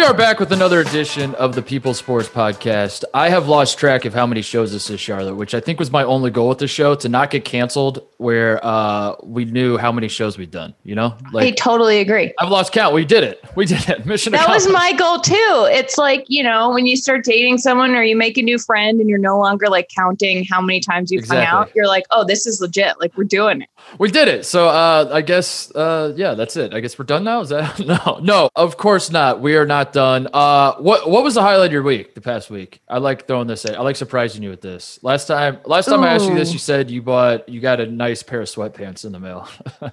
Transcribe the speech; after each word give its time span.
We 0.00 0.06
are 0.06 0.14
back 0.14 0.40
with 0.40 0.50
another 0.50 0.80
edition 0.80 1.34
of 1.34 1.54
the 1.54 1.60
People 1.60 1.92
Sports 1.92 2.26
Podcast. 2.26 3.04
I 3.12 3.28
have 3.28 3.48
lost 3.48 3.78
track 3.78 4.06
of 4.06 4.14
how 4.14 4.26
many 4.26 4.40
shows 4.40 4.72
this 4.72 4.88
is, 4.88 4.98
Charlotte, 4.98 5.34
which 5.34 5.52
I 5.52 5.60
think 5.60 5.78
was 5.78 5.90
my 5.90 6.04
only 6.04 6.30
goal 6.30 6.48
with 6.48 6.56
the 6.56 6.68
show 6.68 6.94
to 6.94 7.08
not 7.10 7.28
get 7.28 7.44
canceled, 7.44 8.02
where 8.16 8.64
uh, 8.64 9.16
we 9.22 9.44
knew 9.44 9.76
how 9.76 9.92
many 9.92 10.08
shows 10.08 10.38
we'd 10.38 10.50
done. 10.50 10.74
You 10.84 10.94
know, 10.94 11.18
I 11.36 11.50
totally 11.50 11.98
agree. 11.98 12.32
I've 12.38 12.48
lost 12.48 12.72
count. 12.72 12.94
We 12.94 13.04
did 13.04 13.24
it. 13.24 13.44
We 13.56 13.66
did 13.66 13.86
it. 13.90 14.06
Mission 14.10 14.32
That 14.32 14.48
was 14.48 14.66
my 14.68 14.94
goal 14.94 15.20
too. 15.20 15.68
It's 15.70 15.98
like, 15.98 16.24
you 16.28 16.42
know, 16.42 16.70
when 16.70 16.86
you 16.86 16.96
start 16.96 17.22
dating 17.22 17.58
someone 17.58 17.94
or 17.94 18.02
you 18.02 18.16
make 18.16 18.38
a 18.38 18.42
new 18.42 18.58
friend 18.58 19.00
and 19.00 19.08
you're 19.08 19.18
no 19.18 19.38
longer 19.38 19.68
like 19.68 19.90
counting 19.94 20.46
how 20.46 20.62
many 20.62 20.80
times 20.80 21.12
you've 21.12 21.28
hung 21.28 21.36
Exactly. 21.36 21.58
out, 21.58 21.76
you're 21.76 21.86
like, 21.86 22.06
oh, 22.10 22.24
this 22.24 22.46
is 22.46 22.58
legit. 22.62 22.98
Like 23.00 23.14
we're 23.18 23.24
doing 23.24 23.60
it. 23.60 23.68
We 23.98 24.10
did 24.10 24.28
it. 24.28 24.46
So 24.46 24.68
uh, 24.68 25.10
I 25.12 25.20
guess 25.20 25.70
uh, 25.74 26.14
yeah, 26.16 26.32
that's 26.32 26.56
it. 26.56 26.72
I 26.72 26.80
guess 26.80 26.98
we're 26.98 27.04
done 27.04 27.24
now. 27.24 27.42
Is 27.42 27.50
that 27.50 27.78
no? 28.06 28.18
No, 28.22 28.48
of 28.56 28.78
course 28.78 29.10
not. 29.10 29.42
We 29.42 29.56
are 29.56 29.66
not 29.66 29.89
done. 29.92 30.28
Uh, 30.32 30.74
what 30.76 31.08
what 31.10 31.22
was 31.24 31.34
the 31.34 31.42
highlight 31.42 31.66
of 31.66 31.72
your 31.72 31.82
week? 31.82 32.14
The 32.14 32.20
past 32.20 32.50
week. 32.50 32.80
I 32.88 32.98
like 32.98 33.26
throwing 33.26 33.46
this. 33.46 33.64
At, 33.64 33.78
I 33.78 33.82
like 33.82 33.96
surprising 33.96 34.42
you 34.42 34.50
with 34.50 34.60
this. 34.60 34.98
Last 35.02 35.26
time, 35.26 35.58
last 35.64 35.86
time 35.86 36.02
I 36.02 36.14
asked 36.14 36.26
you 36.28 36.34
this, 36.34 36.52
you 36.52 36.58
said 36.58 36.90
you 36.90 37.02
bought 37.02 37.48
you 37.48 37.60
got 37.60 37.80
a 37.80 37.86
nice 37.86 38.22
pair 38.22 38.40
of 38.40 38.48
sweatpants 38.48 39.04
in 39.04 39.12
the 39.12 39.20
mail. 39.20 39.48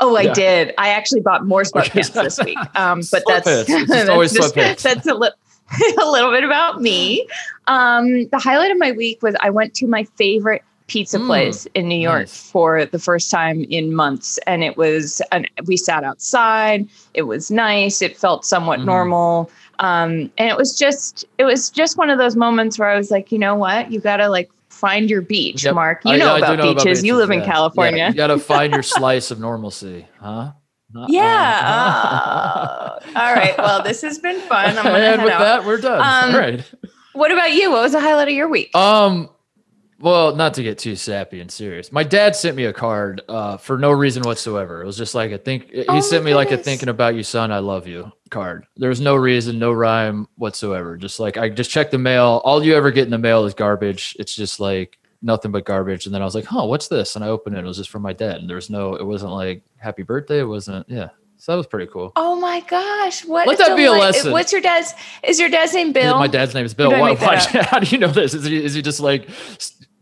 Oh, 0.00 0.16
I 0.16 0.22
Yeah. 0.22 0.32
did. 0.32 0.74
I 0.78 0.88
actually 0.88 1.20
bought 1.20 1.44
more 1.44 1.62
sweatpants 1.70 2.12
this 2.14 2.42
week. 2.42 2.56
Um, 2.74 3.02
but 3.12 3.22
that's 3.26 3.66
just 3.66 4.08
always 4.08 4.32
that's, 4.32 4.52
sweatpants. 4.52 4.82
that's 4.82 5.06
a, 5.06 5.14
li- 5.14 5.30
a 6.02 6.10
little 6.10 6.30
bit 6.30 6.44
about 6.44 6.80
me. 6.80 7.28
Um, 7.66 8.26
the 8.28 8.38
highlight 8.38 8.70
of 8.70 8.78
my 8.78 8.92
week 8.92 9.22
was 9.22 9.36
I 9.40 9.50
went 9.50 9.74
to 9.74 9.86
my 9.86 10.04
favorite 10.16 10.62
pizza 10.86 11.18
Mm, 11.18 11.26
place 11.26 11.66
in 11.74 11.88
New 11.88 11.98
York 11.98 12.20
nice. 12.22 12.50
for 12.50 12.84
the 12.86 12.98
first 12.98 13.30
time 13.30 13.64
in 13.70 13.94
months, 13.94 14.38
and 14.46 14.62
it 14.62 14.76
was. 14.76 15.20
An, 15.32 15.46
we 15.66 15.76
sat 15.76 16.04
outside. 16.04 16.88
It 17.14 17.22
was 17.22 17.50
nice. 17.50 18.02
It 18.02 18.16
felt 18.16 18.44
somewhat 18.44 18.80
Mhm. 18.80 18.84
normal. 18.86 19.50
Um, 19.78 20.30
and 20.38 20.48
it 20.48 20.56
was 20.56 20.76
just 20.78 21.24
it 21.38 21.44
was 21.44 21.68
just 21.70 21.96
one 21.98 22.08
of 22.10 22.18
those 22.18 22.36
moments 22.36 22.78
where 22.78 22.88
I 22.88 22.96
was 22.96 23.10
like, 23.10 23.30
you 23.32 23.38
know 23.38 23.54
what, 23.54 23.90
you 23.92 24.00
gotta 24.00 24.28
like 24.28 24.48
find 24.70 25.08
your 25.10 25.22
beach, 25.22 25.64
Yep. 25.64 25.74
Mark. 25.74 26.02
You 26.04 26.12
I- 26.12 26.16
know, 26.18 26.34
I 26.34 26.38
about, 26.38 26.58
know 26.58 26.74
beaches. 26.74 27.02
You 27.04 27.16
live 27.16 27.30
in 27.30 27.38
yeah. 27.40 27.46
Yeah, 27.46 27.52
California. 27.52 28.06
you 28.08 28.14
got 28.14 28.26
to 28.26 28.38
find 28.38 28.72
your 28.74 28.82
slice 28.96 29.30
of 29.30 29.40
normalcy, 29.40 30.06
huh? 30.20 30.52
Uh-uh. 30.94 31.06
Yeah. 31.08 31.62
Oh. 31.66 32.98
all 33.16 33.34
right. 33.34 33.54
Well, 33.58 33.82
this 33.82 34.02
has 34.02 34.18
been 34.18 34.38
fun. 34.42 34.76
And 34.78 35.22
with 35.22 35.32
out. 35.32 35.38
that, 35.40 35.64
we're 35.64 35.78
done. 35.80 36.00
Um, 36.00 36.34
All 36.34 36.40
right. 36.40 36.72
What 37.14 37.32
about 37.32 37.52
you? 37.52 37.70
What 37.70 37.82
was 37.82 37.92
the 37.92 38.00
highlight 38.00 38.28
of 38.28 38.34
your 38.34 38.48
week? 38.48 38.74
Um, 38.76 39.28
well, 39.98 40.34
not 40.36 40.54
to 40.54 40.62
get 40.62 40.78
too 40.78 40.94
sappy 40.94 41.40
and 41.40 41.50
serious. 41.50 41.90
My 41.90 42.02
dad 42.02 42.36
sent 42.36 42.56
me 42.56 42.64
a 42.64 42.72
card 42.72 43.22
uh, 43.28 43.56
for 43.56 43.78
no 43.78 43.90
reason 43.92 44.22
whatsoever. 44.24 44.82
It 44.82 44.86
was 44.86 44.96
just 44.98 45.14
like 45.14 45.30
a 45.32 45.38
think. 45.38 45.70
He 45.70 45.84
Oh 45.88 46.00
sent 46.00 46.24
me 46.24 46.34
like 46.34 46.50
a 46.50 46.58
"thinking 46.58 46.88
about 46.90 47.14
you, 47.14 47.22
son, 47.22 47.50
I 47.50 47.60
love 47.60 47.86
you" 47.86 48.12
card. 48.30 48.66
There 48.76 48.90
was 48.90 49.00
no 49.00 49.16
reason, 49.16 49.58
no 49.58 49.72
rhyme 49.72 50.28
whatsoever. 50.36 50.96
Just 50.96 51.18
like 51.18 51.38
I 51.38 51.48
just 51.48 51.70
checked 51.70 51.92
the 51.92 51.98
mail. 51.98 52.42
All 52.44 52.62
you 52.62 52.74
ever 52.74 52.90
get 52.90 53.04
in 53.04 53.10
the 53.10 53.18
mail 53.18 53.46
is 53.46 53.54
garbage. 53.54 54.14
It's 54.18 54.34
just 54.34 54.60
like 54.60 54.98
nothing 55.22 55.50
but 55.50 55.64
garbage. 55.64 56.04
And 56.04 56.14
then 56.14 56.20
I 56.20 56.26
was 56.26 56.34
like, 56.34 56.44
"Huh, 56.44 56.66
what's 56.66 56.88
this?" 56.88 57.16
And 57.16 57.24
I 57.24 57.28
opened 57.28 57.56
it. 57.56 57.64
It 57.64 57.66
was 57.66 57.78
just 57.78 57.90
from 57.90 58.02
my 58.02 58.12
dad. 58.12 58.36
And 58.36 58.48
there 58.48 58.56
was 58.56 58.68
no. 58.68 58.96
It 58.96 59.06
wasn't 59.06 59.32
like 59.32 59.62
"Happy 59.78 60.02
Birthday." 60.02 60.40
It 60.40 60.44
wasn't. 60.44 60.86
Yeah. 60.90 61.08
So 61.38 61.52
that 61.52 61.56
was 61.58 61.66
pretty 61.66 61.90
cool. 61.92 62.12
Oh 62.16 62.36
my 62.36 62.60
gosh! 62.60 63.24
What? 63.24 63.46
Let 63.46 63.58
that 63.58 63.76
be 63.76 63.84
a 63.84 63.88
deli- 63.88 64.00
lesson. 64.00 64.32
What's 64.32 64.52
your 64.52 64.62
dad's? 64.62 64.94
Is 65.22 65.38
your 65.38 65.50
dad's 65.50 65.74
name 65.74 65.92
Bill? 65.92 66.18
My 66.18 66.28
dad's 66.28 66.54
name 66.54 66.64
is 66.64 66.72
Bill. 66.72 66.90
Why, 66.90 67.14
why- 67.14 67.36
how 67.70 67.78
do 67.78 67.86
you 67.86 67.98
know 67.98 68.08
this? 68.08 68.32
Is 68.32 68.44
he, 68.44 68.64
is 68.64 68.74
he 68.74 68.80
just 68.80 69.00
like 69.00 69.28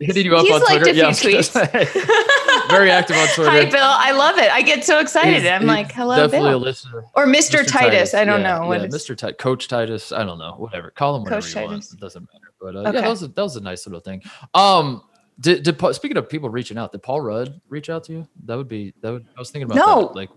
hitting 0.04 0.26
you 0.26 0.36
up 0.36 0.42
He's 0.44 0.54
on 0.54 0.60
liked 0.62 0.82
Twitter? 0.84 1.00
a 1.00 1.04
I 1.04 1.08
was 1.08 1.20
few 1.20 1.32
gonna 1.32 1.42
tweets. 1.42 2.68
Very 2.70 2.90
active 2.90 3.16
on 3.16 3.28
Twitter. 3.34 3.50
Hi, 3.50 3.64
Bill. 3.66 3.78
I 3.82 4.12
love 4.12 4.38
it. 4.38 4.50
I 4.50 4.62
get 4.62 4.84
so 4.84 4.98
excited. 5.00 5.42
He's- 5.42 5.60
I'm 5.60 5.66
like, 5.66 5.92
hello, 5.92 6.16
definitely 6.16 6.50
Bill. 6.50 6.58
a 6.58 6.64
listener. 6.64 7.04
or 7.14 7.26
Mr. 7.26 7.66
Titus. 7.66 8.14
I 8.14 8.24
don't 8.24 8.40
yeah, 8.40 8.58
know. 8.60 8.66
What 8.68 8.80
yeah, 8.80 8.86
Mr. 8.88 9.16
Titus, 9.16 9.36
Coach 9.38 9.68
Titus. 9.68 10.12
I 10.12 10.24
don't 10.24 10.38
know. 10.38 10.54
Whatever. 10.56 10.90
Call 10.90 11.16
him 11.16 11.22
whatever 11.24 11.42
Coach 11.42 11.54
you 11.54 11.60
want. 11.62 11.70
Titus. 11.72 11.92
It 11.92 12.00
doesn't 12.00 12.22
matter. 12.22 12.52
But 12.60 12.76
uh, 12.76 12.78
Okay. 12.80 12.92
yeah, 12.94 13.00
that 13.02 13.10
was 13.10 13.22
a, 13.22 13.28
that 13.28 13.42
was 13.42 13.56
a 13.56 13.60
nice 13.60 13.86
little 13.86 14.00
thing. 14.00 14.22
Um, 14.54 15.02
did, 15.40 15.62
did 15.64 15.78
Paul, 15.78 15.92
speaking 15.92 16.16
of 16.16 16.28
people 16.28 16.48
reaching 16.48 16.78
out, 16.78 16.92
did 16.92 17.02
Paul 17.02 17.20
Rudd 17.20 17.60
reach 17.68 17.90
out 17.90 18.04
to 18.04 18.12
you? 18.12 18.28
That 18.46 18.56
would 18.56 18.68
be 18.68 18.94
that 19.02 19.10
would. 19.12 19.26
I 19.36 19.40
was 19.40 19.50
thinking 19.50 19.70
about 19.70 19.76
No. 19.86 20.00
that. 20.08 20.14
Like, 20.14 20.30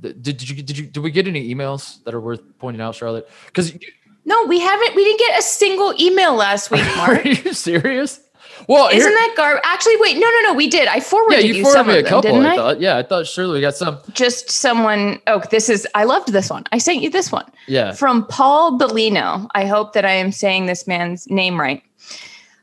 did, 0.00 0.22
did 0.22 0.48
you 0.48 0.62
did 0.62 0.78
you 0.78 0.86
did 0.86 1.00
we 1.00 1.10
get 1.10 1.26
any 1.26 1.52
emails 1.54 2.02
that 2.04 2.14
are 2.14 2.20
worth 2.20 2.40
pointing 2.58 2.80
out, 2.80 2.94
Charlotte? 2.94 3.28
Because 3.46 3.76
No, 4.24 4.44
we 4.46 4.60
haven't. 4.60 4.94
We 4.94 5.04
didn't 5.04 5.18
get 5.18 5.38
a 5.38 5.42
single 5.42 5.92
email 6.00 6.34
last 6.34 6.70
week, 6.70 6.84
are 6.98 7.20
you 7.22 7.52
serious? 7.52 8.20
Well, 8.68 8.88
isn't 8.92 9.12
that 9.12 9.34
gar? 9.36 9.60
Actually, 9.64 9.96
wait. 9.98 10.14
No, 10.18 10.28
no, 10.28 10.40
no. 10.48 10.54
We 10.54 10.68
did. 10.68 10.88
I 10.88 10.96
yeah, 10.96 11.00
forwarded 11.00 11.44
you 11.44 11.54
you, 11.54 11.62
forwarded 11.62 11.78
some 11.80 11.86
me 11.88 11.94
a 11.94 11.98
of 11.98 12.04
them, 12.04 12.10
couple. 12.10 12.30
didn't 12.32 12.46
I 12.46 12.52
I? 12.52 12.56
thought. 12.56 12.80
Yeah, 12.80 12.96
I 12.96 13.02
thought 13.02 13.26
surely 13.26 13.54
we 13.54 13.60
got 13.60 13.74
some. 13.76 13.98
Just 14.12 14.50
someone. 14.50 15.20
Oh, 15.26 15.42
this 15.50 15.68
is. 15.68 15.86
I 15.94 16.04
loved 16.04 16.32
this 16.32 16.50
one. 16.50 16.64
I 16.72 16.78
sent 16.78 17.02
you 17.02 17.10
this 17.10 17.30
one. 17.30 17.44
Yeah. 17.66 17.92
from 17.92 18.26
Paul 18.26 18.78
Bellino. 18.78 19.48
I 19.54 19.66
hope 19.66 19.92
that 19.94 20.04
I 20.04 20.12
am 20.12 20.32
saying 20.32 20.66
this 20.66 20.86
man's 20.86 21.28
name 21.30 21.60
right. 21.60 21.82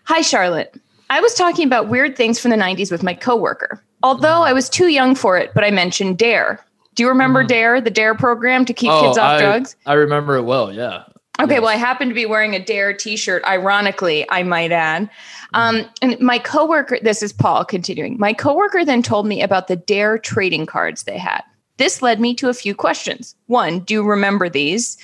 Hi, 0.06 0.22
Charlotte. 0.22 0.76
I 1.09 1.20
was 1.22 1.34
talking 1.36 1.66
about 1.68 1.90
weird 1.90 2.16
things 2.18 2.40
from 2.40 2.52
the 2.52 2.58
90s 2.58 2.92
with 2.92 3.03
my 3.03 3.14
coworker. 3.14 3.84
Although 4.02 4.44
I 4.44 4.52
was 4.53 4.68
too 4.70 4.88
young 4.88 5.16
for 5.16 5.38
it, 5.38 5.52
but 5.53 5.64
I 5.64 5.72
mentioned 5.72 6.18
DARE. 6.18 6.59
Do 6.96 7.03
you 7.03 7.09
remember 7.09 7.44
Mhm. 7.44 7.48
DARE, 7.48 7.82
the 7.82 7.90
DARE 7.92 8.16
program 8.16 8.66
to 8.66 8.74
keep 8.74 8.92
Oh, 8.92 9.02
kids 9.02 9.18
off 9.18 9.32
I, 9.32 9.40
drugs? 9.42 9.76
I 9.86 9.94
remember 9.94 10.36
it 10.38 10.44
well. 10.44 10.72
Yeah. 10.74 11.03
Okay, 11.42 11.56
yes. 11.56 11.62
well, 11.62 11.72
I 11.72 11.76
happen 11.76 12.10
to 12.10 12.14
be 12.14 12.28
wearing 12.28 12.54
a 12.54 12.64
DARE 12.64 12.94
t 12.94 13.16
shirt, 13.16 13.44
ironically, 13.46 14.30
I 14.30 14.44
might 14.44 14.72
add. 14.72 15.10
Um, 15.56 15.86
and 16.02 16.20
my 16.20 16.38
coworker, 16.38 17.00
this 17.02 17.24
is 17.24 17.34
Paul 17.34 17.66
continuing. 17.66 18.18
My 18.20 18.34
coworker 18.34 18.86
then 18.86 19.02
told 19.02 19.26
me 19.26 19.42
about 19.42 19.68
the 19.68 19.76
DARE 19.76 20.20
trading 20.20 20.68
cards 20.68 21.04
they 21.04 21.18
had. 21.18 21.42
This 21.78 22.04
led 22.04 22.20
me 22.20 22.36
to 22.36 22.50
a 22.50 22.54
few 22.54 22.76
questions. 22.76 23.36
One, 23.48 23.80
do 23.80 23.96
you 23.96 24.04
remember 24.04 24.48
these? 24.48 24.98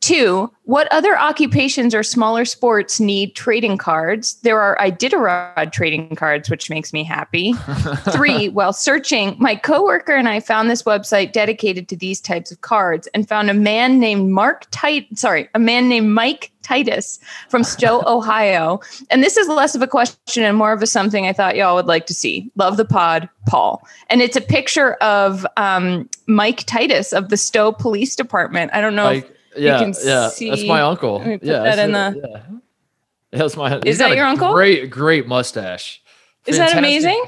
Two, 0.00 0.50
what 0.64 0.90
other 0.90 1.18
occupations 1.18 1.94
or 1.94 2.02
smaller 2.02 2.46
sports 2.46 3.00
need 3.00 3.34
trading 3.34 3.76
cards? 3.76 4.34
There 4.42 4.58
are 4.58 4.76
Iditarod 4.78 5.72
trading 5.72 6.16
cards, 6.16 6.48
which 6.48 6.70
makes 6.70 6.94
me 6.94 7.04
happy. 7.04 7.52
Three, 8.10 8.48
while 8.48 8.72
searching, 8.72 9.36
my 9.38 9.56
coworker 9.56 10.14
and 10.16 10.26
I 10.26 10.40
found 10.40 10.70
this 10.70 10.84
website 10.84 11.32
dedicated 11.32 11.86
to 11.90 11.96
these 11.96 12.18
types 12.18 12.50
of 12.50 12.62
cards 12.62 13.08
and 13.12 13.28
found 13.28 13.50
a 13.50 13.54
man 13.54 14.00
named 14.00 14.30
Mark 14.30 14.70
Tit 14.70 15.06
sorry, 15.18 15.50
a 15.54 15.58
man 15.58 15.90
named 15.90 16.08
Mike 16.10 16.50
Titus 16.62 17.20
from 17.50 17.62
Stow, 17.62 18.02
Ohio. 18.06 18.80
And 19.10 19.22
this 19.22 19.36
is 19.36 19.48
less 19.48 19.74
of 19.74 19.82
a 19.82 19.86
question 19.86 20.44
and 20.44 20.56
more 20.56 20.72
of 20.72 20.82
a 20.82 20.86
something 20.86 21.26
I 21.26 21.34
thought 21.34 21.56
y'all 21.56 21.74
would 21.76 21.86
like 21.86 22.06
to 22.06 22.14
see. 22.14 22.50
Love 22.56 22.78
the 22.78 22.86
pod, 22.86 23.28
Paul. 23.46 23.86
And 24.08 24.22
it's 24.22 24.36
a 24.36 24.40
picture 24.40 24.94
of 24.94 25.46
um, 25.58 26.08
Mike 26.26 26.64
Titus 26.64 27.12
of 27.12 27.28
the 27.28 27.36
Stow 27.36 27.70
Police 27.70 28.16
Department. 28.16 28.70
I 28.72 28.80
don't 28.80 28.96
know. 28.96 29.10
if- 29.10 29.30
Like, 29.54 29.62
yeah, 29.62 29.78
can 29.78 29.94
yeah. 30.04 30.30
That's 30.38 30.64
my 30.64 30.80
uncle. 30.82 31.18
Let 31.18 31.26
me 31.26 31.38
put 31.38 31.46
yeah, 31.46 31.62
that 31.62 31.78
I 31.78 31.84
in 31.84 31.92
the- 31.92 32.20
Yeah. 32.22 33.38
That's 33.38 33.56
my. 33.56 33.80
he's 33.84 33.98
that 33.98 34.16
your 34.16 34.26
uncle? 34.26 34.52
Great, 34.52 34.90
great 34.90 35.26
mustache. 35.26 36.02
is 36.46 36.58
that 36.58 36.76
amazing? 36.76 37.22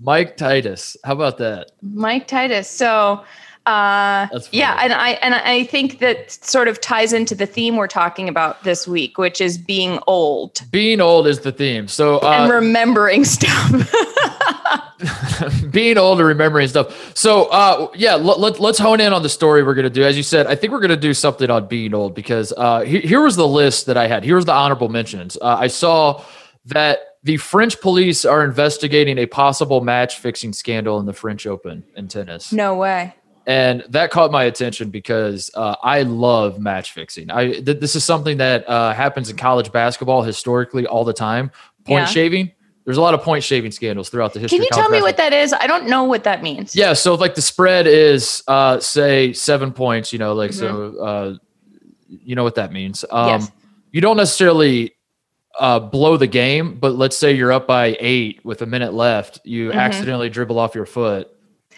Mike 0.00 0.36
Titus. 0.36 0.96
How 1.04 1.12
about 1.12 1.38
that? 1.38 1.72
Mike 1.80 2.26
Titus. 2.26 2.68
So 2.68 3.24
uh 3.66 4.26
yeah, 4.50 4.78
and 4.80 4.92
I 4.92 5.10
and 5.22 5.34
I 5.34 5.64
think 5.64 5.98
that 6.00 6.30
sort 6.30 6.68
of 6.68 6.80
ties 6.80 7.12
into 7.12 7.34
the 7.34 7.46
theme 7.46 7.76
we're 7.76 7.86
talking 7.86 8.28
about 8.28 8.64
this 8.64 8.88
week, 8.88 9.18
which 9.18 9.40
is 9.40 9.58
being 9.58 9.98
old 10.06 10.62
Being 10.70 11.00
old 11.00 11.26
is 11.26 11.40
the 11.40 11.52
theme. 11.52 11.88
So 11.88 12.18
and 12.20 12.50
uh, 12.50 12.54
remembering 12.54 13.24
stuff. 13.24 13.70
being 15.70 15.98
old 15.98 16.18
and 16.18 16.28
remembering 16.28 16.68
stuff. 16.68 17.16
So 17.16 17.46
uh, 17.46 17.88
yeah, 17.94 18.14
let, 18.14 18.38
let, 18.40 18.60
let's 18.60 18.78
hone 18.78 19.00
in 19.00 19.12
on 19.12 19.22
the 19.22 19.28
story 19.28 19.62
we're 19.62 19.74
gonna 19.74 19.90
do. 19.90 20.04
As 20.04 20.16
you 20.16 20.22
said, 20.22 20.46
I 20.46 20.54
think 20.54 20.72
we're 20.72 20.80
gonna 20.80 20.96
do 20.96 21.14
something 21.14 21.50
on 21.50 21.66
being 21.66 21.94
old 21.94 22.14
because 22.14 22.52
uh, 22.56 22.80
here, 22.80 23.00
here 23.00 23.22
was 23.22 23.36
the 23.36 23.48
list 23.48 23.86
that 23.86 23.96
I 23.96 24.06
had. 24.06 24.24
Here 24.24 24.36
was 24.36 24.44
the 24.44 24.52
honorable 24.52 24.88
mentions. 24.88 25.36
Uh, 25.40 25.56
I 25.58 25.66
saw 25.68 26.24
that 26.66 26.98
the 27.24 27.36
French 27.36 27.80
police 27.80 28.24
are 28.24 28.44
investigating 28.44 29.18
a 29.18 29.26
possible 29.26 29.80
match 29.80 30.18
fixing 30.18 30.52
scandal 30.52 30.98
in 30.98 31.06
the 31.06 31.12
French 31.12 31.46
Open 31.46 31.84
in 31.96 32.08
tennis. 32.08 32.52
no 32.52 32.74
way. 32.74 33.14
And 33.46 33.84
that 33.88 34.10
caught 34.10 34.30
my 34.30 34.44
attention 34.44 34.90
because 34.90 35.50
uh, 35.54 35.76
I 35.82 36.02
love 36.02 36.58
match 36.58 36.92
fixing. 36.92 37.30
I 37.30 37.52
th- 37.60 37.80
this 37.80 37.96
is 37.96 38.04
something 38.04 38.38
that 38.38 38.68
uh, 38.68 38.92
happens 38.92 39.30
in 39.30 39.36
college 39.36 39.72
basketball 39.72 40.22
historically 40.22 40.86
all 40.86 41.04
the 41.04 41.12
time. 41.12 41.50
Point 41.84 42.00
Yeah. 42.02 42.04
shaving. 42.06 42.52
There's 42.84 42.96
a 42.96 43.00
lot 43.00 43.14
of 43.14 43.22
point 43.22 43.44
shaving 43.44 43.70
scandals 43.70 44.08
throughout 44.08 44.32
the 44.32 44.40
history. 44.40 44.58
Can 44.58 44.64
you 44.64 44.70
tell 44.72 44.88
me 44.88 44.98
basketball. 45.00 45.08
what 45.08 45.16
that 45.18 45.32
is? 45.32 45.52
I 45.52 45.66
don't 45.68 45.86
know 45.86 46.02
what 46.04 46.24
that 46.24 46.42
means. 46.42 46.74
Yeah, 46.74 46.94
so 46.94 47.14
if, 47.14 47.20
like 47.20 47.36
the 47.36 47.42
spread 47.42 47.86
is 47.86 48.42
uh, 48.48 48.80
say 48.80 49.32
seven 49.32 49.72
points, 49.72 50.12
you 50.12 50.18
know, 50.18 50.34
like 50.34 50.52
so, 50.52 50.96
uh, 50.98 51.34
you 52.08 52.34
know 52.34 52.42
what 52.42 52.56
that 52.56 52.72
means. 52.72 53.04
Um, 53.10 53.10
Mm-hmm. 53.10 53.40
Yes. 53.42 53.52
You 53.92 54.00
don't 54.00 54.16
necessarily 54.16 54.94
uh, 55.60 55.78
blow 55.78 56.16
the 56.16 56.26
game, 56.26 56.76
but 56.80 56.94
let's 56.96 57.16
say 57.16 57.32
you're 57.34 57.52
up 57.52 57.66
by 57.66 57.94
eight 58.00 58.42
with 58.44 58.62
a 58.62 58.66
minute 58.66 58.94
left, 58.94 59.38
you 59.44 59.70
Mhm. 59.70 59.74
accidentally 59.74 60.30
dribble 60.30 60.58
off 60.58 60.74
your 60.74 60.86
foot, 60.86 61.28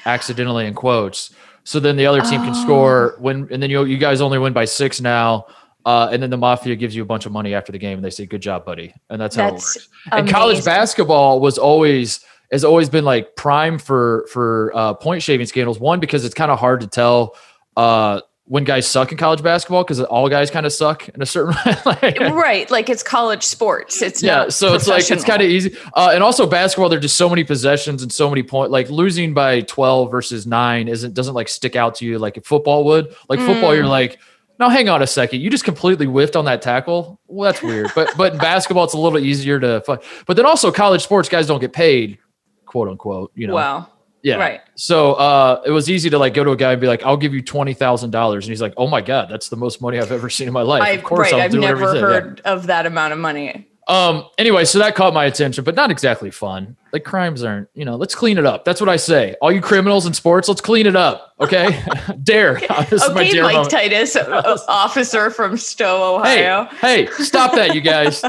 accidentally 0.07 0.67
in 0.67 0.75
quotes. 0.75 1.35
So 1.65 1.81
then 1.81 1.97
the 1.97 2.07
other 2.07 2.21
team 2.21 2.43
can 2.43 2.51
Oh. 2.51 2.63
score 2.63 3.17
when, 3.19 3.49
and 3.51 3.63
then 3.63 3.71
you 3.71 3.85
you 3.85 3.97
guys 3.99 4.21
only 4.21 4.39
win 4.39 4.53
by 4.53 4.65
six 4.67 5.01
now. 5.01 5.47
Uh, 5.87 6.09
and 6.11 6.23
then 6.23 6.31
the 6.31 6.37
mafia 6.39 6.75
gives 6.77 6.97
you 6.97 7.03
a 7.03 7.05
bunch 7.05 7.27
of 7.27 7.33
money 7.33 7.53
after 7.55 7.71
the 7.71 7.79
game, 7.79 7.99
and 7.99 8.05
they 8.05 8.09
say, 8.11 8.25
"Good 8.25 8.41
job, 8.41 8.65
buddy," 8.65 8.95
and 9.11 9.21
that's 9.21 9.37
how 9.37 9.51
That's 9.51 9.77
it 9.77 9.81
works. 9.81 9.89
And 10.13 10.29
college 10.29 10.65
basketball 10.65 11.41
was 11.41 11.59
always 11.59 12.21
has 12.53 12.65
always 12.65 12.89
been 12.89 13.05
like 13.05 13.37
prime 13.37 13.79
for 13.79 14.27
for 14.33 14.73
uh, 14.75 14.95
point 14.95 15.23
shaving 15.23 15.47
scandals. 15.47 15.79
One 15.79 16.01
because 16.01 16.25
it's 16.25 16.35
kind 16.35 16.51
of 16.51 16.59
hard 16.59 16.81
to 16.81 16.87
tell 16.87 17.37
uh, 17.77 18.21
when 18.47 18.65
guys 18.65 18.87
suck 18.87 19.11
in 19.11 19.17
college 19.17 19.43
basketball 19.43 19.83
because 19.85 20.01
all 20.03 20.29
guys 20.29 20.51
kind 20.51 20.67
of 20.67 20.73
suck 20.73 21.09
in 21.09 21.23
a 21.23 21.27
certain 21.27 21.55
way. 21.67 21.77
like, 21.87 22.21
right. 22.21 22.71
Like 22.71 22.91
it's 22.91 23.03
college 23.03 23.43
sports. 23.43 24.03
It's 24.03 24.23
yeah. 24.23 24.49
So 24.49 24.75
it's 24.75 24.87
like 24.87 25.11
it's 25.11 25.25
kind 25.25 25.41
of 25.43 25.49
easy. 25.49 25.75
Uh, 25.95 26.11
and 26.13 26.23
also 26.23 26.47
basketball, 26.47 26.89
there's 26.89 27.03
just 27.03 27.17
so 27.17 27.29
many 27.29 27.43
possessions 27.43 28.03
and 28.03 28.13
so 28.13 28.29
many 28.29 28.43
points. 28.43 28.71
Like 28.71 28.91
losing 28.91 29.33
by 29.33 29.63
12 29.63 30.11
versus 30.11 30.47
nine 30.47 30.89
isn't 30.89 31.15
doesn't 31.15 31.35
like 31.35 31.49
stick 31.49 31.75
out 31.75 31.95
to 31.97 32.05
you 32.05 32.19
like 32.19 32.45
football 32.45 32.85
would. 32.85 33.15
Like 33.29 33.39
mm. 33.39 33.47
football, 33.47 33.75
you're 33.75 33.87
like. 33.87 34.19
No, 34.61 34.69
hang 34.69 34.89
on 34.89 35.03
a 35.03 35.07
second. 35.09 35.41
You 35.41 35.51
just 35.51 35.65
completely 35.65 36.07
whiffed 36.07 36.37
on 36.37 36.45
that 36.45 36.63
tackle. 36.63 37.19
Well, 37.27 37.51
that's 37.51 37.61
weird. 37.61 37.91
But 37.93 38.17
but 38.17 38.35
in 38.35 38.39
basketball, 38.39 38.85
it's 38.85 38.95
a 38.95 38.97
little 38.97 39.19
bit 39.19 39.27
easier 39.27 39.59
to. 39.59 39.83
But 39.85 40.37
then 40.37 40.47
also, 40.47 40.71
college 40.71 41.03
sports 41.03 41.29
guys 41.29 41.49
don't 41.49 41.59
get 41.59 41.73
paid, 41.73 42.19
quote 42.65 42.89
unquote. 42.89 43.33
You 43.35 43.49
know. 43.49 43.55
Wow. 43.55 43.89
Yeah. 44.25 44.37
Right. 44.37 44.63
So 44.75 45.13
uh, 45.15 45.63
it 45.67 45.71
was 45.71 45.91
easy 45.91 46.09
to 46.09 46.19
like 46.19 46.33
go 46.33 46.43
to 46.43 46.51
a 46.53 46.57
guy 46.57 46.73
and 46.73 46.81
be 46.81 46.87
like, 46.87 47.05
"I'll 47.05 47.19
give 47.19 47.35
you 47.35 47.43
twenty 47.43 47.75
thousand 47.75 48.11
dollars," 48.11 48.47
and 48.47 48.53
he's 48.53 48.63
like, 48.63 48.73
"Oh 48.79 48.87
my 48.87 49.03
god, 49.03 49.29
that's 49.29 49.51
the 49.51 49.57
most 49.57 49.83
money 49.83 49.99
I've 49.99 50.11
ever 50.11 50.31
seen 50.31 50.49
in 50.49 50.55
my 50.55 50.63
life." 50.63 50.83
I, 50.83 50.91
of 50.93 51.05
course, 51.05 51.31
right. 51.31 51.35
I'll 51.35 51.41
I've 51.43 51.53
do 51.53 51.61
never 51.61 52.01
heard 52.01 52.41
yeah. 52.43 52.53
of 52.53 52.69
that 52.69 52.87
amount 52.87 53.13
of 53.13 53.19
money. 53.19 53.69
Um. 53.87 54.25
Anyway, 54.39 54.65
so 54.65 54.79
that 54.79 54.95
caught 54.95 55.13
my 55.13 55.27
attention, 55.27 55.63
but 55.63 55.75
not 55.75 55.91
exactly 55.91 56.31
fun. 56.31 56.75
Like 56.91 57.05
crimes 57.05 57.43
aren't. 57.43 57.69
You 57.75 57.85
know, 57.85 57.97
let's 57.97 58.15
clean 58.15 58.39
it 58.39 58.47
up. 58.47 58.65
That's 58.65 58.81
what 58.81 58.89
I 58.89 58.97
say. 58.97 59.37
All 59.43 59.53
you 59.53 59.61
criminals 59.61 60.07
in 60.07 60.15
sports, 60.15 60.49
let's 60.49 60.63
clean 60.63 60.87
it 60.87 60.97
up. 60.97 61.35
Okay. 61.39 61.85
dare. 62.23 62.55
this 62.89 63.03
okay, 63.05 63.43
Mike 63.43 63.53
moment. 63.53 63.71
Titus, 63.71 64.17
officer 64.17 65.29
from 65.29 65.59
Stow, 65.59 66.17
Ohio. 66.17 66.65
Hey, 66.81 67.05
hey, 67.05 67.13
stop 67.25 67.55
that, 67.57 67.75
you 67.75 67.83
guys. 67.83 68.23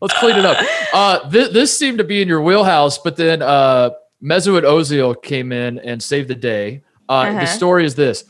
let's 0.00 0.18
clean 0.18 0.38
it 0.38 0.46
up. 0.46 0.56
Uh, 0.94 1.28
th- 1.28 1.52
this 1.52 1.78
seemed 1.78 1.98
to 1.98 2.04
be 2.04 2.22
in 2.22 2.28
your 2.28 2.40
wheelhouse, 2.40 2.96
but 2.96 3.16
then 3.16 3.42
uh 3.42 3.90
Mesut 4.22 4.62
Ozil 4.62 5.20
came 5.22 5.52
in 5.52 5.78
and 5.78 6.02
saved 6.02 6.28
the 6.28 6.34
day. 6.34 6.82
Uh, 7.08 7.12
uh-huh. 7.12 7.40
The 7.40 7.46
story 7.46 7.84
is 7.84 7.94
this: 7.94 8.24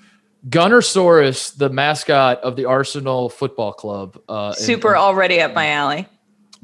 Gunnersaurus, 0.49 1.57
the 1.57 1.69
mascot 1.69 2.41
of 2.41 2.57
the 2.57 2.65
Arsenal 2.65 3.29
Football 3.29 3.73
Club, 3.73 4.21
uh, 4.29 4.53
super 4.53 4.97
already 4.97 5.41
up 5.41 5.55
my 5.55 5.71
alley. 5.71 6.07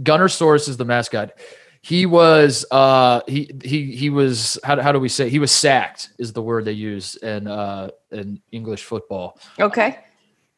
Gunnersaurus 0.02 0.68
is 0.68 0.76
the 0.76 0.84
mascot. 0.84 1.32
He 1.82 2.06
was 2.06 2.64
uh, 2.70 3.20
he 3.28 3.50
he 3.62 3.94
he 3.94 4.10
was 4.10 4.58
how, 4.64 4.80
how 4.80 4.92
do 4.92 4.98
we 4.98 5.08
say 5.08 5.28
he 5.28 5.38
was 5.38 5.52
sacked 5.52 6.10
is 6.18 6.32
the 6.32 6.42
word 6.42 6.64
they 6.64 6.72
use 6.72 7.16
in 7.16 7.46
uh, 7.46 7.90
in 8.10 8.40
English 8.50 8.84
football. 8.84 9.38
Okay. 9.60 9.98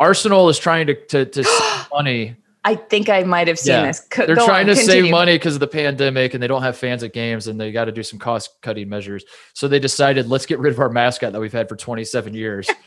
Arsenal 0.01 0.49
is 0.49 0.59
trying 0.59 0.87
to 0.87 0.95
to, 1.07 1.27
to 1.27 1.45
save 1.45 1.87
money 1.93 2.37
I 2.65 2.75
think 2.75 3.09
I 3.09 3.23
might 3.23 3.49
have 3.49 3.59
seen 3.59 3.75
yeah. 3.75 3.87
this. 3.87 4.01
They're 4.15 4.35
trying 4.35 4.69
on, 4.69 4.75
to 4.75 4.75
continue. 4.75 5.05
save 5.05 5.11
money 5.11 5.35
because 5.37 5.55
of 5.55 5.61
the 5.61 5.69
pandemic 5.69 6.35
and 6.35 6.43
they 6.43 6.49
don't 6.49 6.63
have 6.63 6.77
fans 6.77 7.03
at 7.03 7.13
games 7.13 7.47
and 7.47 7.61
they 7.61 7.73
got 7.73 7.87
to 7.87 7.93
do 7.93 8.03
some 8.03 8.19
cost 8.19 8.61
cutting 8.63 8.89
measures. 8.89 9.25
So 9.55 9.69
they 9.69 9.79
decided, 9.79 10.29
let's 10.29 10.45
get 10.45 10.59
rid 10.59 10.73
of 10.73 10.81
our 10.81 10.91
mascot 10.91 11.33
that 11.33 11.41
we've 11.41 11.53
had 11.53 11.69
for 11.69 11.77
27 11.77 12.35
years. 12.35 12.69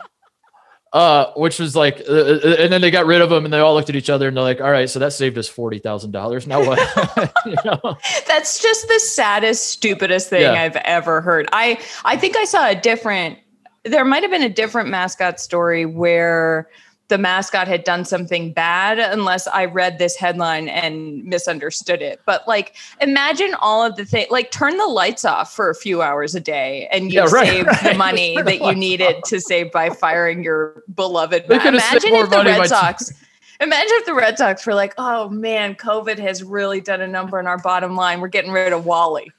uh, 0.93 1.31
which 1.35 1.57
was 1.57 1.75
like, 1.75 2.01
uh, 2.07 2.13
uh, 2.13 2.55
and 2.59 2.71
then 2.71 2.81
they 2.81 2.91
got 2.91 3.05
rid 3.05 3.21
of 3.21 3.29
them, 3.29 3.45
and 3.45 3.53
they 3.53 3.59
all 3.59 3.73
looked 3.73 3.89
at 3.89 3.95
each 3.95 4.09
other 4.09 4.27
and 4.27 4.35
they're 4.35 4.43
like, 4.43 4.59
all 4.59 4.71
right, 4.71 4.89
so 4.89 4.99
that 4.99 5.13
saved 5.13 5.37
us 5.37 5.49
$40,000. 5.49 6.47
Now 6.47 6.65
what? 6.65 7.33
you 7.45 7.55
know? 7.63 7.97
That's 8.27 8.61
just 8.61 8.87
the 8.87 8.99
saddest, 8.99 9.67
stupidest 9.67 10.29
thing 10.29 10.41
yeah. 10.41 10.61
I've 10.61 10.75
ever 10.77 11.21
heard. 11.21 11.47
I, 11.53 11.79
I 12.03 12.17
think 12.17 12.35
I 12.35 12.43
saw 12.43 12.67
a 12.67 12.75
different, 12.75 13.39
there 13.83 14.03
might 14.03 14.21
have 14.21 14.31
been 14.31 14.43
a 14.43 14.49
different 14.49 14.89
mascot 14.89 15.39
story 15.39 15.85
where 15.85 16.69
the 17.11 17.17
mascot 17.17 17.67
had 17.67 17.83
done 17.83 18.05
something 18.05 18.53
bad 18.53 18.97
unless 18.97 19.45
I 19.45 19.65
read 19.65 19.99
this 19.99 20.15
headline 20.15 20.69
and 20.69 21.25
misunderstood 21.25 22.01
it. 22.01 22.21
But 22.25 22.47
like, 22.47 22.77
imagine 23.01 23.53
all 23.55 23.85
of 23.85 23.97
the 23.97 24.05
things, 24.05 24.31
like 24.31 24.49
turn 24.49 24.77
the 24.77 24.87
lights 24.87 25.25
off 25.25 25.53
for 25.53 25.69
a 25.69 25.75
few 25.75 26.01
hours 26.01 26.35
a 26.35 26.39
day 26.39 26.87
and 26.89 27.11
you 27.11 27.19
yeah, 27.19 27.27
right, 27.29 27.47
save 27.47 27.65
right. 27.67 27.83
the 27.83 27.93
money 27.95 28.41
that 28.41 28.61
you 28.61 28.73
needed 28.73 29.17
off. 29.17 29.23
to 29.23 29.41
save 29.41 29.73
by 29.73 29.89
firing 29.89 30.41
your 30.41 30.83
beloved. 30.95 31.49
Ma- 31.49 31.55
imagine 31.55 32.15
if 32.15 32.29
the 32.29 32.43
Red 32.45 32.67
Sox. 32.67 33.11
Imagine 33.59 33.91
if 33.91 34.05
the 34.05 34.13
Red 34.13 34.37
Sox 34.37 34.65
were 34.65 34.73
like, 34.73 34.93
oh 34.97 35.27
man, 35.27 35.75
COVID 35.75 36.17
has 36.17 36.45
really 36.45 36.79
done 36.79 37.01
a 37.01 37.07
number 37.07 37.39
on 37.39 37.45
our 37.45 37.57
bottom 37.57 37.97
line. 37.97 38.21
We're 38.21 38.29
getting 38.29 38.51
rid 38.51 38.71
of 38.71 38.85
Wally. 38.85 39.33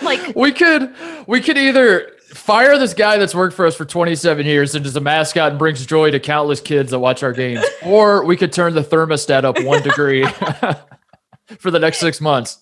Like 0.00 0.34
we 0.34 0.50
could, 0.50 0.94
we 1.26 1.42
could 1.42 1.58
either 1.58 2.15
fire 2.28 2.78
this 2.78 2.94
guy 2.94 3.18
that's 3.18 3.34
worked 3.34 3.54
for 3.54 3.66
us 3.66 3.74
for 3.74 3.84
27 3.84 4.46
years 4.46 4.74
and 4.74 4.84
is 4.84 4.96
a 4.96 5.00
mascot 5.00 5.50
and 5.50 5.58
brings 5.58 5.84
joy 5.86 6.10
to 6.10 6.20
countless 6.20 6.60
kids 6.60 6.90
that 6.90 6.98
watch 6.98 7.22
our 7.22 7.32
games. 7.32 7.64
or 7.84 8.24
we 8.24 8.36
could 8.36 8.52
turn 8.52 8.74
the 8.74 8.82
thermostat 8.82 9.44
up 9.44 9.62
one 9.62 9.82
degree 9.82 10.26
for 11.58 11.70
the 11.70 11.78
next 11.78 11.98
six 11.98 12.20
months 12.20 12.58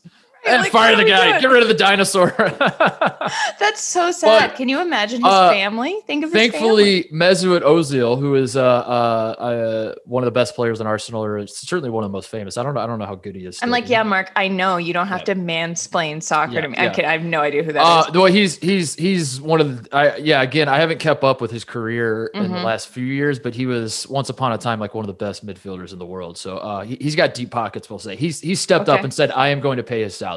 and 0.46 0.62
like, 0.62 0.73
fire 0.73 0.96
the 0.96 1.05
guy. 1.05 1.41
Get 1.41 1.50
rid 1.50 1.62
of 1.62 1.69
the 1.69 1.75
dinosaur. 1.75 2.31
That's 3.58 3.81
so 3.81 4.11
sad. 4.11 4.50
But, 4.50 4.56
Can 4.56 4.69
you 4.69 4.81
imagine 4.81 5.23
his 5.23 5.32
uh, 5.32 5.50
family? 5.50 6.00
Think 6.06 6.25
of 6.25 6.31
thankfully 6.32 7.05
Mesut 7.12 7.62
Ozil, 7.62 8.19
who 8.19 8.35
is 8.35 8.56
uh, 8.56 8.62
uh, 8.62 8.64
uh, 8.64 9.94
one 10.05 10.23
of 10.23 10.26
the 10.26 10.32
best 10.32 10.55
players 10.55 10.81
in 10.81 10.87
Arsenal, 10.87 11.25
or 11.25 11.46
certainly 11.46 11.91
one 11.91 12.05
of 12.05 12.11
the 12.11 12.12
most 12.12 12.29
famous. 12.29 12.56
I 12.56 12.62
don't 12.62 12.75
know. 12.75 12.81
I 12.81 12.87
don't 12.87 12.99
know 12.99 13.06
how 13.06 13.14
good 13.14 13.35
he 13.35 13.46
is. 13.46 13.62
I'm 13.62 13.70
like, 13.70 13.88
yeah, 13.88 14.02
Mark. 14.02 14.31
I 14.37 14.49
know 14.49 14.76
you 14.76 14.93
don't 14.93 15.08
have 15.08 15.20
yeah. 15.20 15.35
to 15.35 15.41
mansplain 15.41 16.23
soccer 16.23 16.55
yeah, 16.55 16.61
to 16.62 16.69
me. 16.69 16.76
Yeah. 16.76 16.94
I, 16.99 17.08
I 17.08 17.12
have 17.12 17.25
no 17.25 17.40
idea 17.40 17.62
who 17.62 17.73
that 17.73 17.82
uh, 17.82 18.05
is. 18.08 18.14
Well, 18.14 18.26
he's 18.26 18.58
he's 18.58 18.94
he's 18.94 19.40
one 19.40 19.61
of 19.61 19.85
the. 19.85 19.97
I, 19.97 20.17
yeah, 20.17 20.43
again, 20.43 20.69
I 20.69 20.79
haven't 20.79 20.99
kept 20.99 21.25
up 21.25 21.40
with 21.40 21.50
his 21.50 21.64
career 21.64 22.31
mm-hmm. 22.35 22.44
in 22.44 22.50
the 22.50 22.56
mm-hmm. 22.58 22.67
last 22.67 22.88
few 22.88 23.05
years, 23.05 23.38
but 23.38 23.55
he 23.55 23.67
was 23.67 24.06
once 24.08 24.29
upon 24.29 24.52
a 24.52 24.58
time 24.58 24.79
like 24.81 24.94
one 24.94 25.05
of 25.05 25.08
the 25.08 25.25
best 25.25 25.47
midfielders 25.47 25.93
in 25.93 25.99
the 25.99 26.06
world. 26.06 26.37
So 26.37 26.58
uh, 26.58 26.85
he, 26.85 26.99
has 27.02 27.17
got 27.17 27.35
deep 27.35 27.50
pockets. 27.50 27.88
We'll 27.88 27.99
say 27.99 28.17
he's 28.17 28.40
he's 28.40 28.61
stepped 28.61 28.88
okay. 28.88 28.99
up 28.99 29.05
and 29.05 29.12
said, 29.12 29.31
"I 29.31 29.49
am 29.49 29.61
going 29.61 29.79
to 29.79 29.82
pay 29.82 30.02
his 30.02 30.14
salary." 30.14 30.34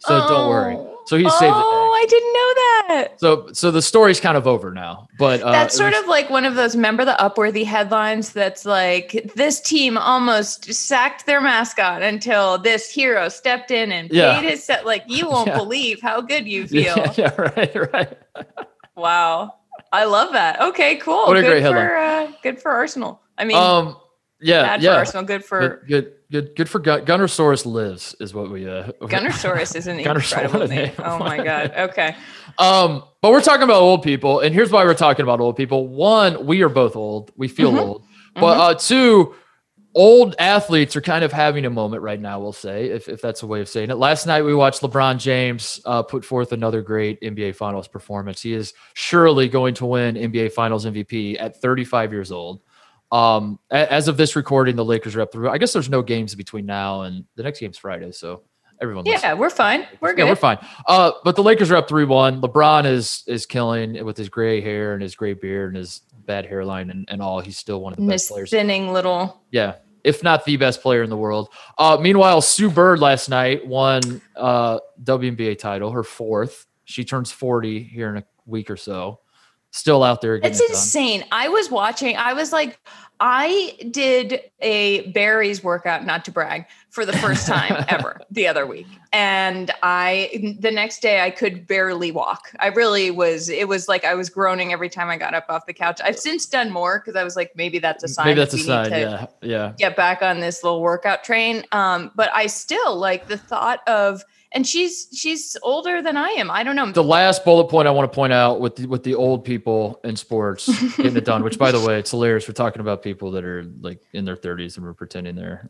So 0.00 0.20
oh. 0.22 0.28
don't 0.28 0.48
worry. 0.48 0.74
Oh. 0.76 0.94
So 1.06 1.18
he 1.18 1.28
saved. 1.28 1.52
Oh, 1.54 2.00
I 2.02 2.06
didn't 2.06 2.32
know 2.32 2.54
that. 2.54 3.20
So 3.20 3.52
so 3.52 3.70
the 3.70 3.82
story's 3.82 4.20
kind 4.20 4.36
of 4.36 4.46
over 4.46 4.70
now. 4.70 5.06
But 5.18 5.42
uh, 5.42 5.52
that's 5.52 5.76
sort 5.76 5.92
was, 5.92 6.02
of 6.02 6.08
like 6.08 6.30
one 6.30 6.46
of 6.46 6.54
those. 6.54 6.74
Remember 6.74 7.04
the 7.04 7.16
Upworthy 7.20 7.64
headlines? 7.64 8.32
That's 8.32 8.64
like 8.64 9.32
this 9.34 9.60
team 9.60 9.98
almost 9.98 10.72
sacked 10.72 11.26
their 11.26 11.40
mascot 11.40 12.02
until 12.02 12.58
this 12.58 12.90
hero 12.90 13.28
stepped 13.28 13.70
in 13.70 13.92
and 13.92 14.10
yeah. 14.10 14.40
paid 14.40 14.48
his 14.48 14.64
set. 14.64 14.86
Like 14.86 15.04
you 15.06 15.28
won't 15.28 15.48
yeah. 15.48 15.58
believe 15.58 16.00
how 16.00 16.22
good 16.22 16.46
you 16.46 16.66
feel. 16.66 16.96
Yeah, 16.96 17.12
yeah 17.16 17.34
right, 17.36 17.92
right. 17.92 18.18
wow, 18.96 19.54
I 19.92 20.04
love 20.04 20.32
that. 20.32 20.60
Okay, 20.60 20.96
cool. 20.96 21.26
What 21.26 21.36
a 21.36 21.42
good 21.42 21.48
great 21.48 21.62
for, 21.62 21.76
headline. 21.76 22.28
Uh, 22.28 22.32
good 22.42 22.62
for 22.62 22.70
Arsenal. 22.70 23.20
I 23.36 23.44
mean, 23.44 23.58
um, 23.58 23.96
yeah, 24.40 24.62
bad 24.62 24.82
yeah. 24.82 24.92
for 24.92 24.98
Arsenal. 24.98 25.24
Good 25.24 25.44
for 25.44 25.60
good, 25.60 25.88
good 25.88 26.12
good 26.30 26.56
good 26.56 26.68
for 26.68 26.78
Gun- 26.78 27.04
Gunnersaurus 27.04 27.66
lives 27.66 28.14
is 28.20 28.34
what 28.34 28.50
we 28.50 28.68
uh 28.68 28.90
Gunnersaurus 29.02 29.76
is 29.76 29.86
an 29.86 30.00
incredible 30.00 30.66
name. 30.66 30.92
Oh 30.98 31.18
my 31.18 31.36
god. 31.44 31.72
Okay. 31.76 32.16
Um, 32.58 33.04
but 33.20 33.32
we're 33.32 33.42
talking 33.42 33.62
about 33.62 33.82
old 33.82 34.02
people, 34.02 34.40
and 34.40 34.54
here's 34.54 34.70
why 34.70 34.84
we're 34.84 34.94
talking 34.94 35.24
about 35.24 35.40
old 35.40 35.56
people. 35.56 35.88
One, 35.88 36.46
we 36.46 36.62
are 36.62 36.68
both 36.68 36.96
old. 36.96 37.32
We 37.36 37.48
feel 37.48 37.70
mm-hmm. 37.70 37.78
old. 37.78 38.04
But 38.34 38.54
mm-hmm. 38.54 38.60
uh 38.60 38.74
two, 38.74 39.34
old 39.94 40.34
athletes 40.38 40.96
are 40.96 41.00
kind 41.00 41.24
of 41.24 41.32
having 41.32 41.64
a 41.64 41.70
moment 41.70 42.02
right 42.02 42.20
now, 42.20 42.40
we'll 42.40 42.52
say, 42.52 42.86
if, 42.86 43.08
if 43.08 43.20
that's 43.20 43.42
a 43.42 43.46
way 43.46 43.60
of 43.60 43.68
saying 43.68 43.90
it. 43.90 43.96
Last 43.96 44.26
night 44.26 44.42
we 44.42 44.54
watched 44.54 44.82
LeBron 44.82 45.18
James 45.18 45.80
uh, 45.84 46.02
put 46.02 46.24
forth 46.24 46.52
another 46.52 46.82
great 46.82 47.20
NBA 47.20 47.54
Finals 47.54 47.86
performance. 47.86 48.42
He 48.42 48.52
is 48.52 48.74
surely 48.94 49.48
going 49.48 49.74
to 49.74 49.86
win 49.86 50.16
NBA 50.16 50.52
Finals 50.52 50.84
MVP 50.84 51.36
at 51.40 51.60
35 51.60 52.12
years 52.12 52.32
old. 52.32 52.62
Um, 53.12 53.58
as 53.70 54.08
of 54.08 54.16
this 54.16 54.34
recording, 54.34 54.76
the 54.76 54.84
Lakers 54.84 55.14
are 55.14 55.20
up 55.20 55.32
through. 55.32 55.48
I 55.48 55.58
guess 55.58 55.72
there's 55.72 55.90
no 55.90 56.02
games 56.02 56.34
between 56.34 56.66
now 56.66 57.02
and 57.02 57.24
the 57.36 57.42
next 57.42 57.60
game's 57.60 57.78
Friday, 57.78 58.10
so 58.12 58.42
everyone. 58.80 59.04
Yeah, 59.06 59.34
we're 59.34 59.50
fine. 59.50 59.86
We're 60.00 60.14
good. 60.14 60.28
We're 60.28 60.34
fine. 60.34 60.58
Uh, 60.86 61.12
but 61.24 61.36
the 61.36 61.42
Lakers 61.42 61.70
are 61.70 61.76
up 61.76 61.88
three 61.88 62.04
one. 62.04 62.40
LeBron 62.40 62.86
is 62.86 63.22
is 63.26 63.46
killing 63.46 64.04
with 64.04 64.16
his 64.16 64.28
gray 64.28 64.60
hair 64.60 64.94
and 64.94 65.02
his 65.02 65.14
gray 65.14 65.34
beard 65.34 65.70
and 65.70 65.78
his 65.78 66.02
bad 66.26 66.46
hairline 66.46 66.90
and, 66.90 67.06
and 67.08 67.22
all. 67.22 67.40
He's 67.40 67.58
still 67.58 67.80
one 67.80 67.92
of 67.92 67.98
the 67.98 68.06
best 68.06 68.30
players. 68.30 68.50
Thinning 68.50 68.92
little. 68.92 69.42
Yeah, 69.50 69.76
if 70.02 70.22
not 70.22 70.44
the 70.44 70.56
best 70.56 70.82
player 70.82 71.02
in 71.02 71.10
the 71.10 71.16
world. 71.16 71.50
Uh, 71.78 71.98
meanwhile, 72.00 72.40
Sue 72.40 72.70
Bird 72.70 73.00
last 73.00 73.28
night 73.28 73.66
won 73.66 74.20
uh 74.36 74.78
WNBA 75.02 75.58
title, 75.58 75.90
her 75.90 76.02
fourth. 76.04 76.66
She 76.84 77.04
turns 77.04 77.32
40 77.32 77.82
here 77.82 78.10
in 78.10 78.18
a 78.18 78.24
week 78.44 78.70
or 78.70 78.76
so. 78.76 79.20
Still 79.74 80.04
out 80.04 80.20
there. 80.20 80.36
It's 80.36 80.60
it 80.60 80.70
insane. 80.70 81.24
I 81.32 81.48
was 81.48 81.68
watching. 81.68 82.16
I 82.16 82.32
was 82.32 82.52
like, 82.52 82.78
I 83.18 83.76
did 83.90 84.40
a 84.60 85.10
Barry's 85.10 85.64
workout, 85.64 86.06
not 86.06 86.24
to 86.26 86.30
brag, 86.30 86.66
for 86.90 87.04
the 87.04 87.12
first 87.14 87.48
time 87.48 87.84
ever 87.88 88.20
the 88.30 88.46
other 88.46 88.66
week. 88.66 88.86
And 89.12 89.72
I, 89.82 90.56
the 90.60 90.70
next 90.70 91.02
day, 91.02 91.22
I 91.22 91.30
could 91.30 91.66
barely 91.66 92.12
walk. 92.12 92.52
I 92.60 92.68
really 92.68 93.10
was, 93.10 93.48
it 93.48 93.66
was 93.66 93.88
like 93.88 94.04
I 94.04 94.14
was 94.14 94.30
groaning 94.30 94.72
every 94.72 94.88
time 94.88 95.08
I 95.08 95.16
got 95.16 95.34
up 95.34 95.46
off 95.48 95.66
the 95.66 95.74
couch. 95.74 96.00
I've 96.04 96.20
since 96.20 96.46
done 96.46 96.70
more 96.70 97.00
because 97.00 97.16
I 97.16 97.24
was 97.24 97.34
like, 97.34 97.50
maybe 97.56 97.80
that's 97.80 98.04
a 98.04 98.08
sign. 98.08 98.26
Maybe 98.26 98.38
that's 98.38 98.54
a 98.54 98.58
sign. 98.58 98.92
Yeah. 98.92 99.26
Yeah. 99.42 99.72
Get 99.76 99.96
back 99.96 100.22
on 100.22 100.38
this 100.38 100.62
little 100.62 100.82
workout 100.82 101.24
train. 101.24 101.64
Um, 101.72 102.12
but 102.14 102.30
I 102.32 102.46
still 102.46 102.96
like 102.96 103.26
the 103.26 103.38
thought 103.38 103.80
of, 103.88 104.22
and 104.54 104.66
she's 104.66 105.08
she's 105.12 105.56
older 105.62 106.00
than 106.00 106.16
I 106.16 106.28
am. 106.30 106.50
I 106.50 106.62
don't 106.62 106.76
know. 106.76 106.90
The 106.90 107.02
last 107.02 107.44
bullet 107.44 107.68
point 107.68 107.88
I 107.88 107.90
want 107.90 108.10
to 108.10 108.14
point 108.14 108.32
out 108.32 108.60
with 108.60 108.76
the, 108.76 108.86
with 108.86 109.02
the 109.02 109.16
old 109.16 109.44
people 109.44 110.00
in 110.04 110.14
sports 110.14 110.66
getting 110.96 111.16
it 111.16 111.24
done, 111.24 111.42
which 111.42 111.58
by 111.58 111.72
the 111.72 111.80
way, 111.80 111.98
it's 111.98 112.12
hilarious. 112.12 112.46
We're 112.46 112.54
talking 112.54 112.80
about 112.80 113.02
people 113.02 113.32
that 113.32 113.44
are 113.44 113.64
like 113.80 114.00
in 114.12 114.24
their 114.24 114.36
30s 114.36 114.76
and 114.76 114.86
we're 114.86 114.94
pretending 114.94 115.34
they're. 115.34 115.68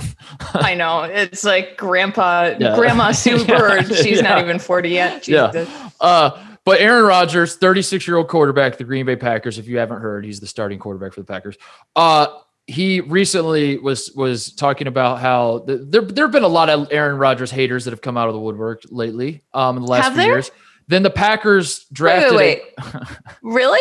I 0.54 0.74
know 0.74 1.04
it's 1.04 1.44
like 1.44 1.78
Grandpa, 1.78 2.54
yeah. 2.58 2.76
Grandma 2.76 3.12
Sue 3.12 3.44
Bird. 3.44 3.86
She's 3.86 4.18
yeah. 4.18 4.28
not 4.28 4.42
even 4.42 4.58
40 4.58 4.88
yet. 4.90 5.22
Jesus. 5.22 5.68
Yeah. 5.68 5.90
Uh, 6.00 6.46
but 6.66 6.80
Aaron 6.80 7.06
Rodgers, 7.06 7.56
36 7.56 8.06
year 8.06 8.18
old 8.18 8.28
quarterback 8.28 8.76
the 8.76 8.84
Green 8.84 9.06
Bay 9.06 9.16
Packers. 9.16 9.56
If 9.56 9.66
you 9.66 9.78
haven't 9.78 10.00
heard, 10.00 10.24
he's 10.24 10.40
the 10.40 10.46
starting 10.46 10.78
quarterback 10.78 11.14
for 11.14 11.20
the 11.20 11.26
Packers. 11.26 11.56
Uh, 11.94 12.26
he 12.66 13.00
recently 13.00 13.78
was 13.78 14.10
was 14.16 14.52
talking 14.52 14.86
about 14.88 15.20
how 15.20 15.60
the, 15.66 15.76
there 15.78 16.02
there 16.02 16.24
have 16.24 16.32
been 16.32 16.42
a 16.42 16.48
lot 16.48 16.68
of 16.68 16.88
Aaron 16.90 17.16
Rodgers 17.18 17.50
haters 17.50 17.84
that 17.84 17.92
have 17.92 18.00
come 18.00 18.16
out 18.16 18.28
of 18.28 18.34
the 18.34 18.40
woodwork 18.40 18.82
lately 18.90 19.42
um, 19.54 19.76
in 19.76 19.82
the 19.84 19.88
last 19.88 20.04
Have 20.04 20.12
few 20.14 20.22
there? 20.22 20.32
years. 20.32 20.50
Then 20.88 21.02
the 21.02 21.10
Packers 21.10 21.86
Wait, 21.90 21.94
drafted. 21.94 22.36
wait, 22.36 22.62
a- 22.78 23.06
really? 23.42 23.80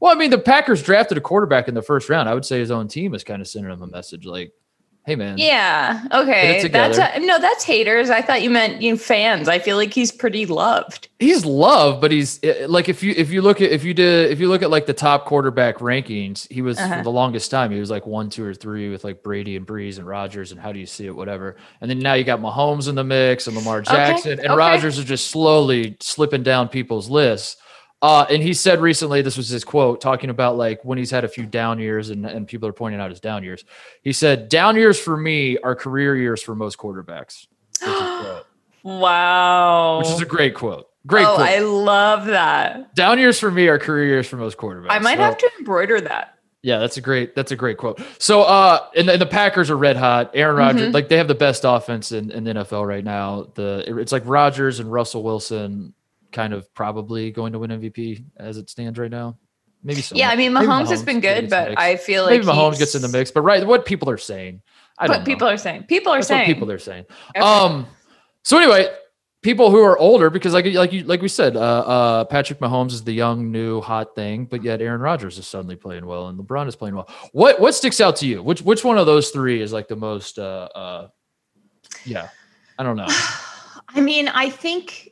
well, 0.00 0.12
I 0.14 0.18
mean, 0.18 0.30
the 0.30 0.38
Packers 0.38 0.82
drafted 0.82 1.18
a 1.18 1.20
quarterback 1.20 1.66
in 1.68 1.74
the 1.74 1.82
first 1.82 2.08
round. 2.08 2.28
I 2.28 2.34
would 2.34 2.44
say 2.44 2.58
his 2.58 2.70
own 2.70 2.88
team 2.88 3.14
is 3.14 3.24
kind 3.24 3.40
of 3.42 3.48
sending 3.48 3.70
him 3.72 3.82
a 3.82 3.86
message 3.86 4.24
like, 4.26 4.52
"Hey, 5.10 5.16
man, 5.16 5.36
Yeah. 5.38 6.02
Okay. 6.12 6.52
That's 6.52 6.62
together. 6.62 7.26
no, 7.26 7.38
that's 7.40 7.64
haters. 7.64 8.10
I 8.10 8.22
thought 8.22 8.42
you 8.42 8.50
meant 8.50 8.80
you 8.80 8.92
know, 8.92 8.96
fans. 8.98 9.48
I 9.48 9.58
feel 9.58 9.76
like 9.76 9.92
he's 9.92 10.12
pretty 10.12 10.46
loved. 10.46 11.08
he's 11.18 11.44
loved, 11.44 12.00
but 12.00 12.10
he's 12.12 12.38
eh, 12.42 12.66
like 12.68 12.88
if 12.88 13.02
you 13.02 13.12
if 13.16 13.30
you 13.30 13.42
look 13.42 13.60
at 13.60 13.70
if 13.72 13.84
you 13.84 13.92
did 13.92 14.30
if 14.30 14.38
you 14.40 14.48
look 14.48 14.62
at 14.62 14.70
like 14.70 14.86
the 14.86 14.94
top 14.94 15.26
quarterback 15.26 15.78
rankings, 15.78 16.46
he 16.50 16.62
was 16.62 16.78
Uh-huh. 16.78 16.98
for 16.98 17.02
the 17.02 17.10
longest 17.10 17.50
time 17.50 17.70
he 17.70 17.80
was 17.80 17.90
like 17.90 18.06
one, 18.06 18.30
two, 18.30 18.44
or 18.44 18.54
three 18.54 18.88
with 18.88 19.02
like 19.04 19.22
Brady 19.22 19.56
and 19.56 19.66
Brees 19.66 19.98
and 19.98 20.06
Rodgers 20.06 20.52
and 20.52 20.60
how 20.60 20.72
do 20.72 20.78
you 20.78 20.86
see 20.86 21.06
it, 21.06 21.14
whatever. 21.16 21.56
And 21.80 21.90
then 21.90 21.98
now 21.98 22.14
you 22.14 22.24
got 22.24 22.40
Mahomes 22.40 22.88
in 22.88 22.94
the 22.94 23.04
mix 23.04 23.46
and 23.46 23.56
Lamar 23.56 23.82
Jackson 23.82 24.32
and 24.32 24.40
okay. 24.40 24.54
Rodgers 24.54 24.98
are 24.98 25.04
just 25.04 25.26
slowly 25.28 25.96
slipping 26.00 26.42
down 26.44 26.68
people's 26.68 27.10
lists. 27.10 27.56
Uh, 28.02 28.24
and 28.30 28.42
he 28.42 28.54
said 28.54 28.80
recently, 28.80 29.20
this 29.20 29.36
was 29.36 29.48
his 29.48 29.62
quote, 29.62 30.00
talking 30.00 30.30
about 30.30 30.56
like 30.56 30.82
when 30.84 30.96
he's 30.96 31.10
had 31.10 31.24
a 31.24 31.28
few 31.28 31.44
down 31.44 31.78
years 31.78 32.08
and, 32.10 32.24
and 32.24 32.46
people 32.48 32.66
are 32.68 32.72
pointing 32.72 33.00
out 33.00 33.10
his 33.10 33.20
down 33.20 33.44
years. 33.44 33.64
He 34.02 34.12
said, 34.12 34.48
Down 34.48 34.74
years 34.76 34.98
for 34.98 35.16
me 35.16 35.58
are 35.58 35.74
career 35.74 36.16
years 36.16 36.42
for 36.42 36.54
most 36.54 36.78
quarterbacks. 36.78 37.46
Wow. 38.82 39.98
which 39.98 40.08
is 40.08 40.20
a 40.22 40.26
great 40.26 40.54
quote. 40.54 40.88
Great 41.06 41.26
oh, 41.26 41.34
quote. 41.36 41.48
I 41.48 41.58
love 41.60 42.26
that. 42.26 42.94
Down 42.94 43.18
years 43.18 43.38
for 43.38 43.50
me 43.50 43.68
are 43.68 43.78
career 43.78 44.06
years 44.06 44.26
for 44.26 44.36
most 44.36 44.56
quarterbacks. 44.56 44.86
I 44.90 44.98
might 44.98 45.16
So, 45.18 45.22
have 45.24 45.38
to 45.38 45.50
embroider 45.58 46.00
that. 46.00 46.34
Yeah, 46.62 46.78
that's 46.78 46.98
a 46.98 47.00
great. 47.00 47.34
That's 47.34 47.52
a 47.52 47.56
great 47.56 47.78
quote. 47.78 48.02
So, 48.18 48.42
uh, 48.42 48.86
and 48.94 49.08
the, 49.08 49.12
and 49.14 49.20
the 49.22 49.26
Packers 49.26 49.70
are 49.70 49.76
red 49.78 49.96
hot. 49.96 50.30
Aaron 50.34 50.56
Rodgers, 50.56 50.90
Mhm. 50.90 50.94
like 50.94 51.08
they 51.08 51.16
have 51.16 51.28
the 51.28 51.34
best 51.34 51.64
offense 51.66 52.12
in, 52.12 52.30
in 52.30 52.44
the 52.44 52.50
NFL 52.50 52.86
right 52.86 53.02
now. 53.04 53.46
The 53.54 53.82
it's 53.98 54.12
like 54.12 54.22
Rodgers 54.26 54.78
and 54.78 54.92
Russell 54.92 55.22
Wilson, 55.22 55.94
kind 56.32 56.52
of 56.52 56.72
probably 56.74 57.30
going 57.30 57.52
to 57.52 57.58
win 57.58 57.70
MVP 57.70 58.24
as 58.36 58.56
it 58.56 58.70
stands 58.70 58.98
right 58.98 59.10
now. 59.10 59.38
Maybe 59.82 60.02
so. 60.02 60.14
Yeah, 60.14 60.28
I 60.28 60.36
mean, 60.36 60.52
Maybe 60.52 60.66
Mahomes, 60.66 60.88
has 60.88 61.02
been 61.02 61.20
good, 61.20 61.48
but. 61.48 61.78
I 61.78 61.96
feel 61.96 62.24
like 62.24 62.32
maybe 62.32 62.44
Mahomes 62.44 62.78
gets 62.78 62.94
in 62.94 63.02
the 63.02 63.08
mix. 63.08 63.30
But 63.30 63.42
right, 63.42 63.66
what 63.66 63.86
people 63.86 64.10
are 64.10 64.18
saying, 64.18 64.60
I 64.98 65.06
don't 65.06 65.14
What 65.16 65.20
know. 65.20 65.24
people 65.24 65.48
are 65.48 65.56
saying. 65.56 65.84
People 65.84 66.12
are 66.12 66.18
That's 66.18 66.28
saying. 66.28 66.40
what 66.48 66.54
people 66.54 66.70
are 66.70 66.78
saying. 66.78 67.06
Okay. 67.34 67.40
Um, 67.40 67.86
so 68.44 68.58
anyway, 68.58 68.88
people 69.42 69.70
who 69.70 69.82
are 69.82 69.96
older, 69.96 70.28
because 70.28 70.52
like 70.52 70.66
like 70.66 70.92
you 70.92 71.04
like 71.04 71.22
we 71.22 71.28
said, 71.28 71.56
uh, 71.56 71.60
uh, 71.60 72.24
Patrick 72.24 72.58
Mahomes 72.60 72.92
is 72.92 73.02
the 73.04 73.12
young, 73.12 73.50
new, 73.50 73.80
hot 73.80 74.14
thing, 74.14 74.44
but 74.44 74.62
yet 74.62 74.82
Aaron 74.82 75.00
Rodgers 75.00 75.38
is 75.38 75.46
suddenly 75.46 75.76
playing 75.76 76.04
well, 76.04 76.28
and 76.28 76.38
LeBron 76.38 76.68
is 76.68 76.76
playing 76.76 76.94
well. 76.94 77.08
What 77.32 77.58
what 77.58 77.74
sticks 77.74 78.00
out 78.02 78.16
to 78.16 78.26
you? 78.26 78.42
Which 78.42 78.60
which 78.60 78.84
one 78.84 78.98
of 78.98 79.06
those 79.06 79.30
three 79.30 79.62
is 79.62 79.72
like 79.72 79.88
the 79.88 79.96
most? 79.96 80.38
Uh, 80.38 80.68
uh, 80.74 81.08
yeah, 82.04 82.28
I 82.78 82.82
don't 82.82 82.96
know. 82.96 83.08
I 83.88 84.00
mean, 84.00 84.28
I 84.28 84.50
think 84.50 85.09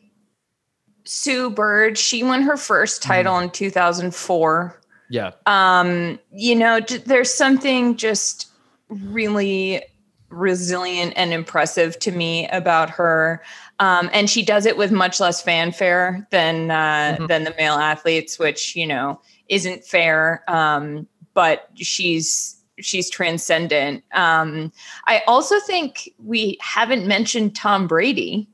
Sue 1.09 1.49
Bird, 1.51 1.97
she 1.97 2.23
won 2.23 2.43
her 2.43 2.57
first 2.57 3.01
Mm-hmm. 3.03 3.09
title 3.13 3.39
in 3.39 3.51
2004. 3.51 4.81
Yeah, 5.11 5.31
Um, 5.47 6.19
you 6.31 6.55
know, 6.55 6.81
there's 6.81 7.33
something 7.33 7.97
just 7.97 8.49
really 8.91 9.83
resilient 10.29 11.15
and 11.17 11.33
impressive 11.33 11.99
to 12.01 12.13
me 12.13 12.47
about 12.49 12.91
her. 12.91 13.43
Um, 13.79 14.11
and 14.13 14.29
she 14.29 14.43
does 14.45 14.67
it 14.67 14.77
with 14.77 14.93
much 14.93 15.19
less 15.19 15.41
fanfare 15.41 16.27
than 16.31 16.71
uh, 16.71 17.17
Mhm. 17.19 17.29
than 17.29 17.45
the 17.45 17.55
male 17.57 17.77
athletes, 17.77 18.39
which 18.39 18.77
you 18.77 18.87
know 18.87 19.19
isn't 19.49 19.85
fair. 19.87 20.45
Um, 20.49 21.07
but 21.33 21.69
she's 21.75 22.57
she's 22.81 23.09
transcendent. 23.09 24.05
Um, 24.13 24.71
I 25.07 25.23
also 25.27 25.59
think 25.61 26.11
we 26.23 26.59
haven't 26.61 27.07
mentioned 27.07 27.57
Tom 27.57 27.87
Brady. 27.87 28.47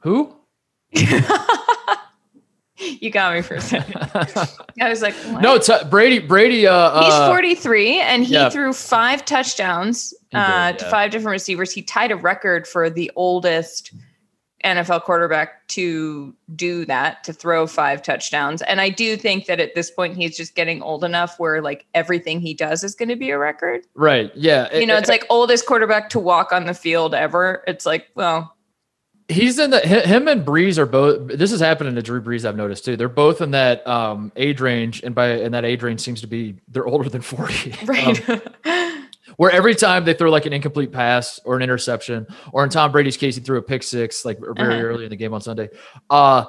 who? 0.00 0.34
you 3.00 3.10
got 3.10 3.34
me 3.34 3.42
for 3.42 3.54
a 3.54 3.60
second. 3.60 3.96
I 4.80 4.88
was 4.88 5.02
like, 5.02 5.14
what? 5.14 5.42
no, 5.42 5.58
t- 5.58 5.72
Brady. 5.88 6.18
Brady. 6.18 6.66
Uh, 6.66 7.02
He's 7.02 7.12
uh, 7.12 7.28
43 7.28 8.00
and 8.00 8.24
he 8.24 8.34
yeah. 8.34 8.50
threw 8.50 8.72
five 8.72 9.24
touchdowns 9.24 10.14
He 10.30 10.36
did, 10.36 10.40
uh, 10.40 10.72
to 10.72 10.84
yeah. 10.84 10.90
five 10.90 11.10
different 11.10 11.32
receivers. 11.32 11.72
He 11.72 11.82
tied 11.82 12.10
a 12.10 12.16
record 12.16 12.66
for 12.66 12.90
the 12.90 13.10
oldest 13.16 13.92
NFL 14.64 15.02
quarterback 15.02 15.66
to 15.68 16.34
do 16.54 16.84
that, 16.84 17.24
to 17.24 17.32
throw 17.32 17.66
five 17.66 18.02
touchdowns. 18.02 18.62
And 18.62 18.80
I 18.80 18.90
do 18.90 19.16
think 19.16 19.46
that 19.46 19.60
at 19.60 19.74
this 19.74 19.90
point, 19.90 20.16
he's 20.16 20.36
just 20.36 20.54
getting 20.54 20.82
old 20.82 21.04
enough 21.04 21.38
where 21.38 21.60
like 21.60 21.86
everything 21.94 22.40
he 22.40 22.54
does 22.54 22.84
is 22.84 22.94
going 22.94 23.08
to 23.08 23.16
be 23.16 23.30
a 23.30 23.38
record. 23.38 23.82
Right. 23.94 24.30
Yeah. 24.34 24.74
You 24.76 24.86
know, 24.86 24.96
it's 24.96 25.08
like 25.08 25.26
oldest 25.30 25.66
quarterback 25.66 26.10
to 26.10 26.20
walk 26.20 26.52
on 26.52 26.66
the 26.66 26.74
field 26.74 27.14
ever. 27.14 27.64
It's 27.66 27.86
like, 27.86 28.08
well, 28.14 28.54
He's 29.32 29.58
in 29.58 29.70
the 29.70 29.80
him 29.80 30.28
and 30.28 30.44
Brees 30.46 30.78
are 30.78 30.86
both. 30.86 31.28
This 31.38 31.52
is 31.52 31.60
happening 31.60 31.94
to 31.94 32.02
Drew 32.02 32.20
Brees. 32.22 32.44
I've 32.44 32.56
noticed 32.56 32.84
too. 32.84 32.96
They're 32.96 33.08
both 33.08 33.40
in 33.40 33.52
that 33.52 33.86
um, 33.86 34.30
age 34.36 34.60
range, 34.60 35.02
and 35.02 35.14
by 35.14 35.28
and 35.28 35.54
that 35.54 35.64
age 35.64 35.82
range 35.82 36.00
seems 36.00 36.20
to 36.20 36.26
be 36.26 36.56
they're 36.68 36.86
older 36.86 37.08
than 37.08 37.22
forty. 37.22 37.72
Um, 37.82 37.86
right. 37.88 38.92
where 39.36 39.50
every 39.50 39.74
time 39.74 40.04
they 40.04 40.14
throw 40.14 40.30
like 40.30 40.44
an 40.46 40.52
incomplete 40.52 40.92
pass 40.92 41.40
or 41.44 41.56
an 41.56 41.62
interception, 41.62 42.26
or 42.52 42.64
in 42.64 42.70
Tom 42.70 42.92
Brady's 42.92 43.16
case, 43.16 43.34
he 43.36 43.40
threw 43.40 43.58
a 43.58 43.62
pick 43.62 43.82
six 43.82 44.24
like 44.24 44.38
very 44.38 44.74
Uh-huh. 44.78 44.86
early 44.86 45.04
in 45.04 45.10
the 45.10 45.16
game 45.16 45.32
on 45.34 45.40
Sunday. 45.40 45.68
Uh 46.10 46.44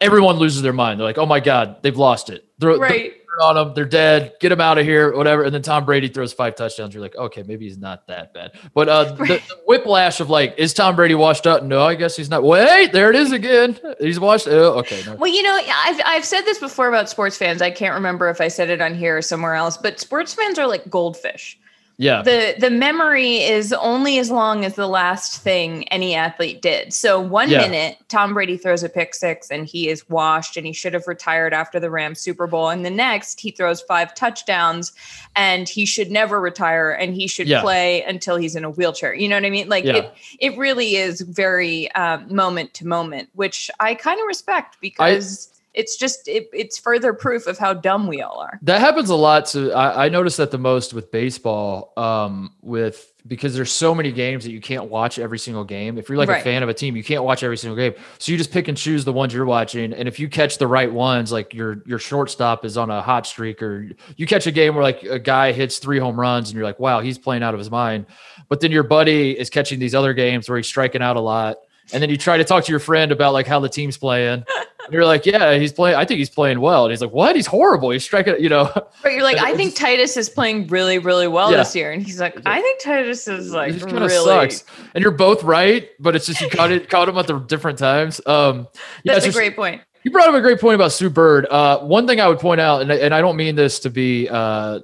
everyone 0.00 0.36
loses 0.36 0.62
their 0.62 0.72
mind. 0.72 0.98
They're 0.98 1.06
like, 1.06 1.18
"Oh 1.18 1.26
my 1.26 1.40
god, 1.40 1.82
they've 1.82 1.96
lost 1.96 2.30
it." 2.30 2.44
Throw 2.60 2.78
right. 2.78 3.12
On 3.40 3.54
them, 3.54 3.74
they're 3.74 3.84
dead. 3.84 4.34
Get 4.40 4.50
them 4.50 4.60
out 4.60 4.78
of 4.78 4.84
here, 4.84 5.14
whatever. 5.16 5.44
And 5.44 5.54
then 5.54 5.62
Tom 5.62 5.84
Brady 5.84 6.08
throws 6.08 6.32
five 6.32 6.56
touchdowns. 6.56 6.94
You're 6.94 7.02
like, 7.02 7.16
okay, 7.16 7.42
maybe 7.42 7.66
he's 7.66 7.78
not 7.78 8.06
that 8.08 8.34
bad. 8.34 8.52
But 8.74 8.88
uh, 8.88 9.04
the, 9.12 9.24
the 9.24 9.42
whiplash 9.66 10.20
of 10.20 10.30
like, 10.30 10.54
is 10.58 10.74
Tom 10.74 10.96
Brady 10.96 11.14
washed 11.14 11.46
up? 11.46 11.62
No, 11.62 11.82
I 11.82 11.94
guess 11.94 12.16
he's 12.16 12.30
not. 12.30 12.42
Wait, 12.42 12.92
there 12.92 13.10
it 13.10 13.16
is 13.16 13.32
again. 13.32 13.78
He's 13.98 14.20
washed. 14.20 14.48
Oh, 14.48 14.78
okay. 14.80 15.02
No. 15.06 15.14
Well, 15.14 15.32
you 15.32 15.42
know, 15.42 15.60
I've 15.62 16.00
I've 16.04 16.24
said 16.24 16.42
this 16.42 16.58
before 16.58 16.88
about 16.88 17.08
sports 17.08 17.36
fans. 17.36 17.62
I 17.62 17.70
can't 17.70 17.94
remember 17.94 18.28
if 18.28 18.40
I 18.40 18.48
said 18.48 18.70
it 18.70 18.80
on 18.80 18.94
here 18.94 19.16
or 19.16 19.22
somewhere 19.22 19.54
else, 19.54 19.76
but 19.76 20.00
sports 20.00 20.34
fans 20.34 20.58
are 20.58 20.66
like 20.66 20.88
goldfish. 20.90 21.58
Yeah. 22.00 22.22
The 22.22 22.54
the 22.58 22.70
memory 22.70 23.36
is 23.42 23.74
only 23.74 24.18
as 24.18 24.30
long 24.30 24.64
as 24.64 24.74
the 24.74 24.88
last 24.88 25.42
thing 25.42 25.86
any 25.88 26.14
athlete 26.14 26.62
did. 26.62 26.94
So 26.94 27.20
one 27.20 27.50
Yeah. 27.50 27.58
minute 27.60 27.98
Tom 28.08 28.32
Brady 28.32 28.56
throws 28.56 28.82
a 28.82 28.88
pick 28.88 29.14
six 29.14 29.50
and 29.50 29.66
he 29.66 29.88
is 29.90 30.08
washed 30.08 30.56
and 30.56 30.66
he 30.66 30.72
should 30.72 30.94
have 30.94 31.06
retired 31.06 31.52
after 31.52 31.78
the 31.78 31.90
Rams 31.90 32.18
Super 32.18 32.46
Bowl. 32.46 32.70
And 32.70 32.86
the 32.86 32.90
next 32.90 33.38
he 33.38 33.50
throws 33.50 33.82
five 33.82 34.14
touchdowns 34.14 34.92
and 35.36 35.68
he 35.68 35.84
should 35.84 36.10
never 36.10 36.40
retire 36.40 36.90
and 36.90 37.12
he 37.14 37.28
should 37.28 37.46
Yeah. 37.48 37.60
play 37.60 38.02
until 38.04 38.36
he's 38.36 38.56
in 38.56 38.64
a 38.64 38.70
wheelchair. 38.70 39.12
You 39.14 39.28
know 39.28 39.36
what 39.36 39.44
I 39.44 39.50
mean? 39.50 39.68
Like 39.68 39.84
Yeah. 39.84 39.96
it 39.96 40.12
it 40.38 40.56
really 40.56 40.96
is 40.96 41.20
very 41.20 41.92
um, 41.92 42.34
moment 42.34 42.72
to 42.74 42.86
moment, 42.86 43.28
which 43.34 43.70
I 43.78 43.94
kind 43.94 44.18
of 44.18 44.26
respect 44.26 44.78
because 44.80 45.50
it's 45.72 45.96
just 45.96 46.26
it, 46.26 46.48
it's 46.52 46.78
further 46.78 47.12
proof 47.12 47.46
of 47.46 47.58
how 47.58 47.74
dumb 47.74 48.06
we 48.06 48.22
all 48.22 48.38
are. 48.40 48.58
That 48.62 48.80
happens 48.80 49.10
a 49.10 49.14
lot. 49.14 49.46
To 49.46 49.72
I, 49.72 50.06
I 50.06 50.08
notice 50.08 50.36
that 50.36 50.50
the 50.50 50.58
most 50.58 50.94
with 50.94 51.10
baseball, 51.12 51.92
um, 51.96 52.54
with 52.60 53.12
because 53.26 53.54
there's 53.54 53.70
so 53.70 53.94
many 53.94 54.10
games 54.10 54.44
that 54.44 54.50
you 54.50 54.60
can't 54.60 54.86
watch 54.86 55.18
every 55.18 55.38
single 55.38 55.64
game. 55.64 55.98
If 55.98 56.08
you're 56.08 56.18
like 56.18 56.28
a 56.28 56.40
fan 56.40 56.62
of 56.62 56.68
a 56.68 56.74
team, 56.74 56.96
you 56.96 57.04
can't 57.04 57.22
watch 57.22 57.42
every 57.42 57.56
single 57.56 57.76
game. 57.76 57.94
So 58.18 58.32
you 58.32 58.38
just 58.38 58.50
pick 58.50 58.66
and 58.68 58.76
choose 58.76 59.04
the 59.04 59.12
ones 59.12 59.32
you're 59.32 59.44
watching. 59.44 59.92
And 59.92 60.08
if 60.08 60.18
you 60.18 60.28
catch 60.28 60.58
the 60.58 60.66
right 60.66 60.90
ones, 60.90 61.30
like 61.30 61.54
your 61.54 61.82
your 61.86 61.98
shortstop 61.98 62.64
is 62.64 62.76
on 62.76 62.90
a 62.90 63.00
hot 63.00 63.26
streak, 63.26 63.62
or 63.62 63.90
you 64.16 64.26
catch 64.26 64.46
a 64.46 64.52
game 64.52 64.74
where 64.74 64.82
like 64.82 65.02
a 65.04 65.18
guy 65.18 65.52
hits 65.52 65.78
three 65.78 65.98
home 65.98 66.18
runs, 66.18 66.50
and 66.50 66.56
you're 66.56 66.64
like, 66.64 66.80
wow, 66.80 67.00
he's 67.00 67.18
playing 67.18 67.42
out 67.42 67.54
of 67.54 67.58
his 67.58 67.70
mind. 67.70 68.06
But 68.48 68.60
then 68.60 68.72
your 68.72 68.82
buddy 68.82 69.38
is 69.38 69.50
catching 69.50 69.78
these 69.78 69.94
other 69.94 70.14
games 70.14 70.48
where 70.48 70.58
he's 70.58 70.66
striking 70.66 71.02
out 71.02 71.16
a 71.16 71.20
lot. 71.20 71.58
And 71.92 72.02
then 72.02 72.10
you 72.10 72.16
try 72.16 72.36
to 72.36 72.44
talk 72.44 72.64
to 72.64 72.72
your 72.72 72.80
friend 72.80 73.12
about 73.12 73.32
like 73.32 73.46
how 73.46 73.60
the 73.60 73.68
team's 73.68 73.96
playing. 73.96 74.44
And 74.84 74.92
you're 74.94 75.04
like, 75.04 75.26
yeah, 75.26 75.54
he's 75.58 75.72
playing. 75.72 75.96
I 75.96 76.04
think 76.04 76.18
he's 76.18 76.30
playing 76.30 76.60
well. 76.60 76.84
And 76.84 76.92
he's 76.92 77.00
like, 77.00 77.12
what? 77.12 77.36
He's 77.36 77.46
horrible. 77.46 77.90
He's 77.90 78.02
striking. 78.04 78.36
You 78.40 78.48
know, 78.48 78.70
But 79.02 79.12
you're 79.12 79.22
like, 79.22 79.38
I 79.38 79.54
think 79.56 79.74
Titus 79.76 80.16
is 80.16 80.28
playing 80.28 80.66
really, 80.68 80.98
really 80.98 81.28
well 81.28 81.50
Yeah. 81.50 81.58
this 81.58 81.74
year. 81.76 81.92
And 81.92 82.02
he's 82.02 82.20
like, 82.20 82.36
I 82.46 82.60
think 82.60 82.80
Titus 82.82 83.28
is 83.28 83.52
like 83.52 83.74
it 83.74 83.82
really 83.84 84.08
sucks. 84.08 84.64
And 84.94 85.02
you're 85.02 85.12
both 85.12 85.42
right, 85.44 85.88
but 86.00 86.16
it's 86.16 86.26
just 86.26 86.40
you 86.40 86.48
caught 86.50 86.72
it, 86.72 86.88
caught 86.88 87.08
him 87.08 87.18
at 87.18 87.26
the 87.26 87.38
different 87.38 87.78
times. 87.78 88.20
Um, 88.26 88.66
yeah, 89.04 89.14
That's 89.14 89.24
a 89.26 89.28
just- 89.28 89.36
great 89.38 89.54
point. 89.56 89.82
You 90.02 90.10
brought 90.10 90.30
up 90.30 90.34
a 90.34 90.40
great 90.40 90.58
point 90.60 90.76
about 90.76 90.92
Sue 90.92 91.10
Bird. 91.10 91.44
Uh, 91.46 91.80
one 91.80 92.06
thing 92.06 92.20
I 92.22 92.26
would 92.28 92.38
point 92.38 92.58
out, 92.58 92.80
and, 92.80 92.90
I- 92.90 92.96
and 92.96 93.14
I 93.14 93.20
don't 93.20 93.36
mean 93.36 93.54
this 93.54 93.80
to 93.80 93.90
be, 93.90 94.28
uh, 94.30 94.80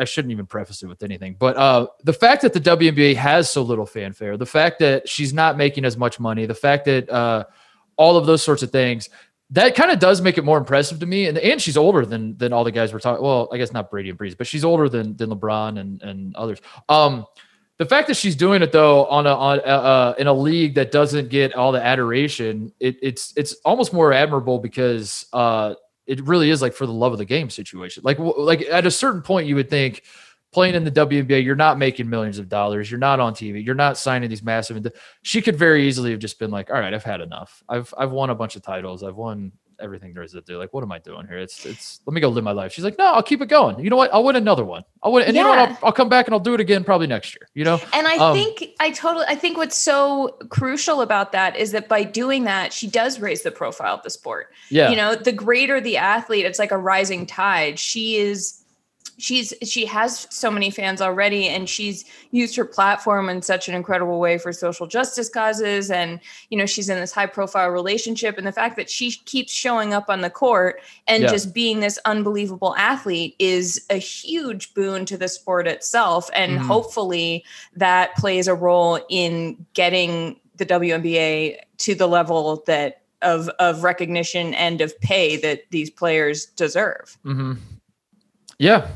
I 0.00 0.04
shouldn't 0.04 0.32
even 0.32 0.46
preface 0.46 0.82
it 0.82 0.86
with 0.86 1.02
anything, 1.02 1.36
but 1.38 1.56
uh, 1.56 1.86
the 2.04 2.12
fact 2.12 2.42
that 2.42 2.52
the 2.52 2.60
WNBA 2.60 3.16
has 3.16 3.50
so 3.50 3.62
little 3.62 3.86
fanfare, 3.86 4.36
the 4.36 4.46
fact 4.46 4.78
that 4.80 5.08
she's 5.08 5.32
not 5.32 5.56
making 5.56 5.84
as 5.84 5.96
much 5.96 6.20
money, 6.20 6.46
the 6.46 6.54
fact 6.54 6.84
that 6.86 7.08
uh, 7.10 7.44
all 7.96 8.16
of 8.16 8.26
those 8.26 8.42
sorts 8.42 8.62
of 8.62 8.70
things, 8.70 9.08
that 9.50 9.74
kind 9.74 9.90
of 9.90 9.98
does 9.98 10.20
make 10.20 10.38
it 10.38 10.44
more 10.44 10.58
impressive 10.58 10.98
to 11.00 11.06
me. 11.06 11.26
And 11.26 11.38
and 11.38 11.60
she's 11.60 11.76
older 11.76 12.04
than 12.04 12.36
than 12.36 12.52
all 12.52 12.64
the 12.64 12.72
guys 12.72 12.92
we're 12.92 13.00
talking. 13.00 13.24
Well, 13.24 13.48
I 13.52 13.58
guess 13.58 13.72
not 13.72 13.90
Brady 13.90 14.10
and 14.10 14.18
Brees, 14.18 14.36
but 14.36 14.46
she's 14.46 14.64
older 14.64 14.88
than 14.88 15.16
than 15.16 15.30
LeBron 15.30 15.78
and 15.78 16.02
and 16.02 16.34
others. 16.34 16.60
Um, 16.88 17.26
the 17.78 17.86
fact 17.86 18.08
that 18.08 18.16
she's 18.16 18.34
doing 18.34 18.62
it 18.62 18.72
though 18.72 19.04
on 19.06 19.26
a 19.26 19.34
on 19.34 19.58
a, 19.58 19.62
uh, 19.62 20.14
in 20.18 20.26
a 20.26 20.32
league 20.32 20.74
that 20.74 20.90
doesn't 20.90 21.28
get 21.28 21.54
all 21.54 21.72
the 21.72 21.84
adoration, 21.84 22.72
it, 22.80 22.96
it's 23.02 23.32
it's 23.36 23.54
almost 23.64 23.92
more 23.92 24.12
admirable 24.12 24.58
because 24.58 25.26
uh, 25.32 25.74
it 26.06 26.26
really 26.26 26.50
is 26.50 26.62
like 26.62 26.72
for 26.72 26.86
the 26.86 26.92
love 26.92 27.12
of 27.12 27.18
the 27.18 27.24
game 27.24 27.50
situation. 27.50 28.02
Like 28.04 28.18
like 28.18 28.62
at 28.62 28.86
a 28.86 28.90
certain 28.90 29.22
point, 29.22 29.46
you 29.46 29.54
would 29.56 29.70
think 29.70 30.02
playing 30.52 30.74
in 30.74 30.84
the 30.84 30.90
WNBA, 30.90 31.44
you're 31.44 31.56
not 31.56 31.78
making 31.78 32.08
millions 32.08 32.38
of 32.38 32.48
dollars. 32.48 32.90
You're 32.90 33.00
not 33.00 33.20
on 33.20 33.34
TV. 33.34 33.64
You're 33.64 33.74
not 33.74 33.98
signing 33.98 34.30
these 34.30 34.42
massive. 34.42 34.86
She 35.22 35.42
could 35.42 35.56
very 35.56 35.86
easily 35.86 36.12
have 36.12 36.20
just 36.20 36.38
been 36.38 36.50
like, 36.50 36.70
"All 36.70 36.80
right, 36.80 36.94
I've 36.94 37.04
had 37.04 37.20
enough. 37.20 37.62
I've 37.68 37.92
I've 37.98 38.12
won 38.12 38.30
a 38.30 38.34
bunch 38.34 38.56
of 38.56 38.62
titles. 38.62 39.02
I've 39.02 39.16
won 39.16 39.52
everything 39.80 40.14
there 40.14 40.22
is 40.22 40.32
to 40.32 40.40
do. 40.40 40.58
Like, 40.58 40.72
what 40.72 40.82
am 40.82 40.92
I 40.92 40.98
doing 40.98 41.26
here? 41.26 41.38
It's 41.38 41.64
it's 41.66 42.00
let 42.06 42.14
me 42.14 42.20
go 42.20 42.28
live 42.28 42.44
my 42.44 42.52
life. 42.52 42.72
She's 42.72 42.84
like, 42.84 42.98
no, 42.98 43.04
I'll 43.04 43.22
keep 43.22 43.40
it 43.40 43.46
going. 43.46 43.78
You 43.80 43.90
know 43.90 43.96
what? 43.96 44.12
I'll 44.12 44.24
win 44.24 44.36
another 44.36 44.64
one. 44.64 44.84
I'll 45.02 45.12
win, 45.12 45.24
and 45.24 45.34
yeah. 45.34 45.42
you 45.42 45.44
know 45.44 45.50
what? 45.50 45.70
I'll, 45.70 45.78
I'll, 45.84 45.92
come 45.92 46.08
back 46.08 46.26
and 46.26 46.34
I'll 46.34 46.40
do 46.40 46.54
it 46.54 46.60
again 46.60 46.84
probably 46.84 47.06
next 47.06 47.34
year. 47.34 47.48
You 47.54 47.64
know. 47.64 47.80
And 47.92 48.06
I 48.06 48.16
um, 48.16 48.34
think 48.34 48.74
I 48.80 48.90
totally. 48.90 49.26
I 49.28 49.34
think 49.34 49.56
what's 49.56 49.76
so 49.76 50.36
crucial 50.48 51.00
about 51.00 51.32
that 51.32 51.56
is 51.56 51.72
that 51.72 51.88
by 51.88 52.04
doing 52.04 52.44
that, 52.44 52.72
she 52.72 52.86
does 52.86 53.20
raise 53.20 53.42
the 53.42 53.50
profile 53.50 53.94
of 53.94 54.02
the 54.02 54.10
sport. 54.10 54.52
Yeah. 54.70 54.90
You 54.90 54.96
know, 54.96 55.14
the 55.14 55.32
greater 55.32 55.80
the 55.80 55.96
athlete, 55.96 56.44
it's 56.44 56.58
like 56.58 56.72
a 56.72 56.78
rising 56.78 57.26
tide. 57.26 57.78
She 57.78 58.16
is 58.16 58.62
she's 59.18 59.54
she 59.62 59.86
has 59.86 60.26
so 60.30 60.50
many 60.50 60.70
fans 60.70 61.00
already 61.00 61.48
and 61.48 61.68
she's 61.68 62.04
used 62.30 62.54
her 62.56 62.64
platform 62.64 63.28
in 63.28 63.40
such 63.40 63.68
an 63.68 63.74
incredible 63.74 64.20
way 64.20 64.36
for 64.36 64.52
social 64.52 64.86
justice 64.86 65.28
causes 65.28 65.90
and 65.90 66.20
you 66.50 66.58
know 66.58 66.66
she's 66.66 66.88
in 66.88 66.98
this 67.00 67.12
high 67.12 67.26
profile 67.26 67.68
relationship 67.68 68.36
and 68.36 68.46
the 68.46 68.52
fact 68.52 68.76
that 68.76 68.90
she 68.90 69.12
keeps 69.12 69.52
showing 69.52 69.94
up 69.94 70.08
on 70.08 70.20
the 70.20 70.30
court 70.30 70.80
and 71.06 71.22
yeah. 71.22 71.30
just 71.30 71.54
being 71.54 71.80
this 71.80 71.98
unbelievable 72.04 72.74
athlete 72.76 73.34
is 73.38 73.84
a 73.90 73.96
huge 73.96 74.74
boon 74.74 75.06
to 75.06 75.16
the 75.16 75.28
sport 75.28 75.66
itself 75.66 76.28
and 76.34 76.52
mm. 76.52 76.58
hopefully 76.58 77.44
that 77.74 78.14
plays 78.16 78.46
a 78.46 78.54
role 78.54 78.98
in 79.08 79.56
getting 79.74 80.38
the 80.56 80.66
WNBA 80.66 81.58
to 81.78 81.94
the 81.94 82.06
level 82.06 82.62
that 82.66 83.02
of 83.22 83.48
of 83.58 83.82
recognition 83.82 84.54
and 84.54 84.80
of 84.80 84.98
pay 85.00 85.36
that 85.38 85.62
these 85.70 85.90
players 85.90 86.46
deserve. 86.46 87.16
Mm-hmm. 87.24 87.54
Yeah, 88.58 88.88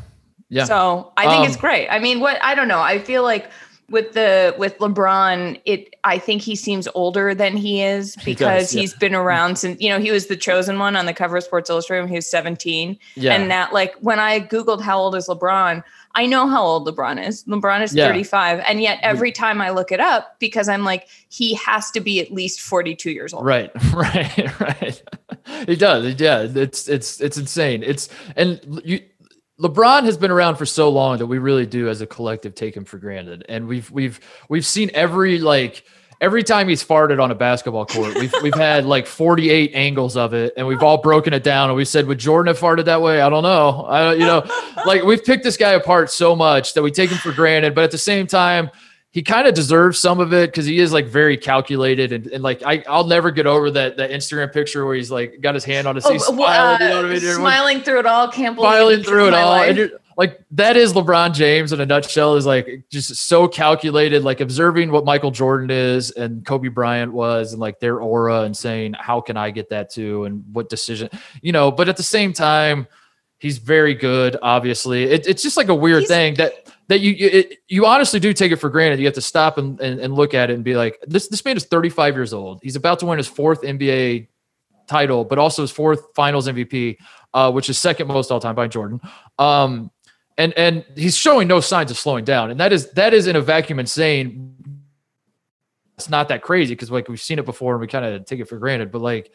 yeah. 0.51 0.65
So 0.65 1.13
I 1.17 1.27
think 1.27 1.41
um, 1.41 1.47
it's 1.47 1.57
great. 1.57 1.89
I 1.89 1.99
mean, 1.99 2.21
what 2.21 2.43
I 2.43 2.55
don't 2.55 2.69
know. 2.69 2.81
I 2.81 2.99
feel 2.99 3.23
like 3.23 3.51
with 3.91 4.13
the 4.13 4.55
with 4.57 4.79
LeBron, 4.79 5.61
it 5.65 5.95
I 6.05 6.19
think 6.19 6.43
he 6.43 6.55
seems 6.55 6.89
older 6.95 7.35
than 7.35 7.57
he 7.57 7.83
is 7.83 8.17
because 8.25 8.71
he 8.71 8.81
has 8.81 8.95
been 8.95 9.15
around 9.15 9.59
since 9.59 9.81
you 9.81 9.89
know 9.89 9.99
he 9.99 10.13
was 10.13 10.29
the 10.29 10.37
chosen 10.37 10.79
one 10.79 10.97
on 10.97 11.07
the 11.07 11.13
cover 11.13 11.37
of 11.37 11.45
Sports 11.45 11.69
Illustrated 11.69 12.03
when 12.03 12.09
he 12.09 12.15
was 12.17 12.29
17. 12.29 12.99
Yeah. 13.17 13.35
And 13.35 13.51
that 13.51 13.73
like 13.73 13.95
when 13.97 14.21
I 14.21 14.41
Googled 14.41 14.81
how 14.81 14.99
old 14.99 15.17
is 15.17 15.27
LeBron, 15.29 15.83
I 16.15 16.27
know 16.27 16.47
how 16.47 16.63
old 16.63 16.87
LeBron 16.87 17.27
is. 17.27 17.45
LeBron 17.45 17.83
is 17.83 17.95
yeah. 17.95 18.07
35. 18.07 18.61
And 18.61 18.81
yet 18.81 19.01
every 19.03 19.33
time 19.33 19.61
I 19.61 19.71
look 19.71 19.91
it 19.91 20.01
up, 20.01 20.39
because 20.39 20.69
I'm 20.69 20.85
like, 20.85 21.09
he 21.29 21.55
has 21.55 21.91
to 21.93 22.01
be 22.01 22.21
at 22.21 22.33
least 22.33 22.61
42 22.61 23.11
years 23.11 23.35
old. 23.35 23.45
Right, 23.45 23.71
right, 23.93 24.61
right. 24.61 25.03
he 25.67 25.75
does. 25.75 26.21
Yeah. 26.21 26.47
It's 26.49 26.89
it's 26.89 27.21
it's 27.21 27.37
insane. 27.37 27.83
It's 27.83 28.09
and 28.37 28.81
you 28.85 29.01
LeBron 29.61 30.05
has 30.05 30.17
been 30.17 30.31
around 30.31 30.57
for 30.57 30.65
so 30.67 30.89
long 30.89 31.19
that 31.19 31.27
we 31.27 31.39
really 31.39 31.67
do, 31.67 31.89
as 31.89 32.01
a 32.01 32.07
collective, 32.07 32.55
take 32.55 32.77
him 32.77 32.85
for 32.85 32.99
granted. 32.99 33.45
And 33.49 33.69
we've 33.69 33.91
we've 33.91 34.19
we've 34.49 34.65
seen 34.65 34.91
every 34.95 35.39
like 35.39 35.85
every 36.21 36.43
time 36.43 36.69
he's 36.69 36.85
farted 36.85 37.23
on 37.23 37.31
a 37.31 37.35
basketball 37.35 37.85
court, 37.87 38.15
we've 38.19 38.33
we've 38.43 38.55
had 38.55 38.87
like 38.87 39.07
48 39.07 39.73
angles 39.75 40.17
of 40.17 40.33
it, 40.33 40.55
and 40.57 40.67
we've 40.67 40.83
all 40.83 40.99
broken 40.99 41.33
it 41.35 41.43
down. 41.43 41.69
And 41.69 41.77
we 41.77 41.85
said, 41.85 42.07
would 42.07 42.19
Jordan 42.19 42.49
have 42.49 42.59
farted 42.59 42.87
that 42.87 43.03
way? 43.03 43.21
I 43.21 43.29
don't 43.29 43.43
know. 43.43 43.85
I 43.85 44.15
you 44.15 44.21
know, 44.21 44.45
like 44.87 45.03
we've 45.03 45.25
picked 45.25 45.45
this 45.45 45.57
guy 45.57 45.73
apart 45.73 46.11
so 46.11 46.35
much 46.35 46.75
that 46.75 46.83
we 46.83 46.91
take 46.91 47.11
him 47.11 47.19
for 47.19 47.33
granted. 47.33 47.75
But 47.75 47.85
at 47.85 47.91
the 47.91 47.99
same 47.99 48.27
time, 48.27 48.71
he 49.13 49.23
kind 49.23 49.49
of 49.49 49.55
deserves 49.55 49.99
some 49.99 50.21
of 50.21 50.33
it 50.33 50.51
because 50.51 50.67
he 50.67 50.79
is 50.79 50.93
like 50.93 51.07
very 51.07 51.37
calculated 51.37 52.13
and, 52.13 52.29
and 52.29 52.45
like 52.45 52.63
I, 52.65 52.85
I'll 52.89 53.07
never 53.07 53.31
get 53.31 53.47
over 53.47 53.71
that 53.73 53.97
that 53.97 54.11
Instagram 54.11 54.53
picture 54.53 54.87
where 54.87 54.95
he's 54.95 55.11
like 55.11 55.41
got 55.41 55.55
his 55.55 55.65
hand 55.65 55.87
on 55.89 55.97
his 55.97 56.07
oh, 56.07 56.17
smiling, 56.19 56.49
uh, 56.49 56.79
you 56.81 56.89
know 56.91 57.07
I 57.07 57.13
mean? 57.13 57.21
smiling 57.21 57.81
through 57.81 58.01
it 58.01 58.07
all, 58.07 58.29
can't 58.29 58.55
believe 58.55 58.71
smiling 58.71 59.03
through 59.03 59.29
it 59.29 59.35
all. 59.35 59.55
And 59.55 59.91
like 60.21 60.45
that 60.51 60.77
is 60.77 60.93
LeBron 60.93 61.33
James 61.33 61.73
in 61.73 61.81
a 61.81 61.87
nutshell. 61.87 62.37
Is 62.37 62.45
like 62.45 62.85
just 62.91 63.15
so 63.15 63.49
calculated, 63.49 64.23
like 64.23 64.41
observing 64.41 64.91
what 64.91 65.07
Michael 65.07 65.31
Jordan 65.31 65.71
is 65.71 66.11
and 66.11 66.45
Kobe 66.45 66.69
Bryant 66.69 67.11
was, 67.11 67.53
and 67.53 67.61
like 67.61 67.81
their 67.81 68.01
aura, 68.01 68.43
and 68.43 68.55
saying 68.55 68.93
how 68.93 69.23
can 69.23 69.39
I 69.39 69.51
get 69.51 69.71
that 69.71 69.89
too, 69.89 70.25
and 70.25 70.45
what 70.53 70.69
decision, 70.69 71.09
you 71.41 71.53
know. 71.53 71.71
But 71.71 71.89
at 71.89 71.97
the 71.97 72.03
same 72.03 72.35
time, 72.35 72.87
he's 73.39 73.57
very 73.57 73.95
good. 73.95 74.37
Obviously, 74.43 75.05
it, 75.05 75.27
it's 75.27 75.43
just 75.43 75.57
like 75.57 75.69
a 75.69 75.75
weird 75.75 76.01
he's, 76.01 76.11
thing 76.11 76.35
that 76.35 76.71
that 76.91 76.99
you 76.99 77.15
it, 77.19 77.59
you 77.69 77.87
honestly 77.87 78.19
do 78.19 78.33
take 78.33 78.51
it 78.51 78.57
for 78.57 78.69
granted. 78.69 78.99
You 78.99 79.07
have 79.07 79.15
to 79.15 79.21
stop 79.21 79.59
and, 79.59 79.81
and, 79.81 80.01
and 80.01 80.13
look 80.13 80.35
at 80.35 80.51
it 80.51 80.55
and 80.55 80.65
be 80.65 80.75
like, 80.75 80.99
this 81.07 81.29
this 81.29 81.45
man 81.45 81.57
is 81.57 81.65
35 81.65 82.17
years 82.17 82.33
old. 82.35 82.59
He's 82.65 82.75
about 82.75 82.99
to 82.99 83.07
win 83.07 83.17
his 83.17 83.29
fourth 83.29 83.63
NBA 83.63 84.27
title, 84.89 85.25
but 85.25 85.39
also 85.39 85.63
his 85.63 85.71
fourth 85.71 86.05
Finals 86.17 86.49
MVP, 86.49 86.97
uh, 87.33 87.53
which 87.53 87.71
is 87.71 87.79
second 87.79 88.09
most 88.09 88.33
all 88.33 88.41
time 88.41 88.57
by 88.57 88.67
Jordan. 88.67 89.01
Um, 89.39 89.93
and 90.37 90.53
and 90.55 90.85
he's 90.97 91.17
showing 91.17 91.47
no 91.47 91.61
signs 91.61 91.93
of 91.93 91.97
slowing 91.97 92.25
down, 92.25 92.51
and 92.51 92.59
that 92.59 92.73
is 92.73 92.91
that 92.93 93.15
is 93.15 93.29
in 93.29 93.37
a 93.37 93.41
vacuum 93.41 93.79
insane. 93.79 94.57
It's 95.97 96.11
not 96.11 96.27
that 96.31 96.43
crazy 96.43 96.75
because 96.75 96.91
like 96.91 97.09
we've 97.09 97.21
seen 97.21 97.39
it 97.39 97.45
before 97.45 97.75
and 97.75 97.81
we 97.81 97.87
kind 97.87 98.05
of 98.05 98.25
take 98.25 98.41
it 98.41 98.49
for 98.49 98.59
granted, 98.59 98.91
but 98.91 99.01
like 99.01 99.31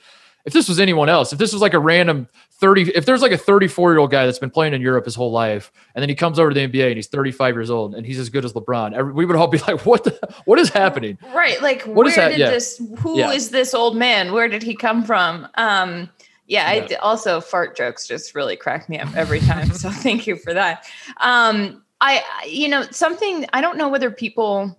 if 0.46 0.54
this 0.54 0.70
was 0.70 0.80
anyone 0.80 1.10
else, 1.10 1.34
if 1.34 1.40
this 1.40 1.52
was 1.52 1.62
like 1.62 1.74
a 1.74 1.80
random 1.80 2.28
30, 2.60 2.92
if 2.96 3.06
there's 3.06 3.22
like 3.22 3.32
a 3.32 3.38
34 3.38 3.92
year 3.92 4.00
old 4.00 4.12
guy 4.12 4.26
that's 4.26 4.40
been 4.40 4.50
playing 4.50 4.74
in 4.74 4.82
Europe 4.82 5.06
his 5.06 5.16
whole 5.16 5.32
life, 5.32 5.72
and 5.96 6.02
then 6.02 6.10
he 6.10 6.16
comes 6.16 6.38
over 6.40 6.52
to 6.52 6.54
the 6.54 6.68
NBA 6.68 6.88
and 6.88 6.96
he's 6.96 7.08
35 7.08 7.56
years 7.56 7.70
old 7.70 7.96
and 7.96 8.06
he's 8.06 8.20
as 8.20 8.30
good 8.30 8.46
as 8.46 8.54
LeBron, 8.54 9.14
we 9.14 9.26
would 9.26 9.36
all 9.36 9.48
be 9.48 9.58
like, 9.68 9.86
what 9.86 10.04
the, 10.04 10.18
what 10.46 10.60
is 10.60 10.70
happening? 10.70 11.18
Right. 11.34 11.62
Like, 11.62 11.82
what 11.84 12.06
where 12.06 12.30
did 12.30 12.40
yeah. 12.40 12.50
this, 12.52 12.82
Who 13.00 13.18
yeah. 13.18 13.32
is 13.32 13.50
this 13.50 13.74
old 13.74 13.98
man? 13.98 14.34
Where 14.34 14.48
did 14.48 14.62
he 14.62 14.76
come 14.76 15.04
from? 15.04 15.48
Um, 15.56 16.10
yeah, 16.48 16.68
I 16.68 16.96
also 16.98 17.42
fart 17.42 17.76
jokes 17.76 18.08
just 18.08 18.36
really 18.36 18.56
crack 18.56 18.88
me 18.88 19.00
up 19.00 19.16
every 19.16 19.40
time. 19.40 19.72
so 19.72 19.90
thank 19.92 20.28
you 20.28 20.36
for 20.36 20.54
that. 20.54 20.86
Um, 21.22 21.84
I, 22.02 22.22
you 22.48 22.68
know, 22.68 22.84
something 22.92 23.46
I 23.54 23.62
don't 23.62 23.78
know 23.78 23.90
whether 23.90 24.12
people 24.12 24.78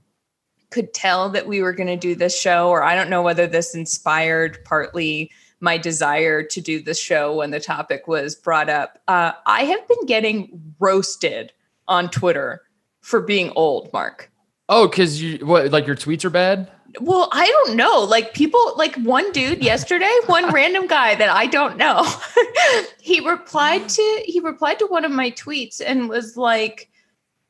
could 0.71 0.93
tell 0.95 1.29
that 1.31 1.47
we 1.47 1.63
were 1.63 1.73
going 1.73 1.87
to 1.89 1.97
do 1.97 2.15
this 2.15 2.39
show, 2.39 2.69
or 2.69 2.83
I 2.83 2.95
don't 2.95 3.11
know 3.11 3.23
whether 3.23 3.47
this 3.47 3.75
inspired 3.75 4.59
partly 4.65 5.31
my 5.61 5.79
desire 5.79 6.43
to 6.43 6.61
do 6.61 6.83
this 6.83 7.01
show 7.01 7.37
when 7.37 7.51
the 7.51 7.61
topic 7.61 8.07
was 8.07 8.35
brought 8.35 8.69
up. 8.69 8.99
Uh, 9.09 9.33
I 9.47 9.65
have 9.65 9.87
been 9.89 10.07
getting 10.07 10.75
roasted 10.79 11.53
on 11.89 12.11
Twitter 12.11 12.63
for 13.01 13.21
being 13.21 13.53
old, 13.57 13.93
Mark. 13.93 14.31
Oh, 14.69 14.89
because 14.89 15.23
you 15.23 15.47
what 15.47 15.71
like 15.71 15.87
your 15.87 15.97
tweets 15.97 16.25
are 16.25 16.31
bad? 16.31 16.71
Well, 17.01 17.29
I 17.33 17.47
don't 17.47 17.77
know. 17.77 18.01
Like 18.01 18.35
people, 18.35 18.75
like 18.77 18.97
one 18.97 19.31
dude 19.33 19.63
yesterday, 19.63 20.13
one 20.27 20.53
random 20.53 20.87
guy 20.87 21.15
that 21.15 21.29
I 21.29 21.47
don't 21.47 21.77
know, 21.77 22.07
he 23.01 23.21
replied 23.21 23.89
to 23.89 24.23
he 24.25 24.41
replied 24.41 24.79
to 24.81 24.87
one 24.87 25.05
of 25.05 25.13
my 25.13 25.31
tweets 25.31 25.81
and 25.85 26.09
was 26.09 26.37
like, 26.37 26.91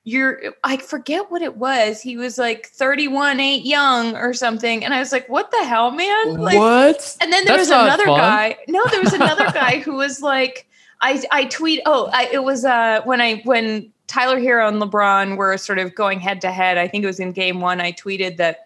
you're 0.06 0.54
I 0.62 0.76
forget 0.76 1.32
what 1.32 1.42
it 1.42 1.56
was. 1.56 2.00
He 2.00 2.16
was 2.16 2.38
like 2.38 2.68
31 2.68 3.40
ain't 3.40 3.66
young 3.66 4.14
or 4.14 4.32
something. 4.34 4.84
And 4.84 4.94
I 4.94 5.00
was 5.00 5.10
like, 5.10 5.28
what 5.28 5.50
the 5.50 5.64
hell, 5.64 5.90
man? 5.90 6.36
Like, 6.36 6.56
what? 6.56 7.16
And 7.20 7.32
then 7.32 7.44
there 7.44 7.56
That's 7.56 7.70
was 7.70 7.76
another 7.76 8.04
fun. 8.04 8.20
guy. 8.20 8.56
No, 8.68 8.86
there 8.92 9.02
was 9.02 9.12
another 9.12 9.50
guy 9.50 9.80
who 9.84 9.94
was 9.94 10.22
like, 10.22 10.68
I 11.00 11.20
I 11.32 11.46
tweet, 11.46 11.82
oh, 11.86 12.08
I, 12.12 12.28
it 12.32 12.44
was 12.44 12.64
uh 12.64 13.00
when 13.02 13.20
I 13.20 13.42
when 13.44 13.92
Tyler 14.06 14.38
Herro 14.38 14.68
and 14.68 14.80
LeBron 14.80 15.36
were 15.36 15.58
sort 15.58 15.80
of 15.80 15.96
going 15.96 16.20
head 16.20 16.40
to 16.42 16.52
head. 16.52 16.78
I 16.78 16.86
think 16.86 17.02
it 17.02 17.08
was 17.08 17.18
in 17.18 17.32
game 17.32 17.60
one. 17.60 17.80
I 17.80 17.90
tweeted 17.90 18.36
that 18.36 18.65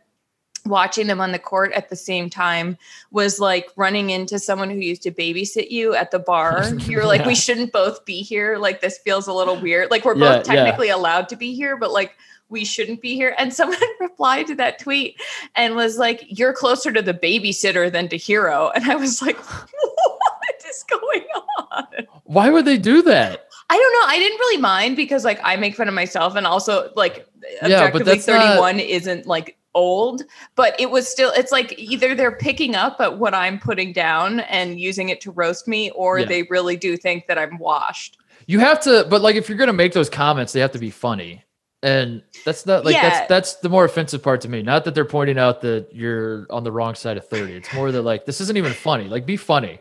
watching 0.67 1.07
them 1.07 1.21
on 1.21 1.33
the 1.33 1.39
court 1.39 1.73
at 1.73 1.89
the 1.89 1.97
same 1.97 2.31
time 2.31 2.77
was 3.11 3.41
like 3.41 3.69
running 3.77 4.11
into 4.11 4.39
someone 4.39 4.71
who 4.71 4.79
used 4.79 5.03
to 5.03 5.11
babysit 5.11 5.71
you 5.71 5.95
at 5.95 6.11
the 6.11 6.19
bar. 6.19 6.73
You're 6.81 7.07
like, 7.07 7.21
yeah. 7.23 7.27
we 7.27 7.35
shouldn't 7.35 7.73
both 7.73 8.05
be 8.05 8.23
here. 8.23 8.59
Like, 8.59 8.81
this 8.81 8.99
feels 8.99 9.27
a 9.27 9.33
little 9.33 9.57
weird. 9.57 9.91
Like, 9.91 10.05
we're 10.05 10.17
yeah, 10.17 10.37
both 10.37 10.47
technically 10.47 10.89
yeah. 10.89 10.97
allowed 10.97 11.29
to 11.31 11.37
be 11.37 11.55
here, 11.55 11.77
but 11.77 11.93
like, 11.93 12.17
we 12.51 12.65
shouldn't 12.65 13.01
be 13.01 13.15
here. 13.15 13.35
And 13.39 13.55
someone 13.55 13.79
replied 14.01 14.47
to 14.49 14.55
that 14.57 14.79
tweet 14.79 15.21
and 15.55 15.77
was 15.77 15.97
like, 15.97 16.25
You're 16.29 16.53
closer 16.53 16.93
to 16.93 17.01
the 17.01 17.15
babysitter 17.15 17.91
than 17.91 18.09
to 18.09 18.17
Herro. 18.17 18.71
And 18.75 18.91
I 18.91 18.97
was 18.97 19.23
like, 19.23 19.39
What 19.45 20.65
is 20.69 20.85
going 20.85 21.27
on? 21.71 21.87
Why 22.25 22.51
would 22.51 22.65
they 22.65 22.79
do 22.79 23.03
that? 23.03 23.47
I 23.71 23.77
don't 23.77 23.93
know. 23.93 24.13
I 24.13 24.19
didn't 24.19 24.39
really 24.39 24.61
mind 24.61 24.97
because 24.97 25.25
like 25.25 25.41
I 25.45 25.55
make 25.55 25.77
fun 25.77 25.87
of 25.87 25.95
myself 25.95 26.35
and 26.35 26.45
also 26.45 26.91
like 26.97 27.27
objectively 27.63 28.15
yeah, 28.17 28.21
31 28.21 28.77
not... 28.77 28.85
isn't 28.85 29.27
like 29.27 29.57
old, 29.75 30.23
but 30.57 30.79
it 30.81 30.91
was 30.91 31.09
still, 31.09 31.33
it's 31.37 31.53
like 31.53 31.79
either 31.79 32.15
they're 32.15 32.37
picking 32.37 32.75
up 32.75 33.01
at 33.01 33.19
what 33.19 33.35
I'm 33.35 33.59
putting 33.59 33.93
down 33.93 34.41
and 34.41 34.81
using 34.81 35.09
it 35.09 35.21
to 35.23 35.31
roast 35.31 35.69
me, 35.69 35.91
or 35.91 36.19
yeah. 36.19 36.27
they 36.27 36.43
really 36.45 36.77
do 36.77 36.97
think 36.97 37.27
that 37.27 37.39
I'm 37.39 37.59
washed. 37.59 38.19
You 38.47 38.59
have 38.61 38.81
to, 38.83 39.07
but 39.09 39.21
like 39.21 39.37
if 39.37 39.49
you're 39.49 39.59
going 39.59 39.69
to 39.69 39.73
make 39.73 39.93
those 39.93 40.11
comments, 40.11 40.53
they 40.53 40.61
have 40.61 40.73
to 40.73 40.79
be 40.79 40.91
funny. 40.91 41.45
And 41.83 42.23
that's 42.45 42.67
not 42.67 42.85
like 42.85 42.95
yeah. 42.95 43.09
that's 43.09 43.29
that's 43.29 43.55
the 43.57 43.71
more 43.71 43.87
offensive 43.87 44.23
part 44.23 44.43
to 44.43 44.51
me. 44.51 44.61
Not 44.61 44.85
that 44.85 44.95
they're 44.95 45.05
pointing 45.07 45.39
out 45.39 45.63
that 45.63 45.89
you're 45.93 46.47
on 46.51 46.63
the 46.63 46.71
wrong 46.71 46.95
side 46.95 47.17
of 47.17 47.27
30. 47.27 47.55
It's 47.55 47.73
more 47.73 47.91
that 47.91 48.03
like 48.03 48.27
this 48.27 48.39
isn't 48.43 48.59
even 48.59 48.75
funny. 48.75 49.05
Like 49.05 49.25
be 49.25 49.39
funny. 49.39 49.81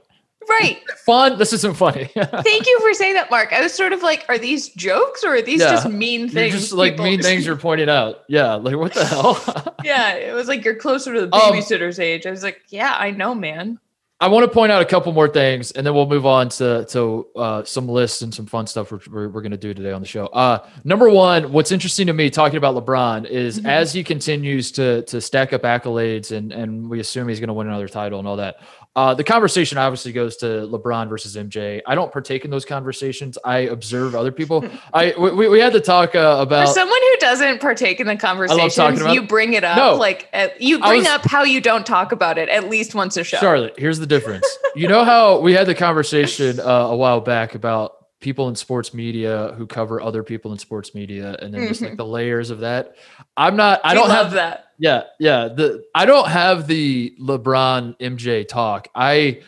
Right. 0.50 0.82
Fun. 1.06 1.38
This 1.38 1.54
isn't 1.54 1.76
funny. 1.78 2.06
Thank 2.16 2.68
you 2.68 2.80
for 2.82 2.94
saying 2.94 3.14
that, 3.16 3.30
Mark. 3.32 3.54
I 3.54 3.62
was 3.62 3.74
sort 3.74 3.94
of 3.94 4.02
like, 4.04 4.26
are 4.30 4.38
these 4.38 4.70
jokes 4.70 5.24
or 5.24 5.36
are 5.36 5.42
these 5.42 5.62
Yeah. 5.62 5.72
just 5.72 5.90
mean 5.90 6.22
You're 6.22 6.30
things? 6.30 6.54
just 6.56 6.72
like 6.74 6.94
people- 6.94 7.06
mean 7.06 7.22
things 7.22 7.46
you're 7.46 7.56
pointing 7.58 7.90
out. 7.90 8.24
Yeah. 8.28 8.56
Like 8.56 8.76
what 8.76 8.94
the 8.94 9.06
hell? 9.06 9.76
yeah, 9.84 10.14
it 10.16 10.34
was 10.34 10.48
like 10.48 10.66
you're 10.66 10.76
closer 10.76 11.14
to 11.14 11.22
the 11.28 11.34
Um, 11.36 11.54
babysitter's 11.54 12.00
age. 12.00 12.26
I 12.26 12.32
was 12.32 12.44
like, 12.44 12.62
yeah, 12.70 12.96
I 12.98 13.12
know, 13.12 13.34
man. 13.36 13.80
I 14.22 14.28
want 14.28 14.44
to 14.44 14.52
point 14.54 14.70
out 14.70 14.82
a 14.82 14.86
couple 14.86 15.14
more 15.14 15.30
things, 15.30 15.72
and 15.72 15.88
then 15.88 15.94
we'll 15.94 16.06
move 16.06 16.26
on 16.26 16.50
to 16.50 16.84
to 16.90 17.26
uh, 17.38 17.64
some 17.64 17.88
lists 17.88 18.22
and 18.22 18.34
some 18.36 18.48
fun 18.48 18.68
stuff 18.68 18.92
we're, 18.92 19.00
we're, 19.10 19.30
we're 19.30 19.42
going 19.42 19.54
to 19.54 19.58
do 19.58 19.74
today 19.74 19.94
on 19.94 20.02
the 20.02 20.08
show. 20.10 20.26
Uh, 20.26 20.68
number 20.84 21.10
one, 21.10 21.54
what's 21.54 21.72
interesting 21.72 22.08
to 22.08 22.12
me 22.12 22.30
talking 22.30 22.58
about 22.58 22.76
LeBron 22.76 23.26
is 23.26 23.62
Mhm. 23.62 23.70
as 23.70 23.94
he 23.94 24.04
continues 24.04 24.74
to 24.74 25.04
to 25.04 25.22
stack 25.22 25.54
up 25.54 25.62
accolades, 25.62 26.36
and 26.36 26.52
and 26.52 26.90
we 26.90 27.00
assume 27.00 27.30
he's 27.30 27.40
going 27.40 27.48
to 27.48 27.54
win 27.54 27.68
another 27.68 27.88
title 27.88 28.20
and 28.20 28.28
all 28.28 28.36
that. 28.36 28.58
Uh, 29.00 29.14
the 29.14 29.24
conversation 29.24 29.78
obviously 29.78 30.12
goes 30.12 30.36
to 30.38 30.46
LeBron 30.46 31.08
versus 31.08 31.38
MJ. 31.38 31.82
I 31.88 31.96
don't 31.96 32.12
partake 32.12 32.44
in 32.44 32.52
those 32.52 32.66
conversations. 32.66 33.38
I 33.46 33.60
observe 33.60 34.14
other 34.14 34.32
people. 34.34 34.68
I 34.94 35.14
we, 35.18 35.48
we 35.48 35.60
had 35.62 35.72
to 35.74 35.80
talk 35.80 36.16
uh, 36.16 36.36
For 36.38 36.42
about 36.44 36.68
someone 36.68 37.00
who 37.00 37.18
doesn't 37.20 37.62
partake 37.62 38.02
in 38.02 38.08
the 38.08 38.18
conversation. 38.18 39.14
you 39.14 39.22
bring 39.24 39.54
it 39.54 39.64
up. 39.64 39.78
No. 39.78 39.96
like 39.96 40.28
uh, 40.34 40.50
you 40.60 40.80
bring 40.80 41.00
was- 41.00 41.08
up 41.08 41.22
how 41.24 41.44
you 41.44 41.62
don't 41.62 41.86
talk 41.86 42.12
about 42.12 42.38
it 42.38 42.50
at 42.50 42.70
least 42.70 42.94
once 42.94 43.16
a 43.16 43.24
show. 43.24 43.38
Charlotte, 43.38 43.76
here's 43.78 44.00
the 44.00 44.06
difference. 44.08 44.46
you 44.76 44.90
know 44.90 45.06
how 45.06 45.40
we 45.40 45.54
had 45.54 45.66
the 45.66 45.76
conversation 45.76 46.60
uh, 46.60 46.64
a 46.64 46.96
while 46.98 47.22
back 47.22 47.56
about 47.56 47.94
people 48.20 48.50
in 48.50 48.56
sports 48.56 48.94
media 48.94 49.54
who 49.58 49.66
cover 49.66 50.02
other 50.02 50.24
people 50.24 50.52
in 50.52 50.58
sports 50.60 50.94
media 50.94 51.38
and 51.42 51.54
then 51.54 51.70
just 51.70 51.82
like 51.82 51.94
Mhm. 51.94 51.98
the 51.98 52.06
layers 52.06 52.50
of 52.50 52.60
that. 52.60 52.96
I'm 53.38 53.56
not 53.56 53.80
I 53.86 53.94
don't 53.94 54.10
love 54.10 54.26
have 54.26 54.32
that. 54.34 54.66
Yeah, 54.80 55.04
yeah, 55.20 55.50
the 55.50 55.84
I 55.94 56.06
don't 56.06 56.28
have 56.30 56.65
the 56.68 57.13
LeBron 57.22 57.98
MJ 58.00 58.48
talk. 58.48 58.88
I 58.96 59.42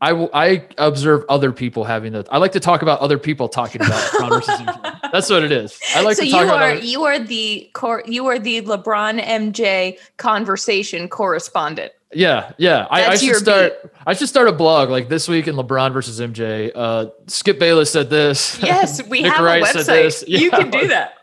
I 0.00 0.12
I 0.32 0.64
observe 0.78 1.24
other 1.28 1.52
people 1.52 1.84
having 1.84 2.12
that. 2.14 2.32
I 2.32 2.38
like 2.38 2.52
to 2.52 2.60
talk 2.60 2.80
about 2.82 3.00
other 3.00 3.18
people 3.18 3.48
talking 3.48 3.82
about 3.82 4.00
LeBron 4.12 4.28
versus 4.30 4.54
MJ. 4.60 5.10
That's 5.12 5.28
what 5.28 5.42
it 5.42 5.52
is. 5.52 5.78
I 5.94 6.02
like 6.02 6.16
so 6.16 6.22
to 6.22 6.26
you 6.26 6.32
talk 6.32 6.44
about 6.44 6.62
are 6.62 6.70
other- 6.70 6.80
you 6.84 7.02
are 7.04 7.18
the 7.18 7.68
cor- 7.74 8.04
you 8.06 8.26
are 8.28 8.38
the 8.38 8.62
LeBron 8.62 9.20
MJ 9.22 9.98
conversation 10.16 11.08
correspondent. 11.08 11.92
Yeah, 12.12 12.52
yeah. 12.58 12.86
I, 12.90 13.06
I 13.08 13.16
should 13.16 13.36
start. 13.36 13.92
I 14.06 14.14
should 14.14 14.28
start 14.28 14.48
a 14.48 14.52
blog 14.52 14.88
like 14.90 15.08
this 15.08 15.28
week 15.28 15.46
in 15.46 15.54
LeBron 15.54 15.92
versus 15.92 16.18
MJ. 16.20 16.72
Uh, 16.74 17.06
Skip 17.28 17.58
Bayless 17.60 17.92
said 17.92 18.10
this. 18.10 18.60
Yes, 18.62 19.00
we 19.06 19.20
Nick 19.22 19.32
have 19.32 19.44
Wright 19.44 19.62
a 19.62 19.66
website. 19.66 19.86
this. 19.86 20.24
You 20.26 20.50
can 20.50 20.70
do 20.70 20.88
that. 20.88 21.14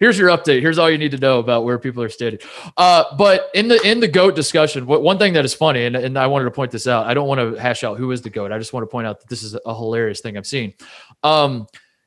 Here's 0.00 0.18
your 0.18 0.28
update. 0.28 0.60
Here's 0.60 0.78
all 0.78 0.90
you 0.90 0.98
need 0.98 1.12
to 1.12 1.18
know 1.18 1.38
about 1.38 1.64
where 1.64 1.78
people 1.78 2.02
are 2.02 2.08
standing. 2.08 2.40
Uh, 2.76 3.04
but 3.16 3.50
in 3.54 3.68
the 3.68 3.80
in 3.82 4.00
the 4.00 4.08
goat 4.08 4.34
discussion, 4.34 4.86
what 4.86 5.02
one 5.02 5.18
thing 5.18 5.34
that 5.34 5.44
is 5.44 5.54
funny, 5.54 5.84
and, 5.84 5.96
and 5.96 6.18
I 6.18 6.26
wanted 6.26 6.46
to 6.46 6.50
point 6.50 6.72
this 6.72 6.86
out. 6.86 7.06
I 7.06 7.14
don't 7.14 7.28
want 7.28 7.40
to 7.40 7.60
hash 7.60 7.84
out 7.84 7.98
who 7.98 8.10
is 8.10 8.22
the 8.22 8.30
goat. 8.30 8.52
I 8.52 8.58
just 8.58 8.72
want 8.72 8.82
to 8.82 8.88
point 8.88 9.06
out 9.06 9.20
that 9.20 9.28
this 9.28 9.42
is 9.42 9.54
a 9.54 9.74
hilarious 9.74 10.20
thing 10.20 10.36
I've 10.36 10.46
seen. 10.46 10.74
Um, 11.22 11.66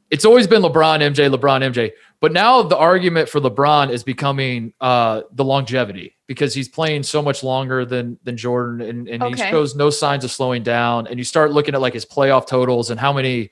it's 0.10 0.26
always 0.26 0.46
been 0.46 0.62
LeBron, 0.62 1.00
MJ, 1.00 1.34
LeBron, 1.34 1.64
MJ. 1.74 1.92
But 2.20 2.34
now 2.34 2.62
the 2.62 2.78
argument 2.78 3.30
for 3.30 3.40
LeBron 3.40 3.90
is 3.90 4.04
becoming 4.04 4.74
uh, 4.82 5.22
the 5.32 5.44
longevity 5.44 6.18
because 6.28 6.54
he's 6.54 6.68
playing 6.70 7.04
so 7.04 7.22
much 7.22 7.44
longer 7.44 7.86
than 7.86 8.20
than 8.24 8.38
Jordan, 8.38 8.82
and, 8.82 9.08
and 9.08 9.24
he 9.24 9.42
shows 9.42 9.76
no 9.76 9.90
signs 9.90 10.24
of 10.24 10.32
slowing 10.32 10.62
down. 10.62 11.08
And 11.08 11.18
you 11.18 11.24
start 11.24 11.52
looking 11.52 11.74
at 11.74 11.82
like 11.82 11.94
his 11.94 12.06
playoff 12.06 12.46
totals 12.46 12.92
and 12.92 13.00
how 13.00 13.14
many, 13.14 13.52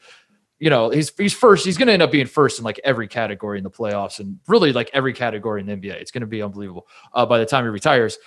you 0.59 0.69
know, 0.69 0.89
he's 0.89 1.11
he's 1.17 1.33
first. 1.33 1.65
He's 1.65 1.77
going 1.77 1.87
to 1.87 1.93
end 1.93 2.01
up 2.01 2.11
being 2.11 2.27
first 2.27 2.59
in 2.59 2.65
like 2.65 2.79
every 2.83 3.07
category 3.07 3.57
in 3.57 3.63
the 3.63 3.71
playoffs, 3.71 4.19
and 4.19 4.39
really 4.47 4.73
like 4.73 4.89
every 4.93 5.13
category 5.13 5.61
in 5.61 5.67
the 5.67 5.73
NBA. 5.75 5.93
It's 5.93 6.11
going 6.11 6.21
to 6.21 6.27
be 6.27 6.41
unbelievable 6.41 6.87
uh, 7.13 7.25
by 7.25 7.39
the 7.39 7.45
time 7.45 7.63
he 7.63 7.69
retires. 7.69 8.17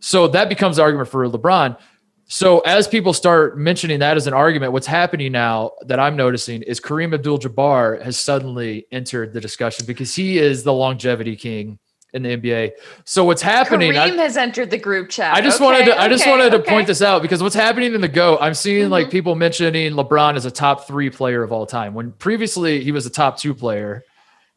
So 0.00 0.26
that 0.28 0.48
becomes 0.48 0.76
the 0.76 0.82
argument 0.82 1.08
for 1.08 1.28
LeBron. 1.28 1.78
So 2.24 2.60
as 2.60 2.88
people 2.88 3.12
start 3.12 3.58
mentioning 3.58 3.98
that 3.98 4.16
as 4.16 4.26
an 4.26 4.32
argument, 4.32 4.72
what's 4.72 4.86
happening 4.86 5.32
now 5.32 5.72
that 5.86 6.00
I'm 6.00 6.16
noticing 6.16 6.62
is 6.62 6.80
Kareem 6.80 7.12
Abdul-Jabbar 7.12 8.02
has 8.02 8.18
suddenly 8.18 8.86
entered 8.90 9.34
the 9.34 9.40
discussion 9.40 9.84
because 9.86 10.14
he 10.14 10.38
is 10.38 10.62
the 10.62 10.72
longevity 10.72 11.36
king 11.36 11.78
in 12.14 12.22
the 12.22 12.36
NBA. 12.36 12.72
So 13.04 13.24
what's 13.24 13.42
happening? 13.42 13.96
I- 13.96 14.10
Kareem 14.10 14.18
has 14.18 14.36
entered 14.36 14.70
the 14.70 14.78
group 14.78 15.08
chat. 15.08 15.34
I 15.34 15.40
just 15.40 15.56
Okay, 15.56 15.64
wanted 15.64 15.84
to 15.86 16.00
I 16.00 16.08
just 16.08 16.22
okay, 16.24 16.30
wanted 16.30 16.50
to 16.50 16.58
okay. 16.58 16.70
point 16.70 16.86
this 16.86 17.00
out 17.02 17.22
because 17.22 17.42
what's 17.42 17.54
happening 17.54 17.94
in 17.94 18.00
the 18.00 18.08
GOAT, 18.08 18.38
I'm 18.40 18.54
seeing 18.54 18.90
like 18.90 19.06
Mhm. 19.08 19.10
people 19.12 19.34
mentioning 19.34 19.92
LeBron 19.92 20.36
as 20.36 20.44
a 20.44 20.50
top 20.50 20.86
three 20.86 21.10
player 21.10 21.42
of 21.42 21.52
all 21.52 21.66
time 21.66 21.94
when 21.94 22.12
previously 22.12 22.84
he 22.84 22.92
was 22.92 23.06
a 23.06 23.10
top 23.10 23.38
two 23.38 23.54
player. 23.54 24.04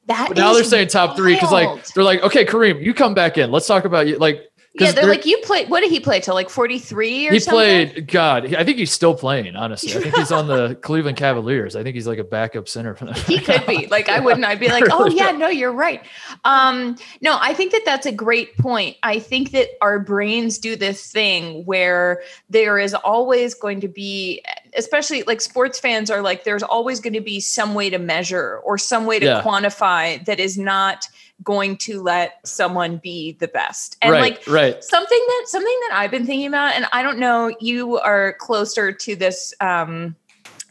That 0.07 0.27
But 0.27 0.37
now 0.37 0.53
they're 0.53 0.63
saying 0.63 0.89
top 0.89 1.15
three 1.15 1.33
because 1.33 1.51
like 1.51 1.85
they're 1.93 2.03
like, 2.03 2.21
okay, 2.23 2.45
Kareem, 2.45 2.83
you 2.83 2.93
come 2.93 3.13
back 3.13 3.37
in. 3.37 3.51
Let's 3.51 3.65
talk 3.67 3.85
about 3.85 4.05
you. 4.07 4.17
Like 4.17 4.41
yeah, 4.79 4.91
they're 4.91 5.03
they're- 5.03 5.09
like 5.11 5.25
you 5.25 5.37
play. 5.39 5.65
What 5.65 5.81
did 5.81 5.91
he 5.91 5.99
play 5.99 6.19
till 6.19 6.33
like 6.35 6.49
forty 6.49 6.79
three 6.79 7.27
or 7.27 7.31
he 7.33 7.39
something? 7.39 7.89
played 7.89 8.07
God. 8.07 8.53
I 8.55 8.63
think 8.63 8.77
he's 8.77 8.91
still 8.91 9.13
playing. 9.15 9.55
Honestly, 9.55 9.93
I 9.95 9.99
think 10.01 10.15
he's 10.15 10.31
on 10.31 10.47
the 10.47 10.75
Cleveland 10.81 11.17
Cavaliers. 11.17 11.75
I 11.75 11.83
think 11.83 11.95
he's 11.95 12.07
like 12.07 12.19
a 12.19 12.23
backup 12.23 12.67
center 12.67 12.93
for 12.95 13.05
them. 13.05 13.13
He 13.15 13.39
could 13.39 13.65
be 13.65 13.87
like 13.87 14.09
I 14.09 14.19
wouldn't. 14.19 14.45
I'd 14.45 14.59
be 14.59 14.67
like, 14.69 14.83
oh 14.91 15.07
yeah, 15.07 15.31
no, 15.31 15.47
you're 15.47 15.71
right. 15.71 16.03
Um, 16.43 16.97
no, 17.21 17.37
I 17.39 17.53
think 17.53 17.71
that 17.71 17.83
that's 17.85 18.05
a 18.05 18.11
great 18.11 18.57
point. 18.57 18.97
I 19.03 19.19
think 19.19 19.51
that 19.51 19.69
our 19.81 19.99
brains 19.99 20.57
do 20.57 20.75
this 20.75 21.11
thing 21.11 21.63
where 21.65 22.21
there 22.49 22.77
is 22.77 22.93
always 22.93 23.53
going 23.53 23.81
to 23.81 23.87
be, 23.87 24.43
especially 24.77 25.23
like 25.23 25.41
sports 25.41 25.79
fans 25.79 26.11
are 26.11 26.21
like, 26.21 26.43
there's 26.43 26.63
always 26.63 26.99
going 26.99 27.13
to 27.13 27.21
be 27.21 27.39
some 27.39 27.73
way 27.73 27.89
to 27.89 27.97
measure 27.97 28.57
or 28.63 28.77
some 28.77 29.05
way 29.05 29.19
to 29.19 29.25
Yeah. 29.25 29.41
quantify 29.41 30.23
that 30.25 30.39
is 30.39 30.57
not 30.57 31.07
going 31.43 31.77
to 31.77 32.01
let 32.01 32.45
someone 32.47 32.97
be 32.97 33.33
the 33.33 33.47
best. 33.47 33.97
And 34.01 34.11
right, 34.11 34.21
like 34.21 34.47
right. 34.47 34.83
something 34.83 35.25
that 35.27 35.43
something 35.47 35.79
that 35.87 35.97
I've 35.97 36.11
been 36.11 36.25
thinking 36.25 36.47
about, 36.47 36.75
and 36.75 36.85
I 36.91 37.01
don't 37.03 37.19
know, 37.19 37.55
you 37.59 37.97
are 37.99 38.33
closer 38.39 38.91
to 38.91 39.15
this 39.15 39.53
um 39.59 40.15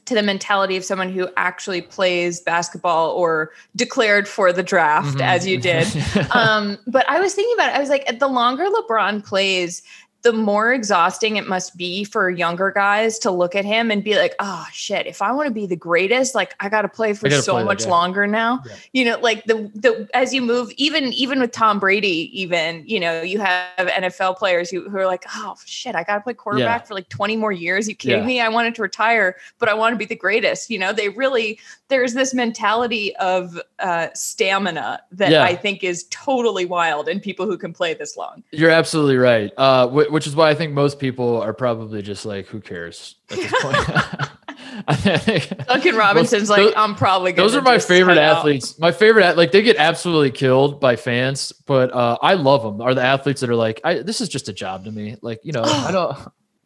to 0.06 0.14
the 0.14 0.22
mentality 0.22 0.76
of 0.76 0.84
someone 0.84 1.10
who 1.10 1.28
actually 1.36 1.80
plays 1.80 2.40
basketball 2.40 3.10
or 3.12 3.52
declared 3.74 4.28
for 4.28 4.52
the 4.52 4.62
draft 4.62 5.16
Mhm. 5.16 5.22
as 5.22 5.46
you 5.46 5.58
did. 5.58 5.86
um, 6.32 6.78
but 6.86 7.08
I 7.08 7.20
was 7.20 7.34
thinking 7.34 7.54
about 7.54 7.70
it. 7.70 7.76
I 7.76 7.80
was 7.80 7.88
like, 7.88 8.18
the 8.18 8.28
longer 8.28 8.66
LeBron 8.66 9.24
plays, 9.24 9.82
the 10.24 10.32
more 10.32 10.72
exhausting 10.72 11.36
it 11.36 11.46
must 11.46 11.76
be 11.76 12.02
for 12.02 12.30
younger 12.30 12.70
guys 12.70 13.18
to 13.20 13.30
look 13.30 13.54
at 13.54 13.64
him 13.66 13.90
and 13.90 14.02
be 14.02 14.16
like, 14.16 14.34
oh 14.40 14.66
shit, 14.72 15.06
if 15.06 15.20
I 15.20 15.30
want 15.32 15.48
to 15.48 15.52
be 15.54 15.66
the 15.66 15.76
greatest, 15.76 16.34
like 16.34 16.54
I 16.60 16.70
gotta 16.70 16.88
play 16.88 17.12
for 17.12 17.28
gotta 17.28 17.42
so 17.42 17.52
play 17.52 17.60
that 17.62 17.66
much 17.66 17.86
longer 17.86 18.26
now. 18.26 18.62
Yeah. 18.66 18.74
You 18.94 19.04
know, 19.04 19.18
like 19.20 19.44
the 19.44 19.70
the 19.74 20.08
as 20.14 20.32
you 20.32 20.40
move, 20.40 20.72
even 20.78 21.12
even 21.12 21.40
with 21.40 21.52
Tom 21.52 21.78
Brady, 21.78 22.30
even, 22.40 22.82
you 22.86 22.98
know, 22.98 23.20
you 23.20 23.38
have 23.38 23.86
NFL 23.86 24.38
players 24.38 24.70
who, 24.70 24.88
who 24.88 24.96
are 24.96 25.06
like, 25.06 25.24
oh 25.34 25.56
shit, 25.66 25.94
I 25.94 26.02
gotta 26.04 26.22
play 26.22 26.32
quarterback 26.32 26.86
for 26.86 26.94
like 26.94 27.10
20 27.10 27.36
more 27.36 27.52
years. 27.52 27.86
You 27.86 27.94
kidding 27.94 28.20
Yeah. 28.20 28.26
me? 28.26 28.40
I 28.40 28.48
wanted 28.48 28.74
to 28.76 28.82
retire, 28.82 29.36
but 29.58 29.68
I 29.68 29.74
want 29.74 29.92
to 29.92 29.98
be 29.98 30.06
the 30.06 30.16
greatest. 30.16 30.70
You 30.70 30.78
know, 30.78 30.94
they 30.94 31.10
really 31.10 31.60
there's 31.88 32.14
this 32.14 32.32
mentality 32.32 33.14
of 33.16 33.60
uh 33.78 34.08
stamina 34.14 35.02
that 35.12 35.30
Yeah. 35.30 35.44
I 35.44 35.54
think 35.54 35.84
is 35.84 36.04
totally 36.10 36.64
wild 36.64 37.08
in 37.10 37.20
people 37.20 37.44
who 37.44 37.58
can 37.58 37.74
play 37.74 37.92
this 37.92 38.16
long. 38.16 38.42
You're 38.52 38.70
absolutely 38.70 39.18
right. 39.18 39.52
Uh, 39.58 39.88
which 40.14 40.28
is 40.28 40.36
why 40.36 40.48
I 40.48 40.54
think 40.54 40.72
most 40.72 41.00
people 41.00 41.42
are 41.42 41.52
probably 41.52 42.00
just 42.00 42.24
like, 42.24 42.46
who 42.46 42.60
cares 42.60 43.16
at 43.30 43.36
this 43.36 43.52
point? 43.62 45.56
Duncan 45.66 45.96
Robinson's 45.96 46.48
Those- 46.48 46.66
like, 46.66 46.74
I'm 46.76 46.94
probably 46.94 47.32
gonna 47.32 47.48
Those 47.48 47.56
are 47.56 47.62
my 47.62 47.78
favorite 47.78 48.14
head 48.14 48.24
out." 48.24 48.38
athletes. 48.38 48.78
My 48.78 48.92
favorite, 48.92 49.36
like 49.36 49.50
they 49.52 49.62
get 49.62 49.76
absolutely 49.76 50.30
killed 50.30 50.80
by 50.80 50.96
fans, 50.96 51.52
but 51.66 51.92
uh, 51.92 52.16
I 52.22 52.34
love 52.34 52.62
them. 52.62 52.80
Are 52.80 52.94
the 52.94 53.02
athletes 53.02 53.40
that 53.40 53.50
are 53.50 53.56
like, 53.56 53.80
I, 53.84 53.94
this 54.02 54.20
is 54.20 54.28
just 54.28 54.48
a 54.48 54.52
job 54.52 54.84
to 54.84 54.92
me. 54.92 55.16
Like, 55.20 55.40
you 55.44 55.52
know, 55.52 55.62
I 55.64 55.90
don't. 55.92 56.16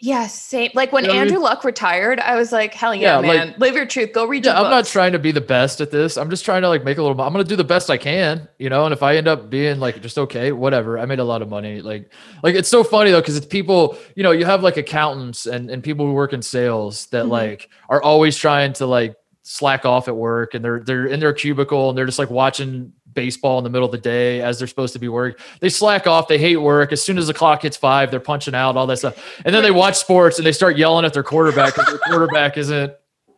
Yeah, 0.01 0.27
same. 0.29 0.71
Like 0.75 0.93
when 0.93 1.05
You 1.05 1.09
know 1.09 1.15
what 1.15 1.21
I 1.21 1.25
mean? 1.25 1.33
Andrew 1.35 1.43
Luck 1.45 1.65
retired, 1.65 2.21
I 2.21 2.37
was 2.37 2.53
like, 2.53 2.73
hell 2.73 2.95
yeah, 2.95 3.21
Yeah, 3.21 3.29
like- 3.29 3.37
man. 3.49 3.55
Live 3.59 3.75
your 3.75 3.85
truth. 3.87 4.13
Go 4.13 4.27
read 4.27 4.45
Yeah, 4.47 4.61
I'm 4.61 4.71
not 4.71 4.87
trying 4.87 5.13
to 5.13 5.19
be 5.19 5.33
the 5.33 5.41
best 5.41 5.81
at 5.81 5.91
this. 5.91 6.17
I'm 6.17 6.31
just 6.31 6.45
trying 6.45 6.63
to 6.63 6.69
like 6.69 6.85
make 6.85 6.99
a 6.99 7.03
little. 7.03 7.21
I'm 7.21 7.33
gonna 7.33 7.43
do 7.45 7.57
the 7.57 7.65
best 7.65 7.91
I 7.91 7.97
can, 7.97 8.49
you 8.59 8.69
know. 8.71 8.85
And 8.85 8.93
if 8.93 9.03
I 9.03 9.17
end 9.17 9.27
up 9.27 9.51
being 9.51 9.81
like 9.81 10.01
just 10.01 10.17
okay, 10.17 10.53
whatever. 10.53 10.99
I 10.99 11.05
made 11.07 11.19
a 11.19 11.25
lot 11.25 11.43
of 11.43 11.49
money. 11.49 11.81
Like, 11.83 12.13
like 12.45 12.55
it's 12.55 12.69
so 12.69 12.85
funny 12.85 13.11
though 13.11 13.21
because 13.21 13.37
it's 13.37 13.47
people. 13.47 13.99
You 14.15 14.23
know, 14.23 14.31
you 14.31 14.45
have 14.45 14.63
like 14.63 14.77
accountants 14.77 15.47
and 15.47 15.69
and 15.71 15.83
people 15.83 16.07
who 16.07 16.13
work 16.13 16.33
in 16.33 16.43
sales 16.43 17.07
that 17.07 17.25
Mhm. 17.27 17.31
like 17.31 17.69
are 17.89 18.01
always 18.03 18.37
trying 18.37 18.75
to 18.75 18.87
like 18.87 19.17
slack 19.43 19.87
off 19.87 20.09
at 20.09 20.15
work 20.17 20.53
and 20.55 20.63
they're 20.65 20.81
they're 20.81 21.07
in 21.07 21.21
their 21.21 21.33
cubicle 21.33 21.89
and 21.89 21.97
they're 21.97 22.05
just 22.07 22.19
like 22.19 22.31
watching 22.31 22.93
baseball 23.19 23.59
in 23.59 23.65
the 23.65 23.71
middle 23.71 23.85
of 23.87 23.91
the 23.91 23.99
day 23.99 24.41
as 24.43 24.61
they're 24.61 24.69
supposed 24.69 24.93
to 24.93 25.01
be 25.01 25.09
working. 25.09 25.45
They 25.59 25.69
slack 25.71 26.07
off. 26.07 26.29
They 26.29 26.39
hate 26.39 26.59
work. 26.59 26.93
As 26.93 27.03
soon 27.03 27.19
as 27.19 27.27
the 27.27 27.35
clock 27.35 27.63
hits 27.63 27.77
five, 27.77 28.13
they're 28.13 28.21
punching 28.21 28.55
out 28.55 28.77
all 28.77 28.87
that 28.87 28.99
stuff. 28.99 29.43
And 29.45 29.53
then 29.53 29.65
they 29.65 29.73
watch 29.73 29.97
sports 29.97 30.39
and 30.39 30.47
they 30.47 30.53
start 30.53 30.77
yelling 30.79 31.05
at 31.05 31.13
their 31.13 31.25
quarterback 31.25 31.75
because 31.75 31.89
their 31.89 31.99
quarterback 31.99 32.57
isn't. 32.57 32.93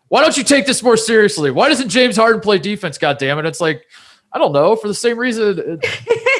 Why 0.09 0.21
don't 0.21 0.37
you 0.37 0.45
take 0.45 0.67
this 0.67 0.83
more 0.83 0.99
seriously? 0.99 1.51
Why 1.51 1.71
doesn't 1.71 1.89
James 1.89 2.17
Harden 2.17 2.43
play 2.43 2.59
defense? 2.59 2.99
God 2.99 3.17
damn 3.17 3.39
it! 3.39 3.47
It's 3.47 3.61
like 3.61 3.87
I 4.35 4.39
don't 4.39 4.53
know 4.53 4.77
for 4.77 4.87
the 4.89 4.95
same 4.95 5.17
reason. 5.19 5.79
it- 5.83 5.87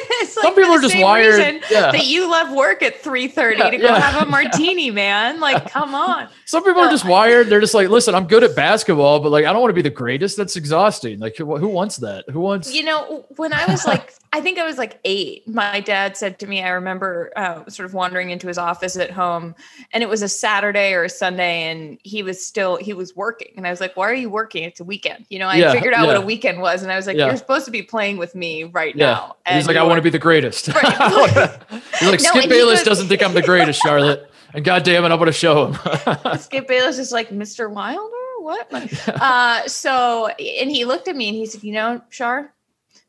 it's 0.41 0.43
Some 0.43 0.55
people 0.55 0.71
are 0.71 0.81
just 0.81 0.97
wired- 0.97 1.61
yeah. 1.71 1.91
That 1.91 2.05
you 2.07 2.29
love 2.29 2.51
work 2.55 2.81
at 2.83 3.01
three 3.01 3.27
thirty 3.27 3.57
Yeah, 3.59 3.69
to 3.69 3.77
go 3.77 3.83
yeah. 3.85 3.99
have 3.99 4.27
a 4.27 4.29
martini, 4.29 4.91
man. 5.03 5.39
Like, 5.39 5.69
come 5.71 5.93
on. 5.95 6.27
Some 6.45 6.63
people 6.63 6.81
are 6.81 6.89
just 6.89 7.05
wired. 7.05 7.47
They're 7.47 7.59
just 7.61 7.73
like, 7.73 7.89
listen, 7.89 8.15
I'm 8.15 8.27
good 8.27 8.43
at 8.43 8.55
basketball, 8.55 9.19
but 9.19 9.31
like, 9.31 9.45
I 9.45 9.51
don't 9.53 9.61
want 9.61 9.71
to 9.71 9.75
be 9.75 9.81
the 9.81 9.89
greatest. 9.89 10.37
That's 10.37 10.55
exhausting. 10.55 11.19
Like, 11.19 11.35
who, 11.37 11.57
who 11.57 11.67
wants 11.67 11.97
that? 11.97 12.25
Who 12.29 12.39
wants? 12.41 12.73
You 12.73 12.83
know, 12.83 13.25
when 13.37 13.53
I 13.53 13.65
was 13.65 13.85
like, 13.85 14.13
I 14.33 14.39
think 14.39 14.57
I 14.57 14.65
was 14.65 14.77
like 14.77 14.99
eight, 15.03 15.45
my 15.45 15.81
dad 15.81 16.15
said 16.15 16.39
to 16.39 16.47
me, 16.47 16.61
I 16.63 16.69
remember 16.69 17.33
uh, 17.35 17.69
sort 17.69 17.85
of 17.85 17.93
wandering 17.93 18.29
into 18.29 18.47
his 18.47 18.57
office 18.57 18.95
at 18.95 19.11
home, 19.11 19.55
and 19.91 20.01
it 20.03 20.09
was 20.09 20.21
a 20.21 20.29
Saturday 20.29 20.93
or 20.93 21.03
a 21.03 21.09
Sunday, 21.09 21.63
and 21.69 21.99
he 22.03 22.23
was 22.23 22.45
still, 22.45 22.77
he 22.77 22.93
was 22.93 23.13
working. 23.13 23.51
And 23.57 23.67
I 23.67 23.71
was 23.71 23.81
like, 23.81 23.97
why 23.97 24.09
are 24.09 24.13
you 24.13 24.29
working? 24.29 24.63
It's 24.63 24.79
a 24.79 24.85
weekend. 24.85 25.25
You 25.29 25.39
know, 25.39 25.47
I 25.47 25.57
Yeah, 25.57 25.73
figured 25.73 25.93
out 25.93 26.07
what 26.07 26.15
a 26.15 26.21
weekend 26.21 26.61
was. 26.61 26.81
And 26.81 26.91
I 26.91 26.95
was 26.95 27.07
like, 27.07 27.17
Yeah. 27.17 27.27
you're 27.27 27.35
supposed 27.35 27.65
to 27.65 27.71
be 27.71 27.81
playing 27.81 28.17
with 28.17 28.33
me 28.33 28.63
right 28.63 28.95
yeah. 28.95 29.05
now. 29.11 29.35
And 29.45 29.57
he's 29.57 29.67
like, 29.67 29.75
I 29.75 29.83
want 29.83 29.97
to 29.97 30.01
be 30.01 30.09
the 30.09 30.17
greatest. 30.19 30.69
Right. 30.69 31.59
He's 31.99 32.09
like, 32.09 32.21
No, 32.21 32.29
Skip 32.39 32.49
Bayless 32.49 32.79
goes- 32.79 32.85
doesn't 32.85 33.07
think 33.09 33.21
I'm 33.21 33.33
the 33.33 33.41
greatest, 33.41 33.81
Charlotte. 33.81 34.31
And 34.53 34.63
God 34.63 34.83
damn 34.83 35.03
it, 35.03 35.11
I'm 35.11 35.17
going 35.17 35.27
to 35.27 35.33
show 35.33 35.67
him. 35.73 36.37
Skip 36.39 36.67
Bayless 36.67 36.97
is 36.99 37.11
like, 37.11 37.29
Mr. 37.29 37.69
Wilder? 37.69 38.07
What? 38.39 38.71
uh, 39.07 39.67
so, 39.67 40.27
and 40.27 40.71
he 40.71 40.85
looked 40.85 41.07
at 41.07 41.15
me 41.15 41.27
and 41.27 41.35
he 41.37 41.45
said, 41.45 41.63
you 41.63 41.73
know, 41.73 42.01
Shar, 42.09 42.53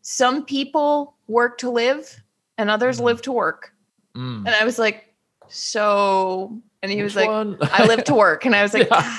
some 0.03 0.45
people 0.45 1.14
work 1.29 1.59
to 1.59 1.71
live 1.71 2.23
and 2.59 2.71
others 2.71 3.01
Mhm. 3.01 3.05
live 3.05 3.23
to 3.23 3.33
work. 3.33 3.73
Mm. 4.16 4.47
And 4.47 4.49
I 4.49 4.64
was 4.64 4.79
like, 4.79 5.14
so, 5.49 6.59
and 6.83 6.90
he 6.90 7.03
was 7.03 7.14
like, 7.14 7.29
one? 7.29 7.57
I 7.61 7.87
live 7.87 8.05
to 8.05 8.14
work. 8.14 8.45
And 8.45 8.55
I 8.55 8.62
was 8.62 8.75
like, 8.75 8.88
Yeah. 8.90 9.18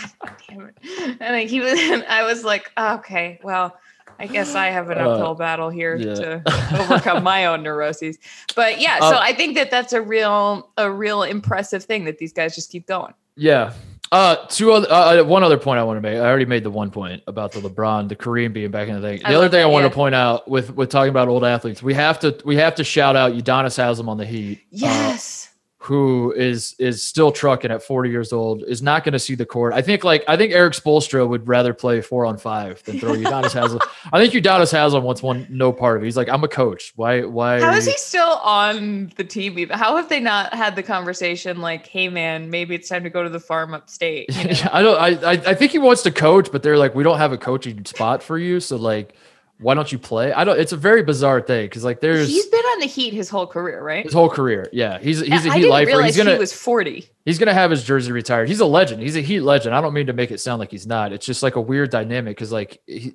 Damn 0.50 0.62
it. 0.68 1.18
And 1.20 1.50
he 1.50 1.60
was, 1.62 1.74
and 1.80 2.04
I 2.06 2.24
was 2.24 2.44
like, 2.44 2.72
okay, 2.78 3.40
well, 3.44 3.78
I 4.20 4.28
guess 4.28 4.54
I 4.56 4.68
have 4.68 4.90
an 4.90 5.00
Uh, 5.00 5.10
uphill 5.10 5.36
battle 5.36 5.70
here 5.70 5.96
yeah. 5.96 6.14
to 6.16 6.42
overcome 6.80 7.24
my 7.24 7.46
own 7.46 7.64
neuroses. 7.64 8.18
But 8.56 8.80
yeah, 8.80 9.00
so 9.00 9.16
Uh, 9.16 9.20
I 9.22 9.34
think 9.34 9.56
that 9.56 9.72
that's 9.72 9.94
a 9.94 10.02
real, 10.02 10.70
a 10.78 10.92
real 10.92 11.24
impressive 11.24 11.84
thing 11.84 12.06
that 12.06 12.18
these 12.20 12.34
guys 12.34 12.54
just 12.56 12.72
keep 12.72 12.86
going. 12.88 13.14
Yeah. 13.36 13.74
Uh, 14.14 14.36
two 14.48 14.72
other, 14.72 14.88
uh, 14.92 15.22
uh, 15.22 15.24
one 15.24 15.42
other 15.42 15.58
point 15.58 15.80
I 15.80 15.84
want 15.84 15.98
to 15.98 16.02
make. 16.02 16.16
I 16.16 16.20
already 16.20 16.46
made 16.46 16.64
the 16.64 16.70
one 16.70 16.92
point 16.92 17.24
about 17.26 17.52
the 17.52 17.62
LeBron, 17.62 18.10
the 18.10 18.16
Kareem 18.16 18.54
being 18.54 18.70
back 18.70 18.88
in 18.88 18.94
the 18.94 19.02
thing. 19.02 19.20
The 19.20 19.30
I 19.30 19.34
other 19.34 19.50
thing 19.50 19.62
I 19.62 19.64
that, 19.64 19.70
want 19.70 19.86
yeah. 19.86 19.90
to 19.90 19.96
point 19.96 20.14
out 20.14 20.48
with 20.48 20.76
with 20.76 20.92
talking 20.92 21.10
about 21.10 21.30
old 21.30 21.44
athletes, 21.44 21.82
we 21.82 21.96
have 21.96 22.20
to 22.20 22.40
we 22.46 22.56
have 22.58 22.76
to 22.76 22.84
shout 22.84 23.16
out 23.16 23.34
Udonis 23.34 23.76
Haslem 23.76 24.08
on 24.08 24.18
the 24.18 24.26
Heat. 24.26 24.60
uh, 24.60 24.62
Yes. 24.70 25.50
Who 25.86 26.32
is 26.32 26.76
is 26.80 27.04
still 27.04 27.32
trucking 27.32 27.72
at 27.72 27.84
40 27.84 28.10
years 28.10 28.32
old 28.32 28.64
is 28.64 28.82
not 28.82 29.04
going 29.04 29.14
to 29.14 29.20
see 29.20 29.36
the 29.36 29.46
court. 29.46 29.74
I 29.74 29.82
think 29.82 30.04
like 30.04 30.24
I 30.28 30.38
think 30.38 30.54
Erik 30.54 30.74
Spoelstra 30.74 31.28
would 31.28 31.48
rather 31.48 31.74
play 31.74 32.02
four 32.02 32.26
on 32.26 32.38
five 32.38 32.82
than 32.84 33.00
throw 33.00 33.14
Udonis 33.14 33.54
Haslem. 33.54 33.80
I 34.14 34.20
think 34.20 34.34
Udonis 34.34 34.72
Haslem 34.72 35.04
wants 35.04 35.22
one 35.22 35.46
no 35.50 35.74
part 35.74 35.98
of 35.98 36.04
it. 36.04 36.06
He's 36.06 36.18
like, 36.18 36.30
I'm 36.30 36.44
a 36.44 36.48
coach. 36.48 36.94
Why 36.96 37.24
why 37.24 37.60
How 37.60 37.74
is 37.74 37.86
you-" 37.86 37.92
he 37.92 37.98
still 37.98 38.40
on 38.44 39.12
the 39.18 39.24
team? 39.24 39.60
Even 39.60 39.78
how 39.78 39.98
have 39.98 40.10
they 40.10 40.20
not 40.20 40.54
had 40.54 40.76
the 40.76 40.84
conversation 40.84 41.60
like, 41.60 41.88
"Hey, 41.88 42.10
man, 42.10 42.50
maybe 42.50 42.76
it's 42.76 42.88
time 42.88 43.04
to 43.04 43.10
go 43.10 43.24
to 43.24 43.30
the 43.30 43.40
farm 43.40 43.74
upstate"? 43.74 44.30
You 44.36 44.44
know? 44.64 44.70
I 44.72 44.82
don't 44.82 45.00
I, 45.00 45.32
I 45.32 45.32
I 45.32 45.54
think 45.54 45.72
he 45.72 45.80
wants 45.80 46.02
to 46.04 46.12
coach, 46.12 46.52
but 46.52 46.64
they're 46.64 46.78
like, 46.78 46.96
we 46.96 47.04
don't 47.04 47.18
have 47.18 47.34
a 47.34 47.38
coaching 47.38 47.84
spot 47.86 48.24
for 48.24 48.38
you. 48.38 48.60
So 48.60 48.78
like 48.78 49.16
why 49.64 49.74
don't 49.74 49.92
you 49.92 49.98
play? 49.98 50.32
I 50.34 50.44
don't 50.44 50.60
it's 50.60 50.72
a 50.72 50.78
very 50.78 51.02
bizarre 51.04 51.42
thing 51.42 51.66
because 51.66 51.84
like 51.84 52.02
there's 52.02 52.28
He's 52.28 52.46
been 52.48 52.64
on 52.64 52.80
the 52.80 52.86
Heat 52.86 53.14
his 53.14 53.30
whole 53.30 53.48
career, 53.48 53.82
right? 53.82 54.04
his 54.04 54.14
whole 54.14 54.30
career. 54.30 54.70
Yeah. 54.72 55.00
He's 55.00 55.22
he's 55.22 55.46
a 55.46 55.50
I 55.50 55.58
Heat 55.58 55.70
lifer. 55.70 56.02
He's 56.04 56.18
gonna 56.18 56.34
he 56.34 56.38
was 56.38 56.54
forty. 56.54 57.08
He's 57.26 57.40
gonna 57.40 57.54
have 57.54 57.72
his 57.72 57.84
jersey 57.84 58.12
retired. 58.12 58.50
He's 58.50 58.60
a 58.60 58.66
legend. 58.66 59.02
He's 59.02 59.16
a 59.16 59.22
Heat 59.22 59.42
legend. 59.42 59.74
I 59.74 59.82
don't 59.82 59.94
mean 59.94 60.08
to 60.08 60.14
make 60.14 60.32
it 60.32 60.40
sound 60.40 60.60
like 60.60 60.72
he's 60.72 60.86
not. 60.86 61.14
It's 61.14 61.26
just 61.26 61.42
like 61.42 61.56
a 61.56 61.62
weird 61.62 61.90
dynamic 61.90 62.36
because 62.36 62.52
like 62.52 62.82
he, 62.86 63.14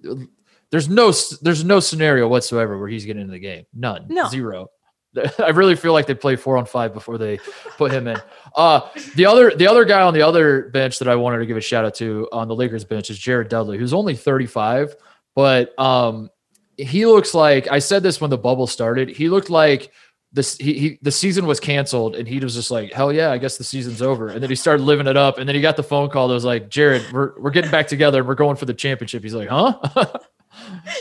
there's 0.70 0.88
no 0.88 1.12
there's 1.42 1.64
no 1.64 1.80
scenario 1.80 2.28
whatsoever 2.28 2.78
where 2.78 2.88
he's 2.88 3.04
getting 3.04 3.22
into 3.22 3.32
the 3.32 3.38
game. 3.38 3.66
None. 3.74 4.06
No. 4.08 4.28
Zero. 4.28 4.68
I 5.38 5.50
really 5.50 5.74
feel 5.74 5.92
like 5.92 6.06
they 6.06 6.14
play 6.14 6.37
four 6.37 6.56
on 6.56 6.66
five 6.66 6.92
before 6.92 7.18
they 7.18 7.38
put 7.76 7.92
him 7.92 8.06
in. 8.06 8.20
Uh 8.54 8.88
the 9.16 9.26
other 9.26 9.54
the 9.54 9.66
other 9.66 9.84
guy 9.84 10.02
on 10.02 10.14
the 10.14 10.22
other 10.22 10.68
bench 10.70 10.98
that 10.98 11.08
I 11.08 11.16
wanted 11.16 11.38
to 11.38 11.46
give 11.46 11.56
a 11.56 11.61
shout 11.61 11.84
out 11.84 11.94
to 11.96 12.28
on 12.32 12.48
the 12.48 12.54
Lakers 12.54 12.84
bench 12.84 13.11
is 13.11 13.18
Jared 13.18 13.48
Dudley, 13.48 13.78
who's 13.78 13.94
only 13.94 14.14
35, 14.14 14.96
but 15.34 15.78
um 15.78 16.30
he 16.78 17.04
looks 17.06 17.34
like 17.34 17.70
I 17.70 17.80
said 17.80 18.02
this 18.02 18.20
when 18.20 18.30
the 18.30 18.38
bubble 18.38 18.66
started. 18.66 19.08
He 19.08 19.28
looked 19.28 19.50
like 19.50 19.92
this 20.32 20.56
he, 20.58 20.74
he 20.74 20.98
the 21.02 21.10
season 21.10 21.46
was 21.46 21.58
canceled 21.58 22.14
and 22.14 22.28
he 22.28 22.38
was 22.38 22.54
just 22.54 22.70
like 22.70 22.92
hell 22.92 23.10
yeah 23.10 23.30
i 23.30 23.38
guess 23.38 23.56
the 23.56 23.64
season's 23.64 24.02
over. 24.02 24.28
And 24.28 24.42
then 24.42 24.50
he 24.50 24.56
started 24.56 24.82
living 24.82 25.06
it 25.06 25.16
up 25.16 25.38
and 25.38 25.48
then 25.48 25.56
he 25.56 25.62
got 25.62 25.76
the 25.76 25.82
phone 25.82 26.10
call 26.10 26.28
that 26.28 26.34
was 26.34 26.44
like 26.44 26.68
jared 26.68 27.02
we're, 27.12 27.32
we're 27.40 27.50
getting 27.50 27.70
back 27.70 27.88
together 27.88 28.18
and 28.18 28.28
we're 28.28 28.34
going 28.34 28.56
for 28.56 28.66
the 28.66 28.74
championship. 28.74 29.22
He's 29.22 29.34
like 29.34 29.48
huh? 29.48 29.78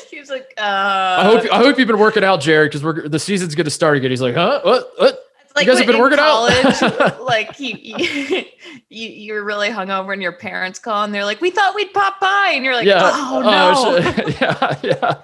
He 0.10 0.20
was 0.20 0.30
like, 0.30 0.54
uh, 0.58 0.62
i 0.62 1.24
hope 1.24 1.52
i 1.52 1.58
hope 1.58 1.78
you've 1.78 1.88
been 1.88 2.00
working 2.00 2.24
out 2.24 2.42
jared 2.42 2.70
because 2.70 2.84
we're 2.84 3.08
the 3.08 3.20
season's 3.20 3.56
going 3.56 3.66
to 3.66 3.72
start 3.72 3.98
again. 3.98 4.12
He's 4.12 4.22
like 4.22 4.36
huh? 4.36 4.62
What? 4.64 4.92
What? 4.98 5.20
Like 5.56 5.66
you 5.66 5.72
guys 5.72 5.80
have 5.80 5.88
been 5.88 5.96
in 5.96 6.02
working 6.02 6.20
out? 6.20 6.50
college, 6.50 7.20
like 7.20 7.60
you, 7.60 7.76
you, 7.82 8.44
you, 8.90 9.10
you're 9.10 9.44
really 9.44 9.70
hungover, 9.70 10.14
and 10.14 10.22
your 10.22 10.34
parents 10.34 10.78
call, 10.78 11.04
and 11.04 11.12
they're 11.12 11.26
like, 11.26 11.42
"We 11.42 11.50
thought 11.50 11.74
we'd 11.74 11.92
pop 11.96 12.20
by," 12.20 12.52
and 12.54 12.64
you're 12.64 12.76
like, 12.76 12.86
yeah. 12.86 13.10
"Oh 13.12 13.42
no!" 13.42 14.00
shit. 14.00 14.40
yeah 14.40 14.80
yeah 14.84 15.16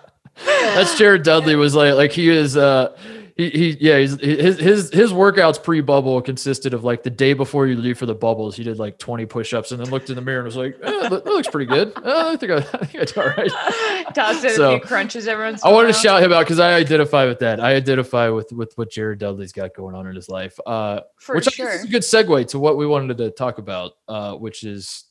that's 0.46 0.98
jared 0.98 1.24
dudley 1.24 1.56
was 1.56 1.76
like 1.76 1.96
like 1.96 2.12
he 2.12 2.30
is 2.30 2.58
uh 2.58 2.96
he, 3.36 3.50
he 3.50 3.78
yeah 3.80 3.98
he's, 4.00 4.20
his 4.20 4.60
his 4.60 4.90
his 4.92 5.12
workouts 5.12 5.62
pre-bubble 5.62 6.22
consisted 6.22 6.74
of 6.74 6.84
like 6.84 7.04
the 7.04 7.10
day 7.10 7.34
before 7.34 7.66
you 7.68 7.76
leave 7.76 7.98
for 7.98 8.06
the 8.06 8.16
bubbles 8.16 8.56
he 8.56 8.64
did 8.64 8.78
like 8.78 8.98
20 9.00 9.26
push-ups 9.26 9.72
and 9.72 9.80
then 9.84 9.90
looked 9.90 10.10
in 10.10 10.16
the 10.16 10.22
mirror 10.22 10.40
and 10.40 10.46
was 10.46 10.56
like 10.56 10.78
eh, 10.84 11.10
that, 11.10 11.26
looks 11.26 11.48
pretty 11.48 11.66
good 11.66 11.92
uh, 11.98 12.32
i 12.32 12.36
think 12.36 12.52
I, 12.52 12.58
I 12.58 12.86
think 12.86 12.96
it's 12.96 13.18
all 13.18 13.26
right 13.26 13.52
Tossed 14.14 14.46
in 14.46 14.52
So, 14.52 14.76
a 14.76 14.80
few 14.80 14.88
crunches 14.88 15.28
every 15.28 15.46
once. 15.46 15.64
I 15.64 15.72
wanted 15.72 15.88
to 15.88 15.94
shout 15.94 16.22
him 16.22 16.32
out 16.32 16.42
because 16.42 16.60
I 16.60 16.74
identify 16.74 17.26
with 17.26 17.40
that. 17.40 17.60
I 17.60 17.74
identify 17.74 18.30
with 18.30 18.52
with 18.52 18.74
what 18.78 18.92
Jared 18.92 19.20
Dudley's 19.20 19.52
got 19.52 19.74
going 19.74 19.96
on 19.96 20.08
in 20.08 20.16
his 20.16 20.30
life. 20.30 20.60
Uh, 20.66 21.02
for 21.18 21.36
which 21.36 21.48
I 21.48 21.52
sure. 21.52 21.72
is 21.72 21.86
a 21.86 21.88
good 21.88 22.04
segue 22.04 22.48
to 22.50 22.60
what 22.60 22.78
we 22.78 22.86
wanted 22.86 23.18
to 23.18 23.32
talk 23.32 23.58
about, 23.58 23.94
uh, 24.08 24.36
which 24.36 24.64
is, 24.64 25.06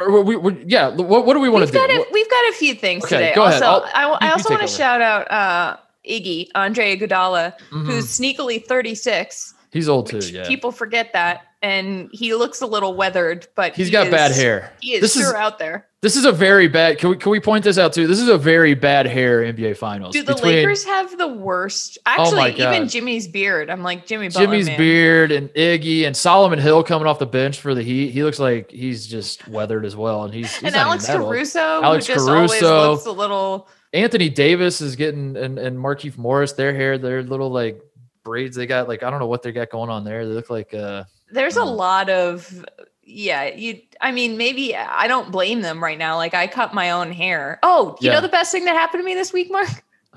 or 0.00 0.22
we, 0.22 0.36
we, 0.36 0.64
yeah, 0.66 0.88
what, 0.88 1.26
what 1.26 1.34
do 1.34 1.40
we 1.40 1.48
want 1.48 1.62
We've 1.64 1.72
to 1.72 1.86
do? 1.88 2.02
a, 2.02 2.04
we've 2.12 2.30
got 2.30 2.48
a 2.50 2.52
few 2.54 2.74
things 2.74 3.04
Okay, 3.04 3.16
today. 3.16 3.32
go 3.34 3.44
ahead. 3.44 3.62
Also, 3.62 3.86
I'll- 3.86 4.18
I, 4.20 4.28
I 4.28 4.32
also 4.32 4.50
want 4.50 4.62
to 4.62 4.68
shout 4.68 5.00
out 5.02 5.30
uh, 5.30 5.76
Iggy 6.08 6.48
Andre 6.54 6.96
Iguodala, 6.96 7.54
Mhm. 7.70 7.86
who's 7.86 8.06
sneakily 8.06 8.64
36. 8.64 9.54
He's 9.72 9.88
old 9.88 10.06
too, 10.08 10.18
yeah. 10.18 10.46
people 10.46 10.70
forget 10.72 11.12
that, 11.12 11.42
and 11.64 12.10
he 12.12 12.34
looks 12.34 12.60
a 12.60 12.66
little 12.66 12.94
weathered, 12.94 13.48
but 13.54 13.74
He's 13.74 13.86
he 13.86 13.92
got 13.92 14.10
bad 14.10 14.32
hair. 14.32 14.70
He 14.82 14.92
is 14.92 15.00
This 15.00 15.14
sure 15.14 15.28
is 15.28 15.32
out 15.32 15.58
there. 15.58 15.86
this 16.02 16.14
is 16.14 16.26
a 16.26 16.30
very 16.32 16.68
bad. 16.68 16.98
Can 16.98 17.08
we 17.08 17.16
can 17.16 17.30
we 17.32 17.40
point 17.40 17.64
this 17.64 17.78
out 17.78 17.94
too? 17.94 18.06
This 18.06 18.20
is 18.20 18.28
a 18.28 18.36
very 18.36 18.74
bad 18.74 19.06
hair 19.06 19.40
NBA 19.40 19.78
Finals. 19.78 20.12
Do 20.12 20.22
the 20.22 20.34
between 20.34 20.56
Lakers 20.56 20.84
have 20.84 21.16
the 21.16 21.26
worst? 21.26 21.96
Oh 22.04 22.10
Actually, 22.10 22.36
my 22.36 22.48
even 22.50 22.86
Jimmy's 22.86 23.26
beard. 23.26 23.70
I'm 23.70 23.82
like 23.82 24.04
Jimmy. 24.04 24.28
Butler, 24.28 24.42
Jimmy's 24.42 24.66
man. 24.66 24.76
beard 24.76 25.32
and 25.32 25.48
Iggy 25.54 26.06
and 26.06 26.14
Solomon 26.14 26.58
Hill 26.58 26.84
coming 26.84 27.08
off 27.08 27.18
the 27.18 27.24
bench 27.24 27.58
for 27.58 27.74
the 27.74 27.82
Heat. 27.82 28.10
He 28.10 28.22
looks 28.22 28.38
like 28.38 28.70
he's 28.70 29.06
just 29.06 29.48
weathered 29.48 29.86
as 29.86 29.96
well, 29.96 30.24
and 30.24 30.34
he's, 30.34 30.54
he's 30.54 30.64
and 30.64 30.76
Alex 30.76 31.08
old. 31.08 31.22
Caruso, 31.22 31.82
Alex 31.82 32.06
who 32.06 32.14
just 32.14 32.26
Caruso. 32.26 32.90
looks 32.92 33.06
a 33.06 33.10
little. 33.10 33.68
Anthony 33.94 34.28
Davis 34.28 34.82
is 34.82 34.96
getting 34.96 35.34
and 35.38 35.58
and 35.58 35.78
Markieff 35.78 36.18
Morris, 36.18 36.52
their 36.52 36.74
hair, 36.74 36.98
their 36.98 37.22
little 37.22 37.50
like 37.50 37.80
braids 38.22 38.56
they 38.56 38.66
got 38.66 38.86
like 38.86 39.02
I 39.02 39.10
don't 39.10 39.20
know 39.20 39.26
what 39.26 39.42
they 39.42 39.52
got 39.52 39.70
going 39.70 39.88
on 39.88 40.04
there. 40.04 40.26
They 40.26 40.34
look 40.34 40.50
like 40.50 40.74
uh 40.74 41.04
There's 41.30 41.56
a 41.56 41.60
Mm. 41.60 41.76
lot 41.76 42.10
of. 42.10 42.64
Yeah, 43.02 43.44
you. 43.44 43.80
I 44.00 44.12
mean, 44.12 44.36
maybe 44.38 44.74
I 44.74 45.08
don't 45.08 45.30
blame 45.30 45.60
them 45.60 45.82
right 45.82 45.98
now. 45.98 46.16
Like 46.16 46.34
I 46.34 46.46
cut 46.46 46.72
my 46.74 46.90
own 46.90 47.12
hair. 47.12 47.58
Oh, 47.62 47.96
you 48.00 48.08
Yeah. 48.08 48.14
know 48.14 48.20
the 48.22 48.28
best 48.28 48.50
thing 48.52 48.64
that 48.64 48.74
happened 48.76 49.02
to 49.02 49.04
me 49.04 49.14
this 49.14 49.32
week, 49.32 49.50
Mark? 49.50 49.68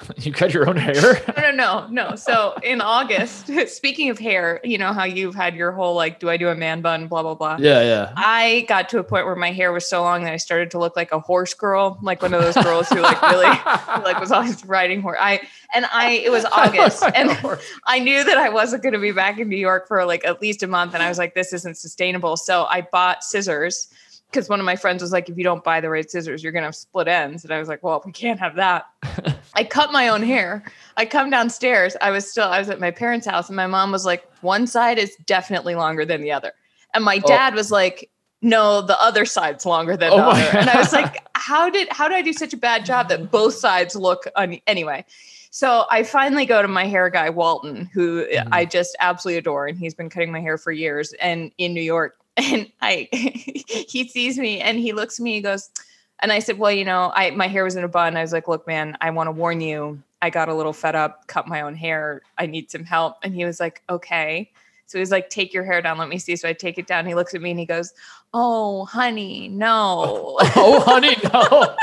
you 0.18 0.32
cut 0.32 0.54
your 0.54 0.70
own 0.70 0.78
hair. 0.78 1.22
No, 1.38 1.52
no, 1.52 1.52
no, 1.52 1.88
no. 1.90 2.16
So 2.16 2.56
in 2.64 2.82
August, 2.82 3.50
speaking 3.68 4.10
of 4.10 4.20
hair, 4.20 4.60
you 4.64 4.78
know 4.78 4.94
how 4.94 5.04
you've 5.04 5.36
had 5.36 5.56
your 5.56 5.72
whole 5.72 5.96
like, 5.96 6.20
do 6.20 6.30
I 6.30 6.38
do 6.38 6.50
a 6.50 6.56
man 6.56 6.82
bun? 6.82 7.08
Blah 7.08 7.24
blah 7.24 7.36
blah. 7.36 7.58
yeah, 7.60 7.82
yeah. 7.82 8.14
I 8.16 8.66
got 8.68 8.90
to 8.90 9.00
a 9.00 9.04
point 9.04 9.26
where 9.26 9.36
my 9.36 9.52
hair 9.52 9.72
was 9.72 9.88
so 9.88 10.02
long 10.02 10.24
that 10.24 10.34
I 10.34 10.38
started 10.38 10.72
to 10.72 10.80
look 10.80 10.96
like 10.96 11.12
a 11.12 11.20
horse 11.20 11.54
girl, 11.54 12.00
like 12.02 12.22
one 12.22 12.34
of 12.34 12.42
those 12.42 12.64
girls 12.64 12.90
who 12.90 13.02
like 13.02 13.22
really 13.22 13.48
who, 13.48 14.04
like 14.04 14.20
was 14.20 14.32
always 14.32 14.64
riding 14.66 15.02
horse. 15.02 15.18
I 15.20 15.42
and 15.74 15.86
I 15.92 16.12
it 16.12 16.32
was 16.32 16.46
August 16.52 17.04
and 17.16 17.38
I 17.86 18.00
knew 18.00 18.24
that 18.24 18.38
I 18.38 18.50
wasn't 18.50 18.84
going 18.84 18.94
to 18.94 19.00
be 19.00 19.12
back 19.12 19.40
in 19.40 19.50
New 19.50 19.58
York 19.58 19.88
for 19.88 20.06
like 20.06 20.26
at 20.26 20.42
least 20.42 20.64
a 20.64 20.68
month 20.68 20.94
and 20.94 21.04
I 21.04 21.10
was 21.10 21.18
like 21.18 21.34
this 21.34 21.54
isn't 21.54 21.78
sustainable. 21.78 22.38
So 22.38 22.66
I 22.70 22.82
bought 22.82 23.24
scissors 23.24 23.88
because 24.32 24.50
one 24.50 24.60
of 24.60 24.66
my 24.66 24.76
friends 24.76 25.02
was 25.02 25.12
like 25.12 25.30
if 25.30 25.38
you 25.38 25.44
don't 25.44 25.64
buy 25.64 25.80
the 25.82 25.90
right 25.90 26.10
scissors 26.10 26.44
you're 26.44 26.52
going 26.52 26.62
to 26.64 26.68
have 26.68 26.76
split 26.76 27.08
ends 27.08 27.44
and 27.44 27.54
I 27.54 27.60
was 27.60 27.68
like 27.68 27.82
well 27.84 28.02
we 28.06 28.12
can't 28.12 28.40
have 28.40 28.56
that. 28.56 28.86
I 29.56 29.64
cut 29.64 29.92
my 29.92 30.08
own 30.10 30.22
hair. 30.22 30.64
I 30.98 31.06
come 31.06 31.30
downstairs. 31.30 31.96
I 32.02 32.12
was 32.12 32.30
still 32.30 32.48
I 32.48 32.60
was 32.60 32.70
at 32.70 32.80
my 32.80 32.92
parents' 32.92 33.26
house 33.26 33.50
and 33.50 33.56
my 33.56 33.68
mom 33.68 33.92
was 33.92 34.06
like 34.06 34.28
one 34.42 34.68
side 34.68 34.98
is 35.00 35.16
definitely 35.26 35.76
longer 35.76 36.06
than 36.06 36.22
the 36.22 36.32
other. 36.32 36.52
And 36.94 37.04
my 37.04 37.20
Oh. 37.24 37.28
dad 37.28 37.54
was 37.56 37.72
like 37.72 38.10
no, 38.44 38.82
the 38.84 39.00
other 39.02 39.26
side's 39.26 39.66
longer 39.66 39.98
than 39.98 40.12
Oh 40.14 40.18
the 40.18 40.24
other. 40.24 40.58
And 40.60 40.70
I 40.70 40.78
was 40.78 40.94
like, 41.02 41.26
how 41.36 41.70
did 41.72 41.88
how 41.92 42.08
did 42.08 42.16
I 42.18 42.22
do 42.22 42.34
such 42.34 42.54
a 42.54 42.58
bad 42.58 42.86
job 42.86 43.10
that 43.10 43.32
both 43.32 43.56
sides 43.56 43.96
look 43.96 44.28
un- 44.36 44.60
anyway? 44.68 45.04
So 45.50 45.86
I 45.90 46.04
finally 46.04 46.46
go 46.46 46.62
to 46.62 46.68
my 46.68 46.86
hair 46.86 47.10
guy 47.10 47.32
Walton, 47.32 47.90
who 47.94 48.26
Mhm. 48.28 48.48
I 48.52 48.66
just 48.66 48.96
absolutely 49.00 49.40
adore, 49.40 49.66
and 49.66 49.80
he's 49.80 49.96
been 49.96 50.10
cutting 50.10 50.32
my 50.32 50.40
hair 50.42 50.58
for 50.60 50.72
years, 50.72 51.14
and 51.14 51.52
in 51.58 51.74
New 51.74 51.82
York. 51.82 52.16
And 52.52 52.72
I, 52.82 53.10
he 53.12 54.08
sees 54.08 54.38
me 54.38 54.62
and 54.62 54.78
he 54.78 54.94
looks 54.94 55.20
at 55.20 55.24
me. 55.24 55.34
He 55.34 55.42
goes, 55.42 55.72
and 56.20 56.32
I 56.32 56.38
said, 56.38 56.60
well, 56.60 56.72
you 56.72 56.86
know, 56.86 57.12
I 57.16 57.32
my 57.32 57.48
hair 57.48 57.64
was 57.64 57.76
in 57.76 57.84
a 57.84 57.88
bun. 57.88 58.16
I 58.16 58.22
was 58.22 58.32
like, 58.32 58.48
look, 58.48 58.68
man, 58.68 58.96
I 59.02 59.10
want 59.10 59.28
to 59.28 59.32
warn 59.32 59.60
you. 59.60 60.02
I 60.22 60.30
got 60.30 60.50
a 60.50 60.54
little 60.54 60.74
fed 60.74 60.96
up, 60.96 61.28
cut 61.28 61.48
my 61.48 61.62
own 61.62 61.76
hair. 61.76 62.22
I 62.38 62.46
need 62.46 62.72
some 62.72 62.84
help. 62.84 63.18
And 63.24 63.34
he 63.36 63.46
was 63.46 63.60
like, 63.60 63.84
okay. 63.90 64.52
So 64.88 64.98
he's 64.98 65.12
like, 65.12 65.30
take 65.30 65.54
your 65.54 65.64
hair 65.64 65.82
down. 65.82 65.98
Let 65.98 66.10
me 66.10 66.18
see. 66.18 66.36
So 66.36 66.48
I 66.48 66.54
take 66.54 66.78
it 66.78 66.88
down. 66.88 67.06
He 67.06 67.14
looks 67.14 67.36
at 67.36 67.42
me 67.42 67.52
and 67.52 67.60
he 67.60 67.66
goes, 67.66 67.94
oh, 68.34 68.86
honey, 68.86 69.50
no. 69.50 70.38
oh, 70.56 70.80
honey, 70.86 71.16
no. 71.34 71.76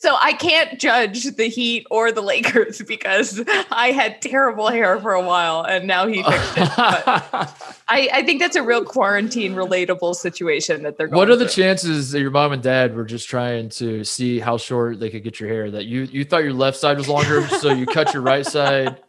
So 0.00 0.16
I 0.18 0.32
can't 0.32 0.80
judge 0.80 1.24
the 1.36 1.48
Heat 1.48 1.86
or 1.90 2.10
the 2.10 2.22
Lakers 2.22 2.80
because 2.88 3.42
I 3.70 3.92
had 3.92 4.22
terrible 4.22 4.68
hair 4.68 4.98
for 4.98 5.12
a 5.12 5.22
while 5.22 5.62
and 5.62 5.86
now 5.86 6.06
he 6.06 6.22
fixed 6.22 6.56
it. 6.56 6.70
But 6.76 7.54
I, 7.88 8.08
I 8.12 8.22
think 8.22 8.40
that's 8.40 8.56
a 8.56 8.62
real 8.62 8.82
quarantine 8.84 9.54
relatable 9.54 10.14
situation 10.14 10.84
that 10.84 10.96
they're 10.96 11.08
going 11.08 11.18
what 11.18 11.28
are 11.28 11.36
the 11.36 11.48
through. 11.48 11.64
chances 11.64 12.12
that 12.12 12.20
your 12.20 12.30
mom 12.30 12.52
and 12.52 12.62
dad 12.62 12.94
were 12.94 13.04
just 13.04 13.28
trying 13.28 13.68
to 13.70 14.02
see 14.04 14.38
how 14.38 14.56
short 14.56 15.00
they 15.00 15.10
could 15.10 15.22
get 15.22 15.38
your 15.38 15.48
hair? 15.50 15.70
That 15.70 15.84
you 15.84 16.02
you 16.02 16.24
thought 16.24 16.44
your 16.44 16.54
left 16.54 16.78
side 16.78 16.96
was 16.96 17.08
longer, 17.08 17.46
so 17.48 17.72
you 17.72 17.84
cut 17.86 18.14
your 18.14 18.22
right 18.22 18.46
side, 18.46 19.00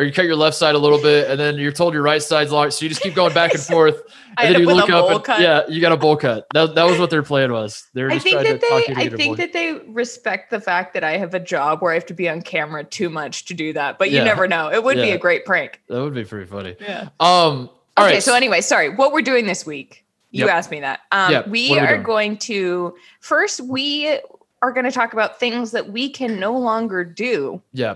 or 0.00 0.04
you 0.04 0.12
cut 0.12 0.24
your 0.24 0.34
left 0.36 0.56
side 0.56 0.74
a 0.74 0.78
little 0.78 1.00
bit, 1.00 1.30
and 1.30 1.38
then 1.38 1.58
you're 1.58 1.72
told 1.72 1.92
your 1.92 2.02
right 2.02 2.22
side's 2.22 2.50
long, 2.50 2.70
so 2.70 2.82
you 2.84 2.88
just 2.88 3.02
keep 3.02 3.14
going 3.14 3.34
back 3.34 3.52
and 3.52 3.62
forth. 3.74 4.00
And 4.38 4.54
then 4.54 4.62
you 4.62 4.66
look 4.66 4.88
up, 4.88 5.10
and, 5.10 5.22
cut. 5.22 5.42
yeah, 5.42 5.62
you 5.68 5.78
got 5.78 5.92
a 5.92 5.96
bowl 5.98 6.16
cut. 6.16 6.46
That, 6.54 6.74
that 6.74 6.84
was 6.84 6.98
what 6.98 7.10
their 7.10 7.22
plan 7.22 7.52
was. 7.52 7.86
They 7.92 8.02
were 8.04 8.10
I 8.10 8.18
think 8.18 8.38
that 8.42 8.60
they 8.62 8.94
I 8.96 9.10
think 9.10 9.36
that 9.36 9.52
they 9.52 9.74
respect 9.88 10.50
the 10.50 10.58
fact 10.60 10.94
that 10.94 11.04
I 11.04 11.18
have 11.18 11.34
a 11.34 11.40
job 11.40 11.82
where 11.82 11.92
I 11.92 11.96
have 11.96 12.06
to 12.06 12.14
be 12.14 12.30
on 12.30 12.40
camera 12.40 12.82
too 12.82 13.10
much 13.10 13.44
to 13.46 13.54
do 13.54 13.74
that. 13.74 13.98
But 13.98 14.10
you 14.10 14.16
Yeah. 14.18 14.24
never 14.24 14.48
know. 14.48 14.72
It 14.72 14.82
would 14.82 14.96
be 14.96 15.10
a 15.10 15.18
great 15.18 15.44
prank. 15.44 15.82
That 15.88 16.00
would 16.00 16.14
be 16.14 16.24
pretty 16.24 16.46
funny. 16.46 16.76
Yeah. 16.80 17.10
Um. 17.20 17.68
All 17.98 18.06
okay, 18.06 18.14
right. 18.14 18.22
so 18.22 18.34
anyway, 18.34 18.62
sorry. 18.62 18.88
What 18.88 19.12
we're 19.12 19.20
doing 19.20 19.44
this 19.46 19.66
week? 19.66 20.06
You 20.30 20.46
Yep. 20.46 20.54
asked 20.54 20.70
me 20.70 20.80
that. 20.80 21.00
Um, 21.12 21.32
Yep, 21.32 21.48
We 21.48 21.72
are 21.78 21.82
we 21.82 21.86
are 21.88 22.02
going 22.02 22.38
to 22.38 22.94
first. 23.20 23.60
We 23.60 24.18
are 24.62 24.72
going 24.72 24.84
to 24.84 24.92
talk 24.92 25.12
about 25.12 25.38
things 25.38 25.72
that 25.72 25.90
we 25.90 26.08
can 26.08 26.38
no 26.40 26.56
longer 26.56 27.04
do 27.04 27.60
yeah. 27.72 27.94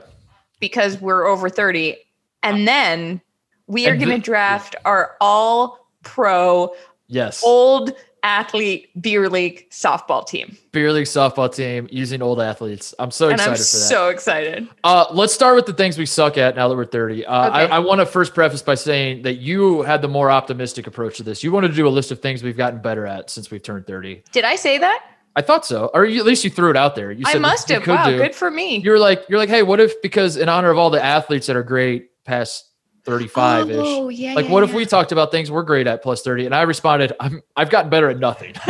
Because 0.61 1.01
we're 1.01 1.27
over 1.27 1.49
thirty, 1.49 1.97
and 2.43 2.67
then 2.67 3.21
we 3.67 3.87
are 3.89 3.97
going 3.97 4.11
to 4.11 4.19
draft 4.19 4.77
our 4.85 5.17
all 5.21 5.89
pro 6.03 6.75
Yes. 7.07 7.43
old 7.45 7.93
athlete 8.23 8.89
beer 9.01 9.29
league 9.29 9.69
softball 9.71 10.27
team, 10.27 10.57
Beer 10.73 10.91
league 10.93 11.05
softball 11.05 11.55
team 11.55 11.87
using 11.93 12.23
old 12.23 12.41
athletes. 12.41 12.95
I'm 12.99 13.11
so 13.11 13.27
and 13.29 13.35
excited 13.35 13.51
I'm 13.51 13.57
for 13.57 13.61
that. 13.61 13.65
so 13.67 14.09
excited. 14.09 14.69
Uh, 14.83 15.05
let's 15.13 15.35
start 15.35 15.57
with 15.57 15.67
the 15.67 15.75
things 15.75 15.99
we 15.99 16.07
suck 16.07 16.39
at 16.39 16.57
now 16.57 16.69
that 16.69 16.75
we're 16.77 16.87
30. 16.87 17.27
Uh, 17.27 17.49
Okay. 17.49 17.57
I, 17.59 17.77
I 17.77 17.79
want 17.81 18.01
to 18.01 18.07
first 18.07 18.33
preface 18.35 18.63
by 18.63 18.77
saying 18.77 19.23
that 19.23 19.35
you 19.35 19.83
had 19.83 20.01
the 20.01 20.09
more 20.09 20.31
optimistic 20.31 20.87
approach 20.87 21.19
to 21.19 21.23
this. 21.23 21.45
You 21.45 21.53
wanted 21.53 21.69
to 21.69 21.75
do 21.75 21.87
a 21.87 21.91
list 21.91 22.11
of 22.13 22.21
things 22.21 22.43
we've 22.43 22.57
gotten 22.57 22.81
better 22.81 23.07
at 23.07 23.29
since 23.29 23.51
we've 23.51 23.63
turned 23.63 23.87
30. 23.87 24.25
Did 24.33 24.45
I 24.45 24.57
say 24.57 24.79
that? 24.79 25.05
I 25.37 25.43
thought 25.43 25.67
so, 25.67 25.91
or 25.93 26.05
you, 26.05 26.21
at 26.21 26.27
least 26.27 26.45
you 26.45 26.51
threw 26.51 26.71
it 26.71 26.77
out 26.77 26.95
there. 26.95 27.11
You 27.11 27.25
said 27.25 27.37
I 27.37 27.39
must 27.41 27.69
have. 27.69 27.87
Wow, 27.87 28.09
do. 28.11 28.19
good 28.19 28.35
for 28.35 28.51
me. 28.51 28.79
You're 28.79 28.99
like, 29.01 29.25
you're 29.29 29.39
like, 29.39 29.49
hey, 29.49 29.63
what 29.63 29.81
if 29.81 30.01
because 30.01 30.37
in 30.37 30.49
honor 30.49 30.71
of 30.71 30.79
all 30.79 30.91
the 30.91 31.03
athletes 31.05 31.49
that 31.49 31.57
are 31.57 31.63
great 31.65 32.11
past 32.25 32.71
35 33.05 33.71
ish, 33.71 33.77
Oh, 33.79 34.09
yeah. 34.09 34.35
like 34.35 34.47
yeah, 34.47 34.53
what 34.53 34.63
if 34.63 34.73
we 34.73 34.87
talked 34.87 35.13
about 35.13 35.31
things 35.31 35.51
we're 35.51 35.63
great 35.65 35.87
at 35.87 36.03
plus 36.03 36.23
30? 36.23 36.47
And 36.47 36.55
I 36.55 36.63
responded, 36.63 37.13
I'm, 37.21 37.43
I've 37.57 37.69
gotten 37.69 37.91
better 37.91 38.09
at 38.09 38.19
nothing. 38.19 38.55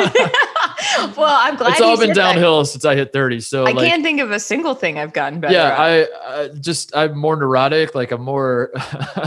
well, 1.16 1.37
I'm 1.38 1.57
glad 1.57 1.72
it's 1.72 1.81
all 1.81 1.96
been 1.96 2.09
said 2.09 2.16
that. 2.16 2.33
downhill 2.33 2.64
since 2.64 2.85
I 2.85 2.96
hit 2.96 3.12
30. 3.12 3.40
So 3.40 3.64
I 3.66 3.72
like, 3.72 3.87
can't 3.88 4.03
think 4.03 4.20
of 4.20 4.31
a 4.31 4.40
single 4.40 4.74
thing 4.74 4.98
I've 4.98 5.12
gotten 5.12 5.40
better. 5.40 5.53
yeah, 5.55 5.68
at. 5.68 5.79
I, 5.79 6.42
I 6.42 6.48
just 6.48 6.96
I'm 6.96 7.16
more 7.16 7.37
neurotic. 7.37 7.94
Like 7.94 8.11
I'm 8.11 8.22
more. 8.22 8.70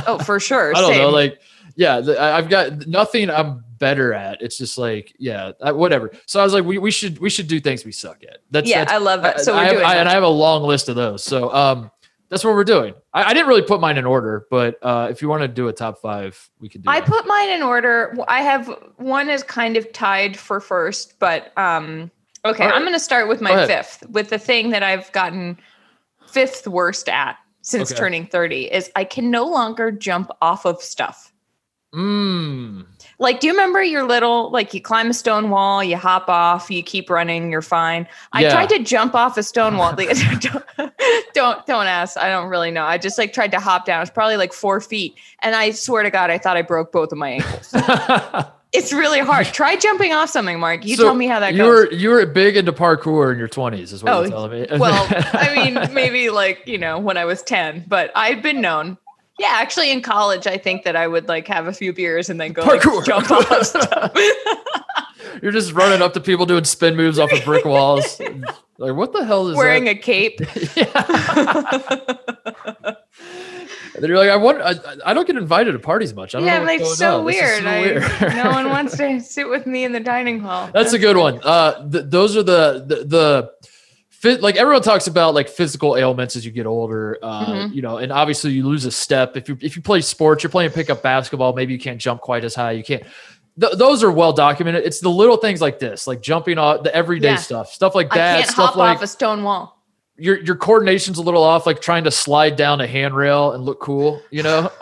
oh, 0.08 0.20
for 0.26 0.40
sure. 0.42 0.76
I 0.76 0.82
don't 0.82 0.98
know. 0.98 1.10
Like, 1.10 1.40
yeah, 1.78 2.02
the, 2.02 2.20
I- 2.20 2.38
I've 2.38 2.50
got 2.50 2.86
nothing 2.88 3.30
I'm 3.30 3.64
better 3.78 4.14
at. 4.14 4.42
It's 4.42 4.58
just 4.58 4.78
like, 4.78 5.14
yeah, 5.20 5.52
I- 5.62 5.72
whatever. 5.72 6.12
So 6.26 6.40
I 6.42 6.44
was 6.44 6.52
like, 6.54 6.66
we, 6.66 6.78
we 6.80 6.92
should 6.92 7.20
we 7.20 7.30
should 7.30 7.48
do 7.48 7.60
things 7.62 7.86
we 7.86 7.92
suck 7.94 8.24
at. 8.30 8.40
That's 8.52 8.68
yeah, 8.68 8.80
that's, 8.80 8.92
I 8.92 8.98
love 8.98 9.22
that. 9.22 9.40
So 9.42 9.54
I 9.54 9.56
we're 9.56 9.64
have, 9.64 9.74
doing 9.76 9.86
I, 9.86 9.96
and 9.96 10.10
I 10.10 10.12
have 10.14 10.24
a 10.24 10.28
long 10.28 10.64
list 10.64 10.90
of 10.90 10.96
those. 10.96 11.24
So 11.24 11.54
um, 11.54 11.90
that's 12.30 12.44
what 12.44 12.56
we're 12.56 12.64
doing. 12.66 12.94
I, 13.14 13.26
I 13.26 13.34
didn't 13.34 13.48
really 13.48 13.62
put 13.62 13.80
mine 13.80 13.98
in 13.98 14.06
order, 14.06 14.48
but 14.50 14.78
uh, 14.82 15.08
if 15.10 15.22
you 15.22 15.30
want 15.30 15.44
to 15.44 15.48
do 15.48 15.68
a 15.70 15.74
top 15.74 16.00
five, 16.02 16.50
we 16.60 16.68
could 16.68 16.82
do. 16.84 16.90
I 16.90 17.00
that. 17.00 17.08
put 17.08 17.26
mine 17.28 17.50
in 17.52 17.62
order. 17.64 18.16
I 18.28 18.42
have 18.42 18.68
one 18.98 19.30
is 19.30 19.44
kind 19.44 19.78
of 19.78 19.92
tied 19.94 20.36
for 20.36 20.60
first, 20.60 21.20
but 21.20 21.58
um 21.58 22.12
okay, 22.44 22.66
right. 22.66 22.74
I'm 22.74 22.82
going 22.82 22.94
to 22.94 23.00
start 23.00 23.28
with 23.28 23.40
my 23.42 23.66
fifth 23.68 24.04
with 24.10 24.30
the 24.30 24.40
thing 24.40 24.72
that 24.72 24.82
I've 24.84 25.12
gotten 25.12 25.58
fifth 26.28 26.68
worst 26.68 27.08
at 27.08 27.38
since 27.62 27.92
Okay. 27.92 28.00
turning 28.00 28.26
30 28.26 28.72
is 28.72 28.90
I 28.96 29.04
can 29.04 29.30
no 29.30 29.46
longer 29.46 29.92
jump 29.92 30.32
off 30.42 30.66
of 30.66 30.82
stuff. 30.82 31.34
Mm. 31.94 32.86
Like, 33.20 33.40
do 33.40 33.48
you 33.48 33.54
remember 33.54 33.82
your 33.82 34.04
little, 34.08 34.52
like 34.52 34.74
you 34.74 34.82
climb 34.82 35.10
a 35.10 35.14
stone 35.14 35.50
wall, 35.50 35.84
you 35.84 35.98
hop 35.98 36.30
off, 36.30 36.70
you 36.70 36.84
keep 36.84 37.10
running, 37.10 37.52
you're 37.52 37.62
fine. 37.64 38.08
I 38.34 38.42
Yeah. 38.44 38.52
tried 38.52 38.70
to 38.70 38.80
jump 38.80 39.16
off 39.16 39.38
a 39.38 39.44
stone 39.44 39.78
wall. 39.78 39.96
Don't, 39.96 40.08
don't, 41.34 41.66
don't 41.66 41.88
ask. 41.88 42.18
I 42.18 42.30
don't 42.30 42.50
really 42.50 42.70
know. 42.72 42.84
I 42.84 42.98
just 42.98 43.18
like 43.18 43.34
tried 43.34 43.52
to 43.52 43.60
hop 43.60 43.86
down. 43.86 44.02
It's 44.02 44.12
probably 44.12 44.38
like 44.38 44.54
four 44.54 44.80
feet. 44.82 45.16
And 45.42 45.56
I 45.56 45.72
swear 45.72 46.04
to 46.04 46.12
God, 46.12 46.30
I 46.30 46.38
thought 46.38 46.58
I 46.58 46.62
broke 46.62 46.92
both 46.92 47.12
of 47.12 47.18
my 47.18 47.30
ankles. 47.32 47.74
it's 48.74 48.94
really 48.94 49.20
hard. 49.20 49.48
Try 49.48 49.78
jumping 49.78 50.12
off 50.14 50.30
something, 50.30 50.60
Mark. 50.60 50.86
You 50.86 50.96
So 50.98 51.06
tell 51.06 51.16
me 51.16 51.26
how 51.26 51.40
that 51.40 51.54
you 51.54 51.60
goes. 51.60 51.68
were 51.88 51.92
you 51.94 52.10
were 52.10 52.26
big 52.28 52.58
into 52.58 52.74
parkour 52.74 53.32
in 53.32 53.40
your 53.40 53.48
20s, 53.50 53.94
is 53.94 54.04
what 54.04 54.14
Oh, 54.14 54.22
you're 54.22 54.30
telling 54.30 54.52
me. 54.52 54.68
well, 54.78 55.08
I 55.34 55.56
mean, 55.56 55.94
maybe 55.94 56.30
like, 56.30 56.68
you 56.68 56.78
know, 56.78 57.00
when 57.00 57.18
I 57.18 57.26
was 57.26 57.42
10, 57.42 57.86
but 57.88 58.12
I'd 58.14 58.44
been 58.44 58.62
known. 58.62 58.98
Yeah, 59.40 59.52
actually 59.54 59.92
in 59.92 60.02
college, 60.02 60.48
I 60.48 60.58
think 60.58 60.84
that 60.84 60.96
I 60.96 61.08
would 61.08 61.28
like 61.28 61.48
have 61.48 61.68
a 61.68 61.74
few 61.74 61.94
beers 61.94 62.30
and 62.30 62.42
then 62.42 62.54
go 62.54 62.64
like, 62.64 62.82
jump 63.06 63.30
off 63.30 63.64
stuff. 63.64 64.12
You're 65.42 65.52
just 65.52 65.74
running 65.74 66.02
up 66.02 66.14
to 66.14 66.20
people 66.20 66.46
doing 66.46 66.64
spin 66.64 66.96
moves 66.96 67.20
off 67.20 67.32
of 67.32 67.44
brick 67.46 67.64
walls. 67.66 68.20
like, 68.78 68.96
what 68.96 69.14
the 69.14 69.24
hell 69.24 69.48
is 69.50 69.56
Wearing 69.56 69.86
that? 69.86 69.98
a 69.98 70.00
cape. 70.00 70.40
And 73.98 74.04
then 74.04 74.10
you're 74.12 74.20
like, 74.20 74.30
I 74.30 74.36
want, 74.36 74.62
I, 74.62 74.76
I 75.08 75.14
don't 75.16 75.26
get 75.26 75.38
invited 75.38 75.72
to 75.72 75.80
parties 75.80 76.14
much. 76.14 76.36
I 76.36 76.38
don't 76.38 76.46
yeah, 76.48 76.60
know 76.60 76.66
like 76.66 76.86
so 76.86 77.18
on. 77.18 77.26
Weird. 77.26 77.64
so 77.64 77.68
I, 77.68 77.82
weird. 77.82 78.04
no 78.36 78.52
one 78.52 78.70
wants 78.70 78.96
to 78.98 79.20
sit 79.22 79.50
with 79.50 79.66
me 79.66 79.86
in 79.86 79.92
the 79.92 80.00
dining 80.00 80.40
hall. 80.40 80.70
That's 80.72 80.94
a 80.94 81.00
good 81.00 81.18
one. 81.18 81.40
Uh, 81.44 81.90
th- 81.90 82.06
those 82.08 82.38
are 82.38 82.44
the 82.44 82.84
the, 82.86 82.96
the 83.06 83.52
like 84.24 84.56
everyone 84.56 84.82
talks 84.82 85.08
about 85.08 85.34
like 85.34 85.48
physical 85.50 85.96
ailments 85.96 86.36
as 86.36 86.46
you 86.46 86.52
get 86.52 86.66
older. 86.66 87.18
Uh, 87.22 87.46
Mhm. 87.46 87.76
you 87.76 87.82
know, 87.82 87.98
and 87.98 88.12
obviously 88.12 88.52
you 88.52 88.66
lose 88.68 88.86
a 88.86 88.92
step 88.92 89.38
if 89.38 89.48
you 89.50 89.58
if 89.62 89.76
you 89.76 89.82
play 89.82 90.02
sports. 90.02 90.44
You're 90.44 90.50
playing 90.50 90.72
pickup 90.72 91.02
basketball. 91.04 91.54
Maybe 91.54 91.74
you 91.74 91.80
can't 91.80 92.00
jump 92.00 92.22
quite 92.22 92.44
as 92.44 92.56
high. 92.56 92.72
You 92.72 92.84
can't. 92.84 93.04
Th- 93.60 93.74
those 93.74 94.04
are 94.04 94.12
well 94.12 94.34
documented. 94.34 94.86
It's 94.86 95.00
the 95.00 95.10
little 95.10 95.38
things 95.38 95.62
like 95.62 95.80
this, 95.80 96.06
like 96.08 96.22
jumping 96.22 96.58
off 96.58 96.84
the 96.84 96.94
everyday 96.96 97.30
Yeah. 97.32 97.36
stuff, 97.38 97.72
stuff 97.74 97.96
like 97.96 98.08
I 98.14 98.18
that. 98.18 98.36
can't 98.40 98.50
Stuff 98.52 98.66
hop 98.70 98.76
like 98.76 98.98
off 98.98 99.04
a 99.04 99.08
stone 99.08 99.44
wall. 99.44 99.82
your 100.18 100.40
your 100.40 100.56
coordination's 100.56 101.18
a 101.18 101.22
little 101.24 101.44
off, 101.44 101.66
like 101.66 101.82
trying 101.82 102.04
to 102.06 102.12
slide 102.12 102.56
down 102.56 102.82
a 102.82 102.88
handrail 102.88 103.52
and 103.54 103.64
look 103.66 103.80
cool. 103.80 104.22
You 104.32 104.44
know. 104.44 104.72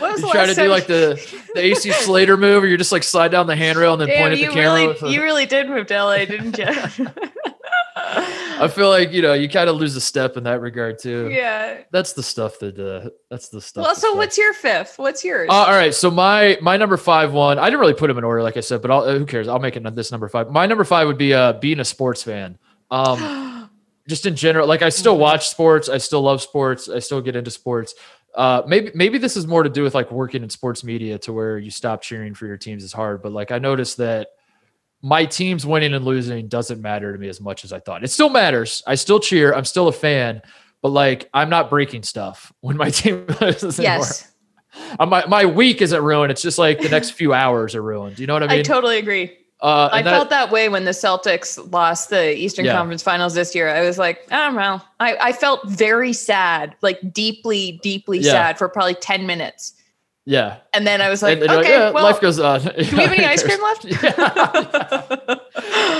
You 0.00 0.30
try 0.30 0.46
to 0.46 0.54
do 0.54 0.68
like 0.68 0.86
the 0.86 1.20
the 1.54 1.60
AC 1.64 1.90
Slater 2.04 2.36
move, 2.36 2.60
where 2.62 2.68
you're 2.68 2.78
just 2.78 2.92
like 2.92 3.02
slide 3.02 3.32
down 3.32 3.48
the 3.48 3.56
handrail 3.56 3.94
and 3.94 4.00
then 4.02 4.06
Damn, 4.08 4.20
point 4.20 4.32
at 4.34 4.38
you 4.38 4.46
the 4.48 4.52
camera. 4.52 4.74
really, 4.94 4.98
a- 5.02 5.08
you 5.08 5.22
really 5.22 5.46
did 5.46 5.68
move 5.68 5.86
to 5.88 5.94
LA, 6.04 6.18
didn't 6.24 6.56
you? 6.56 6.66
I 8.60 8.68
feel 8.68 8.88
like 8.88 9.12
you 9.12 9.22
know 9.22 9.34
you 9.34 9.48
kind 9.48 9.68
of 9.70 9.76
lose 9.76 9.94
a 9.96 10.00
step 10.00 10.36
in 10.36 10.44
that 10.44 10.60
regard 10.60 10.98
too. 10.98 11.28
yeah. 11.30 11.82
That's 11.90 12.12
the 12.12 12.22
stuff 12.22 12.58
that 12.58 12.78
uh, 12.78 13.10
that's 13.30 13.48
the 13.48 13.60
stuff. 13.60 13.84
Well, 13.84 13.94
so 13.94 14.14
what's 14.14 14.36
your 14.36 14.52
fifth? 14.52 14.98
What's 14.98 15.24
yours? 15.24 15.48
Uh, 15.50 15.52
all 15.54 15.70
right, 15.72 15.94
so 15.94 16.10
my 16.10 16.58
my 16.60 16.76
number 16.76 16.96
five 16.96 17.32
one, 17.32 17.58
I 17.58 17.66
didn't 17.66 17.80
really 17.80 17.94
put 17.94 18.08
them 18.08 18.18
in 18.18 18.24
order, 18.24 18.42
like 18.42 18.56
I 18.56 18.60
said, 18.60 18.82
but 18.82 18.90
I'll, 18.90 19.00
uh, 19.02 19.18
who 19.18 19.26
cares? 19.26 19.48
I'll 19.48 19.58
make 19.60 19.76
it 19.76 19.94
this 19.94 20.10
number 20.10 20.28
five. 20.28 20.50
My 20.50 20.66
number 20.66 20.84
five 20.84 21.06
would 21.06 21.18
be 21.18 21.32
uh, 21.34 21.54
being 21.54 21.80
a 21.80 21.84
sports 21.84 22.22
fan. 22.22 22.58
Um, 22.90 23.70
just 24.08 24.26
in 24.26 24.34
general, 24.36 24.66
like 24.66 24.82
I 24.82 24.88
still 24.88 25.16
Mhm. 25.16 25.20
watch 25.20 25.48
sports, 25.48 25.88
I 25.88 25.98
still 25.98 26.22
love 26.22 26.42
sports, 26.42 26.88
I 26.88 26.98
still 26.98 27.20
get 27.20 27.36
into 27.36 27.50
sports. 27.50 27.94
Uh, 28.34 28.62
maybe 28.66 28.90
maybe 28.94 29.18
this 29.18 29.36
is 29.36 29.46
more 29.46 29.62
to 29.62 29.70
do 29.70 29.82
with 29.82 29.94
like 29.94 30.10
working 30.10 30.42
in 30.42 30.50
sports 30.50 30.82
media, 30.84 31.18
to 31.18 31.32
where 31.32 31.58
you 31.58 31.70
stop 31.70 32.02
cheering 32.02 32.34
for 32.34 32.46
your 32.46 32.56
teams 32.56 32.82
is 32.84 32.92
hard. 32.92 33.22
But 33.22 33.32
like 33.32 33.50
I 33.52 33.58
noticed 33.58 33.96
that 33.98 34.28
my 35.02 35.24
team's 35.24 35.64
winning 35.64 35.94
and 35.94 36.04
losing 36.04 36.48
doesn't 36.48 36.80
matter 36.80 37.12
to 37.12 37.18
me 37.18 37.28
as 37.28 37.40
much 37.40 37.64
as 37.64 37.72
I 37.72 37.78
thought. 37.80 38.02
It 38.04 38.08
still 38.10 38.30
matters. 38.30 38.82
I 38.86 38.96
still 38.96 39.20
cheer. 39.20 39.54
I'm 39.54 39.64
still 39.64 39.88
a 39.88 39.92
fan. 39.92 40.42
But 40.82 40.90
like 40.90 41.28
I'm 41.34 41.50
not 41.50 41.70
breaking 41.70 42.02
stuff 42.04 42.52
when 42.60 42.76
my 42.76 42.90
team 42.90 43.26
loses 43.40 43.78
yes, 43.78 44.32
Uh, 44.98 45.06
my 45.06 45.24
my 45.26 45.44
week 45.44 45.82
isn't 45.82 46.02
ruined. 46.02 46.30
It's 46.30 46.42
just 46.42 46.58
like 46.58 46.80
the 46.80 46.88
next 46.88 47.10
few 47.10 47.32
hours 47.32 47.74
are 47.74 47.82
ruined. 47.82 48.18
You 48.18 48.26
know 48.26 48.34
what 48.34 48.42
I 48.44 48.48
mean? 48.48 48.60
I 48.60 48.62
totally 48.62 48.98
agree. 48.98 49.36
uh, 49.60 49.88
I 49.90 50.02
that- 50.02 50.10
felt 50.10 50.30
that 50.30 50.52
way 50.52 50.68
when 50.68 50.84
the 50.84 50.92
Celtics 50.92 51.72
lost 51.72 52.10
the 52.10 52.36
Eastern 52.36 52.64
Yeah. 52.64 52.74
Conference 52.76 53.02
Finals 53.02 53.34
this 53.34 53.54
year. 53.56 53.68
I 53.68 53.82
was 53.82 53.98
like, 53.98 54.20
I 54.30 54.44
don't 54.46 54.54
know. 54.54 54.80
I, 55.00 55.16
I 55.20 55.32
felt 55.32 55.66
very 55.68 56.12
sad, 56.12 56.76
like 56.80 57.12
deeply, 57.12 57.80
deeply 57.82 58.18
Yeah. 58.18 58.30
sad 58.30 58.58
for 58.58 58.68
probably 58.68 58.94
10 58.94 59.26
minutes. 59.26 59.74
Yeah. 60.28 60.58
And 60.74 60.86
then 60.86 61.00
I 61.00 61.08
was 61.08 61.22
like, 61.22 61.34
And- 61.34 61.42
and 61.44 61.50
you're 61.52 61.60
okay, 61.60 61.70
yeah, 61.70 61.90
well, 61.90 62.04
life 62.04 62.20
goes 62.20 62.38
on. 62.38 62.60
do 62.62 62.68
we 62.76 62.84
have 62.84 63.12
any 63.12 63.24
ice 63.24 63.42
cream 63.42 63.60
left? 63.62 63.84
yeah. 64.02 65.38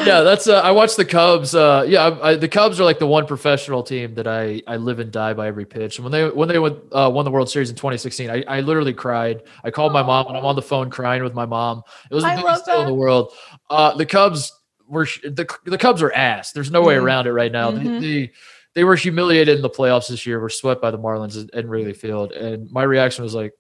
yeah, 0.05 0.21
that's. 0.21 0.47
Uh, 0.47 0.61
I 0.61 0.71
watched 0.71 0.97
the 0.99 1.05
Cubs. 1.05 1.55
Uh, 1.55 1.85
yeah, 1.89 2.05
I, 2.09 2.31
I, 2.31 2.35
the 2.37 2.49
Cubs 2.49 2.79
are 2.81 2.85
like 2.85 2.99
the 2.99 3.07
one 3.07 3.27
professional 3.27 3.83
team 3.83 4.15
that 4.15 4.27
I 4.27 4.63
I 4.67 4.77
live 4.77 4.99
and 5.01 5.11
die 5.11 5.33
by 5.33 5.49
every 5.49 5.65
pitch. 5.65 5.99
And 5.99 6.05
when 6.05 6.13
they 6.13 6.29
when 6.29 6.49
they 6.49 6.59
won, 6.59 6.79
uh, 6.93 7.11
won 7.13 7.25
the 7.25 7.31
World 7.31 7.49
Series 7.51 7.71
in 7.71 7.77
2016, 7.77 8.31
I, 8.31 8.45
I 8.47 8.61
literally 8.61 8.93
cried. 8.95 9.43
I 9.65 9.71
called 9.71 9.93
my 9.93 10.03
mom 10.03 10.27
and 10.29 10.37
I'm 10.37 10.45
on 10.45 10.57
the 10.57 10.63
phone 10.63 10.91
crying 10.91 11.23
with 11.23 11.35
my 11.35 11.47
mom. 11.47 11.83
It 12.11 12.15
was 12.15 12.25
the 12.25 12.31
I 12.31 12.37
biggest 12.37 12.67
deal 12.67 12.81
in 12.83 12.87
the 12.87 12.95
world. 12.95 13.33
Uh, 13.71 13.97
the 13.97 14.07
Cubs 14.07 14.53
were 14.87 15.07
the 15.25 15.49
the 15.65 15.79
Cubs 15.79 16.03
are 16.03 16.13
ass. 16.13 16.53
There's 16.53 16.71
no 16.71 16.83
way 16.83 16.97
Mhm. 16.97 17.03
around 17.03 17.27
it 17.27 17.33
right 17.33 17.53
now. 17.53 17.71
Mhm. 17.71 17.83
The, 17.83 17.99
the 18.01 18.31
they 18.75 18.85
were 18.85 18.97
humiliated 18.97 19.57
in 19.57 19.63
the 19.63 19.71
playoffs 19.71 20.09
this 20.09 20.27
year. 20.27 20.39
Were 20.39 20.51
swept 20.51 20.81
by 20.81 20.91
the 20.91 20.99
Marlins 20.99 21.49
in 21.51 21.69
Wrigley 21.69 21.95
Field, 21.95 22.33
and 22.33 22.71
my 22.71 22.83
reaction 22.85 23.25
was 23.25 23.35
like, 23.35 23.53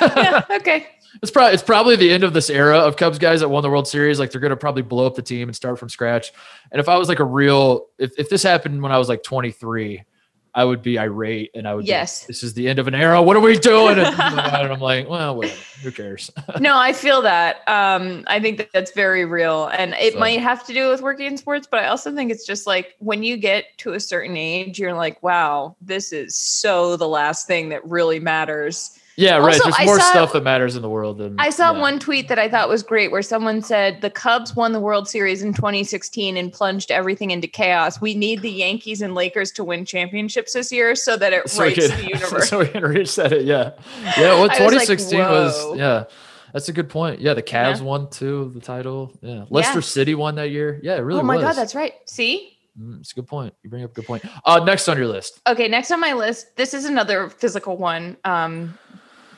yeah, 0.00 0.44
okay. 0.50 0.86
It's 1.22 1.32
probably 1.32 1.54
it's 1.54 1.62
probably 1.62 1.96
the 1.96 2.12
end 2.12 2.22
of 2.22 2.34
this 2.34 2.50
era 2.50 2.78
of 2.78 2.96
Cubs 2.96 3.18
guys 3.18 3.40
that 3.40 3.48
won 3.48 3.62
the 3.62 3.70
World 3.70 3.88
Series. 3.88 4.20
Like 4.20 4.30
they're 4.30 4.42
gonna 4.42 4.56
probably 4.56 4.82
blow 4.82 5.06
up 5.06 5.14
the 5.14 5.22
team 5.22 5.48
and 5.48 5.56
start 5.56 5.78
from 5.78 5.88
scratch. 5.88 6.32
And 6.70 6.78
if 6.78 6.88
I 6.88 6.96
was 6.98 7.08
like 7.08 7.18
a 7.18 7.24
real, 7.24 7.86
if 7.98 8.12
if 8.18 8.28
this 8.28 8.42
happened 8.42 8.82
when 8.82 8.92
I 8.92 8.98
was 8.98 9.08
like 9.08 9.22
23, 9.22 10.04
I 10.54 10.64
would 10.64 10.82
be 10.82 10.98
irate 10.98 11.50
and 11.54 11.68
I 11.68 11.74
would 11.74 11.86
yes. 11.86 12.24
Be, 12.24 12.26
this 12.28 12.42
is 12.42 12.54
the 12.54 12.68
end 12.68 12.78
of 12.78 12.88
an 12.88 12.94
era. 12.94 13.22
What 13.22 13.36
are 13.36 13.40
we 13.40 13.56
doing? 13.58 13.98
And, 13.98 14.08
I'm 14.18 14.80
like, 14.80 15.08
well, 15.08 15.36
whatever. 15.36 15.56
Who 15.82 15.92
cares? 15.92 16.30
no, 16.60 16.76
I 16.76 16.92
feel 16.92 17.22
that. 17.22 17.58
Um, 17.68 18.24
I 18.26 18.40
think 18.40 18.58
that 18.58 18.70
that's 18.72 18.90
very 18.92 19.24
real, 19.24 19.66
and 19.68 19.94
it 19.94 20.14
so. 20.14 20.18
might 20.18 20.40
have 20.40 20.66
to 20.66 20.74
do 20.74 20.88
with 20.88 21.00
working 21.00 21.26
in 21.26 21.36
sports, 21.36 21.68
but 21.70 21.80
I 21.80 21.86
also 21.86 22.12
think 22.12 22.32
it's 22.32 22.44
just 22.44 22.66
like 22.66 22.96
when 22.98 23.22
you 23.22 23.36
get 23.36 23.66
to 23.78 23.92
a 23.92 24.00
certain 24.00 24.36
age, 24.36 24.78
you're 24.78 24.94
like, 24.94 25.22
wow, 25.22 25.76
this 25.80 26.12
is 26.12 26.34
so 26.34 26.96
the 26.96 27.08
last 27.08 27.46
thing 27.46 27.68
that 27.68 27.84
really 27.88 28.18
matters 28.18 28.97
yeah, 29.18 29.36
right. 29.38 29.60
Also, 29.60 29.64
There's 29.64 29.86
more 29.86 29.98
saw, 29.98 30.10
stuff 30.10 30.32
that 30.34 30.44
matters 30.44 30.76
in 30.76 30.82
the 30.82 30.88
world 30.88 31.18
than 31.18 31.34
I 31.40 31.50
saw 31.50 31.72
yeah. 31.72 31.80
one 31.80 31.98
tweet 31.98 32.28
that 32.28 32.38
I 32.38 32.48
thought 32.48 32.68
was 32.68 32.84
great 32.84 33.10
where 33.10 33.20
someone 33.20 33.62
said 33.62 34.00
the 34.00 34.10
Cubs 34.10 34.54
won 34.54 34.70
the 34.70 34.78
World 34.78 35.08
Series 35.08 35.42
in 35.42 35.52
2016 35.52 36.36
and 36.36 36.52
plunged 36.52 36.92
everything 36.92 37.32
into 37.32 37.48
chaos. 37.48 38.00
We 38.00 38.14
need 38.14 38.42
the 38.42 38.50
Yankees 38.50 39.02
and 39.02 39.16
Lakers 39.16 39.50
to 39.52 39.64
win 39.64 39.84
championships 39.84 40.52
this 40.52 40.70
year 40.70 40.94
so 40.94 41.16
that 41.16 41.32
it 41.32 41.50
so 41.50 41.64
rights 41.64 41.88
the 41.88 42.04
universe. 42.14 42.48
so 42.48 42.60
we 42.60 42.68
can 42.68 42.84
reset 42.84 43.32
it. 43.32 43.44
Yeah. 43.44 43.72
Yeah. 44.16 44.34
Well, 44.34 44.48
2016 44.50 45.18
was, 45.18 45.58
like, 45.58 45.70
was, 45.70 45.78
yeah. 45.78 46.04
That's 46.52 46.68
a 46.68 46.72
good 46.72 46.88
point. 46.88 47.20
Yeah, 47.20 47.34
the 47.34 47.42
Cavs 47.42 47.78
yeah. 47.78 47.82
won 47.82 48.08
too 48.10 48.52
the 48.54 48.60
title. 48.60 49.18
Yeah, 49.20 49.44
Leicester 49.50 49.78
yeah. 49.78 49.80
City 49.80 50.14
won 50.14 50.36
that 50.36 50.50
year. 50.50 50.80
Yeah, 50.82 50.96
it 50.96 51.00
really. 51.00 51.20
Oh 51.20 51.24
my 51.24 51.36
was. 51.36 51.44
god, 51.44 51.56
that's 51.56 51.74
right. 51.74 51.92
See, 52.06 52.56
mm, 52.80 53.00
it's 53.00 53.12
a 53.12 53.16
good 53.16 53.26
point. 53.26 53.52
You 53.62 53.68
bring 53.68 53.84
up 53.84 53.90
a 53.90 53.94
good 53.94 54.06
point. 54.06 54.24
Uh, 54.44 54.64
next 54.64 54.88
on 54.88 54.96
your 54.96 55.08
list. 55.08 55.40
Okay, 55.46 55.68
next 55.68 55.90
on 55.90 56.00
my 56.00 56.14
list. 56.14 56.56
This 56.56 56.72
is 56.72 56.86
another 56.86 57.28
physical 57.28 57.76
one. 57.76 58.16
Um, 58.24 58.78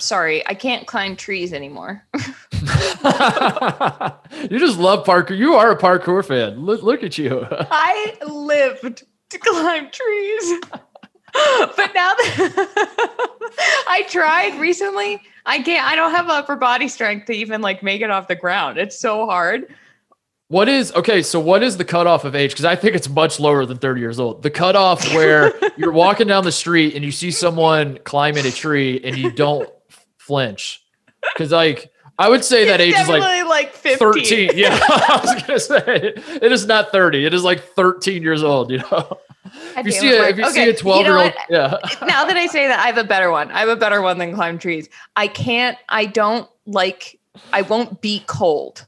sorry, 0.01 0.47
I 0.47 0.55
can't 0.55 0.87
climb 0.87 1.17
trees 1.17 1.53
anymore. 1.53 2.05
you 4.51 4.59
just 4.59 4.79
love 4.79 5.07
parkour. 5.07 5.37
You 5.37 5.55
are 5.55 5.71
a 5.73 5.79
parkour 5.79 6.25
fan. 6.25 6.61
Look, 6.61 6.83
look 6.83 7.03
at 7.03 7.17
you. 7.17 7.47
I 7.51 8.17
lived 8.27 9.05
to 9.31 9.39
climb 9.39 9.91
trees. 9.91 10.61
but 11.33 11.93
now 11.95 12.13
that 12.15 13.49
I 13.89 14.05
tried 14.09 14.61
recently, 14.61 15.23
I 15.47 15.63
can't 15.63 15.87
I 15.87 15.95
don't 15.97 16.11
have 16.11 16.29
upper 16.29 16.57
body 16.57 16.89
strength 16.89 17.27
to 17.27 17.33
even 17.33 17.63
like 17.63 17.83
make 17.83 18.03
it 18.03 18.11
off 18.11 18.29
the 18.29 18.35
ground. 18.35 18.77
It's 18.79 18.99
so 18.99 19.27
hard. 19.27 19.75
What 20.49 20.69
is 20.69 20.93
okay? 20.93 21.23
So, 21.23 21.39
what 21.39 21.63
is 21.63 21.77
the 21.77 21.85
cutoff 21.85 22.25
of 22.25 22.35
age? 22.35 22.51
Because 22.51 22.65
I 22.65 22.75
think 22.75 22.97
it's 22.97 23.09
much 23.09 23.39
lower 23.39 23.65
than 23.65 23.79
30 23.79 24.01
years 24.01 24.19
old. 24.19 24.43
The 24.43 24.51
cutoff 24.51 25.07
where 25.15 25.55
you're 25.77 25.93
walking 25.93 26.27
down 26.27 26.43
the 26.43 26.53
street 26.53 26.97
and 26.97 27.05
you 27.05 27.13
see 27.13 27.31
someone 27.31 27.99
climbing 28.05 28.45
a 28.45 28.51
tree 28.51 29.01
and 29.05 29.17
you 29.17 29.31
don't 29.31 29.71
flinch 30.31 30.81
because 31.35 31.51
like 31.51 31.91
I 32.17 32.29
would 32.29 32.45
say 32.45 32.67
that 32.67 32.81
age 32.81 32.95
is 32.95 33.09
like 33.09 33.47
like 33.47 33.73
15. 33.73 34.13
13. 34.13 34.51
Yeah, 34.55 34.69
I 34.89 35.21
was 35.25 35.43
gonna 35.43 35.59
say 35.59 36.13
it 36.41 36.53
is 36.53 36.67
not 36.67 36.93
30. 36.93 37.27
It 37.27 37.35
is 37.35 37.43
like 37.43 37.65
13 37.75 38.23
years 38.23 38.45
old. 38.45 38.71
You 38.71 38.79
know, 38.79 39.19
if 39.77 39.87
you 39.87 39.91
see 39.91 40.11
a, 40.11 40.29
if 40.29 40.37
you 40.39 40.45
okay. 40.45 40.53
see 40.53 40.69
a 40.69 40.77
12 40.77 41.05
year 41.05 41.19
old, 41.19 41.33
yeah. 41.49 41.79
now 42.07 42.25
that 42.25 42.37
I 42.37 42.47
say 42.47 42.69
that, 42.69 42.79
I 42.79 42.87
have 42.87 42.99
a 42.99 43.03
better 43.05 43.33
one. 43.33 43.51
I 43.51 43.59
have 43.59 43.69
a 43.69 43.75
better 43.77 44.01
one 44.03 44.19
than 44.19 44.33
climb 44.35 44.57
trees. 44.59 44.89
I 45.17 45.27
can't. 45.27 45.77
I 45.89 46.07
don't 46.07 46.49
like. 46.65 47.19
I 47.53 47.63
won't 47.63 48.01
be 48.01 48.23
cold. 48.29 48.87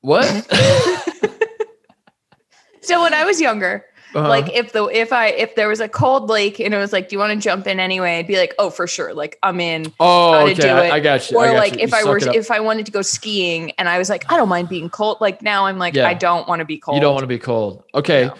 What? 0.00 0.24
so 2.80 3.02
when 3.02 3.14
I 3.14 3.24
was 3.24 3.40
younger, 3.40 3.86
uh-huh. 4.14 4.28
Like 4.28 4.52
if 4.54 4.72
the 4.72 4.84
if 4.86 5.12
I 5.12 5.28
if 5.28 5.56
there 5.56 5.68
was 5.68 5.80
a 5.80 5.88
cold 5.88 6.28
lake 6.28 6.60
and 6.60 6.72
it 6.72 6.78
was 6.78 6.92
like, 6.92 7.08
do 7.08 7.16
you 7.16 7.18
want 7.18 7.32
to 7.32 7.42
jump 7.42 7.66
in 7.66 7.80
anyway? 7.80 8.18
I'd 8.18 8.26
be 8.26 8.36
like, 8.36 8.54
oh, 8.58 8.70
for 8.70 8.86
sure. 8.86 9.12
Like 9.12 9.38
I'm 9.42 9.60
in. 9.60 9.92
Oh, 9.98 10.46
okay. 10.48 10.70
I, 10.70 10.96
I, 10.96 11.00
got 11.00 11.30
you. 11.30 11.36
Or 11.36 11.46
got 11.46 11.56
like 11.56 11.74
you. 11.74 11.80
if 11.80 11.90
you 11.90 11.98
I 11.98 12.04
were 12.04 12.18
if 12.18 12.50
I 12.50 12.60
wanted 12.60 12.86
to 12.86 12.92
go 12.92 13.02
skiing 13.02 13.72
and 13.72 13.88
I 13.88 13.98
was 13.98 14.08
like, 14.08 14.30
I 14.30 14.36
don't 14.36 14.48
mind 14.48 14.68
being 14.68 14.88
cold. 14.88 15.18
Like 15.20 15.42
now 15.42 15.66
I'm 15.66 15.78
like, 15.78 15.94
yeah. 15.94 16.06
I 16.06 16.14
don't 16.14 16.46
want 16.46 16.60
to 16.60 16.64
be 16.64 16.78
cold. 16.78 16.96
You 16.96 17.00
don't 17.00 17.14
want 17.14 17.24
to 17.24 17.28
be 17.28 17.38
cold. 17.38 17.82
Okay. 17.94 18.26
No. 18.26 18.34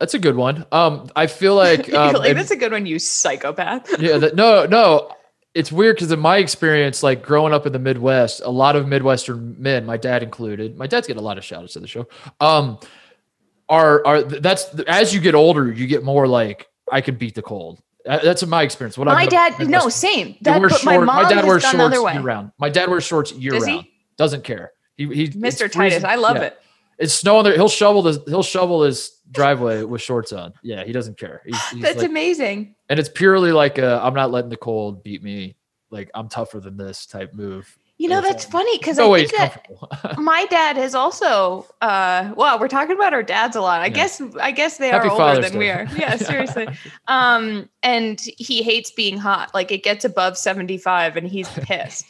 That's 0.00 0.14
a 0.14 0.18
good 0.18 0.36
one. 0.36 0.66
Um, 0.72 1.08
I 1.14 1.28
feel 1.28 1.54
like, 1.56 1.92
um, 1.94 2.14
like 2.14 2.34
that's 2.34 2.50
a 2.50 2.56
good 2.56 2.72
one, 2.72 2.84
you 2.84 2.98
psychopath. 2.98 4.00
yeah. 4.00 4.18
That, 4.18 4.34
no, 4.34 4.66
no. 4.66 5.12
It's 5.54 5.70
weird 5.70 5.94
because 5.94 6.10
in 6.10 6.18
my 6.18 6.38
experience, 6.38 7.04
like 7.04 7.22
growing 7.22 7.54
up 7.54 7.64
in 7.64 7.72
the 7.72 7.78
Midwest, 7.78 8.42
a 8.44 8.50
lot 8.50 8.74
of 8.74 8.88
Midwestern 8.88 9.54
men, 9.62 9.86
my 9.86 9.96
dad 9.96 10.24
included, 10.24 10.76
my 10.76 10.88
dad's 10.88 11.06
getting 11.06 11.22
a 11.22 11.24
lot 11.24 11.38
of 11.38 11.44
shout 11.44 11.62
outs 11.62 11.74
to 11.74 11.80
the 11.80 11.86
show. 11.86 12.08
Um, 12.40 12.80
are 13.68 14.06
are 14.06 14.22
that's 14.22 14.66
as 14.86 15.14
you 15.14 15.20
get 15.20 15.34
older, 15.34 15.72
you 15.72 15.86
get 15.86 16.04
more 16.04 16.26
like 16.26 16.68
I 16.90 17.00
can 17.00 17.16
beat 17.16 17.34
the 17.34 17.42
cold. 17.42 17.80
That's 18.04 18.44
my 18.44 18.62
experience. 18.62 18.98
What 18.98 19.06
my 19.06 19.26
dad, 19.26 19.66
no, 19.66 19.88
same. 19.88 20.36
That, 20.42 20.60
but 20.60 20.72
short, 20.72 20.84
my, 20.84 20.98
mom 20.98 21.22
my 21.22 21.28
dad 21.28 21.46
wears 21.46 21.62
shorts 21.62 21.94
year 21.94 22.20
round. 22.20 22.52
My 22.58 22.68
dad 22.68 22.90
wears 22.90 23.04
shorts 23.04 23.32
year 23.32 23.52
Does 23.52 23.66
round. 23.66 23.82
He? 23.84 23.92
Doesn't 24.18 24.44
care. 24.44 24.72
He, 24.96 25.06
he 25.06 25.28
Mr. 25.28 25.72
Titus, 25.72 26.04
I 26.04 26.16
love 26.16 26.36
yeah. 26.36 26.42
it. 26.42 26.60
It's 26.98 27.14
snowing 27.14 27.44
there. 27.44 27.54
He'll 27.54 27.68
shovel 27.68 28.02
the 28.02 28.22
he'll 28.26 28.42
shovel 28.42 28.82
his 28.82 29.20
driveway 29.30 29.82
with 29.82 30.02
shorts 30.02 30.32
on. 30.32 30.52
Yeah, 30.62 30.84
he 30.84 30.92
doesn't 30.92 31.18
care. 31.18 31.40
He's, 31.44 31.68
he's 31.70 31.82
That's 31.82 31.98
like, 31.98 32.08
amazing. 32.08 32.74
And 32.88 33.00
it's 33.00 33.08
purely 33.08 33.52
like 33.52 33.78
i 33.78 34.06
am 34.06 34.14
not 34.14 34.30
letting 34.30 34.50
the 34.50 34.56
cold 34.56 35.02
beat 35.02 35.22
me. 35.22 35.56
Like 35.90 36.10
I'm 36.14 36.28
tougher 36.28 36.60
than 36.60 36.76
this 36.76 37.06
type 37.06 37.34
move. 37.34 37.76
You 37.96 38.08
know, 38.08 38.20
that's 38.20 38.44
funny 38.44 38.76
because 38.76 38.98
I 38.98 39.08
think 39.14 39.30
that 39.36 40.18
my 40.18 40.46
dad 40.46 40.76
has 40.76 40.96
also 40.96 41.66
uh 41.80 42.32
well, 42.36 42.58
we're 42.58 42.68
talking 42.68 42.96
about 42.96 43.14
our 43.14 43.22
dads 43.22 43.54
a 43.54 43.60
lot. 43.60 43.80
I 43.82 43.86
yeah. 43.86 43.90
guess 43.90 44.22
I 44.40 44.50
guess 44.50 44.78
they 44.78 44.88
Happy 44.88 45.06
are 45.06 45.12
older 45.12 45.22
Father's 45.22 45.44
than 45.44 45.52
Day. 45.52 45.58
we 45.58 45.70
are. 45.70 45.86
Yeah, 45.96 46.16
seriously. 46.16 46.68
um 47.06 47.68
and 47.84 48.20
he 48.20 48.64
hates 48.64 48.90
being 48.90 49.16
hot. 49.16 49.54
Like 49.54 49.70
it 49.70 49.84
gets 49.84 50.04
above 50.04 50.36
75 50.36 51.16
and 51.16 51.28
he's 51.28 51.48
pissed. 51.54 52.06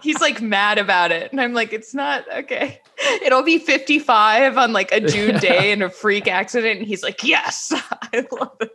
he's 0.00 0.20
like 0.20 0.40
mad 0.40 0.78
about 0.78 1.10
it. 1.10 1.32
And 1.32 1.40
I'm 1.40 1.52
like, 1.52 1.72
it's 1.72 1.92
not 1.92 2.24
okay. 2.32 2.80
It'll 3.22 3.42
be 3.42 3.58
55 3.58 4.56
on 4.56 4.72
like 4.72 4.92
a 4.92 5.00
June 5.00 5.38
day 5.38 5.72
in 5.72 5.82
a 5.82 5.90
freak 5.90 6.28
accident. 6.28 6.78
And 6.78 6.86
he's 6.86 7.02
like, 7.02 7.24
yes, 7.24 7.72
I 7.74 8.26
love 8.30 8.56
this. 8.60 8.70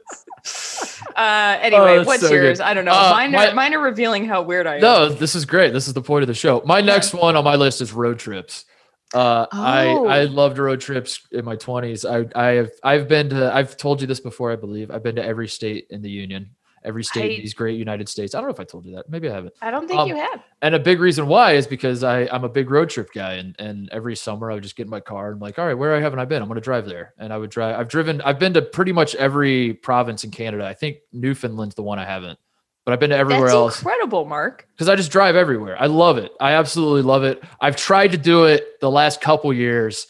Uh, 1.16 1.58
anyway, 1.62 1.98
oh, 1.98 2.04
what's 2.04 2.22
so 2.22 2.34
yours? 2.34 2.60
Good. 2.60 2.66
I 2.66 2.74
don't 2.74 2.86
know. 2.86 2.92
Uh, 2.92 3.12
mine, 3.12 3.32
my, 3.32 3.50
are, 3.50 3.54
mine 3.54 3.74
are 3.74 3.82
revealing 3.82 4.26
how 4.26 4.42
weird 4.42 4.68
I 4.68 4.76
am. 4.76 4.82
No, 4.82 5.10
this 5.10 5.34
is 5.34 5.46
great. 5.46 5.72
This 5.72 5.88
is 5.88 5.94
the 5.94 6.02
point 6.02 6.24
of 6.24 6.28
the 6.28 6.34
show. 6.34 6.62
My 6.66 6.82
next 6.82 7.14
yeah. 7.14 7.22
one 7.22 7.36
on 7.36 7.44
my 7.44 7.56
list 7.56 7.82
is 7.82 7.94
road 7.94 8.20
trips. 8.20 8.66
Uh, 9.14 9.46
oh. 9.52 9.62
I 9.62 9.86
I 9.86 10.22
oh. 10.22 10.26
loved 10.26 10.58
road 10.58 10.82
trips 10.82 11.26
in 11.32 11.46
my 11.46 11.56
20s. 11.56 12.04
I 12.06 12.40
I 12.40 12.52
have 12.56 12.72
I've 12.84 13.08
been 13.08 13.30
to 13.30 13.54
I've 13.54 13.78
told 13.78 14.02
you 14.02 14.08
this 14.08 14.20
before, 14.20 14.52
I 14.52 14.58
believe. 14.58 14.92
I've 14.92 15.04
been 15.04 15.16
to 15.16 15.24
every 15.24 15.48
state 15.48 15.88
in 15.90 16.02
the 16.02 16.10
union 16.10 16.50
every 16.86 17.04
state 17.04 17.24
I, 17.24 17.34
in 17.36 17.42
these 17.42 17.54
great 17.54 17.78
United 17.78 18.08
States. 18.08 18.34
I 18.34 18.40
don't 18.40 18.48
know 18.48 18.54
if 18.54 18.60
I 18.60 18.64
told 18.64 18.86
you 18.86 18.96
that. 18.96 19.10
Maybe 19.10 19.30
I 19.30 19.34
haven't. 19.34 19.56
I 19.62 19.72
don't 19.72 19.88
think 19.88 20.00
um, 20.00 20.08
you 20.08 20.16
have. 20.16 20.42
And 20.62 20.76
a 20.76 20.80
big 20.80 21.00
reason 21.00 21.28
why 21.28 21.54
is 21.54 21.68
because 21.68 22.04
I, 22.04 22.28
I'm 22.32 22.44
a 22.44 22.50
big 22.50 22.70
road 22.70 22.90
trip 22.90 23.12
guy. 23.14 23.34
And, 23.34 23.56
and 23.60 23.90
every 23.92 24.16
summer 24.16 24.52
I 24.52 24.54
would 24.54 24.64
just 24.64 24.76
get 24.76 24.84
in 24.84 24.90
my 24.90 25.00
car 25.00 25.28
and 25.28 25.36
I'm 25.36 25.40
like, 25.40 25.60
all 25.60 25.66
right, 25.66 25.74
where 25.74 26.00
haven't 26.00 26.20
I 26.20 26.26
been? 26.26 26.42
I'm 26.42 26.48
going 26.48 26.56
to 26.56 26.62
drive 26.62 26.86
there. 26.86 27.14
And 27.18 27.34
I 27.34 27.38
would 27.38 27.50
drive. 27.50 27.80
I've 27.80 27.88
driven, 27.88 28.22
I've 28.22 28.40
been 28.40 28.54
to 28.54 28.62
pretty 28.62 28.92
much 28.92 29.16
every 29.16 29.74
province 29.74 30.24
in 30.24 30.32
Canada. 30.32 30.66
I 30.66 30.74
think 30.74 30.98
Newfoundland's 31.12 31.76
the 31.76 31.84
one 31.84 32.00
I 32.00 32.06
haven't. 32.06 32.40
But 32.86 32.94
I've 32.94 33.00
been 33.00 33.10
to 33.10 33.18
everywhere 33.18 33.48
That's 33.48 33.56
else. 33.56 33.80
Incredible, 33.80 34.26
Mark. 34.26 34.68
Because 34.74 34.90
I 34.90 34.96
just 34.96 35.12
drive 35.12 35.36
everywhere. 35.36 35.76
I 35.82 35.88
love 35.88 36.20
it. 36.20 36.32
I 36.40 36.52
absolutely 36.52 37.02
love 37.02 37.24
it. 37.24 37.44
I've 37.60 37.76
tried 37.76 38.12
to 38.12 38.18
do 38.18 38.44
it 38.44 38.80
the 38.80 38.92
last 38.92 39.22
couple 39.22 39.52
years. 39.52 40.06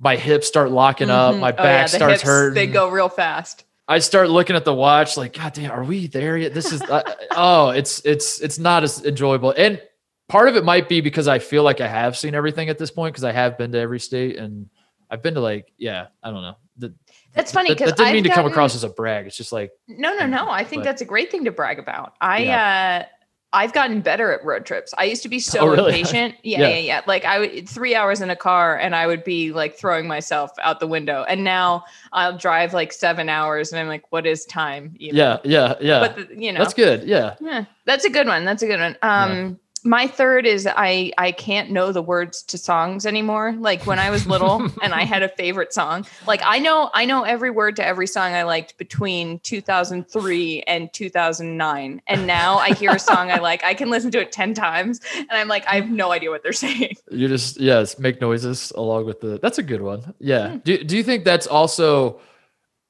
My 0.00 0.16
hips 0.16 0.48
start 0.48 0.70
locking 0.70 1.08
mm-hmm. 1.08 1.36
up. 1.36 1.40
My 1.40 1.52
back 1.52 1.60
oh, 1.60 1.64
yeah, 1.64 1.86
starts 1.86 2.22
hips, 2.22 2.22
hurting. 2.22 2.54
They 2.54 2.68
go 2.68 2.88
real 2.88 3.10
fast. 3.10 3.65
I 3.88 4.00
start 4.00 4.30
looking 4.30 4.56
at 4.56 4.64
the 4.64 4.74
watch 4.74 5.16
like, 5.16 5.34
God 5.34 5.52
damn, 5.52 5.70
are 5.70 5.84
we 5.84 6.08
there 6.08 6.36
yet? 6.36 6.54
This 6.54 6.72
is 6.72 6.82
uh, 6.82 7.02
oh, 7.32 7.70
it's 7.70 8.04
it's 8.04 8.40
it's 8.40 8.58
not 8.58 8.82
as 8.82 9.04
enjoyable. 9.04 9.54
And 9.56 9.80
part 10.28 10.48
of 10.48 10.56
it 10.56 10.64
might 10.64 10.88
be 10.88 11.00
because 11.00 11.28
I 11.28 11.38
feel 11.38 11.62
like 11.62 11.80
I 11.80 11.86
have 11.86 12.16
seen 12.16 12.34
everything 12.34 12.68
at 12.68 12.78
this 12.78 12.90
point 12.90 13.14
because 13.14 13.24
I 13.24 13.32
have 13.32 13.56
been 13.56 13.72
to 13.72 13.78
every 13.78 14.00
state 14.00 14.36
and 14.38 14.68
I've 15.08 15.22
been 15.22 15.34
to 15.34 15.40
like, 15.40 15.72
yeah, 15.78 16.08
I 16.22 16.30
don't 16.30 16.42
know. 16.42 16.56
The, 16.78 16.94
that's 17.32 17.52
funny 17.52 17.70
because 17.70 17.90
that, 17.90 17.96
that, 17.96 18.04
didn't 18.04 18.08
I've 18.08 18.14
mean 18.14 18.22
to 18.24 18.28
gotten, 18.30 18.44
come 18.44 18.52
across 18.52 18.74
as 18.74 18.84
a 18.84 18.88
brag. 18.88 19.26
It's 19.26 19.36
just 19.36 19.52
like 19.52 19.70
no, 19.86 20.14
no, 20.16 20.26
no. 20.26 20.50
I 20.50 20.64
think 20.64 20.80
but, 20.80 20.84
that's 20.84 21.02
a 21.02 21.06
great 21.06 21.30
thing 21.30 21.44
to 21.44 21.52
brag 21.52 21.78
about. 21.78 22.14
I 22.20 22.38
yeah. 22.42 23.04
uh 23.04 23.15
I've 23.52 23.72
gotten 23.72 24.00
better 24.00 24.32
at 24.32 24.44
road 24.44 24.66
trips. 24.66 24.92
I 24.98 25.04
used 25.04 25.22
to 25.22 25.28
be 25.28 25.38
so 25.40 25.60
oh, 25.60 25.66
really? 25.68 26.00
impatient. 26.00 26.34
Yeah, 26.42 26.60
yeah, 26.60 26.68
yeah, 26.68 26.78
yeah. 26.78 27.00
Like 27.06 27.24
I 27.24 27.38
would 27.40 27.68
three 27.68 27.94
hours 27.94 28.20
in 28.20 28.30
a 28.30 28.36
car 28.36 28.78
and 28.78 28.94
I 28.94 29.06
would 29.06 29.24
be 29.24 29.52
like 29.52 29.76
throwing 29.76 30.06
myself 30.06 30.52
out 30.62 30.80
the 30.80 30.86
window. 30.86 31.24
And 31.28 31.42
now 31.42 31.84
I'll 32.12 32.36
drive 32.36 32.72
like 32.72 32.92
seven 32.92 33.28
hours 33.28 33.72
and 33.72 33.80
I'm 33.80 33.88
like, 33.88 34.04
what 34.10 34.26
is 34.26 34.44
time? 34.44 34.94
Even? 34.98 35.16
Yeah, 35.16 35.38
yeah, 35.44 35.74
yeah. 35.80 36.00
But 36.00 36.28
the, 36.28 36.42
you 36.42 36.52
know, 36.52 36.60
that's 36.60 36.74
good. 36.74 37.04
Yeah. 37.04 37.34
Yeah. 37.40 37.64
That's 37.84 38.04
a 38.04 38.10
good 38.10 38.26
one. 38.26 38.44
That's 38.44 38.62
a 38.62 38.66
good 38.66 38.80
one. 38.80 38.96
Um, 39.02 39.58
my 39.86 40.06
third 40.06 40.46
is 40.46 40.68
I 40.70 41.12
I 41.16 41.32
can't 41.32 41.70
know 41.70 41.92
the 41.92 42.02
words 42.02 42.42
to 42.44 42.58
songs 42.58 43.06
anymore. 43.06 43.54
Like 43.58 43.86
when 43.86 43.98
I 43.98 44.10
was 44.10 44.26
little 44.26 44.68
and 44.82 44.92
I 44.92 45.04
had 45.04 45.22
a 45.22 45.28
favorite 45.28 45.72
song, 45.72 46.06
like 46.26 46.40
I 46.44 46.58
know 46.58 46.90
I 46.92 47.04
know 47.04 47.22
every 47.22 47.50
word 47.50 47.76
to 47.76 47.86
every 47.86 48.06
song 48.06 48.32
I 48.32 48.42
liked 48.42 48.76
between 48.76 49.38
2003 49.40 50.62
and 50.66 50.92
2009. 50.92 52.02
And 52.06 52.26
now 52.26 52.58
I 52.58 52.74
hear 52.74 52.90
a 52.90 52.98
song 52.98 53.30
I 53.30 53.38
like, 53.38 53.64
I 53.64 53.74
can 53.74 53.88
listen 53.88 54.10
to 54.10 54.20
it 54.20 54.32
10 54.32 54.54
times 54.54 55.00
and 55.16 55.32
I'm 55.32 55.48
like 55.48 55.66
I 55.66 55.76
have 55.76 55.88
no 55.88 56.10
idea 56.12 56.30
what 56.30 56.42
they're 56.42 56.52
saying. 56.52 56.96
You 57.10 57.28
just 57.28 57.60
yes, 57.60 57.98
make 57.98 58.20
noises 58.20 58.72
along 58.74 59.06
with 59.06 59.20
the 59.20 59.38
That's 59.40 59.58
a 59.58 59.62
good 59.62 59.82
one. 59.82 60.14
Yeah. 60.18 60.52
Hmm. 60.52 60.58
Do 60.58 60.82
do 60.84 60.96
you 60.96 61.02
think 61.02 61.24
that's 61.24 61.46
also 61.46 62.20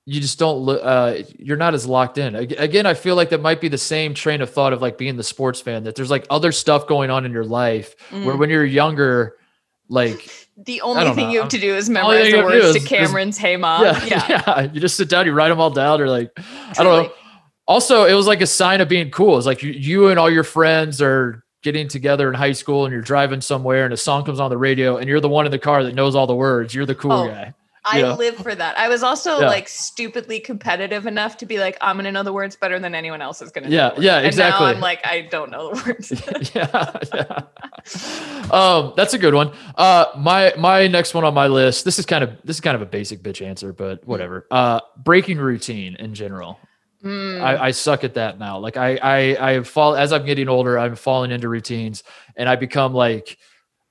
you 0.09 0.21
just 0.21 0.39
don't 0.39 0.59
look 0.59 0.81
uh 0.85 1.17
you're 1.39 1.57
not 1.57 1.75
as 1.75 1.85
locked 1.87 2.17
in 2.17 2.35
again 2.37 2.87
i 2.87 2.95
feel 2.95 3.17
like 3.17 3.31
that 3.31 3.41
might 3.41 3.61
be 3.61 3.69
the 3.69 3.77
same 3.79 4.15
train 4.15 4.41
of 4.41 4.49
thought 4.49 4.73
of 4.73 4.81
like 4.81 4.97
being 4.97 5.17
the 5.17 5.23
sports 5.25 5.61
fan 5.61 5.83
that 5.85 5.97
there's 5.97 6.11
like 6.11 6.25
other 6.31 6.53
stuff 6.53 6.87
going 6.87 7.11
on 7.11 7.27
in 7.27 7.33
your 7.33 7.45
life 7.45 7.95
where 8.11 8.35
Mm. 8.35 8.39
when 8.39 8.51
you're 8.51 8.65
younger 8.65 9.35
like 9.89 10.29
The 10.59 10.81
only 10.81 11.05
thing 11.13 11.27
know. 11.27 11.33
you 11.35 11.41
have 11.41 11.51
to 11.51 11.59
do 11.59 11.75
is 11.75 11.91
memorize 11.91 12.31
the 12.31 12.39
have 12.39 12.47
to 12.47 12.53
do 12.53 12.59
words 12.63 12.63
to 12.63 12.69
is- 12.79 12.83
is- 12.85 12.89
Cameron's 12.89 13.37
Hey 13.37 13.57
Mom. 13.59 13.83
yeah, 13.85 14.05
Yeah. 14.07 14.27
yeah 14.47 14.73
you 14.73 14.81
just 14.81 14.97
sit 14.97 15.09
down 15.11 15.27
you 15.27 15.33
write 15.33 15.51
them 15.51 15.61
all 15.61 15.71
down 15.71 16.01
or 16.01 16.09
like 16.09 16.31
i 16.39 16.83
don't 16.83 17.05
know 17.05 17.13
also 17.69 18.05
it 18.05 18.15
was 18.15 18.27
like 18.27 18.41
a 18.41 18.47
sign 18.47 18.81
of 18.81 18.89
being 18.89 19.11
cool 19.11 19.37
it's 19.37 19.47
like 19.47 19.63
you, 19.63 19.73
you 19.73 20.09
and 20.09 20.19
all 20.19 20.31
your 20.31 20.45
friends 20.45 21.03
are 21.03 21.43
getting 21.63 21.89
together 21.89 22.29
in 22.29 22.35
high 22.35 22.53
school 22.53 22.85
and 22.87 22.93
you're 22.93 23.03
driving 23.03 23.41
somewhere 23.41 23.85
and 23.85 23.93
a 23.93 23.97
song 23.97 24.25
comes 24.25 24.39
on 24.41 24.51
the 24.51 24.57
radio 24.59 24.97
and 24.99 25.09
you're 25.09 25.21
the 25.21 25.29
one 25.29 25.47
in 25.47 25.51
the 25.51 25.59
car 25.59 25.83
that 25.83 25.95
knows 25.95 26.15
all 26.15 26.27
the 26.29 26.35
words 26.35 26.75
you're 26.75 26.87
the 26.87 26.95
cool 26.95 27.11
Oh, 27.13 27.27
guy 27.29 27.53
I 27.89 28.01
Yeah. 28.01 28.15
live 28.15 28.37
for 28.37 28.55
that. 28.55 28.77
I 28.79 28.89
was 28.89 29.03
also 29.03 29.41
Yeah. 29.41 29.47
like 29.47 29.69
stupidly 29.69 30.41
competitive 30.41 31.07
enough 31.07 31.37
to 31.39 31.47
be 31.47 31.59
like, 31.59 31.79
I'm 31.81 31.97
gonna 31.97 32.11
know 32.13 32.23
the 32.25 32.33
words 32.33 32.57
better 32.57 32.79
than 32.79 32.95
anyone 32.95 33.23
else 33.23 33.41
is 33.41 33.51
gonna 33.53 33.69
know. 33.69 33.77
Yeah, 33.77 33.93
yeah, 33.99 34.17
And 34.19 34.27
exactly. 34.27 34.67
now 34.67 34.73
I'm 34.73 34.81
like, 34.81 35.07
I 35.07 35.23
don't 35.31 35.51
know 35.51 35.73
the 35.75 35.83
words. 35.87 36.53
yeah, 36.55 36.93
yeah. 37.15 38.51
Um, 38.51 38.93
that's 38.97 39.15
a 39.15 39.19
good 39.19 39.35
one. 39.35 39.53
Uh, 39.77 40.07
my 40.19 40.53
my 40.59 40.87
next 40.89 41.15
one 41.15 41.25
on 41.25 41.35
my 41.35 41.47
list. 41.47 41.85
This 41.85 41.99
is 41.99 42.07
kind 42.07 42.25
of 42.25 42.31
this 42.45 42.57
is 42.57 42.61
kind 42.61 42.75
of 42.75 42.83
a 42.83 42.87
basic 42.87 43.23
bitch 43.23 43.45
answer, 43.45 43.73
but 43.73 44.07
whatever. 44.07 44.47
Uh, 44.51 44.81
breaking 45.05 45.39
routine 45.39 45.97
in 45.97 46.15
general. 46.15 46.59
Mm. 47.05 47.41
I, 47.41 47.67
I 47.67 47.71
suck 47.71 48.03
at 48.05 48.15
that 48.15 48.39
now. 48.39 48.59
Like 48.59 48.77
I 48.77 48.97
I 49.03 49.53
I 49.53 49.63
fall 49.63 49.95
as 49.95 50.13
I'm 50.13 50.25
getting 50.25 50.49
older. 50.49 50.79
I'm 50.79 50.97
falling 50.97 51.31
into 51.31 51.49
routines, 51.49 52.03
and 52.37 52.49
I 52.49 52.57
become 52.57 52.93
like. 52.95 53.39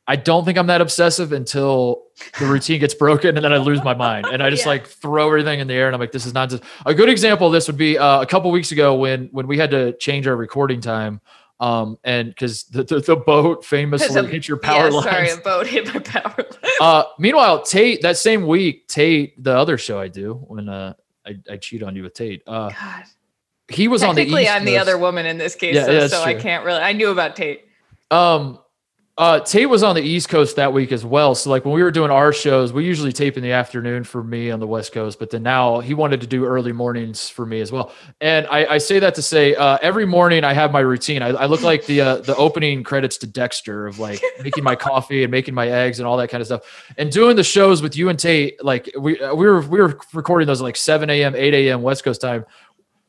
I 0.08 0.16
don't 0.16 0.45
think 0.45 0.58
I'm 0.58 0.68
that 0.68 0.82
obsessive 0.82 1.32
until 1.32 2.03
the 2.39 2.45
routine 2.45 2.80
gets 2.80 2.93
broken 2.93 3.36
and 3.36 3.43
then 3.43 3.51
I 3.51 3.58
lose 3.58 3.84
my 3.84 3.95
mind 3.95 4.28
and 4.28 4.43
I 4.43 4.49
just 4.51 4.64
Yeah. 4.66 4.70
like 4.70 4.88
throw 4.88 5.26
everything 5.28 5.60
in 5.60 5.68
the 5.68 5.74
air 5.74 5.88
and 5.88 5.95
I'm 5.95 5.99
like, 5.99 6.12
this 6.12 6.26
is 6.26 6.34
nonsense. 6.34 6.64
A 6.86 6.93
good 6.93 7.10
example 7.10 7.47
of 7.47 7.53
this 7.53 7.68
would 7.68 7.78
be 7.78 7.97
uh, 7.97 8.22
a 8.22 8.26
couple 8.26 8.51
weeks 8.51 8.72
ago 8.72 8.95
when 8.95 9.30
when 9.32 9.47
we 9.47 9.58
had 9.58 9.72
to 9.72 9.93
change 9.97 10.28
our 10.28 10.36
recording 10.36 10.80
time. 10.82 11.22
Um, 11.62 11.97
and 12.03 12.28
because 12.30 12.64
the, 12.66 12.84
the, 12.84 12.99
the 12.99 13.16
boat 13.16 13.64
famously 13.64 14.20
a- 14.20 14.28
hit 14.28 14.45
your 14.45 14.58
power 14.58 14.89
yeah, 14.89 14.93
lines. 14.93 15.06
sorry, 15.06 15.30
a 15.32 15.38
boat 15.38 15.66
hit 15.66 15.91
my 15.93 15.99
power 16.01 16.36
line. 16.38 16.72
Uh, 16.82 17.03
meanwhile, 17.18 17.62
Tate, 17.64 18.01
that 18.01 18.18
same 18.18 18.45
week, 18.45 18.88
Tate, 18.89 19.41
the 19.41 19.58
other 19.58 19.78
show 19.78 19.97
I 19.97 20.10
do 20.10 20.34
when 20.34 20.68
uh, 20.68 20.93
I, 21.26 21.36
I 21.49 21.56
cheat 21.56 21.82
on 21.82 21.95
you 21.95 22.03
with 22.03 22.14
Tate, 22.14 22.43
uh, 22.45 22.70
God. 22.70 23.03
he 23.70 23.88
was 23.88 24.03
on 24.03 24.16
the 24.16 24.24
East 24.26 24.49
I'm 24.51 24.66
the 24.66 24.78
other 24.78 24.97
woman 24.97 25.26
in 25.26 25.38
this 25.38 25.56
case, 25.56 25.76
Yeah, 25.76 25.89
yeah, 25.89 26.08
so 26.08 26.22
I 26.22 26.34
can't 26.34 26.66
really. 26.66 26.82
I 26.82 26.91
knew 26.91 27.10
about 27.12 27.38
Tate. 27.38 27.64
Um, 28.12 28.60
uh, 29.18 29.39
Tate 29.39 29.70
was 29.70 29.82
on 29.82 29.95
the 29.95 30.01
East 30.01 30.28
Coast 30.28 30.57
that 30.57 30.74
week 30.74 30.91
as 30.91 31.05
well. 31.05 31.36
So 31.36 31.49
like 31.49 31.63
when 31.63 31.74
we 31.74 31.82
were 31.82 31.91
doing 31.91 32.11
our 32.11 32.34
shows, 32.34 32.74
we 32.74 32.84
usually 32.84 33.13
tape 33.13 33.38
in 33.38 33.43
the 33.43 33.53
afternoon 33.53 34.03
for 34.03 34.22
me 34.22 34.51
on 34.51 34.59
the 34.59 34.68
West 34.68 34.91
Coast, 34.91 35.20
but 35.20 35.30
then 35.30 35.41
now 35.41 35.80
he 35.80 35.93
wanted 35.93 36.20
to 36.20 36.28
do 36.28 36.43
early 36.43 36.74
mornings 36.74 37.30
for 37.30 37.45
me 37.45 37.61
as 37.61 37.72
well. 37.72 37.93
And 38.20 38.45
I, 38.47 38.74
I 38.74 38.78
say 38.78 38.99
that 38.99 39.16
to 39.16 39.22
say, 39.22 39.55
uh, 39.55 39.78
every 39.82 40.05
morning 40.05 40.43
I 40.43 40.51
have 40.51 40.74
my 40.74 40.82
routine. 40.82 41.22
I, 41.22 41.30
I 41.30 41.45
look 41.45 41.61
like 41.61 41.86
the 41.86 42.01
uh, 42.01 42.16
the 42.18 42.36
opening 42.36 42.84
credits 42.84 43.18
to 43.20 43.28
Dexter 43.28 43.88
of 43.88 43.99
like 43.99 44.22
making 44.43 44.66
my 44.66 44.76
coffee 44.76 45.24
and 45.24 45.32
making 45.32 45.53
my 45.53 45.70
eggs 45.70 45.99
and 45.99 46.07
all 46.07 46.18
that 46.18 46.28
kind 46.28 46.41
of 46.41 46.47
stuff. 46.47 46.93
And 46.97 47.09
doing 47.09 47.38
the 47.38 47.43
shows 47.43 47.82
with 47.82 47.95
you 47.95 48.09
and 48.09 48.20
Tate, 48.20 48.61
like 48.66 48.91
we 48.99 49.18
uh, 49.22 49.34
we 49.34 49.45
were 49.45 49.61
we 49.61 49.80
were 49.80 49.97
recording 50.11 50.45
those 50.45 50.59
at 50.59 50.66
like 50.66 50.76
seven 50.76 51.09
a.m., 51.09 51.36
eight 51.38 51.53
a.m. 51.53 51.84
West 51.84 52.03
Coast 52.03 52.20
time. 52.20 52.45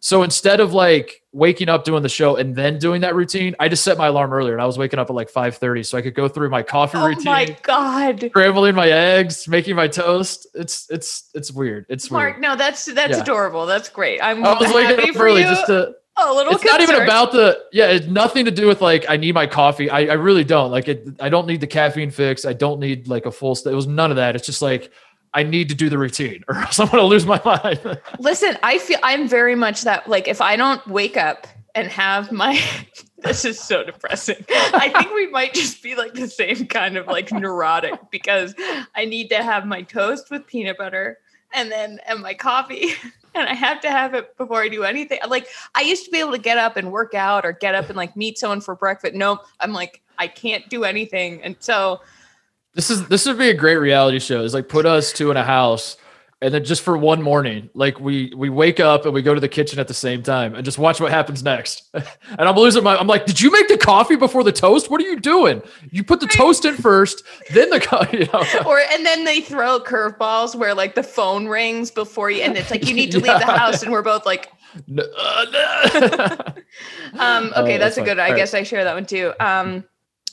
So 0.01 0.23
instead 0.23 0.61
of 0.61 0.73
like 0.73 1.23
waking 1.33 1.69
up 1.69 1.85
doing 1.85 2.03
the 2.03 2.09
show 2.09 2.37
and 2.37 2.55
then 2.55 2.79
doing 2.79 3.01
that 3.01 3.15
routine, 3.17 3.57
I 3.59 3.69
just 3.69 3.83
set 3.83 3.99
my 3.99 4.07
alarm 4.07 4.33
earlier 4.33 4.53
and 4.53 4.63
I 4.63 4.67
was 4.67 4.79
waking 4.79 4.99
up 4.99 5.11
at 5.11 5.17
like 5.17 5.31
5:30 5.33 5.85
so 5.85 5.99
I 5.99 6.03
could 6.03 6.15
go 6.15 6.29
through 6.29 6.51
my 6.51 6.63
coffee 6.63 6.99
Oh 6.99 7.07
routine, 7.07 7.25
my 7.25 7.57
God, 7.63 8.21
scrambling 8.29 8.75
my 8.75 8.89
eggs, 8.89 9.49
making 9.49 9.75
my 9.75 9.89
toast. 9.89 10.47
It's 10.55 10.87
it's 10.91 11.31
it's 11.35 11.51
weird. 11.51 11.87
It's 11.89 12.11
Mark. 12.11 12.35
weird. 12.35 12.43
No, 12.43 12.57
that's 12.57 12.85
that's 12.85 13.17
Yeah. 13.17 13.23
adorable. 13.23 13.67
That's 13.67 13.89
great. 13.89 14.21
I'm 14.23 14.45
I 14.45 14.59
was 14.59 14.73
waking 14.73 15.11
up 15.11 15.17
early 15.21 15.41
you. 15.43 15.49
just 15.49 15.67
to 15.67 15.95
a 16.19 16.33
little. 16.33 16.53
it's 16.55 16.65
not 16.65 16.81
even 16.81 17.03
about 17.03 17.33
the 17.33 17.59
yeah, 17.73 17.89
it's 17.91 18.07
nothing 18.07 18.45
to 18.47 18.51
do 18.51 18.67
with 18.67 18.81
like 18.81 19.05
I 19.09 19.17
need 19.17 19.35
my 19.35 19.47
coffee. 19.47 19.91
I, 19.91 20.01
I 20.07 20.13
really 20.15 20.45
don't. 20.45 20.71
Like 20.71 20.89
it 20.89 21.07
I 21.21 21.29
don't 21.31 21.47
need 21.47 21.61
the 21.61 21.67
caffeine 21.67 22.11
fix. 22.11 22.45
I 22.45 22.53
don't 22.53 22.81
need 22.81 23.09
like 23.09 23.27
a 23.27 23.33
full 23.33 23.55
st- 23.55 23.73
it 23.73 23.77
was 23.77 23.87
none 23.87 24.11
of 24.11 24.17
that. 24.17 24.37
It's 24.37 24.47
just 24.47 24.63
like 24.63 24.91
I 25.37 25.43
need 25.43 25.69
to 25.69 25.75
do 25.75 25.91
the 25.91 25.99
routine 25.99 26.43
or 26.49 26.57
else 26.63 26.81
I'm 26.81 26.89
gonna 26.89 27.03
lose 27.03 27.27
my 27.27 27.41
mind. 27.45 28.01
Listen, 28.19 28.57
I 28.63 28.79
feel 28.79 28.99
I'm 29.03 29.29
very 29.29 29.55
much 29.55 29.83
that 29.83 30.09
like 30.09 30.29
if 30.29 30.41
I 30.41 30.57
don't 30.57 30.85
wake 30.89 31.19
up 31.19 31.47
and 31.75 31.89
have 31.89 32.33
my 32.33 32.59
this 33.19 33.45
is 33.45 33.61
so 33.61 33.85
depressing. 33.85 34.43
I 34.49 34.89
think 34.89 35.15
we 35.15 35.27
might 35.29 35.53
just 35.53 35.83
be 35.83 35.95
like 35.95 36.15
the 36.15 36.27
same 36.27 36.67
kind 36.67 36.97
of 36.97 37.07
like 37.07 37.31
neurotic 37.33 38.11
because 38.11 38.55
I 38.95 39.05
need 39.05 39.29
to 39.29 39.43
have 39.43 39.67
my 39.67 39.83
toast 39.83 40.31
with 40.31 40.47
peanut 40.47 40.79
butter 40.79 41.19
and 41.53 41.71
then 41.71 42.01
and 42.07 42.23
my 42.23 42.33
coffee 42.33 42.95
and 43.35 43.47
I 43.47 43.53
have 43.53 43.83
to 43.83 43.91
have 43.91 44.15
it 44.15 44.35
before 44.39 44.63
I 44.63 44.71
do 44.71 44.85
anything. 44.85 45.19
Like 45.29 45.49
I 45.75 45.83
used 45.83 46.07
to 46.07 46.11
be 46.11 46.19
able 46.19 46.33
to 46.33 46.39
get 46.39 46.57
up 46.57 46.79
and 46.79 46.91
work 46.91 47.13
out 47.13 47.45
or 47.45 47.53
get 47.53 47.75
up 47.75 47.89
and 47.89 47.97
like 47.97 48.17
meet 48.17 48.39
someone 48.39 48.63
for 48.63 48.75
breakfast. 48.75 49.15
Nope, 49.15 49.41
I'm 49.61 49.75
like 49.75 50.01
I 50.19 50.29
can't 50.29 50.67
do 50.71 50.85
anything. 50.85 51.43
And 51.43 51.57
so 51.59 52.01
This 52.77 52.91
is 52.91 53.09
this 53.09 53.27
would 53.27 53.39
be 53.39 53.49
a 53.49 53.55
great 53.55 53.79
reality 53.79 54.19
show. 54.21 54.43
Is 54.43 54.53
like 54.55 54.69
put 54.69 54.85
us 54.87 55.11
two 55.13 55.31
in 55.31 55.39
a 55.39 55.43
house, 55.43 55.97
and 56.43 56.53
then 56.53 56.63
just 56.63 56.83
for 56.83 56.95
one 56.99 57.23
morning, 57.23 57.71
like 57.73 57.99
we 57.99 58.35
we 58.37 58.51
wake 58.51 58.81
up 58.81 59.07
and 59.07 59.15
we 59.15 59.23
go 59.23 59.33
to 59.33 59.41
the 59.41 59.49
kitchen 59.49 59.79
at 59.79 59.89
the 59.89 59.95
same 59.95 60.23
time 60.23 60.55
and 60.55 60.63
just 60.63 60.77
watch 60.79 61.01
what 61.01 61.11
happens 61.11 61.43
next. 61.43 61.85
and 61.95 62.05
I'm 62.39 62.55
losing 62.55 62.85
my. 62.85 62.95
I'm 62.95 63.07
like, 63.07 63.25
did 63.25 63.41
you 63.41 63.51
make 63.51 63.69
the 63.69 63.79
coffee 63.79 64.17
before 64.17 64.45
the 64.45 64.53
toast? 64.53 64.91
What 64.91 65.01
are 65.01 65.05
you 65.05 65.19
doing? 65.19 65.63
You 65.91 66.05
put 66.05 66.21
the 66.21 66.27
toast 66.27 66.67
in 66.67 66.75
first, 66.77 67.23
then 67.55 67.71
the 67.71 67.81
coffee. 67.81 68.19
You 68.19 68.27
know? 68.33 68.45
or 68.67 68.79
and 68.93 69.07
then 69.07 69.25
they 69.25 69.41
throw 69.41 69.81
curveballs 69.81 70.55
where 70.55 70.75
like 70.75 70.95
the 70.97 71.03
phone 71.03 71.47
rings 71.49 71.91
before 71.91 72.31
you 72.31 72.43
and 72.43 72.59
it's 72.59 72.71
like 72.71 72.87
you 72.87 72.95
need 72.95 73.11
to 73.13 73.19
leave 73.21 73.39
the 73.39 73.47
house 73.47 73.83
and 73.83 73.91
we're 73.91 74.03
both 74.03 74.27
like 74.27 74.51
uh, 74.99 76.53
um 77.19 77.53
Oh, 77.55 77.63
okay 77.63 77.79
that's 77.79 77.97
that's 77.97 77.99
a 77.99 78.03
good 78.03 78.19
i 78.19 78.25
All 78.27 78.31
right. 78.33 78.37
guess 78.37 78.55
i 78.55 78.63
share 78.63 78.85
that 78.85 78.95
one 78.95 79.07
too 79.07 79.33
um 79.41 79.85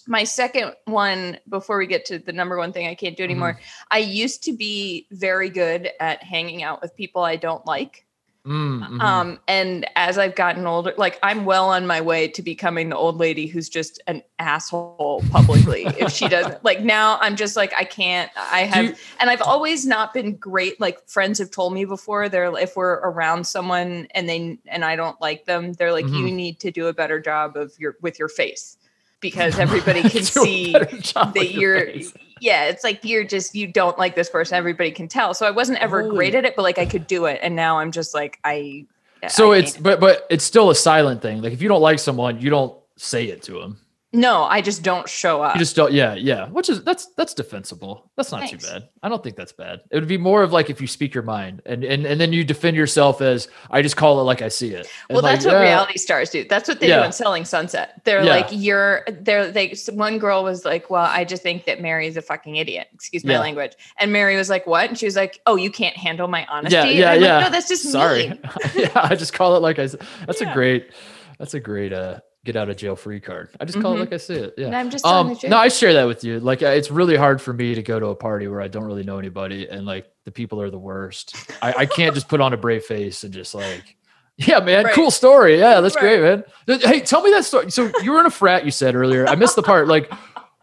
my 0.08 0.24
second 0.24 0.74
one 0.86 1.38
before 1.50 1.78
we 1.78 1.88
get 1.88 2.06
to 2.06 2.20
the 2.20 2.34
number 2.34 2.58
one 2.58 2.72
thing 2.74 2.88
i 2.88 2.96
can't 2.96 3.16
do 3.18 3.24
anymore 3.24 3.54
Mm-hmm. 3.54 3.88
i 3.92 3.98
used 4.00 4.44
to 4.44 4.54
be 4.54 5.08
very 5.12 5.50
good 5.50 5.90
at 6.00 6.24
hanging 6.24 6.64
out 6.64 6.82
with 6.82 6.96
people 6.96 7.24
i 7.24 7.36
don't 7.36 7.66
like 7.66 8.06
Mm, 8.46 8.86
mhm. 8.86 9.02
um 9.02 9.40
and 9.48 9.86
as 9.96 10.18
i've 10.18 10.36
gotten 10.36 10.68
older 10.68 10.94
like 10.98 11.18
i'm 11.24 11.46
well 11.46 11.70
on 11.70 11.88
my 11.88 12.02
way 12.02 12.28
to 12.28 12.42
becoming 12.42 12.90
the 12.90 12.98
old 12.98 13.16
lady 13.16 13.48
who's 13.48 13.70
just 13.70 14.02
an 14.08 14.22
asshole 14.38 15.24
publicly 15.32 15.86
if 15.98 16.12
she 16.12 16.28
doesn't 16.28 16.62
like 16.62 16.82
now 16.82 17.18
i'm 17.22 17.38
just 17.38 17.56
like 17.56 17.74
i 17.78 17.86
can't 17.86 18.30
i 18.36 18.64
have 18.66 18.84
you- 18.84 18.96
and 19.22 19.30
i've 19.30 19.42
always 19.42 19.86
not 19.86 20.14
been 20.14 20.36
great 20.36 20.78
like 20.82 21.00
friends 21.08 21.40
have 21.40 21.52
told 21.52 21.72
me 21.74 21.86
before 21.86 22.28
they're 22.28 22.54
if 22.60 22.76
we're 22.76 22.96
around 22.96 23.48
someone 23.48 24.08
and 24.14 24.28
they 24.28 24.60
and 24.68 24.84
i 24.84 24.94
don't 24.98 25.22
like 25.22 25.46
them 25.46 25.72
they're 25.74 25.94
like 25.94 26.08
you 26.08 26.26
Mhm. 26.26 26.34
need 26.34 26.60
to 26.60 26.70
do 26.70 26.88
a 26.88 26.94
better 26.94 27.22
job 27.22 27.56
of 27.56 27.72
your 27.80 27.96
with 28.02 28.20
your 28.20 28.28
face 28.28 28.76
because 29.24 29.58
everybody 29.58 30.02
can 30.10 30.22
see 30.22 30.74
better 30.74 30.98
job 30.98 31.34
with 31.34 31.36
that 31.36 31.52
you're 31.54 31.86
face. 31.88 32.14
yeah 32.42 32.66
it's 32.66 32.84
like 32.84 33.04
you're 33.04 33.24
just 33.24 33.56
you 33.56 33.66
don't 33.66 33.98
like 33.98 34.14
this 34.16 34.30
person 34.30 34.56
everybody 34.56 34.92
can 34.92 35.08
tell 35.08 35.34
so 35.34 35.48
i 35.48 35.52
wasn't 35.52 35.80
ever 35.80 36.04
Holy- 36.04 36.16
great 36.16 36.36
at 36.36 36.46
it 36.46 36.56
but 36.56 36.62
like 36.62 36.78
i 36.78 36.86
could 36.86 37.08
do 37.08 37.26
it 37.26 37.40
and 37.42 37.56
now 37.56 37.80
i'm 37.80 37.92
just 37.92 38.14
like 38.14 38.38
i 38.44 38.86
So 39.30 39.54
I 39.54 39.58
it's 39.60 39.78
but 39.78 40.00
but 40.00 40.28
it's 40.30 40.44
still 40.44 40.70
a 40.70 40.76
silent 40.76 41.22
thing. 41.24 41.42
Like 41.42 41.54
if 41.54 41.62
you 41.62 41.70
don't 41.70 41.82
like 41.82 41.98
someone, 41.98 42.40
you 42.42 42.50
don't 42.52 42.78
say 42.98 43.26
it 43.30 43.42
to 43.44 43.54
them. 43.54 43.80
No 44.14 44.44
i 44.44 44.62
just 44.62 44.84
don't 44.84 45.10
show 45.10 45.42
up 45.42 45.56
You 45.56 45.60
just 45.60 45.76
don't. 45.76 45.92
Yeah, 45.92 46.14
yeah. 46.14 46.48
Which 46.50 46.70
is 46.70 46.84
that's 46.84 47.08
that's 47.18 47.34
defensible. 47.34 48.12
That's 48.16 48.32
not 48.32 48.42
Thanks. 48.42 48.64
too 48.64 48.72
bad. 48.72 48.90
I 49.02 49.10
don't 49.10 49.24
think 49.24 49.36
that's 49.36 49.52
bad. 49.52 49.82
It 49.92 49.96
would 50.00 50.08
be 50.08 50.18
more 50.18 50.44
of 50.44 50.52
like 50.54 50.70
if 50.70 50.80
you 50.80 50.88
speak 50.88 51.14
your 51.14 51.24
mind 51.24 51.62
and 51.66 51.84
and 51.84 52.06
and 52.06 52.22
then 52.22 52.32
you 52.32 52.44
defend 52.44 52.78
yourself 52.78 53.22
as 53.22 53.48
I 53.72 53.82
just 53.82 53.98
call 53.98 54.20
it 54.20 54.24
like 54.24 54.42
I 54.42 54.50
see 54.50 54.70
it. 54.74 54.88
And 55.10 55.16
well 55.16 55.24
like, 55.24 55.34
that's 55.36 55.46
what 55.46 55.54
yeah, 55.56 55.62
reality 55.62 55.98
stars 55.98 56.30
do 56.30 56.44
that's 56.48 56.68
what 56.68 56.80
they 56.80 56.88
do 56.88 57.02
in 57.04 57.12
selling 57.12 57.44
sunset 57.46 58.02
they're 58.04 58.24
Yeah. 58.24 58.32
like 58.36 58.48
you're 58.52 59.04
they're 59.22 59.52
they 59.52 59.74
one 59.92 60.20
girl 60.20 60.44
was 60.44 60.64
like 60.66 60.90
well 60.90 61.06
i 61.06 61.24
just 61.26 61.42
think 61.42 61.66
that 61.66 61.82
mary 61.82 62.08
is 62.08 62.16
a 62.18 62.22
fucking 62.22 62.56
idiot 62.56 62.88
excuse 62.94 63.24
my 63.24 63.34
Yeah. 63.34 63.40
language 63.40 63.74
and 64.00 64.12
mary 64.14 64.36
was 64.38 64.50
like 64.50 64.68
what 64.68 64.90
and 64.90 64.98
she 64.98 65.06
was 65.06 65.16
like 65.16 65.40
oh 65.48 65.56
you 65.56 65.72
can't 65.72 65.98
handle 65.98 66.28
my 66.28 66.46
honesty 66.48 66.76
Yeah, 66.76 66.86
yeah, 66.86 67.14
yeah. 67.14 67.36
like, 67.38 67.46
no 67.46 67.50
that's 67.52 67.68
just 67.68 67.84
Sorry. 67.92 68.30
mean. 68.30 68.40
yeah, 68.76 68.92
I 68.96 69.16
just 69.16 69.34
call 69.34 69.56
it 69.56 69.60
like 69.60 69.80
I. 69.80 69.88
That's 70.28 70.42
a 70.42 70.52
great. 70.54 70.92
That's 71.40 71.54
a 71.54 71.60
great 71.60 71.92
uh 71.94 72.20
get 72.46 72.56
out 72.56 72.70
of 72.70 72.76
jail 72.78 72.96
free 72.96 73.20
card. 73.20 73.50
I 73.60 73.66
just 73.66 73.80
call 73.82 73.94
Mhm. 73.94 73.98
it 73.98 74.00
like 74.02 74.14
I 74.14 74.18
see 74.18 74.34
it. 74.34 74.54
Yeah. 74.58 74.66
and 74.68 74.76
i'm 74.76 74.90
just 74.90 75.06
Um, 75.06 75.38
no, 75.46 75.58
I 75.58 75.70
share 75.70 75.94
that 75.94 76.04
with 76.06 76.24
you. 76.24 76.40
Like, 76.42 76.62
it's 76.62 76.92
really 76.92 77.16
hard 77.16 77.42
for 77.42 77.54
me 77.54 77.76
to 77.76 77.82
go 77.82 78.00
to 78.00 78.08
a 78.08 78.16
party 78.16 78.48
where 78.48 78.60
I 78.62 78.68
don't 78.68 78.84
really 78.84 79.04
know 79.04 79.18
anybody, 79.18 79.68
and 79.70 79.86
like 79.86 80.08
the 80.26 80.32
people 80.32 80.62
are 80.62 80.70
the 80.70 80.78
worst. 80.80 81.36
I, 81.62 81.74
I 81.80 81.86
can't 81.86 82.14
just 82.14 82.28
put 82.28 82.42
on 82.42 82.52
a 82.54 82.58
brave 82.58 82.84
face 82.84 83.24
and 83.24 83.34
just 83.34 83.56
like, 83.56 83.96
Yeah, 84.38 84.60
man. 84.62 84.86
Right. 84.86 84.94
Cool 84.96 85.12
story. 85.12 85.60
Yeah, 85.60 85.80
that's 85.80 85.96
Right. 85.96 86.18
great, 86.20 86.44
man. 86.68 86.80
Hey, 86.82 87.00
tell 87.02 87.22
me 87.22 87.30
that 87.32 87.46
story. 87.46 87.70
So 87.72 87.92
you 88.02 88.12
were 88.12 88.20
in 88.20 88.26
a 88.26 88.32
frat, 88.32 88.66
you 88.66 88.72
said 88.72 88.96
earlier. 88.96 89.28
I 89.28 89.36
missed 89.36 89.56
the 89.56 89.62
part. 89.64 89.88
Like 89.88 90.12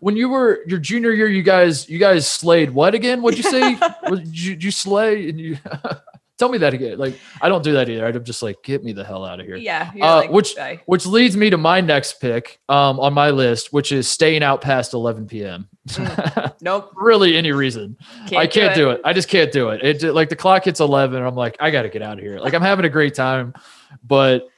when 0.01 0.17
you 0.17 0.29
were 0.29 0.61
your 0.67 0.81
junior 0.81 1.13
year, 1.13 1.29
you 1.29 1.43
guys, 1.43 1.89
you 1.89 1.99
guys 1.99 2.27
slayed 2.27 2.71
what 2.73 2.95
again? 2.95 3.23
What'd 3.23 3.43
you 3.43 3.49
say? 3.51 3.79
Did 4.09 4.37
you, 4.39 4.57
you 4.59 4.71
slay 4.73 5.29
and 5.29 5.39
you 5.39 5.57
tell 6.41 6.49
me 6.49 6.59
that 6.59 6.75
again? 6.75 6.99
Like 6.99 7.21
I 7.41 7.49
don't 7.49 7.63
do 7.63 7.75
that 7.75 7.89
either. 7.89 8.05
I'm 8.05 8.25
just 8.25 8.43
like, 8.43 8.63
get 8.65 8.83
me 8.83 8.93
the 8.93 9.05
hell 9.05 9.25
out 9.25 9.39
of 9.39 9.47
here. 9.47 9.57
Yeah. 9.57 9.93
Uh, 10.01 10.17
like, 10.17 10.31
which-. 10.31 10.57
Which 10.87 11.07
leads 11.07 11.37
me 11.37 11.51
to 11.51 11.59
my 11.59 11.81
next 11.81 12.21
pick 12.21 12.59
um, 12.69 12.99
on 12.99 13.15
my 13.15 13.31
list, 13.31 13.73
which 13.73 13.93
is 13.93 14.09
staying 14.09 14.43
out 14.43 14.61
past 14.61 14.95
11 14.95 15.29
p.m. 15.29 15.69
Nope. 16.63 16.93
really, 16.97 17.37
any 17.37 17.53
reason. 17.53 17.97
I 18.25 18.29
Can't 18.29 18.51
can't 18.53 18.75
do 18.75 18.91
it. 18.91 19.01
I 19.05 19.13
just 19.13 19.29
can't 19.29 19.53
do 19.53 19.69
it. 19.71 20.03
It 20.03 20.15
like 20.15 20.29
the 20.29 20.37
clock 20.37 20.65
hits 20.65 20.81
11 20.81 21.17
and 21.17 21.27
I'm 21.27 21.35
like, 21.35 21.57
I 21.61 21.71
got 21.71 21.83
to 21.83 21.89
get 21.89 22.03
out 22.03 22.19
of 22.19 22.25
here. 22.25 22.39
Like 22.39 22.55
I'm 22.55 22.63
having 22.63 22.85
a 22.85 22.91
great 22.91 23.15
time, 23.15 23.55
but 24.03 24.49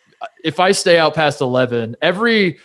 if 0.45 0.61
I 0.61 0.73
stay 0.73 0.99
out 0.99 1.15
past 1.15 1.41
11, 1.41 1.97
every 2.01 2.59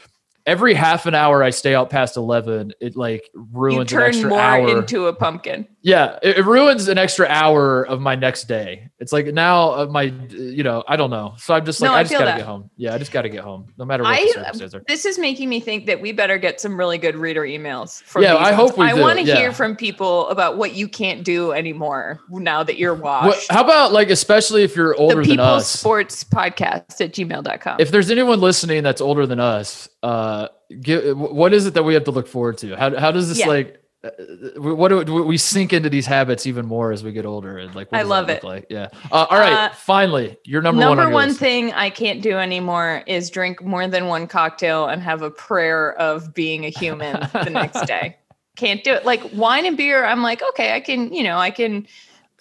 every 0.47 0.73
half 0.73 1.05
an 1.05 1.13
hour 1.13 1.43
I 1.43 1.51
stay 1.51 1.75
out 1.75 1.89
past 1.91 2.17
11, 2.17 2.73
it 2.81 2.95
like 2.95 3.29
You 3.35 3.47
ruins 3.51 3.91
an 3.93 4.01
extra 4.01 4.29
more 4.29 4.39
hour. 4.39 4.79
into 4.79 5.05
a 5.07 5.13
pumpkin. 5.13 5.67
yeah, 5.83 6.17
it, 6.23 6.37
it 6.37 6.45
ruins 6.45 6.87
an 6.87 6.97
extra 6.97 7.27
hour 7.27 7.85
of 7.85 8.01
my 8.01 8.15
next 8.15 8.45
day. 8.47 8.89
It's 8.99 9.13
like 9.13 9.27
now 9.27 9.71
of 9.73 9.91
my, 9.91 10.03
you 10.31 10.63
know, 10.63 10.83
I 10.87 10.95
don't 10.95 11.09
know. 11.11 11.33
So 11.37 11.53
I'm 11.53 11.65
just 11.65 11.79
like, 11.81 11.89
No, 11.91 11.93
I 11.95 11.99
I 11.99 12.03
just 12.03 12.13
gotta 12.13 12.25
that. 12.25 12.37
get 12.37 12.45
home. 12.47 12.69
Yeah, 12.77 12.95
I 12.95 12.97
just 12.97 13.11
gotta 13.11 13.29
get 13.29 13.41
home, 13.41 13.67
no 13.77 13.85
matter 13.85 14.01
what 14.03 14.13
I- 14.17 14.23
the 14.23 14.29
circumstances 14.29 14.73
are. 14.75 14.83
This 14.87 15.05
is 15.05 15.19
making 15.19 15.49
me 15.49 15.59
think 15.59 15.85
that 15.85 16.01
we 16.01 16.11
better 16.13 16.37
get 16.37 16.59
some 16.61 16.77
really 16.77 16.97
good 16.97 17.15
reader 17.15 17.41
emails. 17.43 18.01
From 18.03 18.23
Yeah, 18.23 18.37
I 18.37 18.53
hope 18.53 18.77
we 18.77 18.85
I 18.89 18.93
want 18.93 19.19
to 19.19 19.25
yeah. 19.25 19.35
hear 19.35 19.51
from 19.51 19.75
people 19.75 20.27
about 20.29 20.57
what 20.57 20.73
you 20.73 20.87
can't 20.87 21.23
do 21.23 21.51
anymore 21.51 22.21
now 22.29 22.63
that 22.63 22.77
you're 22.77 22.93
What, 22.95 23.25
washed. 23.27 23.51
how 23.51 23.63
about 23.63 23.91
like, 23.91 24.09
especially 24.09 24.63
if 24.63 24.75
you're 24.75 24.93
the 24.93 24.99
older 24.99 25.15
than 25.17 25.25
People's 25.25 25.47
us? 25.63 25.67
Sports 25.69 26.23
Podcast 26.23 27.01
at 27.01 27.11
gmail.com. 27.13 27.77
if 27.79 27.91
there's 27.91 28.09
anyone 28.09 28.39
listening 28.39 28.81
that's 28.83 29.01
older 29.01 29.25
than 29.27 29.39
us, 29.39 29.89
uh, 30.03 30.36
give, 30.81 31.17
what 31.17 31.53
is 31.53 31.65
it 31.65 31.73
that 31.75 31.83
we 31.83 31.93
have 31.93 32.03
to 32.05 32.11
look 32.11 32.27
forward 32.27 32.57
to? 32.59 32.75
How, 32.75 32.97
how 32.97 33.11
does 33.11 33.29
this 33.29 33.39
Yeah. 33.39 33.47
like, 33.47 33.81
uh, 34.03 34.09
what 34.61 34.89
do, 34.89 35.03
do 35.03 35.23
we 35.23 35.37
sink 35.37 35.73
into 35.73 35.89
these 35.89 36.05
habits 36.05 36.45
even 36.45 36.65
more 36.65 36.91
as 36.91 37.03
we 37.03 37.11
get 37.11 37.25
older? 37.25 37.57
And 37.57 37.73
like, 37.73 37.91
what 37.91 37.99
I 37.99 38.03
love 38.03 38.29
it. 38.29 38.43
Like, 38.43 38.67
yeah. 38.69 38.89
Uh, 39.11 39.25
all 39.29 39.39
right. 39.39 39.53
Uh, 39.53 39.69
finally, 39.73 40.37
your 40.45 40.61
number, 40.61 40.79
Number 40.81 40.97
one. 40.97 41.07
on 41.07 41.11
your 41.11 41.13
one 41.13 41.33
thing 41.33 41.73
I 41.73 41.89
can't 41.89 42.21
do 42.21 42.37
anymore 42.37 43.03
is 43.07 43.29
drink 43.31 43.63
more 43.63 43.87
than 43.87 44.07
one 44.07 44.27
cocktail 44.27 44.85
and 44.87 45.01
have 45.01 45.21
a 45.23 45.31
prayer 45.31 45.93
of 45.99 46.33
being 46.33 46.65
a 46.65 46.69
human 46.69 47.13
the 47.33 47.49
next 47.49 47.85
day. 47.87 48.17
Can't 48.55 48.83
do 48.83 48.93
it. 48.93 49.03
Like 49.05 49.21
wine 49.33 49.65
and 49.65 49.75
beer, 49.77 50.05
I'm 50.05 50.21
like, 50.21 50.41
okay, 50.49 50.73
I 50.75 50.79
can, 50.79 51.11
you 51.13 51.23
know, 51.23 51.37
I 51.37 51.49
can, 51.51 51.87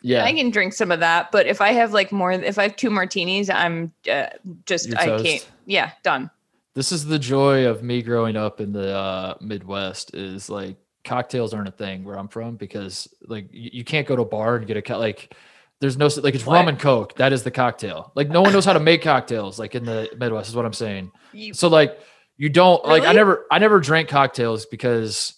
Yeah. 0.03 0.24
I 0.24 0.32
can 0.34 0.51
drink 0.51 0.72
some 0.74 0.92
of 0.92 1.01
that. 1.01 1.32
But 1.32 1.47
if 1.47 1.61
I 1.62 1.72
have 1.72 1.92
like 1.94 2.12
more, 2.12 2.32
if 2.32 2.59
I 2.59 2.64
have 2.64 2.76
two 2.76 2.90
martinis, 2.90 3.49
I'm 3.51 3.92
uh, 4.11 4.26
just, 4.66 4.88
You're 4.88 4.99
I 4.99 5.07
toast. 5.07 5.24
can't. 5.24 5.51
Yeah, 5.64 5.90
done. 6.03 6.30
This 6.77 6.93
is 6.93 7.05
the 7.07 7.18
joy 7.18 7.66
of 7.66 7.83
me 7.83 8.03
growing 8.03 8.37
up 8.37 8.61
in 8.61 8.70
the 8.70 8.95
uh, 8.95 9.35
Midwest 9.41 10.14
is 10.14 10.49
like 10.51 10.77
cocktails 11.05 11.55
aren't 11.55 11.68
a 11.68 11.72
thing 11.72 12.05
where 12.05 12.18
I'm 12.18 12.29
from 12.29 12.57
because 12.57 13.09
like 13.27 13.49
you, 13.51 13.70
you 13.72 13.85
can't 13.85 14.07
go 14.07 14.14
to 14.14 14.22
a 14.22 14.27
bar 14.27 14.57
and 14.57 14.66
get 14.66 14.77
a 14.77 14.83
co- 14.83 14.99
like 14.99 15.35
there's 15.81 15.97
no 15.97 16.07
like 16.22 16.35
it's 16.35 16.45
What? 16.45 16.55
rum 16.57 16.68
and 16.68 16.79
coke. 16.79 17.16
That 17.16 17.33
is 17.33 17.43
the 17.43 17.51
cocktail. 17.51 18.12
Like 18.14 18.29
no 18.29 18.43
one 18.43 18.53
knows 18.53 18.66
how 18.66 18.74
to 18.74 18.81
make 18.81 19.01
cocktails 19.03 19.59
like 19.59 19.74
in 19.74 19.85
the 19.87 20.11
Midwest 20.18 20.51
is 20.51 20.55
what 20.55 20.66
I'm 20.66 20.72
saying. 20.74 21.11
You, 21.33 21.55
so 21.55 21.68
like 21.68 21.99
you 22.37 22.51
don't 22.51 22.85
like 22.85 23.05
I 23.05 23.12
never 23.14 23.47
I 23.51 23.59
never 23.59 23.81
drank 23.81 24.09
cocktails 24.11 24.66
because 24.66 25.33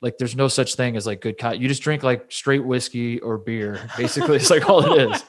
like 0.00 0.18
there's 0.18 0.36
no 0.36 0.46
such 0.46 0.76
thing 0.76 0.96
as 0.96 1.04
like 1.04 1.20
good 1.20 1.36
co- 1.36 1.50
you 1.52 1.66
just 1.66 1.82
drink 1.82 2.04
like 2.04 2.30
straight 2.30 2.64
whiskey 2.64 3.18
or 3.20 3.38
beer 3.38 3.80
basically 3.96 4.36
it's 4.36 4.50
like 4.50 4.68
all 4.68 4.84
it 4.92 5.10
is. 5.12 5.24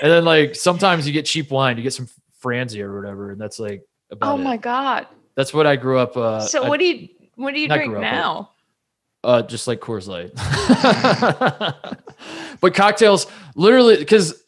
and 0.00 0.10
then 0.10 0.24
like 0.24 0.54
sometimes 0.54 1.06
you 1.06 1.12
get 1.12 1.26
cheap 1.26 1.50
wine 1.50 1.76
you 1.76 1.82
get 1.82 1.92
some 1.92 2.08
Franzia 2.42 2.84
or 2.84 2.98
whatever 2.98 3.32
and 3.32 3.40
that's 3.40 3.58
like 3.58 3.82
about 4.10 4.34
oh 4.34 4.36
my 4.36 4.54
it. 4.54 4.62
God. 4.62 5.06
That's 5.34 5.54
what 5.54 5.66
I 5.66 5.76
grew 5.76 5.98
up. 5.98 6.16
Uh, 6.16 6.40
so 6.40 6.64
I- 6.64 6.68
what 6.68 6.80
do 6.80 6.86
you, 6.86 7.08
what 7.36 7.54
do 7.54 7.60
you 7.60 7.68
drink 7.68 7.92
grew 7.92 7.98
up, 7.98 8.02
but- 8.02 8.10
now? 8.10 8.50
uh, 9.22 9.42
just 9.42 9.68
like 9.68 9.80
Coors 9.80 10.08
Light. 10.08 10.32
but 12.60 12.74
cocktails, 12.74 13.26
literally, 13.54 13.96
because 13.96 14.42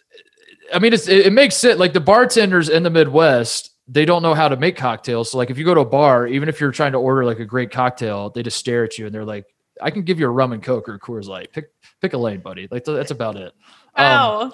I 0.72 0.78
mean, 0.78 0.92
it's, 0.92 1.08
it, 1.08 1.26
it 1.26 1.32
makes 1.32 1.56
sense. 1.56 1.78
Like 1.78 1.92
the 1.92 2.00
bartenders 2.00 2.68
in 2.68 2.82
the 2.82 2.90
Midwest, 2.90 3.70
they 3.88 4.04
don't 4.04 4.22
know 4.22 4.34
how 4.34 4.48
to 4.48 4.56
make 4.56 4.76
cocktails. 4.76 5.30
So 5.30 5.38
like, 5.38 5.50
if 5.50 5.58
you 5.58 5.64
go 5.64 5.74
to 5.74 5.80
a 5.80 5.84
bar, 5.84 6.26
even 6.26 6.48
if 6.48 6.60
you're 6.60 6.72
trying 6.72 6.92
to 6.92 6.98
order 6.98 7.24
like 7.24 7.38
a 7.38 7.44
great 7.44 7.70
cocktail, 7.70 8.30
they 8.30 8.42
just 8.42 8.56
stare 8.56 8.84
at 8.84 8.98
you 8.98 9.06
and 9.06 9.14
they're 9.14 9.24
like, 9.24 9.44
"I 9.80 9.90
can 9.90 10.02
give 10.02 10.18
you 10.18 10.26
a 10.26 10.30
rum 10.30 10.52
and 10.52 10.62
coke 10.62 10.88
or 10.88 10.98
Coors 10.98 11.26
Light. 11.26 11.52
Pick 11.52 11.70
pick 12.00 12.12
a 12.14 12.18
lane, 12.18 12.40
buddy." 12.40 12.68
Like 12.70 12.84
that's 12.84 13.10
about 13.10 13.36
it. 13.36 13.52
Um, 13.94 14.04
Wow. 14.04 14.52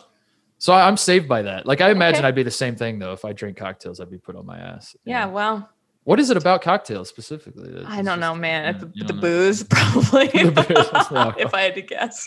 So 0.59 0.73
I'm 0.73 0.97
saved 0.97 1.29
by 1.29 1.43
that. 1.43 1.67
Like 1.67 1.81
I 1.81 1.91
imagine 1.91 2.21
Okay. 2.21 2.29
I'd 2.29 2.35
be 2.35 2.43
the 2.43 2.51
same 2.51 2.77
thing 2.77 2.99
though 2.99 3.13
if 3.13 3.25
I 3.25 3.33
drink 3.33 3.57
cocktails. 3.57 4.01
I'd 4.01 4.11
be 4.11 4.19
put 4.19 4.37
on 4.37 4.45
my 4.47 4.59
ass. 4.59 4.97
yeah. 5.05 5.25
know? 5.25 5.31
Well, 5.33 5.71
What 6.05 6.19
is 6.21 6.31
it 6.31 6.37
about 6.37 6.63
cocktails 6.63 7.09
specifically? 7.09 7.71
that 7.71 7.87
I 7.87 8.01
don't 8.03 8.19
know, 8.21 8.35
man. 8.35 8.75
yeah, 8.75 8.81
the 9.05 9.05
the 9.05 9.13
know. 9.15 9.21
booze, 9.21 9.63
probably. 9.71 10.27
The 10.29 10.51
booze, 10.53 11.35
if 11.45 11.53
I 11.55 11.61
had 11.63 11.75
to 11.75 11.83
guess. 11.83 12.27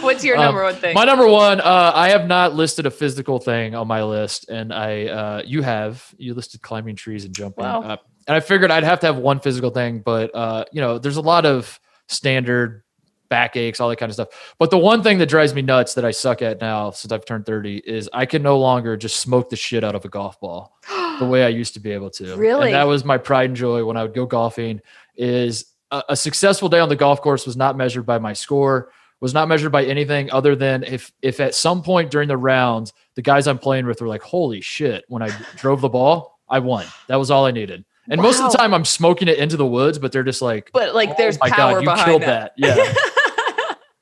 What's 0.00 0.24
your 0.24 0.36
Um, 0.36 0.44
number 0.44 0.62
one 0.62 0.74
thing? 0.76 0.94
My 0.94 1.04
number 1.04 1.26
one, 1.26 1.60
uh, 1.60 1.92
I 1.94 2.08
have 2.10 2.26
not 2.28 2.54
listed 2.54 2.86
a 2.86 2.90
physical 2.90 3.38
thing 3.38 3.74
on 3.74 3.86
my 3.88 4.02
list, 4.04 4.48
and 4.48 4.72
I, 4.72 5.06
uh, 5.06 5.42
you 5.44 5.62
have, 5.62 6.14
you 6.18 6.34
listed 6.34 6.62
climbing 6.62 6.96
trees 6.96 7.24
and 7.24 7.34
jumping. 7.34 7.64
Wow. 7.64 7.82
Uh, 7.82 7.96
and 8.26 8.36
I 8.36 8.40
figured 8.40 8.70
I'd 8.70 8.84
have 8.84 9.00
to 9.00 9.06
have 9.06 9.16
one 9.18 9.40
physical 9.40 9.70
thing, 9.70 10.00
but 10.04 10.34
uh, 10.34 10.64
you 10.72 10.80
know, 10.80 10.98
there's 10.98 11.16
a 11.16 11.22
lot 11.22 11.46
of 11.46 11.80
standard 12.08 12.82
backaches, 13.28 13.80
all 13.80 13.88
that 13.88 13.96
kind 13.96 14.10
of 14.10 14.14
stuff. 14.14 14.54
But 14.58 14.70
the 14.70 14.78
one 14.78 15.02
thing 15.02 15.18
that 15.18 15.28
drives 15.28 15.54
me 15.54 15.62
nuts 15.62 15.94
that 15.94 16.04
I 16.04 16.10
suck 16.10 16.42
at 16.42 16.60
now 16.60 16.90
since 16.90 17.12
I've 17.12 17.24
turned 17.24 17.46
30 17.46 17.78
is 17.78 18.08
I 18.12 18.26
can 18.26 18.42
no 18.42 18.58
longer 18.58 18.96
just 18.96 19.20
smoke 19.20 19.50
the 19.50 19.56
shit 19.56 19.84
out 19.84 19.94
of 19.94 20.04
a 20.04 20.08
golf 20.08 20.40
ball 20.40 20.76
the 21.18 21.26
way 21.26 21.44
I 21.44 21.48
used 21.48 21.74
to 21.74 21.80
be 21.80 21.92
able 21.92 22.10
to. 22.10 22.36
Really? 22.36 22.66
And 22.66 22.74
that 22.74 22.86
was 22.86 23.04
my 23.04 23.18
pride 23.18 23.50
and 23.50 23.56
joy 23.56 23.84
when 23.84 23.96
I 23.96 24.02
would 24.02 24.14
go 24.14 24.26
golfing 24.26 24.80
is 25.16 25.66
a, 25.90 26.02
a 26.10 26.16
successful 26.16 26.68
day 26.68 26.78
on 26.78 26.88
the 26.88 26.96
golf 26.96 27.20
course 27.20 27.46
was 27.46 27.56
not 27.56 27.76
measured 27.76 28.06
by 28.06 28.18
my 28.18 28.32
score, 28.32 28.92
was 29.20 29.34
not 29.34 29.48
measured 29.48 29.72
by 29.72 29.84
anything 29.84 30.30
other 30.30 30.54
than 30.54 30.84
if 30.84 31.12
if 31.22 31.40
at 31.40 31.54
some 31.54 31.82
point 31.82 32.10
during 32.10 32.28
the 32.28 32.36
rounds 32.36 32.92
the 33.16 33.22
guys 33.22 33.46
I'm 33.48 33.58
playing 33.58 33.86
with 33.86 34.00
were 34.00 34.06
like, 34.06 34.22
"Holy 34.22 34.60
shit!" 34.60 35.04
When 35.08 35.22
I 35.22 35.30
drove 35.56 35.80
the 35.80 35.88
ball, 35.88 36.38
I 36.48 36.60
won. 36.60 36.86
That 37.08 37.16
was 37.16 37.30
all 37.30 37.46
I 37.46 37.50
needed. 37.50 37.84
And 38.10 38.22
most 38.22 38.40
of 38.40 38.50
the 38.50 38.56
time, 38.56 38.72
I'm 38.72 38.86
smoking 38.86 39.28
it 39.28 39.38
into 39.38 39.58
the 39.58 39.66
woods, 39.66 39.98
but 39.98 40.12
they're 40.12 40.22
just 40.22 40.40
like, 40.40 40.70
but 40.72 40.94
like, 40.94 41.10
"Oh 41.10 41.14
there's 41.18 41.38
my 41.40 41.50
power 41.50 41.72
God, 41.74 41.80
you 41.80 41.86
behind 41.86 42.04
killed 42.04 42.22
that. 42.22 42.52
that." 42.58 42.76
Yeah. 42.76 42.94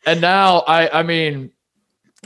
and 0.07 0.20
now 0.20 0.61
I 0.61 1.00
I 1.00 1.02
mean, 1.02 1.50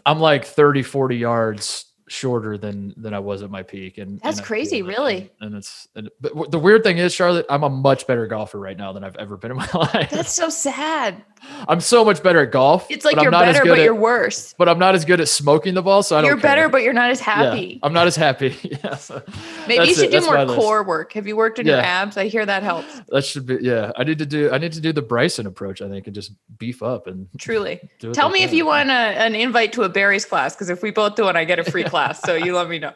I'm 0.07 0.20
like 0.20 0.45
30, 0.45 0.83
40 0.83 1.16
yards 1.16 1.87
shorter 2.09 2.59
than 2.59 2.93
than 2.97 3.14
I 3.14 3.20
was 3.20 3.43
at 3.43 3.51
my 3.51 3.62
peak. 3.62 3.99
And 3.99 4.20
That's 4.20 4.39
and 4.39 4.47
crazy, 4.47 4.78
it. 4.78 4.85
really. 4.85 5.31
And 5.41 5.55
it's 5.55 5.89
and, 5.95 6.11
but 6.20 6.51
the 6.51 6.59
weird 6.59 6.83
thing 6.83 6.99
is, 6.99 7.14
Charlotte, 7.14 7.47
I'm 7.49 7.62
a 7.62 7.70
much 7.70 8.07
better 8.07 8.26
golfer 8.26 8.59
right 8.59 8.76
now 8.76 8.93
than 8.93 9.05
I've 9.05 9.16
ever 9.16 9.37
been 9.37 9.53
in 9.53 9.57
my 9.57 9.68
life. 9.74 10.11
That's 10.11 10.33
so 10.33 10.49
sad. 10.49 11.22
I'm 11.68 11.80
so 11.80 12.05
much 12.05 12.22
better 12.22 12.41
at 12.41 12.51
golf. 12.53 12.86
It's 12.91 13.05
like 13.05 13.14
but 13.16 13.20
I'm 13.20 13.24
you're 13.24 13.30
better, 13.32 13.64
but 13.64 13.78
at- 13.78 13.84
you're 13.84 13.95
worse. 13.95 14.55
but 14.59 14.68
I'm 14.68 14.78
not 14.78 14.95
as 14.95 15.05
good 15.05 15.20
at 15.20 15.28
smoking 15.28 15.74
the 15.74 15.82
ball, 15.82 16.03
so 16.03 16.16
I 16.16 16.20
don't. 16.20 16.24
Know. 16.30 16.34
You're 16.36 16.43
better, 16.43 16.68
but 16.68 16.82
you're 16.82 16.93
not 16.93 17.11
as 17.11 17.20
Yeah, 17.20 17.24
happy. 17.34 17.80
I'm 17.82 17.93
not 17.93 18.07
as 18.07 18.16
happy. 18.16 18.57
yeah, 18.62 18.97
so 18.97 19.22
Maybe 19.68 19.88
you 19.88 19.95
should 19.95 20.05
it. 20.05 20.11
do 20.12 20.20
That's 20.20 20.49
more 20.49 20.57
core 20.57 20.82
work. 20.82 21.12
Have 21.14 21.26
you 21.26 21.36
worked 21.36 21.59
on 21.59 21.66
your 21.66 21.78
abs? 21.78 22.16
I 22.16 22.26
hear 22.28 22.45
that 22.47 22.62
helps. 22.62 23.01
That 23.09 23.24
should 23.24 23.47
be. 23.47 23.59
Yeah, 23.61 23.93
I 23.97 24.05
need 24.05 24.18
to 24.18 24.26
do. 24.26 24.51
I 24.51 24.59
need 24.59 24.72
to 24.74 24.80
do 24.80 24.93
the 24.93 25.03
Bryson 25.03 25.47
approach. 25.47 25.80
I 25.82 25.88
think 25.88 26.07
and 26.07 26.14
just 26.14 26.32
beef 26.59 26.82
up 26.82 27.07
and 27.07 27.26
Truly. 27.38 27.80
Tell 28.12 28.28
me 28.30 28.43
if 28.43 28.53
you 28.53 28.66
want 28.66 28.91
a, 28.91 28.93
an 28.93 29.34
invite 29.34 29.72
to 29.74 29.82
a 29.82 29.88
Barry's 29.88 30.24
class, 30.24 30.55
because 30.55 30.70
if 30.70 30.82
we 30.82 30.91
both 30.91 31.14
do 31.16 31.28
it, 31.28 31.36
I 31.36 31.45
get 31.45 31.59
a 31.59 31.64
free 31.64 31.84
class. 31.95 32.20
So 32.22 32.34
you 32.34 32.55
let 32.55 32.68
me 32.68 32.78
know. 32.78 32.93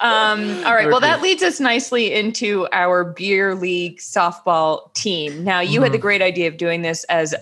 Um, 0.00 0.48
all 0.64 0.74
right. 0.74 0.86
Well, 0.88 1.00
that 1.00 1.22
leads 1.22 1.42
us 1.42 1.58
nicely 1.60 2.12
into 2.12 2.68
our 2.72 3.04
beer 3.04 3.54
league 3.54 3.98
softball 3.98 4.92
team. 4.94 5.44
Now, 5.44 5.60
you 5.60 5.82
had 5.82 5.92
the 5.92 5.98
Mhm. 5.98 6.02
great 6.02 6.22
idea 6.22 6.48
of 6.48 6.56
doing 6.56 6.82
this 6.82 7.04
as 7.04 7.34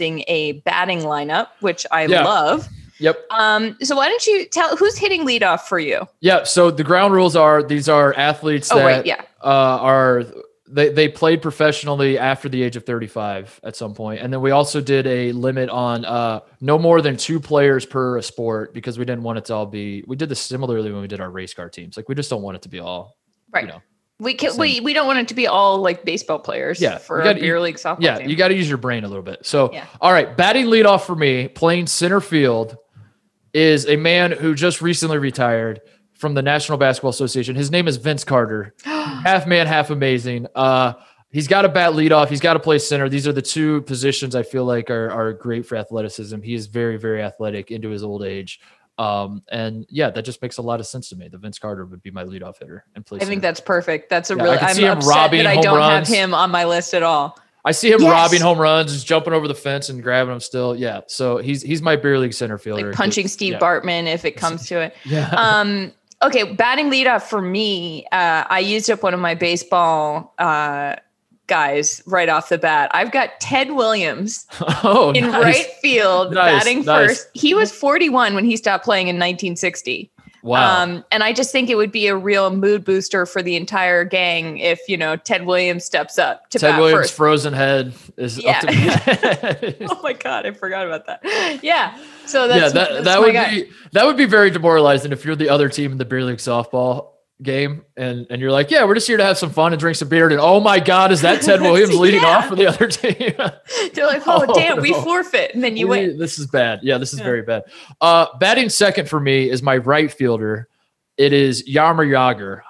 announcing 0.00 0.24
a 0.28 0.52
batting 0.64 1.00
lineup, 1.00 1.48
which 1.60 1.86
I 1.90 2.06
Yeah. 2.06 2.24
love. 2.24 2.68
Yep. 3.00 3.18
Um, 3.30 3.76
so 3.82 3.96
why 3.96 4.08
don't 4.08 4.26
you 4.26 4.46
tell 4.46 4.76
who's 4.76 4.96
hitting 4.96 5.26
leadoff 5.26 5.62
for 5.62 5.78
you? 5.78 6.06
Yeah. 6.20 6.44
So 6.44 6.70
the 6.70 6.84
ground 6.84 7.12
rules 7.12 7.34
are 7.36 7.62
these 7.62 7.88
are 7.88 8.14
athletes 8.14 8.70
Oh, 8.72 8.76
that 8.78 8.84
right. 8.84 9.06
Yeah. 9.06 9.20
uh, 9.42 9.78
are 9.80 10.24
they 10.68 10.90
they 10.90 11.08
played 11.08 11.42
professionally 11.42 12.18
after 12.18 12.48
the 12.48 12.62
age 12.62 12.76
of 12.76 12.84
35 12.86 13.60
at 13.64 13.76
some 13.76 13.94
point, 13.94 14.20
and 14.22 14.32
then 14.32 14.40
we 14.40 14.50
also 14.52 14.80
did 14.80 15.06
a 15.06 15.32
limit 15.32 15.68
on 15.70 16.04
uh, 16.04 16.40
no 16.60 16.78
more 16.78 17.02
than 17.02 17.16
two 17.16 17.38
players 17.40 17.84
per 17.84 18.20
sport 18.22 18.72
because 18.72 18.96
we 18.98 19.04
didn't 19.04 19.24
want 19.24 19.38
it 19.38 19.44
to 19.46 19.54
all 19.54 19.66
be. 19.66 20.04
We 20.06 20.16
did 20.16 20.28
this 20.28 20.40
similarly 20.40 20.90
when 20.92 21.02
we 21.02 21.08
did 21.08 21.20
our 21.20 21.30
race 21.30 21.52
car 21.52 21.68
teams. 21.68 21.96
Like 21.96 22.08
we 22.08 22.14
just 22.14 22.30
don't 22.30 22.42
want 22.42 22.56
it 22.56 22.62
to 22.62 22.68
be 22.68 22.78
all 22.80 23.16
Right. 23.52 23.64
you 23.64 23.68
know. 23.70 23.82
We 24.20 24.34
can 24.34 24.56
we, 24.56 24.80
we 24.80 24.92
don't 24.92 25.06
want 25.08 25.18
it 25.18 25.28
to 25.28 25.34
be 25.34 25.46
all 25.48 25.78
like 25.78 26.04
baseball 26.04 26.38
players 26.38 26.80
Yeah, 26.80 26.98
for 26.98 27.20
a 27.20 27.24
gotta- 27.24 27.40
beer 27.40 27.60
league 27.60 27.76
softball 27.76 27.96
Yeah, 28.00 28.18
team. 28.18 28.28
you 28.28 28.36
got 28.36 28.48
to 28.48 28.54
use 28.54 28.68
your 28.68 28.78
brain 28.78 29.02
a 29.04 29.08
little 29.08 29.24
bit. 29.24 29.44
So, 29.44 29.70
Yeah. 29.72 29.86
all 30.00 30.12
right, 30.12 30.36
batting 30.36 30.66
leadoff 30.66 31.02
for 31.04 31.16
me, 31.16 31.48
playing 31.48 31.88
center 31.88 32.20
field, 32.20 32.76
is 33.52 33.86
a 33.88 33.96
man 33.96 34.30
who 34.32 34.54
just 34.54 34.80
recently 34.80 35.18
retired 35.18 35.80
from 36.14 36.34
the 36.34 36.42
National 36.42 36.78
Basketball 36.78 37.10
Association. 37.10 37.56
His 37.56 37.70
name 37.72 37.88
is 37.88 37.96
Vince 37.96 38.22
Carter. 38.24 38.72
half 38.84 39.46
man, 39.48 39.66
half 39.66 39.90
amazing. 39.90 40.46
Uh, 40.54 40.92
he's 41.30 41.48
got 41.48 41.62
to 41.62 41.68
bat 41.68 41.92
leadoff. 41.94 42.28
He's 42.28 42.40
got 42.40 42.54
to 42.54 42.60
play 42.60 42.78
center. 42.78 43.08
These 43.08 43.26
are 43.26 43.32
the 43.32 43.42
two 43.42 43.82
positions 43.82 44.36
I 44.36 44.44
feel 44.44 44.64
like 44.64 44.90
are 44.90 45.10
are 45.10 45.32
great 45.32 45.66
for 45.66 45.76
athleticism. 45.76 46.40
He 46.40 46.54
is 46.54 46.66
very 46.68 46.96
very 46.98 47.20
athletic 47.22 47.70
into 47.72 47.90
his 47.90 48.02
old 48.04 48.22
age. 48.24 48.60
Um, 48.96 49.42
and 49.50 49.86
yeah, 49.88 50.10
that 50.10 50.22
just 50.24 50.40
makes 50.40 50.58
a 50.58 50.62
lot 50.62 50.78
of 50.80 50.86
sense 50.86 51.08
to 51.08 51.16
me. 51.16 51.28
The 51.28 51.38
Vince 51.38 51.58
Carter 51.58 51.84
would 51.84 52.02
be 52.02 52.10
my 52.10 52.24
leadoff 52.24 52.58
hitter 52.60 52.84
and 52.94 53.04
play. 53.04 53.18
I 53.20 53.24
think 53.24 53.42
that's 53.42 53.60
perfect. 53.60 54.08
That's 54.10 54.30
a 54.30 54.36
Yeah, 54.36 54.42
I 54.42 54.44
really. 54.44 54.58
can 54.58 54.68
I'm 54.68 54.74
see 54.74 54.84
him 54.84 54.98
upset 54.98 55.10
robbing 55.10 55.38
that 55.44 55.46
I 55.48 55.54
home 55.54 55.62
don't 55.64 55.78
runs. 55.78 56.08
have 56.08 56.16
him 56.16 56.34
on 56.34 56.50
my 56.50 56.64
list 56.64 56.94
at 56.94 57.02
all. 57.02 57.38
I 57.64 57.72
see 57.72 57.90
him 57.90 58.02
Yes. 58.02 58.10
robbing 58.10 58.40
home 58.42 58.58
runs, 58.58 58.92
just 58.92 59.06
jumping 59.06 59.32
over 59.32 59.48
the 59.48 59.54
fence 59.54 59.88
and 59.88 60.02
grabbing 60.02 60.30
them 60.30 60.40
still. 60.40 60.76
Yeah. 60.76 61.00
So 61.08 61.38
he's 61.38 61.62
he's 61.62 61.80
my 61.82 61.96
beer 61.96 62.18
league 62.18 62.34
center 62.34 62.58
fielder. 62.58 62.88
Like 62.88 62.94
punching 62.96 63.26
Steve 63.28 63.54
yeah. 63.54 63.58
Bartman 63.58 64.06
if 64.06 64.24
it 64.24 64.36
comes 64.36 64.66
to 64.68 64.80
it. 64.80 64.94
Yeah. 65.04 65.28
Um, 65.30 65.92
okay, 66.22 66.52
batting 66.52 66.90
leadoff 66.90 67.22
for 67.22 67.40
me. 67.40 68.06
Uh, 68.12 68.44
I 68.48 68.58
used 68.60 68.90
up 68.90 69.02
one 69.02 69.14
of 69.14 69.20
my 69.20 69.34
baseball 69.34 70.34
uh, 70.38 70.96
guys 71.46 72.02
right 72.06 72.28
off 72.28 72.48
the 72.48 72.58
bat. 72.58 72.90
I've 72.94 73.12
got 73.12 73.38
Ted 73.40 73.72
Williams 73.72 74.46
oh, 74.82 75.12
in 75.14 75.30
nice. 75.30 75.42
right 75.42 75.66
field, 75.82 76.32
Nice, 76.32 76.64
batting 76.64 76.84
nice. 76.84 77.08
first. 77.08 77.28
He 77.34 77.54
was 77.54 77.70
41 77.72 78.34
when 78.34 78.44
he 78.44 78.56
stopped 78.56 78.84
playing 78.84 79.08
in 79.08 79.16
1960. 79.16 80.10
Wow. 80.42 80.82
Um, 80.82 81.04
and 81.10 81.22
I 81.22 81.32
just 81.32 81.52
think 81.52 81.70
it 81.70 81.74
would 81.76 81.90
be 81.90 82.06
a 82.06 82.14
real 82.14 82.54
mood 82.54 82.84
booster 82.84 83.24
for 83.24 83.42
the 83.42 83.56
entire 83.56 84.04
gang 84.04 84.58
if 84.58 84.78
you 84.90 84.96
know 84.98 85.16
Ted 85.16 85.46
Williams 85.46 85.86
steps 85.86 86.18
up 86.18 86.50
to 86.50 86.58
Ted 86.58 86.72
bat 86.72 86.80
Williams' 86.80 87.00
first. 87.04 87.14
frozen 87.14 87.54
head 87.54 87.94
is 88.18 88.44
up 88.44 88.60
to 88.60 89.74
Oh 89.90 90.00
my 90.02 90.12
god, 90.12 90.44
I 90.44 90.50
forgot 90.50 90.86
about 90.86 91.06
that. 91.06 91.60
Yeah, 91.64 91.96
so 92.26 92.46
that's 92.46 92.60
yeah, 92.60 92.68
that, 92.68 92.92
that's 92.92 93.04
that 93.06 93.20
would 93.22 93.32
guy. 93.32 93.50
be 93.54 93.70
that 93.92 94.04
would 94.04 94.18
be 94.18 94.26
very 94.26 94.50
demoralizing 94.50 95.12
if 95.12 95.24
you're 95.24 95.34
the 95.34 95.48
other 95.48 95.70
team 95.70 95.92
in 95.92 95.96
the 95.96 96.04
beer 96.04 96.22
league 96.22 96.36
softball 96.36 97.12
game 97.42 97.84
and 97.96 98.26
and 98.30 98.40
you're 98.40 98.52
like, 98.52 98.70
yeah, 98.70 98.84
we're 98.84 98.94
just 98.94 99.06
here 99.06 99.16
to 99.16 99.24
have 99.24 99.36
some 99.36 99.50
fun 99.50 99.72
and 99.72 99.80
drink 99.80 99.96
some 99.96 100.08
beer. 100.08 100.28
And 100.28 100.38
oh 100.40 100.60
my 100.60 100.78
god, 100.78 101.10
is 101.12 101.20
that 101.22 101.42
Ted 101.42 101.60
Williams 101.60 101.94
leading 101.98 102.22
Yeah. 102.22 102.38
off 102.38 102.46
for 102.48 102.56
the 102.56 102.66
other 102.66 102.86
team? 102.88 103.34
They're 103.94 104.06
like, 104.06 104.22
oh, 104.26 104.44
Oh, 104.48 104.54
damn, 104.54 104.80
we 104.80 104.92
no. 104.92 105.02
forfeit, 105.02 105.54
and 105.54 105.62
then 105.62 105.76
you 105.76 105.88
We- 105.88 106.06
win. 106.08 106.18
This 106.18 106.38
is 106.38 106.46
bad. 106.46 106.80
Yeah, 106.82 106.98
this 106.98 107.12
is 107.12 107.18
Yeah. 107.18 107.24
very 107.24 107.42
bad. 107.42 107.64
Uh, 108.00 108.26
batting 108.38 108.68
second 108.68 109.08
for 109.08 109.18
me 109.20 109.50
is 109.50 109.62
my 109.62 109.76
right 109.78 110.10
fielder. 110.12 110.68
It 111.16 111.32
is 111.32 111.68
Jaromir 111.68 112.08
Jagr, 112.08 112.60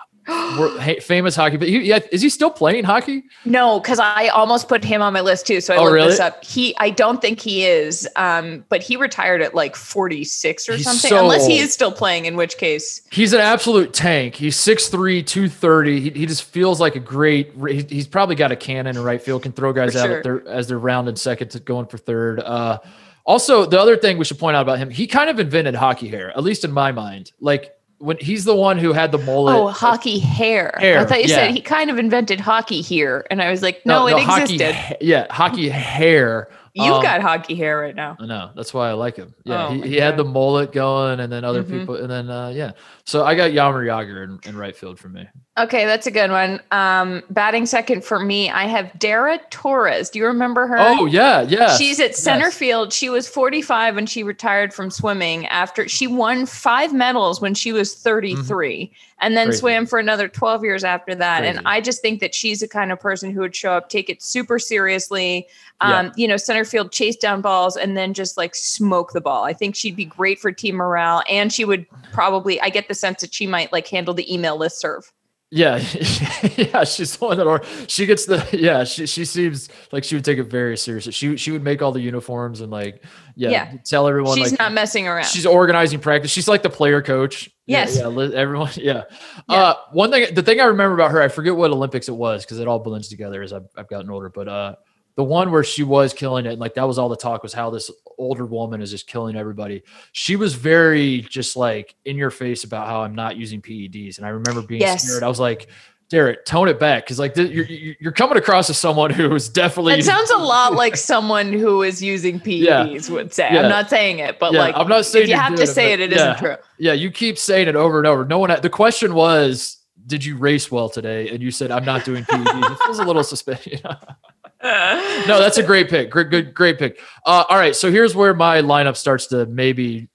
famous 1.03 1.37
hockey. 1.37 1.57
But 1.57 1.68
he, 1.68 1.81
yeah, 1.81 1.99
is 2.12 2.22
he 2.22 2.29
still 2.29 2.51
playing 2.51 2.85
hockey? 2.85 3.25
No, 3.45 3.81
because 3.81 3.99
I 3.99 4.29
almost 4.29 4.68
put 4.68 4.85
him 4.85 5.03
on 5.03 5.12
my 5.12 5.20
list 5.20 5.47
too. 5.47 5.61
So 5.61 5.75
I 5.75 5.79
Oh, 5.79 5.85
looked 5.85 6.11
this 6.11 6.20
up. 6.20 6.45
He, 6.45 6.75
I 6.79 6.91
don't 6.91 7.20
think 7.20 7.41
he 7.41 7.64
is, 7.64 8.09
um, 8.16 8.64
but 8.68 8.83
he 8.83 8.97
retired 8.97 9.43
at 9.43 9.55
like 9.55 9.77
46 9.77 10.68
or 10.68 10.77
He's 10.77 10.85
something. 10.85 11.09
so 11.11 11.20
Unless 11.22 11.47
he 11.47 11.59
is 11.59 11.72
still 11.72 11.93
playing, 11.93 12.25
in 12.27 12.37
which 12.37 12.57
case, 12.57 13.03
He's 13.11 13.33
an 13.33 13.41
absolute 13.41 13.93
tank. 13.93 14.35
He's 14.35 14.57
6'3", 14.57 15.27
230. 15.27 16.01
He, 16.01 16.11
he 16.11 16.27
just 16.27 16.45
feels 16.45 16.81
like 16.81 16.97
a 16.97 17.01
great. 17.01 17.53
he- 17.68 17.87
He's 17.95 18.07
probably 18.07 18.35
got 18.35 18.51
a 18.53 18.57
cannon 18.57 18.97
in 18.97 19.03
right 19.03 19.20
field. 19.22 19.43
Can 19.43 19.53
throw 19.53 19.72
guys 19.72 19.93
For 19.93 19.99
out 20.01 20.07
sure. 20.07 20.22
their, 20.22 20.49
as 20.49 20.66
they're 20.68 20.79
rounding 20.79 21.16
second 21.16 21.49
to 21.51 21.61
going 21.61 21.87
for 21.87 21.99
third. 21.99 22.41
Uh, 22.41 22.79
also, 23.27 23.64
the 23.66 23.81
other 23.81 23.97
thing 23.97 24.18
we 24.18 24.25
should 24.25 24.39
point 24.39 24.57
out 24.57 24.62
about 24.62 24.79
him, 24.79 24.91
he 24.91 25.07
kind 25.07 25.31
of 25.31 25.39
invented 25.39 25.75
hockey 25.75 26.09
hair, 26.09 26.31
at 26.37 26.43
least 26.43 26.64
in 26.64 26.72
my 26.72 26.93
mind. 26.93 27.33
Like 27.41 27.75
when 28.05 28.19
he's 28.19 28.45
the 28.45 28.55
one 28.55 28.77
who 28.77 28.93
had 28.93 29.13
the 29.13 29.19
mullet. 29.19 29.57
oh, 29.57 29.69
hockey 29.69 30.19
hair. 30.19 30.75
Hair, 30.79 30.99
I 30.99 31.05
thought 31.07 31.23
you 31.23 31.29
yeah. 31.29 31.37
said 31.37 31.51
he 31.53 31.61
kind 31.63 31.89
of 31.91 31.99
invented 31.99 32.39
hockey 32.39 32.83
here, 32.83 33.27
and 33.31 33.41
I 33.41 33.51
was 33.51 33.63
like, 33.63 33.85
no, 33.87 34.07
it 34.07 34.19
hockey 34.21 34.55
existed. 34.55 34.75
ha- 34.75 34.97
yeah, 35.01 35.33
hockey 35.33 35.71
hair. 35.71 36.49
You've 36.77 36.93
Um, 36.97 37.03
got 37.03 37.20
hockey 37.20 37.55
hair 37.55 37.79
right 37.79 37.95
now. 37.95 38.16
I 38.18 38.27
know. 38.27 38.51
That's 38.57 38.75
why 38.75 38.89
I 38.89 38.95
like 38.95 39.14
him. 39.16 39.33
Yeah, 39.45 39.68
Oh 39.68 39.70
he, 39.75 39.91
he 39.91 39.97
had 39.97 40.16
the 40.16 40.25
mullet 40.25 40.72
going, 40.72 41.20
and 41.20 41.33
then 41.33 41.45
other 41.45 41.62
Mhm. 41.62 41.70
people, 41.70 41.95
and 41.95 42.11
then 42.11 42.29
uh, 42.29 42.49
yeah. 42.49 42.72
So 43.05 43.25
I 43.25 43.37
got 43.37 43.53
Jaromir 43.53 43.87
Jagr 43.87 44.25
in, 44.25 44.41
in 44.49 44.57
right 44.57 44.77
field 44.77 44.99
for 44.99 45.09
me. 45.09 45.29
Okay, 45.57 45.85
that's 45.87 46.09
a 46.09 46.11
good 46.11 46.33
one. 46.33 46.61
Um, 46.72 47.22
batting 47.31 47.66
second 47.66 48.05
for 48.05 48.18
me, 48.18 48.51
I 48.51 48.64
have 48.64 48.99
Dara 48.99 49.39
Torres. 49.51 50.11
Do 50.11 50.18
you 50.18 50.27
remember 50.27 50.66
her? 50.66 50.77
Oh 50.81 51.07
yeah, 51.07 51.43
yeah. 51.43 51.77
She's 51.77 52.01
at 52.01 52.16
center 52.16 52.47
Yes. 52.47 52.57
field. 52.57 52.93
She 52.93 53.09
was 53.09 53.29
45 53.29 53.95
when 53.95 54.07
she 54.07 54.25
retired 54.25 54.75
from 54.75 54.91
swimming 54.91 55.47
after 55.47 55.89
she 55.89 56.09
won 56.09 56.45
five 56.45 56.93
medals 56.93 57.41
when 57.41 57.55
she 57.55 57.70
was 57.72 57.95
33 57.95 58.91
and 59.25 59.37
then. 59.37 59.47
Crazy. 59.49 59.59
swam 59.61 59.87
for 59.87 59.99
another 59.99 60.29
12 60.29 60.62
years 60.64 60.85
after 60.85 61.14
that. 61.14 61.41
Crazy. 61.41 61.57
And 61.59 61.66
I 61.66 61.81
just 61.81 62.01
think 62.03 62.20
that 62.20 62.35
she's 62.35 62.61
the 62.61 62.68
kind 62.68 62.93
of 62.93 63.01
person 63.01 63.31
who 63.31 63.41
would 63.41 63.55
show 63.57 63.72
up, 63.72 63.89
take 63.89 64.09
it 64.11 64.22
super 64.22 64.59
seriously, 64.59 65.47
Yeah. 65.83 65.99
um, 66.01 66.12
you 66.16 66.29
know, 66.29 66.37
center 66.37 66.64
field, 66.64 66.93
chase 66.93 67.16
down 67.16 67.41
balls, 67.41 67.77
and 67.77 67.97
then 67.97 68.14
just 68.14 68.37
like 68.37 68.55
smoke 68.55 69.12
the 69.12 69.20
ball. 69.20 69.45
I 69.45 69.53
think 69.53 69.75
she'd 69.77 69.97
be 69.97 70.05
great 70.05 70.39
for 70.39 70.53
team 70.53 70.77
morale. 70.77 71.22
And 71.29 71.53
she 71.53 71.64
would 71.64 71.87
probably, 72.12 72.61
I 72.61 72.68
get 72.68 72.89
the 72.89 72.95
sense 72.95 73.20
that 73.22 73.33
she 73.35 73.47
might 73.47 73.72
like 73.72 73.89
handle 73.89 74.14
the 74.14 74.33
email 74.33 74.57
list 74.57 74.79
serve. 74.81 75.12
Yeah, 75.51 75.76
yeah, 76.57 76.82
she's 76.82 77.16
the 77.16 77.24
one 77.24 77.36
that 77.36 77.47
or 77.47 77.62
she 77.86 78.07
gets 78.07 78.26
the 78.26 78.45
yeah, 78.53 78.82
she 78.82 79.07
she 79.07 79.24
seems 79.24 79.68
like 79.92 80.03
she 80.03 80.16
would 80.16 80.24
take 80.24 80.38
it 80.38 80.45
very 80.45 80.76
seriously. 80.76 81.12
She 81.12 81.36
she 81.36 81.53
would 81.53 81.62
make 81.62 81.80
all 81.80 81.92
the 81.92 82.01
uniforms 82.01 82.61
and 82.61 82.72
like 82.72 83.05
yeah, 83.36 83.51
Yeah. 83.51 83.72
tell 83.84 84.09
everyone 84.09 84.36
She's 84.36 84.51
like 84.51 84.59
not 84.59 84.72
messing 84.72 85.07
around. 85.07 85.26
she's 85.26 85.47
organizing 85.47 86.01
practice. 86.01 86.32
She's 86.32 86.49
like 86.49 86.62
the 86.64 86.70
player 86.70 87.03
coach. 87.03 87.49
Yeah, 87.66 87.80
Yes. 87.84 87.99
Yeah, 87.99 88.07
li- 88.09 88.34
everyone. 88.34 88.70
Yeah. 88.76 89.05
Yeah. 89.49 89.57
Uh, 89.57 89.74
one 89.92 90.11
thing, 90.11 90.34
the 90.34 90.42
thing 90.42 90.61
I 90.61 90.64
remember 90.64 90.95
about 90.95 91.12
her, 91.12 91.22
I 91.22 91.28
forget 91.28 91.55
what 91.55 91.70
Olympics 91.70 92.09
it 92.09 92.16
was 92.16 92.45
because 92.45 92.59
it 92.59 92.66
all 92.66 92.80
blends 92.80 93.09
together 93.09 93.40
as 93.42 93.53
I've, 93.53 93.66
I've 93.76 93.88
gotten 93.88 94.11
older. 94.11 94.30
But 94.30 94.49
uh, 94.49 94.74
the 95.17 95.25
one 95.25 95.51
where 95.53 95.62
she 95.65 95.83
was 95.85 96.12
killing 96.12 96.45
it, 96.47 96.59
like 96.59 96.75
that 96.75 96.87
was 96.89 96.99
all 96.99 97.09
the 97.09 97.17
talk 97.17 97.43
was 97.43 97.53
how 97.53 97.71
this 97.71 97.91
older 98.19 98.45
woman 98.47 98.81
is 98.83 98.91
just 98.91 99.07
killing 99.07 99.37
everybody. 99.37 99.83
She 100.12 100.37
was 100.37 100.55
very 100.55 101.21
just 101.23 101.57
like 101.57 101.95
in 102.05 102.17
your 102.17 102.31
face 102.31 102.65
about 102.65 102.87
how 102.89 103.03
I'm 103.03 103.15
not 103.15 103.37
using 103.37 103.62
PEDs, 103.62 104.19
and 104.19 104.27
I 104.27 104.31
remember 104.31 104.62
being 104.62 104.81
Yes. 104.81 105.05
scared. 105.05 105.23
I 105.23 105.29
was 105.29 105.41
like. 105.41 105.69
Dara, 106.11 106.37
tone 106.45 106.69
it 106.69 106.79
back 106.79 107.05
because 107.05 107.19
like 107.19 107.33
th- 107.33 107.51
you're 107.51 107.65
you're 107.99 108.12
coming 108.12 108.37
across 108.37 108.69
as 108.69 108.77
someone 108.77 109.11
who 109.11 109.35
is 109.35 109.49
definitely 109.49 109.95
It 109.95 110.05
sounds 110.05 110.31
a 110.31 110.37
lot 110.37 110.75
like 110.85 110.99
someone 110.99 111.51
who 111.51 111.83
is 111.83 112.03
using 112.03 112.39
PEDs 112.39 113.09
would 113.09 113.33
say. 113.33 113.49
Yeah. 113.51 113.62
I'm 113.62 113.71
not 113.71 113.89
saying 113.89 114.19
it, 114.19 114.39
but 114.39 114.53
Yeah, 114.53 114.61
like 114.61 114.75
I'm 114.77 114.87
not 114.87 115.07
saying 115.07 115.29
you 115.31 115.35
have 115.35 115.55
to 115.55 115.67
say 115.67 115.95
it, 115.95 116.01
it 116.01 116.11
yeah. 116.12 116.17
not 116.25 116.39
true. 116.39 116.57
Yeah, 116.79 116.93
you 116.93 117.11
keep 117.11 117.39
saying 117.39 117.69
it 117.69 117.75
over 117.75 117.99
and 117.99 118.07
over. 118.07 118.27
No 118.27 118.39
one. 118.39 118.55
The 118.61 118.69
question 118.69 119.15
was, 119.15 119.79
did 120.07 120.23
you 120.27 120.37
race 120.37 120.71
well 120.71 120.91
today? 120.91 121.31
And 121.31 121.43
you 121.43 121.51
said, 121.51 121.71
I'm 121.71 121.87
not 121.87 122.05
doing 122.05 122.23
PEDs. 122.25 122.71
it 122.73 122.79
feels 122.81 122.99
a 122.99 123.05
little 123.05 123.25
suspicious. 123.25 123.81
no, 125.29 125.39
that's 125.39 125.59
a 125.59 125.62
great 125.62 125.91
pick. 125.91 126.11
Great, 126.11 126.31
good, 126.31 126.55
great 126.55 126.79
pick. 126.79 126.99
Uh, 127.27 127.45
all 127.49 127.59
right, 127.59 127.77
so 127.77 127.91
here's 127.91 128.15
where 128.15 128.33
my 128.33 128.62
lineup 128.62 128.97
starts 128.97 129.27
to 129.29 129.45
maybe 129.47 130.09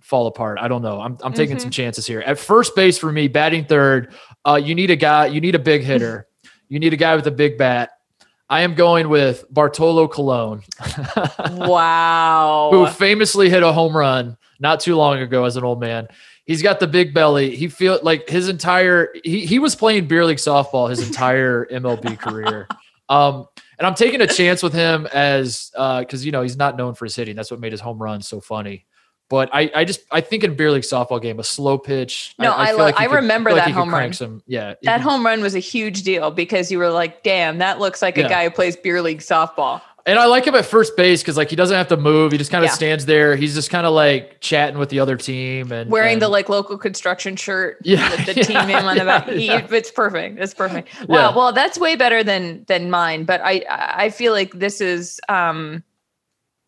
fall 0.00 0.26
apart. 0.26 0.58
I 0.58 0.68
don't 0.68 0.80
know. 0.82 1.00
I'm, 1.00 1.18
I'm 1.22 1.32
taking 1.34 1.56
Mhm. 1.56 1.62
some 1.62 1.70
chances 1.70 2.06
here. 2.06 2.20
At 2.20 2.38
first 2.38 2.74
base 2.74 2.96
for 2.98 3.12
me, 3.12 3.28
batting 3.28 3.66
third, 3.66 4.14
uh, 4.46 4.54
you 4.62 4.74
need 4.74 4.90
a 4.90 4.96
guy. 4.96 5.26
You 5.26 5.40
need 5.40 5.54
a 5.54 5.58
big 5.58 5.82
hitter. 5.82 6.26
you 6.68 6.78
need 6.78 6.92
a 6.94 6.96
guy 6.96 7.14
with 7.14 7.26
a 7.26 7.30
big 7.30 7.58
bat. 7.58 7.90
I 8.48 8.62
am 8.62 8.74
going 8.74 9.08
with 9.08 9.44
Bartolo 9.50 10.08
Colon. 10.08 10.62
wow. 11.50 12.68
who 12.72 12.86
famously 12.86 13.50
hit 13.50 13.62
a 13.62 13.72
home 13.72 13.96
run 13.96 14.36
not 14.60 14.80
too 14.80 14.96
long 14.96 15.18
ago 15.18 15.44
as 15.44 15.56
an 15.56 15.64
old 15.64 15.80
man. 15.80 16.08
He's 16.46 16.62
got 16.62 16.78
the 16.80 16.86
big 16.86 17.14
belly. 17.14 17.56
He 17.56 17.68
feel 17.68 17.98
like 18.02 18.28
his 18.28 18.48
entire 18.50 19.08
he 19.24 19.46
he 19.46 19.58
was 19.58 19.74
playing 19.74 20.08
beer 20.08 20.24
league 20.26 20.36
softball 20.36 20.90
his 20.90 21.06
entire 21.06 21.64
MLB 21.66 22.18
career. 22.18 22.68
Um, 23.08 23.46
and 23.78 23.86
I'm 23.86 23.94
taking 23.94 24.20
a 24.20 24.26
chance 24.26 24.62
with 24.62 24.72
him 24.72 25.06
as 25.12 25.72
uh, 25.76 26.00
because 26.00 26.24
you 26.24 26.32
know 26.32 26.42
he's 26.42 26.56
not 26.56 26.76
known 26.76 26.94
for 26.94 27.04
his 27.04 27.16
hitting. 27.16 27.36
That's 27.36 27.50
what 27.50 27.60
made 27.60 27.72
his 27.72 27.80
home 27.80 27.98
run 28.02 28.22
so 28.22 28.40
funny. 28.40 28.86
But 29.30 29.48
I, 29.54 29.70
I 29.74 29.84
just 29.84 30.00
I 30.12 30.20
think 30.20 30.44
in 30.44 30.54
beer 30.54 30.70
league 30.70 30.82
softball 30.82 31.20
game, 31.20 31.40
a 31.40 31.44
slow 31.44 31.78
pitch. 31.78 32.34
No, 32.38 32.54
I 32.54 32.68
feel 32.68 32.78
lo- 32.78 32.86
he 32.88 32.92
I 32.96 33.06
could- 33.06 33.14
remember 33.14 33.54
that 33.54 33.64
could 33.66 33.74
home 33.74 33.92
run. 33.92 34.12
Some, 34.12 34.42
yeah, 34.46 34.74
that 34.82 35.00
home 35.00 35.24
run 35.24 35.40
was 35.40 35.54
a 35.54 35.60
huge 35.60 36.02
deal 36.02 36.30
because 36.30 36.70
you 36.70 36.78
were 36.78 36.90
like, 36.90 37.22
damn, 37.22 37.58
that 37.58 37.80
looks 37.80 38.02
like 38.02 38.16
Yeah. 38.18 38.26
a 38.26 38.28
guy 38.28 38.44
who 38.44 38.50
plays 38.50 38.76
beer 38.76 39.00
league 39.00 39.20
softball. 39.20 39.80
And 40.06 40.18
I 40.18 40.26
like 40.26 40.46
him 40.46 40.54
at 40.54 40.66
first 40.66 40.96
base 40.98 41.22
because 41.22 41.38
like 41.38 41.48
he 41.48 41.56
doesn't 41.56 41.74
have 41.76 41.88
to 41.88 41.96
move. 41.96 42.32
He 42.32 42.36
just 42.38 42.50
kind 42.50 42.62
of 42.62 42.68
Yeah. 42.70 42.74
stands 42.74 43.06
there. 43.06 43.36
He's 43.36 43.54
just 43.54 43.70
kind 43.70 43.86
of 43.86 43.94
like 43.94 44.38
chatting 44.40 44.78
with 44.78 44.90
the 44.90 45.00
other 45.00 45.16
team 45.16 45.72
and 45.72 45.90
Wearing 45.90 46.14
and- 46.14 46.22
the 46.22 46.28
like 46.28 46.50
local 46.50 46.76
construction 46.76 47.36
shirt 47.36 47.78
Yeah, 47.82 48.10
with 48.10 48.26
the 48.26 48.34
team 48.44 48.66
name 48.66 48.84
on 48.84 48.98
the 48.98 49.04
back. 49.04 49.28
yeah, 49.28 49.66
He- 49.66 49.74
It's 49.76 49.90
perfect. 49.90 50.38
It's 50.38 50.52
perfect. 50.52 50.88
Yeah. 50.98 51.04
Well, 51.08 51.34
well, 51.34 51.52
that's 51.52 51.78
way 51.78 51.96
better 51.96 52.22
than 52.22 52.64
than 52.68 52.90
mine. 52.90 53.24
But 53.24 53.40
I 53.42 53.64
I 53.68 54.10
feel 54.10 54.32
like 54.34 54.52
this 54.52 54.82
is 54.82 55.20
um 55.30 55.82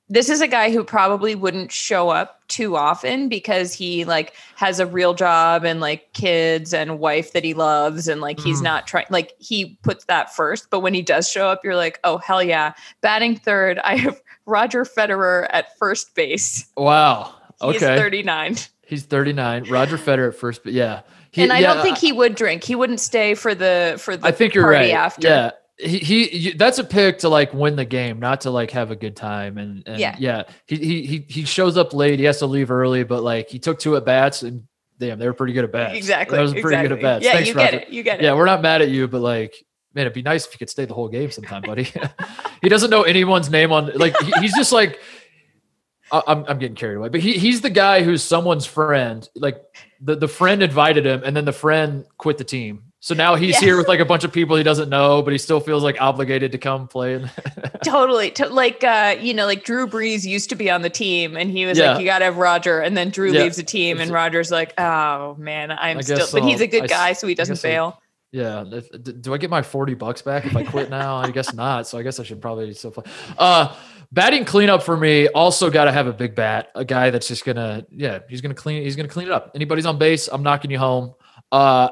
this 0.09 0.29
is 0.29 0.41
a 0.41 0.47
guy 0.47 0.71
who 0.71 0.85
probably 0.85 1.35
wouldn't 1.35 1.73
show 1.73 2.11
up 2.11 2.41
too 2.49 2.77
often 2.77 3.29
because 3.29 3.73
he 3.75 4.05
like 4.05 4.35
has 4.55 4.79
a 4.79 4.87
real 4.87 5.15
job 5.15 5.65
and 5.65 5.81
like 5.81 6.13
kids 6.13 6.73
and 6.73 7.01
wife 7.01 7.33
that 7.33 7.43
he 7.43 7.55
loves 7.55 8.07
and 8.07 8.21
like 8.21 8.39
he's 8.39 8.61
Mhm. 8.61 8.65
not 8.65 8.87
trying 8.87 9.07
like 9.11 9.33
he 9.39 9.77
puts 9.83 10.05
that 10.05 10.33
first 10.35 10.71
but 10.71 10.79
when 10.81 10.95
he 10.95 11.03
does 11.03 11.29
show 11.29 11.49
up 11.49 11.65
you're 11.65 11.75
like 11.75 11.99
oh 12.05 12.19
hell 12.19 12.41
yeah 12.43 12.73
batting 13.01 13.35
third 13.35 13.81
i 13.81 13.97
have 13.97 14.21
roger 14.47 14.85
federer 14.85 15.49
at 15.51 15.77
first 15.77 16.15
base 16.15 16.67
Wow. 16.77 17.35
he's 17.61 17.83
Okay. 17.83 17.97
39 17.97 18.57
He's 18.89 19.03
39. 19.03 19.69
Roger 19.69 19.99
Federer 19.99 20.29
at 20.29 20.37
first, 20.37 20.63
but 20.63 20.73
yeah. 20.73 21.01
He- 21.33 21.43
and 21.43 21.53
i 21.53 21.59
yeah, 21.59 21.75
don't 21.75 21.83
think 21.83 21.99
he 21.99 22.13
would 22.13 22.37
drink 22.37 22.63
he 22.63 22.77
wouldn't 22.77 23.01
stay 23.01 23.35
for 23.35 23.53
the 23.53 23.97
for 23.99 24.17
the 24.17 24.25
I 24.29 24.31
think 24.31 24.55
you're 24.55 24.69
right. 24.69 24.93
after 24.93 25.27
Yeah. 25.27 25.51
He, 25.79 25.99
he 25.99 26.53
that's 26.53 26.79
a 26.79 26.85
pick 26.85 27.19
to 27.19 27.29
like 27.29 27.53
win 27.53 27.77
the 27.77 27.85
game, 27.85 28.19
not 28.19 28.41
to 28.43 28.51
like 28.51 28.71
have 28.71 28.91
a 28.91 28.97
good 28.97 29.15
time. 29.15 29.59
And, 29.59 29.83
and 29.87 29.99
Yeah. 30.01 30.17
yeah, 30.19 30.43
he, 30.67 31.05
he 31.07 31.25
he 31.29 31.45
shows 31.45 31.77
up 31.77 31.93
late. 31.93 32.19
He 32.19 32.25
has 32.25 32.39
to 32.39 32.47
leave 32.47 32.71
early, 32.71 33.05
but 33.05 33.23
like 33.23 33.51
he 33.51 33.59
took 33.59 33.79
two 33.79 33.95
at 33.97 34.05
bats 34.07 34.43
and 34.43 34.63
damn, 34.99 35.19
they 35.19 35.27
were 35.27 35.35
pretty 35.35 35.53
good 35.53 35.65
at 35.65 35.73
bats. 35.73 35.95
exactly 35.95 36.37
That 36.37 36.43
was 36.43 36.53
pretty 36.53 36.69
exactly. 36.69 36.89
good 36.89 36.99
at 36.99 37.03
bats. 37.03 37.25
yeah 37.27 37.33
Thanks, 37.33 37.49
you 37.49 37.55
get 37.55 37.75
it 37.75 37.89
you 37.91 38.03
get 38.03 38.21
it 38.21 38.25
Yeah, 38.25 38.33
we're 38.35 38.47
not 38.47 38.63
mad 38.63 38.81
at 38.81 38.89
you, 38.89 39.07
but 39.07 39.21
like, 39.21 39.55
man, 39.93 40.03
it'd 40.03 40.15
be 40.15 40.23
nice 40.23 40.47
if 40.47 40.53
you 40.55 40.59
could 40.59 40.71
stay 40.71 40.87
the 40.87 40.95
whole 40.95 41.09
game 41.09 41.31
sometime, 41.31 41.61
buddy. 41.61 41.87
he 42.63 42.71
doesn't 42.71 42.89
know 42.89 43.03
anyone's 43.03 43.51
name 43.51 43.71
on 43.71 43.91
like 43.97 44.17
he- 44.23 44.33
he's 44.41 44.55
just 44.55 44.73
like 44.73 44.99
I'm, 46.11 46.45
I'm 46.47 46.59
getting 46.59 46.77
carried 46.77 46.97
away, 46.97 47.09
but 47.09 47.21
he, 47.21 47.33
he's 47.37 47.61
the 47.63 47.71
guy 47.71 48.03
who's 48.05 48.23
someone's 48.23 48.65
friend. 48.65 49.29
Like 49.35 49.61
the, 50.01 50.15
the 50.15 50.29
friend 50.29 50.63
invited 50.63 51.05
him, 51.05 51.23
and 51.25 51.37
then 51.37 51.45
the 51.45 51.53
friend 51.53 52.05
quit 52.17 52.39
the 52.39 52.45
team. 52.45 52.86
So 53.07 53.15
now 53.15 53.37
he's 53.37 53.53
Yes. 53.53 53.61
here 53.63 53.77
with 53.77 53.87
like 53.87 54.01
a 54.01 54.05
bunch 54.05 54.25
of 54.25 54.33
people 54.33 54.57
he 54.57 54.65
doesn't 54.65 54.89
know, 54.89 55.23
but 55.23 55.31
he 55.31 55.39
still 55.39 55.61
feels 55.61 55.85
like 55.85 55.97
obligated 56.01 56.51
to 56.51 56.59
come 56.59 56.89
play. 56.89 57.25
totally. 57.85 58.33
To, 58.33 58.49
like, 58.49 58.83
uh, 58.83 59.15
you 59.21 59.33
know, 59.33 59.47
like 59.47 59.63
Drew 59.63 59.87
Brees 59.87 60.25
used 60.25 60.49
to 60.51 60.57
be 60.57 60.69
on 60.69 60.83
the 60.83 60.91
team 60.91 61.37
and 61.37 61.49
he 61.49 61.67
was 61.67 61.79
Yeah. 61.79 61.93
like, 61.93 62.01
you 62.01 62.05
got 62.07 62.19
to 62.19 62.25
have 62.25 62.37
Roger. 62.37 62.81
And 62.81 62.97
then 62.97 63.11
Drew 63.11 63.31
Yeah. 63.31 63.43
leaves 63.45 63.59
the 63.59 63.63
team 63.63 64.01
and 64.01 64.11
Roger's 64.11 64.51
like, 64.51 64.75
oh 64.77 65.37
man, 65.39 65.71
I'm 65.71 66.03
still, 66.03 66.27
but 66.33 66.43
he's 66.43 66.61
a 66.61 66.67
good 66.67 66.89
guy. 66.89 67.13
So 67.13 67.29
he 67.29 67.37
doesn't 67.37 67.55
guess 67.55 67.65
I- 67.65 67.69
fail. 67.69 68.03
yeah. 68.33 68.65
do 69.21 69.33
I 69.33 69.39
get 69.39 69.51
my 69.51 69.63
40 69.63 69.95
bucks 69.95 70.23
back 70.23 70.45
if 70.45 70.57
I 70.57 70.65
quit 70.65 70.91
now? 70.91 71.15
I 71.15 71.31
guess 71.31 71.55
not. 71.55 71.87
So 71.87 71.99
I 71.99 72.03
guess 72.03 72.19
I 72.19 72.25
should 72.25 72.41
probably 72.43 72.75
still 72.75 72.91
play. 72.91 73.05
Uh, 73.39 73.73
batting 74.11 74.45
cleanup 74.45 74.83
for 74.83 74.97
me 74.97 75.29
also 75.29 75.71
got 75.71 75.85
to 75.85 75.93
have 75.93 76.09
a 76.09 76.13
big 76.13 76.35
bat, 76.35 76.71
a 76.75 76.85
guy 76.85 77.11
that's 77.11 77.29
just 77.29 77.45
gonna, 77.45 77.87
yeah, 77.89 78.19
he's 78.29 78.41
gonna 78.41 78.53
clean, 78.55 78.83
he's 78.83 78.97
gonna 78.97 79.09
clean 79.09 79.29
it 79.29 79.33
up. 79.33 79.53
Anybody's 79.55 79.87
on 79.87 79.97
base, 79.97 80.27
I'm 80.27 80.43
knocking 80.43 80.73
you 80.73 80.79
home. 80.81 81.15
Uh, 81.53 81.91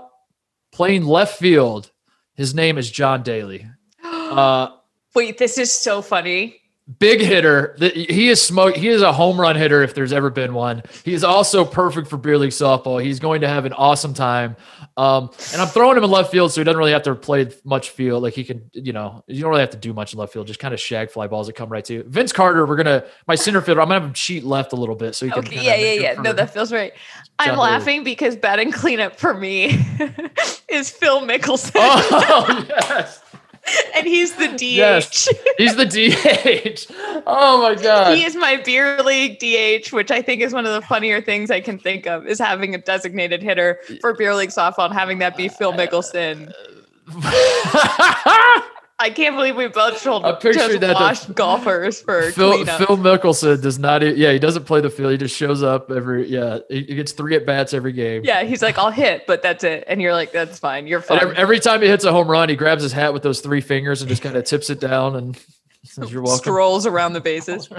playing 0.74 1.04
left 1.04 1.38
field, 1.38 1.92
his 2.34 2.54
name 2.54 2.76
is 2.76 2.90
John 2.90 3.22
Daly. 3.22 3.66
Uh, 4.24 4.68
Wait, 5.14 5.38
this 5.38 5.58
is 5.58 5.70
so 5.70 6.02
funny. 6.02 6.60
Big 6.98 7.20
hitter. 7.20 7.76
He 7.78 8.28
is 8.28 8.42
smoke. 8.42 8.76
He 8.76 8.88
is 8.88 9.00
a 9.00 9.12
home 9.12 9.40
run 9.40 9.56
hitter 9.56 9.82
if 9.82 9.94
there's 9.94 10.12
ever 10.12 10.30
been 10.30 10.52
one. 10.52 10.82
He 11.04 11.14
is 11.14 11.24
also 11.24 11.64
perfect 11.64 12.08
for 12.08 12.16
beer 12.16 12.36
league 12.36 12.50
softball. 12.50 13.02
He's 13.02 13.18
going 13.18 13.40
to 13.40 13.48
have 13.48 13.64
an 13.64 13.72
awesome 13.72 14.12
time. 14.12 14.56
Um, 14.96 15.30
and 15.52 15.60
I'm 15.60 15.68
throwing 15.68 15.96
him 15.96 16.04
in 16.04 16.10
left 16.10 16.30
field, 16.30 16.52
so 16.52 16.60
he 16.60 16.64
doesn't 16.64 16.78
really 16.78 16.92
have 16.92 17.02
to 17.04 17.14
play 17.14 17.50
much 17.64 17.90
field. 17.90 18.22
Like 18.22 18.34
he 18.34 18.44
can, 18.44 18.70
you 18.72 18.92
know, 18.92 19.24
you 19.26 19.40
don't 19.40 19.50
really 19.50 19.62
have 19.62 19.70
to 19.70 19.76
do 19.76 19.92
much 19.92 20.12
in 20.12 20.18
left 20.18 20.32
field. 20.32 20.46
Just 20.46 20.60
kind 20.60 20.74
of 20.74 20.78
shag 20.78 21.10
fly 21.10 21.26
balls 21.26 21.46
that 21.46 21.54
come 21.54 21.68
right 21.68 21.84
to 21.86 21.94
you. 21.94 22.02
Vince 22.04 22.32
Carter, 22.32 22.66
we're 22.66 22.76
gonna 22.76 23.04
my 23.26 23.34
center 23.34 23.60
fielder. 23.60 23.80
I'm 23.80 23.88
gonna 23.88 24.00
have 24.00 24.08
him 24.08 24.14
cheat 24.14 24.44
left 24.44 24.72
a 24.72 24.76
little 24.76 24.94
bit 24.94 25.14
so 25.14 25.26
he 25.26 25.32
can. 25.32 25.40
Okay. 25.40 25.64
Yeah. 25.64 25.76
Yeah. 25.76 26.00
Yeah. 26.12 26.20
No, 26.20 26.32
that 26.32 26.52
feels 26.52 26.72
right. 26.72 26.92
I'm 27.38 27.56
laughing 27.56 28.04
because 28.04 28.36
batting 28.36 28.70
cleanup 28.70 29.16
for 29.16 29.34
me 29.34 29.66
is 30.68 30.90
Phil 30.90 31.22
Mickelson. 31.22 31.72
Oh 31.76 32.66
yes, 32.68 33.20
and 33.96 34.06
he's 34.06 34.34
the 34.34 34.48
DH. 34.48 34.62
Yes. 34.62 35.28
he's 35.58 35.76
the 35.76 35.86
DH. 35.86 36.92
Oh 37.26 37.62
my 37.62 37.80
god. 37.80 38.16
He 38.16 38.24
is 38.24 38.36
my 38.36 38.56
beer 38.56 39.02
league 39.02 39.38
DH, 39.38 39.92
which 39.92 40.10
I 40.10 40.22
think 40.22 40.42
is 40.42 40.52
one 40.52 40.66
of 40.66 40.74
the 40.74 40.82
funnier 40.86 41.20
things 41.20 41.50
I 41.50 41.60
can 41.60 41.78
think 41.78 42.06
of 42.06 42.26
is 42.26 42.38
having 42.38 42.74
a 42.74 42.78
designated 42.78 43.42
hitter 43.42 43.80
for 44.00 44.14
beer 44.14 44.34
league 44.34 44.50
softball 44.50 44.86
and 44.86 44.94
having 44.94 45.18
that 45.18 45.36
be 45.36 45.48
Phil 45.48 45.72
Mickelson. 45.72 46.52
I 49.04 49.10
can't 49.10 49.36
believe 49.36 49.54
we 49.54 49.66
both 49.68 50.02
told 50.02 50.24
I 50.24 50.32
pictured 50.32 50.54
just 50.54 50.80
that 50.80 50.86
the- 50.86 50.94
washed 50.94 51.34
golfers 51.34 52.00
for 52.00 52.30
Phil, 52.32 52.52
cleanup. 52.54 52.78
Phil 52.78 52.96
Mickelson 52.96 53.60
does 53.60 53.78
not. 53.78 54.00
Yeah, 54.00 54.32
he 54.32 54.38
doesn't 54.38 54.64
play 54.64 54.80
the 54.80 54.88
field. 54.88 55.12
He 55.12 55.18
just 55.18 55.36
shows 55.36 55.62
up 55.62 55.90
every. 55.90 56.26
Yeah, 56.26 56.60
he, 56.70 56.82
gets 56.84 57.12
three 57.12 57.36
at 57.36 57.44
bats 57.44 57.74
every 57.74 57.92
game. 57.92 58.22
yeah, 58.24 58.44
he's 58.44 58.62
like, 58.62 58.78
I'll 58.78 58.90
hit, 58.90 59.26
but 59.26 59.42
that's 59.42 59.62
it. 59.62 59.84
And 59.88 60.00
you're 60.00 60.14
like, 60.14 60.32
that's 60.32 60.58
fine. 60.58 60.86
You're 60.86 61.02
fine. 61.02 61.20
every, 61.20 61.36
every 61.36 61.60
time 61.60 61.82
he 61.82 61.88
hits 61.88 62.04
a 62.04 62.12
home 62.12 62.28
run, 62.28 62.48
he 62.48 62.56
grabs 62.56 62.82
his 62.82 62.92
hat 62.92 63.12
with 63.12 63.22
those 63.22 63.42
three 63.42 63.60
fingers 63.60 64.00
and 64.00 64.08
just 64.08 64.22
kind 64.22 64.36
of 64.36 64.44
tips 64.44 64.70
it 64.70 64.80
down 64.80 65.16
and 65.16 65.38
says, 65.84 66.10
"You're 66.10 66.22
welcome." 66.22 66.38
Strolls 66.38 66.86
around 66.86 67.12
the 67.12 67.20
bases. 67.20 67.68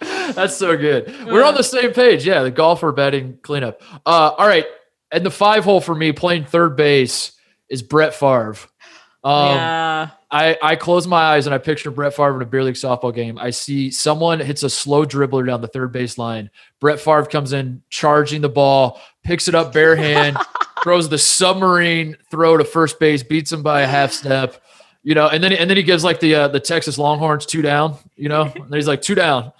That's 0.00 0.56
so 0.56 0.76
good. 0.76 1.06
We're 1.26 1.44
on 1.44 1.54
the 1.54 1.62
same 1.62 1.92
page. 1.92 2.26
Yeah, 2.26 2.42
the 2.42 2.50
golfer 2.50 2.90
betting 2.92 3.38
cleanup. 3.42 3.80
Uh, 4.04 4.32
all 4.36 4.46
right, 4.46 4.66
and 5.12 5.24
the 5.24 5.30
five 5.30 5.62
hole 5.64 5.80
for 5.80 5.94
me 5.94 6.10
playing 6.12 6.46
third 6.46 6.76
base 6.76 7.30
is 7.68 7.82
Brett 7.82 8.14
Favre. 8.14 8.56
Um, 9.24 9.56
yeah. 9.56 10.10
I, 10.30 10.58
I 10.62 10.76
close 10.76 11.06
my 11.06 11.16
eyes 11.22 11.46
and 11.46 11.54
I 11.54 11.58
picture 11.58 11.90
Brett 11.90 12.14
Favre 12.14 12.36
in 12.36 12.42
a 12.42 12.46
beer 12.46 12.62
league 12.62 12.74
softball 12.74 13.14
game. 13.14 13.38
I 13.38 13.50
see 13.50 13.90
someone 13.90 14.38
hits 14.40 14.62
a 14.62 14.68
slow 14.70 15.04
dribbler 15.06 15.46
down 15.46 15.60
the 15.62 15.68
third 15.68 15.92
base 15.92 16.18
line. 16.18 16.50
Brett 16.80 17.00
Favre 17.00 17.24
comes 17.24 17.52
in 17.52 17.82
charging 17.88 18.42
the 18.42 18.48
ball, 18.48 19.00
picks 19.22 19.48
it 19.48 19.54
up 19.54 19.72
bare 19.72 19.96
hand, 19.96 20.36
throws 20.82 21.08
the 21.08 21.16
submarine 21.18 22.16
throw 22.30 22.56
to 22.58 22.64
first 22.64 22.98
base, 23.00 23.22
beats 23.22 23.50
him 23.52 23.62
by 23.62 23.80
a 23.82 23.86
half 23.86 24.12
step. 24.12 24.62
You 25.02 25.14
know, 25.14 25.28
and 25.28 25.42
then 25.44 25.52
and 25.52 25.68
then 25.70 25.76
he 25.76 25.82
gives 25.82 26.02
like 26.02 26.18
the 26.20 26.34
uh, 26.34 26.48
the 26.48 26.60
Texas 26.60 26.98
Longhorns 26.98 27.46
two 27.46 27.62
down. 27.62 27.96
You 28.16 28.28
know, 28.30 28.42
and 28.54 28.74
he's 28.74 28.88
like 28.88 29.02
two 29.02 29.14
down, 29.14 29.52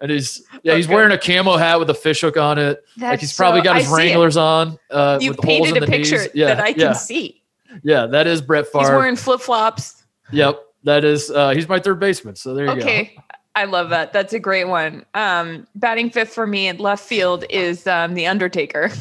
and 0.00 0.10
he's 0.10 0.42
yeah 0.62 0.74
he's 0.74 0.86
Okay. 0.86 0.94
wearing 0.94 1.12
a 1.12 1.18
camo 1.18 1.56
hat 1.58 1.78
with 1.78 1.90
a 1.90 1.94
fishhook 1.94 2.36
on 2.38 2.58
it. 2.58 2.82
like 2.98 3.20
he's 3.20 3.34
probably 3.36 3.60
so- 3.60 3.64
got 3.64 3.76
his 3.76 3.90
it. 3.90 3.94
Wranglers 3.94 4.36
on. 4.38 4.78
Uh, 4.90 5.18
You 5.20 5.30
with 5.32 5.44
holes 5.44 5.56
in 5.58 5.64
painted 5.74 5.82
a 5.82 5.86
the 5.86 5.92
picture 5.92 6.18
knees. 6.18 6.28
Yeah, 6.34 6.46
that 6.46 6.60
I 6.60 6.72
can 6.72 6.80
yeah, 6.80 6.92
see. 6.94 7.42
Yeah. 7.82 8.06
That 8.06 8.26
is 8.26 8.40
Brett 8.40 8.66
Favre. 8.66 8.80
He's 8.80 8.90
wearing 8.90 9.16
flip 9.16 9.40
flops. 9.40 10.04
Yep, 10.32 10.60
that 10.84 11.04
is. 11.04 11.30
Uh, 11.30 11.50
he's 11.50 11.68
my 11.68 11.78
third 11.78 12.00
baseman. 12.00 12.36
So 12.36 12.54
there 12.54 12.66
you 12.66 12.74
go. 12.74 12.80
Okay. 12.80 13.16
I 13.54 13.64
love 13.64 13.88
that. 13.90 14.12
That's 14.12 14.34
a 14.34 14.38
great 14.38 14.68
one. 14.68 15.06
Um, 15.14 15.66
batting 15.74 16.10
fifth 16.10 16.34
for 16.34 16.46
me 16.46 16.68
at 16.68 16.78
left 16.78 17.02
field 17.02 17.44
is 17.48 17.86
um, 17.86 18.12
the 18.12 18.26
Undertaker. 18.26 18.90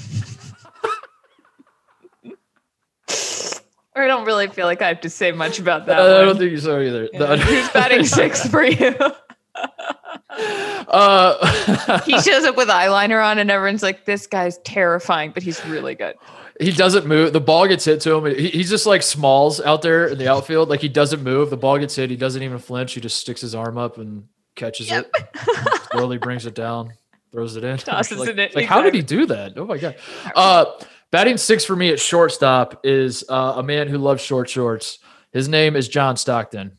I 3.98 4.08
don't 4.08 4.26
really 4.26 4.48
feel 4.48 4.66
like 4.66 4.82
I 4.82 4.90
have 4.90 5.02
to 5.02 5.10
say 5.10 5.32
much 5.32 5.60
about 5.60 5.86
that. 5.86 6.00
Uh, 6.00 6.22
I 6.22 6.26
don't 6.26 6.38
think 6.38 6.52
you 6.52 6.58
so 6.58 6.82
either. 6.82 7.08
The 7.08 7.18
Yeah. 7.18 7.36
Who's 7.38 7.70
batting 7.70 8.06
sixth 8.06 8.50
for 8.50 8.64
you? 8.64 8.96
Uh, 10.88 12.02
he 12.02 12.20
shows 12.22 12.44
up 12.44 12.58
with 12.58 12.68
eyeliner 12.68 13.26
on, 13.26 13.40
and 13.40 13.50
everyone's 13.50 13.82
like, 13.82 14.06
"This 14.06 14.28
guy's 14.28 14.58
terrifying," 14.60 15.32
but 15.32 15.44
he's 15.44 15.66
really 15.66 15.96
good. 15.96 16.16
He 16.60 16.72
doesn't 16.72 17.06
move. 17.06 17.34
The 17.34 17.42
ball 17.42 17.68
gets 17.68 17.86
hit 17.86 18.02
to 18.02 18.16
him. 18.16 18.36
He, 18.36 18.50
he's 18.50 18.70
just 18.70 18.86
like 18.86 19.02
Smalls 19.02 19.60
out 19.60 19.82
there 19.82 20.08
in 20.08 20.18
the 20.18 20.30
outfield. 20.30 20.70
Like 20.70 20.82
he 20.82 20.90
doesn't 20.90 21.22
move. 21.22 21.50
The 21.50 21.58
ball 21.58 21.78
gets 21.78 21.96
hit. 21.96 22.10
He 22.10 22.16
doesn't 22.16 22.42
even 22.42 22.60
flinch. 22.60 22.94
He 22.94 23.02
just 23.02 23.18
sticks 23.18 23.42
his 23.42 23.56
arm 23.56 23.78
up 23.78 23.98
and 23.98 24.26
catches 24.56 24.90
Yep. 24.90 25.12
it. 25.14 25.82
Slowly 25.92 26.18
brings 26.18 26.46
it 26.46 26.56
down, 26.56 26.94
throws 27.32 27.56
it 27.56 27.64
in. 27.64 27.78
Tosses 27.80 28.20
like, 28.20 28.30
it 28.30 28.40
in, 28.40 28.50
Like 28.56 28.66
how 28.66 28.82
did 28.82 28.94
he 28.94 29.02
do 29.02 29.26
that? 29.26 29.54
Oh 29.58 29.66
my 29.66 29.78
god. 29.78 29.96
Uh, 30.36 30.66
batting 31.12 31.38
six 31.38 31.66
for 31.66 31.76
me 31.76 31.90
at 31.90 32.00
shortstop 32.00 32.82
is 32.86 33.24
uh, 33.30 33.56
a 33.58 33.64
man 33.64 33.88
who 33.88 33.98
loves 33.98 34.22
short 34.22 34.50
shorts. 34.50 35.00
His 35.32 35.50
name 35.50 35.76
is 35.76 35.90
John 35.90 36.16
Stockton. 36.16 36.78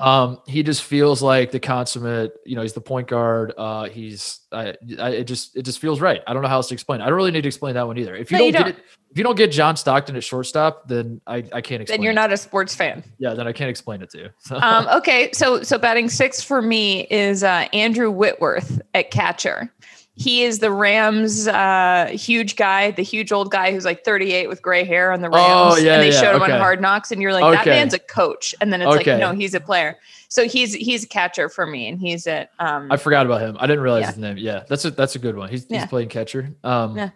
Um, 0.00 0.40
he 0.46 0.62
just 0.62 0.82
feels 0.82 1.22
like 1.22 1.50
the 1.50 1.60
consummate. 1.60 2.34
You 2.44 2.56
know, 2.56 2.62
he's 2.62 2.72
the 2.72 2.80
point 2.80 3.08
guard. 3.08 3.52
Uh, 3.56 3.84
he's. 3.84 4.40
I, 4.52 4.74
I. 4.98 5.10
It 5.10 5.24
just. 5.24 5.56
It 5.56 5.62
just 5.62 5.78
feels 5.78 6.00
right. 6.00 6.20
I 6.26 6.32
don't 6.32 6.42
know 6.42 6.48
how 6.48 6.56
else 6.56 6.68
to 6.68 6.74
explain. 6.74 7.00
it. 7.00 7.04
I 7.04 7.06
don't 7.08 7.16
really 7.16 7.30
need 7.30 7.42
to 7.42 7.48
explain 7.48 7.74
that 7.74 7.86
one 7.86 7.98
either. 7.98 8.14
If 8.14 8.30
you 8.30 8.36
No, 8.36 8.40
don't 8.40 8.46
you 8.46 8.52
get 8.52 8.58
don't. 8.64 8.68
it, 8.70 8.84
if 9.10 9.18
you 9.18 9.24
don't 9.24 9.36
get 9.36 9.50
John 9.52 9.76
Stockton 9.76 10.16
at 10.16 10.24
shortstop, 10.24 10.88
then 10.88 11.20
I. 11.26 11.36
I 11.52 11.60
can't 11.60 11.82
explain. 11.82 11.98
Then 11.98 12.02
you're 12.02 12.12
not 12.12 12.32
a 12.32 12.36
sports 12.36 12.74
fan. 12.74 13.02
Yeah, 13.18 13.34
then 13.34 13.46
I 13.46 13.52
can't 13.52 13.70
explain 13.70 14.02
it 14.02 14.10
to 14.10 14.18
you. 14.18 14.28
So, 14.40 14.56
Um, 14.62 14.86
okay, 14.88 15.30
so 15.32 15.62
so 15.62 15.78
batting 15.78 16.08
six 16.08 16.42
for 16.42 16.60
me 16.62 17.02
is 17.08 17.42
uh, 17.44 17.66
Andrew 17.72 18.10
Whitworth 18.10 18.80
at 18.94 19.10
catcher. 19.10 19.72
He 20.18 20.44
is 20.44 20.60
the 20.60 20.70
Rams' 20.72 21.46
uh, 21.46 22.08
huge 22.10 22.56
guy, 22.56 22.90
the 22.90 23.02
huge 23.02 23.32
old 23.32 23.50
guy 23.50 23.70
who's 23.70 23.84
like 23.84 24.02
38 24.02 24.48
with 24.48 24.62
gray 24.62 24.82
hair 24.82 25.12
on 25.12 25.20
the 25.20 25.28
Rams. 25.28 25.74
Oh, 25.74 25.76
yeah, 25.76 25.92
and 25.94 26.02
they 26.02 26.10
yeah, 26.10 26.20
showed 26.22 26.36
him 26.36 26.42
on. 26.42 26.50
Hard 26.52 26.80
Knocks, 26.80 27.12
and 27.12 27.20
you're 27.20 27.34
like, 27.34 27.42
that 27.52 27.60
Okay. 27.60 27.70
man's 27.70 27.92
a 27.92 27.98
coach. 27.98 28.54
And 28.62 28.72
then 28.72 28.80
it's 28.80 28.90
Okay. 28.96 29.12
like, 29.12 29.20
no, 29.20 29.32
he's 29.32 29.52
a 29.52 29.60
player. 29.60 29.98
So 30.28 30.48
he's 30.48 30.72
he's 30.72 31.04
a 31.04 31.06
catcher 31.08 31.50
for 31.50 31.66
me, 31.66 31.86
and 31.86 32.00
he's 32.00 32.26
at 32.26 32.50
um, 32.58 32.90
I 32.90 32.96
forgot 32.96 33.26
about 33.26 33.42
him. 33.42 33.56
I 33.60 33.66
didn't 33.66 33.82
realize 33.82 34.02
Yeah. 34.02 34.06
his 34.08 34.18
name. 34.18 34.38
Yeah, 34.38 34.64
that's 34.68 34.84
a 34.86 34.90
that's 34.90 35.16
a 35.16 35.18
good 35.18 35.36
one. 35.36 35.50
He's 35.50 35.66
he's 35.68 35.84
playing 35.86 36.08
catcher. 36.08 36.54
Um, 36.64 36.96
Yeah. 36.96 37.10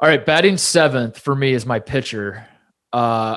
All 0.00 0.08
right, 0.08 0.24
batting 0.24 0.56
seventh 0.56 1.18
for 1.18 1.34
me 1.36 1.52
is 1.52 1.66
my 1.66 1.78
pitcher. 1.78 2.46
Uh, 2.92 3.36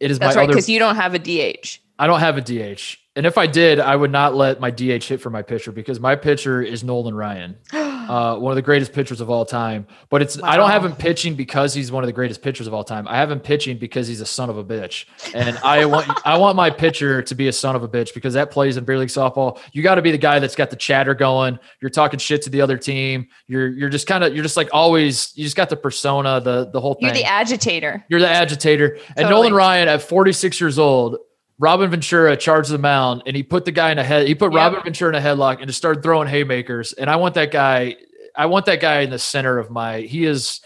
it 0.00 0.10
is 0.10 0.18
that's 0.18 0.34
my 0.34 0.40
right 0.40 0.44
other. 0.48 0.54
because 0.54 0.68
you 0.68 0.78
don't 0.80 0.96
have 0.96 1.14
a 1.14 1.18
DH. 1.20 1.78
I 1.98 2.06
don't 2.08 2.20
have 2.20 2.36
a 2.36 2.40
DH, 2.40 2.98
and 3.16 3.26
if 3.26 3.38
I 3.38 3.46
did, 3.46 3.78
I 3.78 3.94
would 3.94 4.10
not 4.10 4.34
let 4.34 4.58
my 4.58 4.70
DH 4.70 5.04
hit 5.04 5.20
for 5.20 5.30
my 5.30 5.42
pitcher 5.42 5.70
because 5.70 6.00
my 6.00 6.16
pitcher 6.16 6.60
is 6.60 6.82
Nolan 6.82 7.14
Ryan, 7.14 7.56
uh, 7.72 8.36
one 8.38 8.50
of 8.50 8.56
the 8.56 8.62
greatest 8.62 8.92
pitchers 8.92 9.20
of 9.20 9.30
all 9.30 9.44
time. 9.44 9.86
But 10.10 10.22
it's 10.22 10.42
I 10.42 10.56
don't 10.56 10.70
have 10.70 10.84
him 10.84 10.96
pitching 10.96 11.36
because 11.36 11.72
he's 11.74 11.92
one 11.92 12.02
of 12.02 12.08
the 12.08 12.12
greatest 12.12 12.42
pitchers 12.42 12.66
of 12.66 12.74
all 12.74 12.82
time. 12.82 13.06
I 13.06 13.16
have 13.16 13.30
him 13.30 13.38
pitching 13.38 13.78
because 13.78 14.08
he's 14.08 14.20
a 14.20 14.26
son 14.26 14.50
of 14.50 14.58
a 14.58 14.64
bitch, 14.64 15.04
and 15.32 15.56
I 15.58 15.84
want 15.84 16.08
I 16.26 16.38
want 16.38 16.56
my 16.56 16.70
pitcher 16.70 17.22
to 17.22 17.34
be 17.36 17.46
a 17.46 17.52
son 17.52 17.76
of 17.76 17.84
a 17.84 17.88
bitch 17.88 18.14
because 18.14 18.34
that 18.34 18.50
plays 18.50 18.76
in 18.76 18.84
beer 18.84 18.98
league 18.98 19.08
softball. 19.10 19.60
You 19.72 19.84
got 19.84 19.94
to 19.94 20.02
be 20.02 20.10
the 20.10 20.18
guy 20.18 20.40
that's 20.40 20.56
got 20.56 20.70
the 20.70 20.76
chatter 20.76 21.14
going. 21.14 21.60
You're 21.80 21.90
talking 21.90 22.18
shit 22.18 22.42
to 22.42 22.50
the 22.50 22.62
other 22.62 22.78
team. 22.78 23.28
You're 23.46 23.68
you're 23.68 23.90
just 23.90 24.08
kind 24.08 24.24
of 24.24 24.34
you're 24.34 24.42
just 24.42 24.56
like 24.56 24.70
always. 24.72 25.32
You 25.36 25.44
just 25.44 25.56
got 25.56 25.70
the 25.70 25.76
persona, 25.76 26.40
the 26.40 26.68
the 26.72 26.80
whole 26.80 26.94
thing. 26.94 27.04
You're 27.04 27.14
the 27.14 27.24
agitator. 27.24 28.04
You're 28.08 28.20
the 28.20 28.28
agitator. 28.28 28.98
And 29.16 29.28
Nolan 29.28 29.54
Ryan 29.54 29.86
at 29.86 30.02
46 30.02 30.60
years 30.60 30.80
old, 30.80 31.18
Robin 31.58 31.90
Ventura 31.90 32.36
charged 32.36 32.70
the 32.70 32.78
mound 32.78 33.22
and 33.26 33.36
he 33.36 33.42
put 33.42 33.64
the 33.64 33.72
guy 33.72 33.92
in 33.92 33.98
a 33.98 34.04
head. 34.04 34.26
He 34.26 34.34
put. 34.34 34.52
Robin 34.52 34.82
Ventura 34.82 35.10
in 35.16 35.22
a 35.22 35.24
headlock 35.24 35.58
and 35.58 35.66
just 35.66 35.78
started 35.78 36.02
throwing 36.02 36.26
haymakers. 36.28 36.92
And 36.92 37.08
I 37.08 37.16
want 37.16 37.34
that 37.34 37.50
guy. 37.50 37.96
I 38.36 38.46
want 38.46 38.66
that 38.66 38.80
guy 38.80 39.00
in 39.00 39.10
the 39.10 39.18
center 39.18 39.58
of 39.58 39.70
my. 39.70 40.00
He 40.00 40.24
is, 40.24 40.60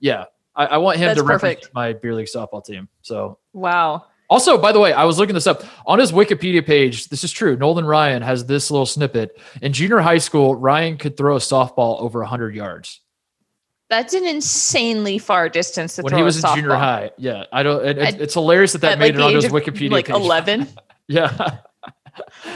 yeah. 0.00 0.24
I, 0.54 0.66
I 0.66 0.76
want 0.78 0.98
him 0.98 1.06
That's 1.06 1.18
to 1.20 1.24
represent 1.24 1.58
perfect. 1.60 1.74
my 1.74 1.92
beer 1.94 2.14
league 2.14 2.26
softball 2.26 2.64
team. 2.64 2.88
So 3.02 3.38
Wow. 3.54 4.04
also, 4.28 4.58
by 4.58 4.72
the 4.72 4.80
way, 4.80 4.92
I 4.92 5.04
was 5.04 5.18
looking 5.18 5.34
this 5.34 5.46
up 5.46 5.62
on 5.86 5.98
his 5.98 6.12
Wikipedia 6.12 6.64
page. 6.64 7.08
This 7.08 7.24
is 7.24 7.32
true. 7.32 7.56
Nolan 7.56 7.84
Ryan 7.86 8.20
has 8.22 8.44
this 8.44 8.70
little 8.70 8.86
snippet. 8.86 9.38
In 9.62 9.72
junior 9.72 9.98
high 10.00 10.18
school, 10.18 10.54
Ryan 10.54 10.98
could 10.98 11.16
throw 11.16 11.36
a 11.36 11.40
softball 11.40 12.00
over 12.00 12.20
100 12.20 12.54
yards 12.54 13.00
That's 13.88 14.14
an 14.14 14.26
insanely 14.26 15.18
far 15.18 15.48
distance 15.48 15.94
to 15.96 16.02
when 16.02 16.10
throw 16.10 16.18
he 16.18 16.24
was 16.24 16.42
in 16.42 16.50
junior 16.54 16.74
high. 16.74 17.12
Yeah, 17.18 17.44
I 17.52 17.62
don't. 17.62 17.84
It, 17.86 17.98
it's, 17.98 18.16
it's 18.16 18.34
hilarious 18.34 18.72
that 18.72 18.80
that 18.80 18.92
At 18.92 18.98
made 18.98 19.14
like 19.14 19.14
it 19.14 19.16
the 19.18 19.22
on 19.24 19.30
age 19.36 19.42
his 19.44 19.52
Wikipedia 19.52 19.90
like 19.90 20.06
page. 20.06 20.16
11. 20.16 20.68
Yeah. 21.08 21.58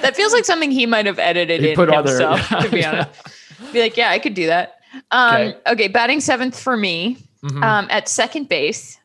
that 0.02 0.16
feels 0.16 0.32
like 0.32 0.44
something 0.44 0.70
he 0.72 0.86
might 0.86 1.06
have 1.06 1.18
edited 1.20 1.60
He 1.60 1.70
in 1.70 1.76
put 1.76 1.88
himself, 1.92 2.50
yeah. 2.50 2.58
to 2.60 2.68
be 2.70 2.84
honest. 2.84 3.10
Be 3.72 3.80
like, 3.80 3.96
yeah, 3.96 4.10
I 4.10 4.18
could 4.18 4.34
do 4.34 4.46
that. 4.48 4.80
Um, 5.12 5.34
Okay. 5.36 5.58
okay. 5.68 5.88
batting 5.88 6.18
seventh 6.20 6.58
for 6.58 6.76
me. 6.76 7.18
Mhm. 7.44 7.62
Um, 7.62 7.86
at 7.90 8.08
second 8.08 8.48
base, 8.48 8.98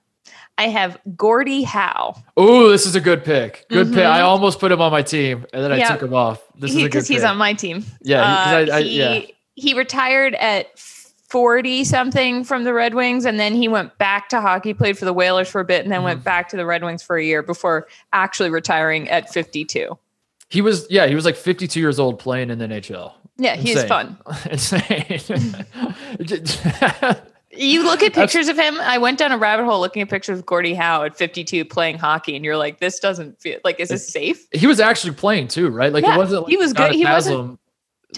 I 0.57 0.69
have 0.69 0.97
Gordie 1.15 1.61
Howe. 1.63 2.15
Oh, 2.37 2.69
this 2.69 2.85
is 2.87 2.95
a 2.95 3.01
good 3.01 3.23
pick. 3.23 3.65
Good 3.69 3.89
pick. 3.89 3.97
Mhm. 4.03 4.05
I 4.09 4.21
almost 4.21 4.59
put 4.59 4.71
him 4.71 4.81
on 4.81 4.91
my 4.91 5.03
team, 5.03 5.45
and 5.53 5.63
then 5.63 5.71
I 5.71 5.83
took 5.87 6.01
him 6.01 6.13
off. 6.15 6.41
This 6.57 6.73
is 6.73 6.81
Because 6.83 7.07
he's 7.07 7.23
on 7.23 7.37
my 7.37 7.53
team. 7.53 7.85
Yeah, 8.01 8.21
he- 8.23 8.65
'cause 8.65 8.69
I- 8.73 8.77
I- 8.77 8.81
he, 8.81 8.97
yeah. 8.97 9.19
he 9.55 9.73
retired 9.75 10.33
at 10.35 10.67
40 11.29 11.83
something 11.85 12.43
from 12.43 12.63
the 12.63 12.73
Red 12.73 12.93
Wings, 12.93 13.25
and 13.25 13.39
then 13.39 13.55
he 13.55 13.67
went 13.67 13.97
back 13.97 14.29
to 14.29 14.39
hockey, 14.41 14.73
played 14.73 14.97
for 14.97 15.05
the 15.05 15.13
Whalers 15.13 15.49
for 15.49 15.59
a 15.61 15.65
bit, 15.65 15.83
and 15.83 15.91
then 15.91 15.97
Mm-hmm. 15.99 16.05
went 16.05 16.23
back 16.23 16.49
to 16.49 16.57
the 16.57 16.65
Red 16.65 16.83
Wings 16.83 17.01
for 17.03 17.17
a 17.17 17.23
year 17.23 17.41
before 17.41 17.87
actually 18.13 18.49
retiring 18.51 19.09
at 19.09 19.31
52. 19.33 19.97
He 20.49 20.61
was, 20.61 20.85
yeah, 20.89 21.07
he 21.07 21.15
was 21.15 21.25
like 21.25 21.35
52 21.35 21.79
years 21.79 21.99
old 21.99 22.19
playing 22.19 22.51
in 22.51 22.59
the 22.59 22.67
NHL. 22.67 23.13
Yeah, 23.37 23.55
he's 23.55 23.81
Insane. 23.81 23.87
fun. 23.89 24.17
Insane. 24.51 25.65
You 27.57 27.83
look 27.85 28.03
at 28.03 28.13
That's- 28.13 28.33
pictures 28.33 28.49
of 28.49 28.57
him. 28.57 28.77
I 28.81 28.97
went 28.97 29.17
down 29.17 29.31
a 29.31 29.37
rabbit 29.37 29.63
hole 29.63 29.79
looking 29.79 30.01
at 30.01 30.09
pictures 30.09 30.39
of 30.39 30.45
Gordie 30.45 30.73
Howe 30.73 31.03
at 31.05 31.15
52 31.17 31.63
playing 31.63 31.97
hockey, 31.99 32.35
and 32.35 32.43
you're 32.43 32.57
like, 32.57 32.79
this 32.81 32.99
doesn't 32.99 33.39
feel 33.39 33.59
like, 33.63 33.79
is 33.79 33.87
this 33.87 34.05
safe? 34.05 34.45
he 34.51 34.67
was 34.67 34.81
actually 34.81 35.13
playing 35.13 35.47
too, 35.47 35.69
right? 35.69 35.93
Like 35.93 36.03
Yeah, 36.03 36.15
it 36.15 36.17
wasn't. 36.17 36.41
Like 36.43 36.49
he 36.49 36.57
was 36.57 36.73
good. 36.73 36.91
He 36.91 37.05
wasn't 37.05 37.35
Udonis 37.37 37.37
Haslem, 37.37 37.59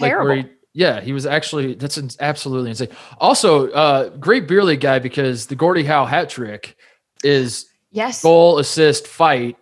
where 0.00 0.10
terrible. 0.24 0.42
he- 0.48 0.54
yeah, 0.78 1.00
he 1.00 1.12
was 1.12 1.26
actually. 1.26 1.74
That's 1.74 1.98
absolutely 2.20 2.70
insane. 2.70 2.88
Also, 3.18 3.68
uh, 3.72 4.10
great 4.10 4.46
beer 4.46 4.62
league 4.62 4.80
guy 4.80 5.00
because 5.00 5.46
the 5.46 5.56
Gordie 5.56 5.82
Howe 5.82 6.04
hat 6.06 6.30
trick 6.30 6.76
is 7.24 7.66
Yes. 7.90 8.22
goal, 8.22 8.58
assist, 8.58 9.08
fight, 9.08 9.56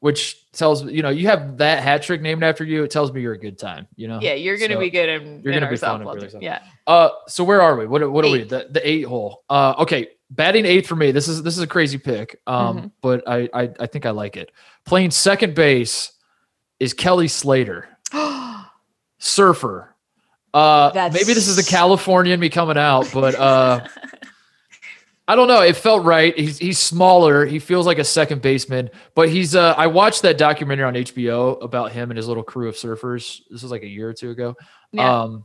which 0.00 0.50
tells 0.52 0.84
you 0.84 1.02
know 1.02 1.10
you 1.10 1.26
have 1.26 1.58
that 1.58 1.82
hat 1.82 2.02
trick 2.02 2.22
named 2.22 2.42
after 2.42 2.64
you. 2.64 2.82
It 2.84 2.90
tells 2.90 3.12
me 3.12 3.20
you're 3.20 3.34
a 3.34 3.38
good 3.38 3.58
time. 3.58 3.86
You 3.94 4.08
know. 4.08 4.20
Yeah, 4.22 4.34
you're 4.34 4.56
going 4.56 4.70
to 4.70 4.76
So, 4.76 4.80
be 4.80 4.88
good 4.90 5.08
in, 5.10 5.42
you're 5.42 5.52
in 5.52 5.58
gonna 5.58 5.66
our 5.66 5.72
be 5.72 5.76
fun 5.76 6.00
in 6.00 6.06
softball 6.06 6.14
Burley 6.14 6.28
team. 6.28 6.40
softball. 6.40 6.42
Yeah. 6.42 6.62
Uh, 6.86 7.08
so 7.28 7.44
where 7.44 7.60
are 7.60 7.76
we? 7.76 7.86
What 7.86 8.10
what 8.10 8.24
are 8.24 8.30
we? 8.30 8.44
The 8.44 8.68
the 8.70 8.88
eight 8.88 9.02
hole. 9.04 9.42
Uh, 9.50 9.74
okay, 9.80 10.08
batting 10.30 10.64
eighth 10.64 10.86
for 10.86 10.96
me. 10.96 11.10
This 11.12 11.28
is 11.28 11.42
this 11.42 11.56
is 11.58 11.62
a 11.62 11.66
crazy 11.66 11.98
pick. 11.98 12.40
Um, 12.46 12.78
Mhm. 12.78 12.90
but 13.02 13.28
I, 13.28 13.48
I 13.52 13.70
I 13.80 13.86
think 13.86 14.06
I 14.06 14.10
like 14.12 14.36
it. 14.38 14.50
Playing 14.86 15.10
second 15.10 15.54
base 15.54 16.12
is 16.80 16.94
Kelly 16.94 17.28
Slater, 17.28 17.88
surfer. 19.18 19.93
Uh, 20.54 21.10
maybe 21.12 21.34
this 21.34 21.48
is 21.48 21.56
the 21.56 21.64
Californian 21.64 22.38
me 22.38 22.48
coming 22.48 22.78
out, 22.78 23.10
but 23.12 23.34
uh, 23.34 23.84
I 25.28 25.34
don't 25.34 25.48
know. 25.48 25.62
It 25.62 25.74
felt 25.74 26.04
right. 26.04 26.38
He's 26.38 26.58
he's 26.58 26.78
smaller. 26.78 27.44
He 27.44 27.58
feels 27.58 27.86
like 27.86 27.98
a 27.98 28.04
second 28.04 28.40
baseman, 28.40 28.88
but 29.16 29.28
he's. 29.28 29.56
Uh, 29.56 29.74
I 29.76 29.88
watched 29.88 30.22
that 30.22 30.38
documentary 30.38 30.84
on 30.84 30.94
HBO 30.94 31.62
about 31.62 31.90
him 31.90 32.10
and 32.10 32.16
his 32.16 32.28
little 32.28 32.44
crew 32.44 32.68
of 32.68 32.76
surfers. 32.76 33.40
This 33.50 33.62
was 33.62 33.72
like 33.72 33.82
a 33.82 33.88
year 33.88 34.08
or 34.08 34.14
two 34.14 34.30
ago. 34.30 34.54
yeah. 34.92 35.22
Um, 35.22 35.44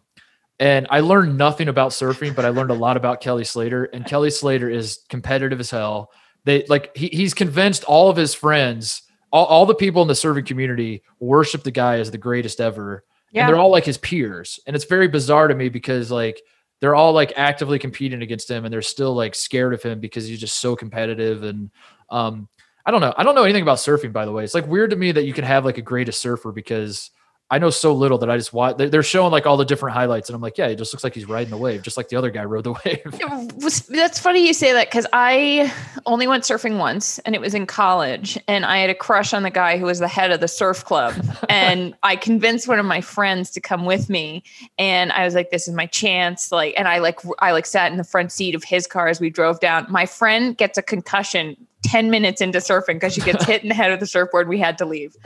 and 0.60 0.88
I 0.89 0.99
learned 0.99 1.38
nothing 1.38 1.70
about 1.70 1.91
surfing, 1.91 2.36
but 2.36 2.45
I 2.45 2.49
learned 2.49 2.72
a 2.72 2.76
lot 2.76 2.97
about 2.97 3.22
Kelly 3.22 3.45
Slater. 3.45 3.86
And 3.86 4.05
Kelly 4.07 4.30
Slater 4.30 4.70
is 4.70 4.99
competitive 5.10 5.60
as 5.60 5.72
hell. 5.72 6.12
They 6.43 6.66
like 6.68 6.95
he, 6.95 7.07
he's 7.07 7.34
convinced 7.34 7.84
all 7.86 8.10
of 8.10 8.18
his 8.18 8.34
friends, 8.34 9.03
all, 9.32 9.45
all 9.45 9.66
the 9.66 9.76
people 9.76 10.01
in 10.01 10.07
the 10.07 10.14
surfing 10.14 10.45
community 10.45 11.01
worship 11.20 11.64
the 11.64 11.72
guy 11.72 11.99
as 11.99 12.12
the 12.12 12.18
greatest 12.18 12.62
ever. 12.62 13.03
Yeah. 13.32 13.42
And 13.42 13.50
they're 13.50 13.60
all 13.60 13.72
like 13.72 13.86
his 13.86 13.98
peers. 13.98 14.60
And 14.66 14.76
it's 14.76 14.86
very 14.86 15.08
bizarre 15.08 15.48
to 15.48 15.56
me 15.56 15.70
because 15.70 16.12
like 16.12 16.42
they're 16.82 16.96
all 16.96 17.14
like 17.14 17.34
actively 17.36 17.80
competing 17.80 18.22
against 18.22 18.50
him 18.50 18.66
and 18.66 18.74
they're 18.74 18.82
still 18.82 19.14
like 19.14 19.36
scared 19.36 19.74
of 19.74 19.84
him 19.84 20.00
because 20.00 20.28
he's 20.28 20.40
just 20.40 20.60
so 20.60 20.76
competitive. 20.76 21.44
And 21.44 21.72
um, 22.10 22.48
I 22.86 22.92
don't 22.92 23.02
know. 23.02 23.14
I 23.18 23.24
don't 23.24 23.36
know 23.36 23.44
anything 23.44 23.62
about 23.62 23.78
surfing, 23.78 24.14
by 24.14 24.26
the 24.26 24.32
way. 24.32 24.44
It's 24.44 24.54
like 24.54 24.68
weird 24.68 24.92
to 24.92 24.96
me 24.96 25.12
that 25.12 25.26
you 25.26 25.34
can 25.34 25.44
have 25.44 25.66
like 25.66 25.78
a 25.78 25.84
greatest 25.84 26.22
surfer 26.22 26.52
because 26.52 27.12
I 27.52 27.58
know 27.58 27.70
so 27.70 27.93
little 27.93 28.20
that 28.20 28.30
I 28.30 28.38
just 28.38 28.54
watch. 28.54 28.78
They're 28.78 29.02
showing 29.02 29.32
like 29.32 29.47
all 29.47 29.58
the 29.58 29.66
different 29.66 29.95
highlights, 29.95 30.30
and 30.30 30.36
I'm 30.36 30.41
like, 30.41 30.58
yeah, 30.58 30.68
it 30.68 30.78
just 30.78 30.93
looks 30.93 31.04
like 31.04 31.16
he's 31.16 31.28
riding 31.28 31.50
the 31.50 31.58
wave, 31.58 31.82
just 31.82 31.97
like 31.97 32.10
the 32.10 32.16
other 32.16 32.30
guy 32.30 32.43
rode 32.45 32.64
the 32.64 32.74
wave. 32.86 33.89
That's 33.89 34.20
funny 34.20 34.45
you 34.45 34.54
say 34.54 34.74
that 34.74 34.88
because 34.88 35.08
I 35.14 35.74
only 36.06 36.28
went 36.28 36.43
surfing 36.43 36.78
once 36.78 37.20
and 37.20 37.36
it 37.36 37.41
was 37.41 37.54
in 37.54 37.66
college. 37.66 38.38
And 38.47 38.66
I 38.66 38.78
had 38.80 38.89
a 38.89 38.95
crush 38.95 39.34
on 39.34 39.43
the 39.43 39.50
guy 39.50 39.78
who 39.78 39.86
was 39.86 40.00
the 40.00 40.08
head 40.08 40.32
of 40.32 40.39
the 40.39 40.47
surf 40.47 40.86
club. 40.86 41.14
and 41.50 41.95
I 42.04 42.16
convinced 42.16 42.68
one 42.68 42.80
of 42.80 42.86
my 42.86 43.02
friends 43.02 43.50
to 43.52 43.62
come 43.62 43.86
with 43.86 44.10
me. 44.10 44.43
And 44.78 45.12
I 45.12 45.26
was 45.26 45.36
like, 45.36 45.52
this 45.52 45.68
is 45.68 45.74
my 45.74 45.86
chance. 45.88 46.52
Like, 46.52 46.74
and 46.78 46.88
I 46.88 47.00
like, 47.00 47.20
I 47.39 47.52
like 47.52 47.66
sat 47.66 47.91
in 47.91 47.97
the 47.97 48.04
front 48.04 48.32
seat 48.32 48.56
of 48.56 48.64
his 48.64 48.88
car 48.88 49.08
as 49.08 49.20
we 49.20 49.30
drove 49.30 49.60
down. 49.60 49.88
My 49.89 50.06
friend 50.06 50.56
gets 50.56 50.78
a 50.78 50.82
concussion 50.82 51.58
10 51.84 52.10
minutes 52.10 52.42
into 52.42 52.58
surfing 52.60 52.96
because 52.96 53.14
she 53.14 53.22
gets 53.22 53.46
hit 53.46 53.64
in 53.64 53.70
the 53.70 53.76
head 53.76 53.92
of 53.92 54.00
the 54.00 54.06
surfboard. 54.08 54.48
We 54.50 54.60
had 54.60 54.78
to 54.80 54.86
leave. 54.86 55.16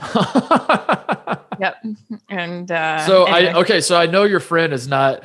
Yep. 1.60 1.84
And 2.28 2.70
uh, 2.70 3.06
so 3.06 3.28
I 3.28 3.54
okay, 3.60 3.80
so 3.80 3.96
I 3.96 4.06
know 4.06 4.24
your 4.24 4.40
friend 4.40 4.72
is 4.72 4.88
not 4.88 5.22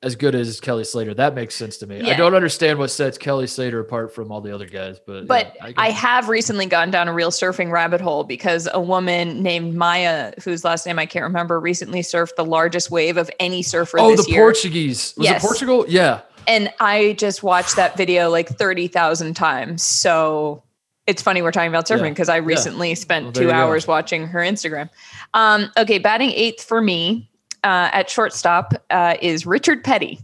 as 0.00 0.14
good 0.14 0.36
as 0.36 0.60
Kelly 0.60 0.84
Slater. 0.84 1.12
That 1.12 1.34
makes 1.34 1.56
sense 1.56 1.78
to 1.78 1.88
me. 1.88 2.08
I 2.08 2.14
don't 2.16 2.34
understand 2.36 2.78
what 2.78 2.92
sets 2.92 3.18
Kelly 3.18 3.48
Slater 3.48 3.80
apart 3.80 4.14
from 4.14 4.30
all 4.30 4.40
the 4.40 4.54
other 4.54 4.66
guys, 4.66 5.00
but 5.04 5.26
But 5.26 5.54
yeah, 5.56 5.72
I, 5.76 5.88
get- 5.88 5.94
have 5.96 6.28
recently 6.28 6.66
gone 6.66 6.92
down 6.92 7.08
a 7.08 7.12
real 7.12 7.32
surfing 7.32 7.72
rabbit 7.72 8.00
hole 8.00 8.22
because 8.22 8.68
a 8.72 8.80
woman 8.80 9.42
named 9.42 9.74
Maya, 9.74 10.32
whose 10.44 10.64
last 10.64 10.86
name 10.86 11.00
I 11.00 11.06
can't 11.06 11.24
remember, 11.24 11.58
recently 11.58 12.00
surfed 12.00 12.36
the 12.36 12.44
largest 12.44 12.92
wave 12.92 13.16
of 13.16 13.28
any 13.40 13.62
surfer 13.64 13.98
oh 13.98 14.12
this 14.14 14.26
the 14.26 14.32
year. 14.32 14.40
Portuguese 14.40 15.14
was 15.16 15.24
Yes. 15.26 15.42
it 15.42 15.46
Portugal? 15.46 15.84
Yeah. 15.88 16.20
and 16.46 16.72
I 16.78 17.14
just 17.18 17.42
watched 17.42 17.74
that 17.74 17.96
video 17.96 18.30
like 18.30 18.48
30,000 18.50 19.34
times. 19.34 19.82
So 19.82 20.62
it's 21.06 21.20
funny 21.22 21.42
we're 21.42 21.50
talking 21.50 21.68
about 21.68 21.86
surfing 21.86 22.02
Yeah. 22.04 22.08
because 22.10 22.28
I 22.28 22.36
recently 22.36 22.94
spent 22.94 23.24
Well, 23.24 23.32
two 23.32 23.42
you 23.42 23.48
go. 23.48 23.54
hours 23.54 23.86
watching 23.86 24.26
her 24.28 24.38
Instagram. 24.40 24.88
Um, 25.34 25.70
okay, 25.76 25.98
batting 25.98 26.30
eighth 26.30 26.62
for 26.62 26.80
me 26.80 27.28
uh, 27.64 27.90
at 27.92 28.08
shortstop 28.10 28.74
uh, 28.90 29.16
is 29.20 29.44
Richard 29.46 29.82
Petty. 29.84 30.20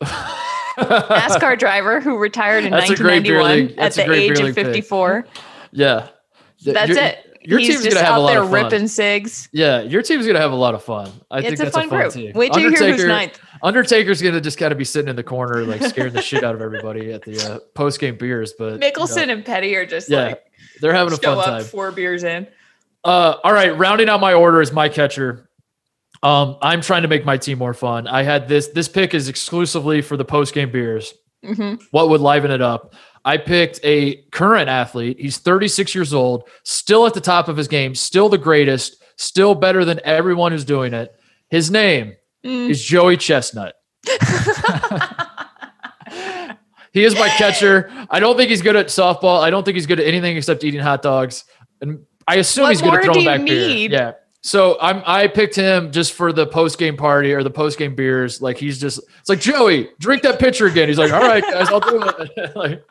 NASCAR 0.78 1.58
driver 1.58 2.00
who 2.00 2.18
retired 2.18 2.64
in 2.64 2.70
That's 2.70 2.90
a 2.90 2.96
great 2.96 3.22
beer 3.22 3.38
1991 3.40 3.78
at 3.78 3.94
the 3.94 4.12
age 4.12 4.38
of 4.38 4.44
league 4.46 4.54
pick. 4.54 4.66
54. 4.66 5.26
yeah. 5.72 6.08
Yeah, 6.58 6.72
That's 6.72 6.90
your- 6.90 7.02
it. 7.04 7.25
Your 7.46 7.58
He's 7.60 7.68
team's 7.68 7.84
just 7.84 7.96
gonna 7.96 8.06
have 8.06 8.16
a 8.16 8.20
lot 8.20 8.36
of 8.36 8.50
fun. 8.50 8.64
ripping 8.64 8.88
cigs. 8.88 9.48
Yeah, 9.52 9.82
your 9.82 10.02
team's 10.02 10.26
gonna 10.26 10.40
have 10.40 10.52
a 10.52 10.56
lot 10.56 10.74
of 10.74 10.82
fun. 10.82 11.10
I 11.30 11.40
think 11.42 11.54
a 11.54 11.56
that's 11.64 11.76
fun 11.76 11.86
a 11.86 11.88
fun 11.88 12.00
group. 12.00 12.12
team. 12.12 12.32
Wait 12.34 12.52
till 12.52 12.62
you 12.62 12.70
hear 12.70 12.92
who's 12.92 13.04
ninth. 13.04 13.38
Undertaker's 13.62 14.20
gonna 14.20 14.40
just 14.40 14.58
gotta 14.58 14.74
be 14.74 14.84
sitting 14.84 15.08
in 15.08 15.16
the 15.16 15.22
corner, 15.22 15.64
like 15.64 15.82
scaring 15.82 16.12
the 16.12 16.20
shit 16.22 16.42
out 16.44 16.54
of 16.54 16.60
everybody 16.60 17.12
at 17.12 17.22
the 17.22 17.38
uh, 17.40 17.58
post 17.74 18.00
game 18.00 18.16
beers. 18.16 18.52
But 18.58 18.72
you 18.74 18.78
know, 18.78 18.90
Mickelson 18.90 19.30
and 19.30 19.44
Petty 19.44 19.74
are 19.76 19.86
just 19.86 20.08
Yeah, 20.10 20.24
like 20.26 20.42
they're 20.80 20.92
having 20.92 21.12
a 21.14 21.16
fun 21.16 21.38
up 21.38 21.44
time. 21.44 21.64
four 21.64 21.92
beers 21.92 22.24
in. 22.24 22.46
Uh, 23.04 23.36
all 23.44 23.52
right, 23.52 23.76
rounding 23.78 24.08
out 24.08 24.20
my 24.20 24.32
order 24.34 24.60
is 24.60 24.72
my 24.72 24.88
catcher. 24.88 25.48
Um, 26.22 26.56
I'm 26.62 26.80
trying 26.80 27.02
to 27.02 27.08
make 27.08 27.24
my 27.24 27.36
team 27.36 27.58
more 27.58 27.74
fun. 27.74 28.08
I 28.08 28.22
had 28.24 28.48
this. 28.48 28.68
This 28.68 28.88
pick 28.88 29.14
is 29.14 29.28
exclusively 29.28 30.02
for 30.02 30.16
the 30.16 30.24
post 30.24 30.52
game 30.54 30.72
beers. 30.72 31.14
hmm 31.44 31.74
What 31.92 32.08
would 32.08 32.20
liven 32.20 32.50
it 32.50 32.60
up? 32.62 32.94
I 33.26 33.36
picked 33.38 33.80
a 33.82 34.22
current 34.30 34.68
athlete. 34.70 35.18
He's 35.20 35.36
36 35.38 35.94
years 35.94 36.14
old, 36.14 36.48
still 36.62 37.04
at 37.06 37.12
the 37.14 37.20
top 37.20 37.48
of 37.48 37.56
his 37.56 37.66
game, 37.68 37.94
still 37.94 38.28
the 38.28 38.38
greatest, 38.38 39.02
still 39.16 39.54
better 39.54 39.84
than 39.84 40.00
everyone 40.04 40.52
who's 40.52 40.64
doing 40.64 40.94
it. 40.94 41.12
His 41.50 41.70
name 41.70 42.14
Mm. 42.44 42.70
is 42.70 42.82
Joey 42.84 43.16
Chestnut. 43.16 43.74
he 46.92 47.04
is 47.04 47.14
my 47.16 47.28
catcher. 47.30 47.90
I 48.08 48.20
don't 48.20 48.36
think 48.36 48.50
he's 48.50 48.62
good 48.62 48.76
at 48.76 48.86
softball. 48.86 49.40
I 49.42 49.50
don't 49.50 49.64
think 49.64 49.74
he's 49.74 49.86
good 49.86 49.98
at 50.00 50.06
anything 50.06 50.36
except 50.36 50.62
eating 50.64 50.80
hot 50.80 51.02
dogs. 51.02 51.44
And 51.80 52.04
I 52.28 52.36
assume 52.36 52.62
What 52.64 52.70
he's 52.70 52.82
good 52.82 52.94
at 52.94 53.04
throwing 53.04 53.24
back 53.24 53.44
beer. 53.44 53.88
Yeah. 53.90 54.12
So 54.46 54.78
I'm 54.80 55.02
I 55.04 55.26
picked 55.26 55.56
him 55.56 55.90
just 55.90 56.12
for 56.12 56.32
the 56.32 56.46
post 56.46 56.78
game 56.78 56.96
party 56.96 57.32
or 57.32 57.42
the 57.42 57.50
post 57.50 57.78
game 57.78 57.96
beers. 57.96 58.40
Like 58.40 58.56
he's 58.56 58.80
just 58.80 59.00
it's 59.18 59.28
like 59.28 59.40
Joey, 59.40 59.90
drink 59.98 60.22
that 60.22 60.38
pitcher 60.38 60.66
again. 60.66 60.86
He's 60.86 60.98
like, 60.98 61.12
all 61.12 61.20
right, 61.20 61.42
guys, 61.42 61.66
I'll 61.68 61.80
do 61.80 62.00
it. 62.00 62.54
like, 62.56 62.84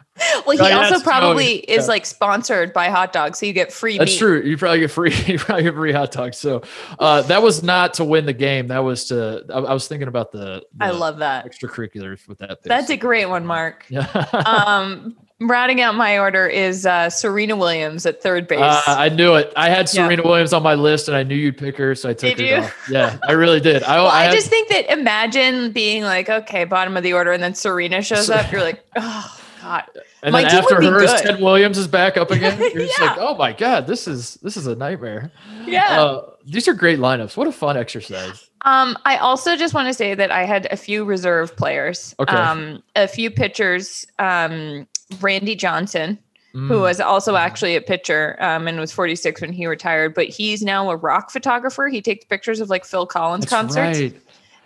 Well, 0.46 0.58
he 0.58 0.64
yeah, 0.70 0.78
also 0.78 1.00
probably 1.00 1.46
Joey. 1.46 1.56
is 1.60 1.86
Yeah. 1.86 1.92
like 1.92 2.06
sponsored 2.06 2.74
by 2.74 2.90
hot 2.90 3.14
dogs, 3.14 3.40
so 3.40 3.46
you 3.46 3.54
get 3.54 3.72
free 3.72 3.98
that's 3.98 4.12
meat. 4.12 4.18
true. 4.20 4.42
You 4.42 4.58
probably 4.58 4.80
get 4.82 4.92
free. 4.92 5.14
You 5.28 5.40
probably 5.40 5.64
get 5.64 5.76
free 5.76 5.94
hot 5.94 6.12
dogs. 6.12 6.38
So 6.38 6.62
uh, 7.00 7.22
that 7.24 7.42
was 7.42 7.64
not 7.64 7.94
to 7.96 8.04
win 8.04 8.26
the 8.26 8.34
game. 8.34 8.68
That 8.68 8.80
was 8.80 9.06
to. 9.06 9.46
I, 9.50 9.60
I 9.60 9.74
was 9.74 9.88
thinking 9.88 10.10
about 10.10 10.34
the. 10.34 10.62
I 10.82 10.92
love 10.92 11.20
that. 11.20 11.46
extracurriculars 11.50 12.28
with 12.28 12.40
that. 12.40 12.50
pick. 12.50 12.64
That's 12.64 12.90
a 12.90 12.98
great 12.98 13.28
one, 13.28 13.46
Mark. 13.46 13.86
Yeah. 13.88 14.08
Um, 14.46 15.16
rounding 15.42 15.82
out 15.82 15.96
my 15.96 16.18
order 16.18 16.48
is 16.48 16.86
uh, 16.86 17.10
Serena 17.10 17.56
Williams 17.56 18.06
at 18.06 18.22
third 18.22 18.48
base. 18.48 18.60
Uh, 18.62 18.82
I 18.88 19.10
knew 19.10 19.36
it. 19.36 19.52
I 19.56 19.70
had 19.70 19.80
Yeah. 19.94 20.06
Serena 20.06 20.24
Williams 20.24 20.54
on 20.54 20.64
my 20.64 20.76
list, 20.76 21.08
and 21.08 21.18
I 21.18 21.24
knew 21.24 21.36
you'd 21.36 21.58
pick 21.58 21.78
her, 21.78 21.94
so 21.96 22.10
I 22.10 22.14
took 22.14 22.38
Did 22.38 22.40
her. 22.40 22.46
you? 22.46 22.56
Off. 22.64 22.88
Yeah, 22.90 23.18
I 23.28 23.34
really 23.34 23.60
did. 23.60 23.84
I, 23.84 23.96
well, 24.02 24.08
I, 24.08 24.20
I, 24.20 24.24
had- 24.26 24.34
just 24.34 24.50
think 24.50 24.70
that 24.70 24.92
imagine 24.92 25.72
being 25.72 26.04
like, 26.04 26.30
okay, 26.30 26.64
bottom 26.66 26.96
of 26.98 27.04
the 27.04 27.14
order, 27.14 27.32
and 27.32 27.42
then 27.44 27.54
Serena 27.54 28.02
shows 28.02 28.30
up. 28.30 28.52
You're 28.52 28.62
like, 28.62 28.84
oh 28.96 29.40
God. 29.62 29.84
and 30.24 30.32
my 30.32 30.44
then 30.44 30.52
after 30.56 30.82
her, 30.82 31.04
is. 31.04 31.22
Ted 31.22 31.42
Williams 31.42 31.78
is 31.78 31.88
back 31.88 32.18
up 32.18 32.32
again. 32.32 32.58
You're 32.74 32.86
just 32.86 33.00
Yeah. 33.00 33.08
like, 33.08 33.18
oh 33.20 33.36
my 33.36 33.52
god, 33.52 33.88
this 33.88 34.08
is 34.08 34.36
this 34.36 34.56
is 34.58 34.68
a 34.68 34.76
nightmare. 34.76 35.32
Yeah. 35.66 36.02
Uh, 36.02 36.30
these 36.46 36.68
are 36.68 36.74
great 36.74 37.00
lineups. 37.00 37.36
What 37.36 37.48
a 37.48 37.52
fun 37.52 37.76
exercise. 37.76 38.50
Um, 38.62 38.98
I 39.06 39.18
also 39.18 39.56
just 39.56 39.74
want 39.76 39.88
to 39.90 39.94
say 39.94 40.16
that 40.16 40.32
I 40.32 40.46
had 40.46 40.68
a 40.72 40.78
few 40.78 41.04
reserve 41.06 41.56
players. 41.56 42.16
Okay. 42.20 42.36
Um, 42.36 42.82
a 42.96 43.08
few 43.08 43.30
pitchers. 43.32 44.06
Um, 44.18 44.88
Randy 45.22 45.56
Johnson, 45.56 46.18
who 46.54 46.60
Mm. 46.70 46.82
was 46.82 47.00
also 47.02 47.36
actually 47.36 47.76
a 47.76 47.82
pitcher 47.82 48.38
um, 48.40 48.68
and 48.68 48.80
was 48.80 48.92
46 48.92 49.42
when 49.42 49.52
he 49.52 49.66
retired. 49.68 50.14
But 50.14 50.28
he's 50.30 50.62
now 50.62 50.90
a 50.90 50.96
rock 50.96 51.30
photographer. 51.32 51.88
He 51.90 52.02
takes 52.02 52.24
pictures 52.26 52.60
of 52.62 52.70
like 52.70 52.86
Phil 52.86 53.06
Collins 53.06 53.46
That's 53.46 53.52
concerts. 53.52 54.00
right. 54.00 54.16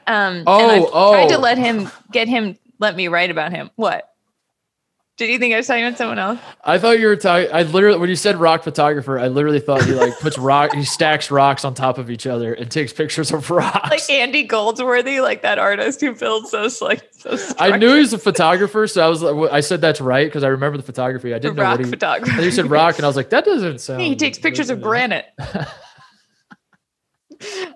Um, 0.08 0.44
Oh, 0.48 0.60
and 0.70 0.72
I've 0.86 0.90
tried 0.92 1.30
to 1.30 1.38
oh. 1.38 1.42
let 1.42 1.58
him 1.58 1.90
get 2.12 2.28
him 2.28 2.58
let 2.80 2.96
me 2.96 3.08
write 3.10 3.30
about 3.32 3.52
him. 3.52 3.70
What? 3.76 4.09
Did 5.20 5.30
you 5.32 5.38
think 5.38 5.53
I 5.53 5.57
was 5.57 5.67
talking 5.67 5.86
about 5.86 5.97
someone 5.97 6.17
else? 6.17 6.39
I 6.63 6.78
thought 6.78 6.97
you 6.97 7.07
were 7.07 7.17
talking. 7.17 7.49
I 7.51 7.63
literally, 7.63 7.99
when 7.99 8.07
you 8.09 8.15
said 8.15 8.38
rock 8.38 8.63
photographer, 8.63 9.20
I 9.20 9.28
literally 9.28 9.59
thought 9.59 9.84
he 9.84 9.91
like 9.91 10.17
puts 10.22 10.38
rock, 10.38 10.74
he 10.74 10.86
stacks 10.86 11.30
rocks 11.30 11.65
on 11.65 11.74
top 11.74 11.97
of 11.97 12.09
each 12.09 12.26
other 12.26 12.53
and 12.53 12.72
takes 12.72 12.93
pictures 12.93 13.30
of 13.34 13.49
rocks. 13.51 13.89
Like 13.89 14.09
Andy 14.09 14.43
Goldsworthy, 14.43 15.20
like 15.20 15.41
that 15.41 15.59
artist 15.59 15.99
who 15.99 16.15
builds 16.15 16.51
those 16.51 16.82
like 16.82 17.05
so 17.11 17.38
I 17.59 17.76
knew 17.76 17.95
he 17.95 17.99
was 17.99 18.13
a 18.13 18.17
photographer, 18.17 18.88
so 18.88 19.05
I 19.05 19.09
was 19.09 19.22
like, 19.22 19.51
I 19.51 19.59
said 19.59 19.82
that's 19.82 19.99
right 19.99 20.26
because 20.26 20.45
I 20.45 20.47
remember 20.47 20.78
the 20.78 20.84
photography. 20.84 21.34
I 21.34 21.39
didn't 21.39 21.57
know 21.57 21.63
rock 21.63 21.80
what 21.80 21.86
he. 21.86 21.91
photographer. 21.91 22.32
And 22.36 22.45
you 22.45 22.51
said 22.51 22.67
rock, 22.67 22.95
and 22.95 23.03
I 23.03 23.09
was 23.09 23.17
like, 23.17 23.32
that 23.32 23.43
doesn't 23.43 23.82
sound. 23.82 23.99
he 23.99 24.15
takes 24.15 24.39
pictures 24.39 24.70
of 24.70 24.82
granite. 24.82 25.26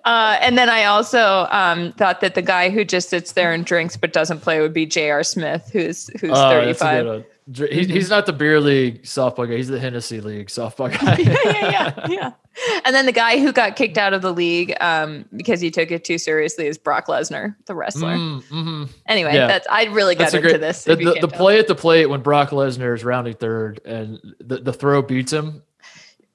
Uh, 0.04 0.36
and 0.42 0.58
then 0.58 0.68
I 0.68 0.84
also 0.84 1.46
um, 1.50 1.92
thought 1.92 2.20
that 2.20 2.34
the 2.34 2.42
guy 2.42 2.68
who 2.68 2.84
just 2.84 3.08
sits 3.08 3.32
there 3.32 3.50
and 3.52 3.64
drinks 3.64 3.96
but 3.96 4.12
doesn't 4.12 4.40
play 4.40 4.60
would 4.60 4.74
be 4.74 4.84
J.R. 4.84 5.22
Smith, 5.22 5.70
who's 5.72 6.08
who's 6.20 6.32
Oh, 6.34 6.50
35. 6.50 7.24
Good 7.52 7.60
one. 7.60 7.68
Dr- 7.68 7.70
He, 7.88 7.92
he's 7.92 8.10
not 8.10 8.26
the 8.26 8.32
beer 8.32 8.60
league 8.60 9.02
softball 9.02 9.48
guy. 9.48 9.56
He's 9.56 9.68
the 9.68 9.78
Hennessy 9.78 10.20
league 10.20 10.48
softball 10.48 10.90
guy. 11.00 11.16
yeah, 11.18 11.36
yeah, 11.44 11.70
yeah, 11.70 12.06
yeah. 12.08 12.30
And 12.84 12.94
then 12.94 13.04
the 13.06 13.12
guy 13.12 13.40
who 13.40 13.52
got 13.52 13.74
kicked 13.74 13.98
out 13.98 14.12
of 14.12 14.22
the 14.22 14.32
league 14.32 14.74
um, 14.80 15.24
because 15.34 15.60
he 15.60 15.70
took 15.72 15.90
it 15.90 16.04
too 16.04 16.18
seriously 16.18 16.66
is 16.68 16.78
Brock 16.78 17.06
Lesnar, 17.08 17.56
the 17.66 17.74
wrestler. 17.74 18.14
Mm, 18.14 18.42
mhm. 18.44 18.88
Anyway, 19.08 19.34
Yeah. 19.34 19.46
that's 19.48 19.66
I 19.68 19.84
really 19.86 20.14
got 20.14 20.24
That's 20.30 20.34
a 20.34 20.36
into 20.36 20.48
great. 20.50 20.60
this. 20.60 20.84
The, 20.84 20.92
if 20.92 21.00
you 21.00 21.14
the, 21.14 21.20
the 21.26 21.28
play 21.28 21.58
at 21.58 21.66
the 21.66 21.74
plate 21.74 22.06
when 22.06 22.20
Brock 22.20 22.50
Lesnar 22.50 22.94
is 22.94 23.02
rounding 23.04 23.34
third 23.34 23.80
and 23.84 24.20
the, 24.38 24.58
the 24.58 24.72
throw 24.72 25.02
beats 25.02 25.32
him. 25.32 25.62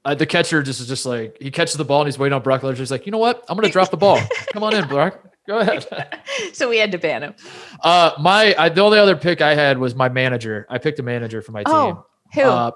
Uh, 0.06 0.16
the 0.16 0.26
catcher 0.26 0.62
just 0.64 0.80
is 0.82 0.88
just 0.88 1.06
like 1.06 1.38
he 1.42 1.52
catches 1.52 1.76
the 1.76 1.86
ball 1.86 2.02
and 2.02 2.08
he's 2.08 2.18
waiting 2.20 2.34
on 2.34 2.42
Brock 2.42 2.62
Lesnar. 2.62 2.78
He's 2.78 2.92
like, 2.92 3.06
you 3.06 3.12
know 3.12 3.18
what? 3.18 3.44
I'm 3.48 3.56
gonna 3.56 3.70
drop 3.70 3.90
the 3.92 3.98
ball. 3.98 4.20
Come 4.54 4.64
on 4.64 4.74
in, 4.76 4.88
Brock. 4.88 5.24
Go 5.50 5.58
ahead. 5.58 5.84
so 6.54 6.70
we 6.70 6.78
had 6.78 6.92
to 6.92 7.00
ban 7.00 7.24
him. 7.24 7.34
Uh, 7.82 8.12
my 8.20 8.54
I, 8.56 8.70
the 8.70 8.82
only 8.82 9.00
other 9.00 9.16
pick 9.16 9.42
I 9.42 9.56
had 9.56 9.80
was 9.80 9.96
my 9.96 10.08
manager. 10.08 10.68
I 10.70 10.78
picked 10.78 11.00
a 11.00 11.04
manager 11.04 11.42
for 11.42 11.52
my 11.54 11.64
team. 11.64 11.74
Oh, 11.74 12.06
who? 12.36 12.42
Uh, 12.42 12.72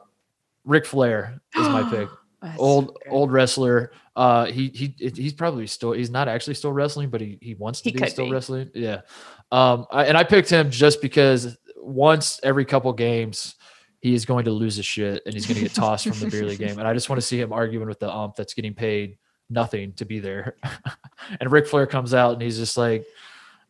Ric 0.66 0.88
Flair 0.88 1.40
is 1.56 1.68
my 1.70 1.84
pick. 1.92 2.10
That's 2.42 2.60
Old 2.60 2.98
so 3.06 3.12
old 3.12 3.32
wrestler. 3.32 3.92
Uh, 4.16 4.46
he 4.46 4.70
he 4.70 4.96
he's 4.98 5.34
probably 5.34 5.68
still 5.68 5.92
he's 5.92 6.10
not 6.10 6.28
actually 6.28 6.56
still 6.56 6.74
wrestling, 6.74 7.12
but 7.12 7.22
he 7.22 7.38
he 7.44 7.54
wants 7.54 7.82
to 7.82 7.92
He 7.92 7.98
be 7.98 8.10
still 8.10 8.26
be. 8.26 8.32
wrestling. 8.32 8.72
Yeah. 8.74 9.02
Um, 9.52 9.86
I, 9.92 10.06
and 10.06 10.18
I 10.18 10.24
picked 10.24 10.50
him 10.50 10.72
just 10.72 11.00
because 11.00 11.56
once 11.78 12.40
every 12.42 12.66
couple 12.66 12.92
games 12.94 13.54
he 14.00 14.16
is 14.16 14.26
going 14.26 14.46
to 14.46 14.52
lose 14.52 14.78
his 14.78 14.86
shit 14.86 15.22
and 15.28 15.34
he's 15.36 15.46
going 15.46 15.58
to 15.58 15.62
get 15.62 15.76
tossed 15.76 16.08
from 16.08 16.20
the 16.20 16.28
beer 16.28 16.44
league 16.44 16.58
game, 16.58 16.80
and 16.80 16.88
I 16.88 16.94
just 16.96 17.08
want 17.08 17.22
to 17.22 17.26
see 17.26 17.40
him 17.40 17.54
arguing 17.54 17.88
with 17.88 18.00
the 18.00 18.12
ump 18.12 18.36
that's 18.36 18.56
getting 18.56 18.74
paid 18.74 19.18
nothing 19.50 19.94
to 19.94 20.06
be 20.06 20.20
there. 20.20 20.56
and 21.40 21.52
Ric 21.52 21.68
Flair 21.68 21.86
comes 21.88 22.14
out 22.14 22.34
and 22.34 22.42
he's 22.42 22.58
just 22.58 22.78
like. 22.78 23.06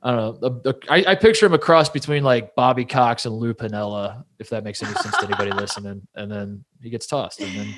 I 0.06 0.12
don't 0.12 0.18
know. 0.20 0.50
the- 0.50 0.74
the- 0.74 0.92
I, 0.92 1.12
I 1.12 1.16
picture 1.16 1.46
him 1.46 1.54
a 1.54 1.58
cross 1.58 1.88
between 1.88 2.26
like 2.26 2.56
Bobby 2.56 2.84
Cox 2.84 3.26
and 3.26 3.34
Lou 3.36 3.54
Piniella, 3.54 4.26
if 4.38 4.50
that 4.50 4.66
makes 4.66 4.84
any 4.84 4.94
sense 4.96 5.16
to 5.18 5.24
anybody 5.24 5.52
listening. 5.54 6.06
And 6.16 6.30
then 6.30 6.66
he 6.82 6.90
gets 6.90 7.08
tossed, 7.08 7.40
and 7.40 7.50
then 7.58 7.74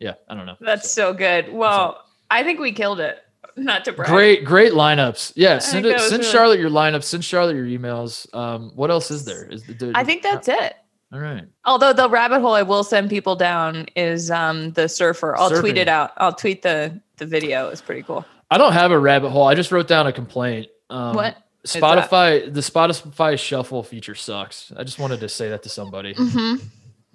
yeah, 0.00 0.14
I 0.28 0.34
don't 0.34 0.44
know. 0.44 0.56
That's 0.60 0.90
So- 0.90 1.12
so 1.12 1.14
good. 1.14 1.52
Well, 1.52 2.02
I 2.28 2.42
think 2.42 2.58
we 2.58 2.72
killed 2.72 2.98
it. 2.98 3.20
Not 3.56 3.84
to 3.84 3.92
brag. 3.92 4.08
great, 4.10 4.44
great 4.44 4.72
lineups. 4.72 5.34
Yeah, 5.36 5.60
send 5.60 5.86
it. 5.86 6.00
Send 6.00 6.22
really- 6.22 6.24
Charlotte 6.32 6.58
your 6.58 6.68
lineups. 6.68 7.04
Send 7.04 7.24
Charlotte 7.24 7.54
your 7.54 7.66
emails. 7.66 8.26
Um, 8.34 8.72
what 8.74 8.90
else 8.90 9.12
is 9.12 9.24
there? 9.24 9.46
Is 9.46 9.62
the, 9.62 9.92
I 9.94 10.02
think 10.02 10.24
that's 10.24 10.48
it. 10.48 10.74
all 11.12 11.20
right. 11.20 11.44
Although 11.64 11.92
the 11.92 12.10
rabbit 12.10 12.40
hole 12.40 12.54
I 12.54 12.62
will 12.62 12.82
send 12.82 13.08
people 13.08 13.36
down 13.36 13.86
is 13.94 14.32
um, 14.32 14.72
the 14.72 14.88
surfer. 14.88 15.36
I'll 15.36 15.50
tweet 15.60 15.78
it 15.78 15.86
out. 15.86 16.10
I'll 16.16 16.32
tweet 16.34 16.62
the 16.62 17.00
the 17.18 17.26
video. 17.26 17.68
is 17.68 17.80
pretty 17.80 18.02
cool. 18.02 18.24
I 18.50 18.58
don't 18.58 18.72
have 18.72 18.92
a 18.92 18.98
rabbit 18.98 19.30
hole. 19.30 19.46
I 19.46 19.54
just 19.54 19.72
wrote 19.72 19.88
down 19.88 20.06
a 20.06 20.12
complaint. 20.12 20.68
Um, 20.90 21.14
What? 21.16 21.36
Spotify, 21.64 22.52
the 22.52 22.60
Spotify 22.60 23.36
shuffle 23.38 23.82
feature 23.82 24.14
sucks. 24.14 24.72
I 24.76 24.84
just 24.84 24.98
wanted 25.00 25.18
to 25.20 25.28
say 25.28 25.48
that 25.48 25.64
to 25.64 25.68
somebody. 25.68 26.14
Mhm. 26.14 26.60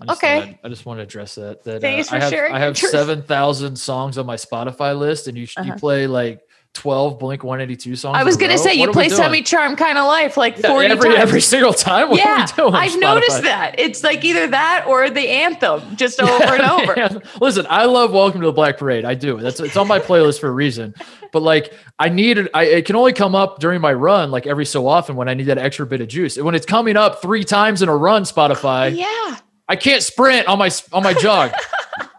I 0.08 0.12
Okay. 0.14 0.38
I'd- 0.62 0.70
just 0.70 0.86
want 0.86 0.98
to 1.00 1.04
address 1.04 1.36
that. 1.36 1.64
That 1.64 1.80
Thanks 1.80 2.12
uh, 2.12 2.16
I 2.16 2.20
for 2.20 2.24
have 2.26 2.34
sharing 2.34 2.54
I 2.54 2.60
have 2.60 2.78
seven 2.78 3.22
thousand 3.22 3.78
songs 3.78 4.18
on 4.18 4.26
my 4.26 4.36
Spotify 4.36 4.98
list, 4.98 5.28
and 5.28 5.38
you 5.38 5.44
you 5.44 5.48
Uh-huh. 5.72 5.78
play 5.78 6.08
like 6.08 6.42
twelve 6.74 7.20
Blink 7.20 7.44
One 7.44 7.60
Eighty 7.62 7.76
Two 7.76 7.96
songs. 7.96 8.18
I 8.18 8.24
was 8.24 8.38
gonna 8.38 8.58
say 8.58 8.78
What 8.80 8.88
you 8.88 8.92
play? 8.94 9.10
Semi 9.10 9.42
Charm 9.42 9.76
kind 9.76 9.98
of 9.98 10.06
life 10.08 10.38
like 10.38 10.58
Yeah, 10.58 10.70
40 10.70 10.88
every 10.88 11.10
times. 11.10 11.20
every 11.22 11.42
single 11.42 11.74
time. 11.74 12.10
What 12.12 12.18
yeah, 12.20 12.42
are 12.44 12.46
we 12.46 12.64
doing? 12.64 12.74
I've 12.76 12.92
Spotify? 12.92 13.00
noticed 13.02 13.42
that. 13.44 13.76
It's 13.80 14.04
like 14.04 14.24
either 14.24 14.48
that 14.48 14.86
or 14.88 15.10
the 15.10 15.28
anthem, 15.30 15.96
just 15.96 16.22
over 16.22 16.44
and 16.44 16.62
over. 16.62 16.94
Yeah. 16.98 17.18
Listen, 17.42 17.66
I 17.70 17.86
love 17.86 18.14
Welcome 18.14 18.42
to 18.42 18.48
the 18.48 18.54
Black 18.54 18.78
Parade. 18.78 19.06
I 19.06 19.14
do. 19.16 19.38
That's 19.40 19.60
it's 19.60 19.78
on 19.78 19.88
my 19.88 20.00
playlist 20.00 20.40
for 20.40 20.48
a 20.48 20.52
reason. 20.52 20.94
But 21.34 21.42
like, 21.44 21.74
I 22.00 22.10
need 22.10 22.38
it. 22.38 22.50
I 22.54 22.64
it 22.64 22.86
can 22.86 22.96
only 22.96 23.14
come 23.14 23.36
up 23.36 23.60
during 23.60 23.80
my 23.82 23.94
run, 23.94 24.32
like 24.32 24.48
every 24.48 24.66
so 24.66 24.88
often 24.88 25.16
when 25.16 25.30
I 25.30 25.34
need 25.34 25.46
that 25.46 25.58
extra 25.58 25.86
bit 25.86 26.02
of 26.02 26.08
juice. 26.08 26.38
And 26.38 26.46
when 26.46 26.56
it's 26.56 26.66
coming 26.66 26.98
up 26.98 27.22
three 27.22 27.44
times 27.44 27.82
in 27.82 27.90
a 27.90 27.96
run, 27.96 28.24
Spotify, 28.24 28.96
Yeah, 28.96 29.38
I 29.70 29.76
can't 29.76 30.02
sprint 30.04 30.48
on 30.48 30.58
my 30.58 30.70
on 30.94 31.04
my 31.04 31.14
jog. 31.14 31.52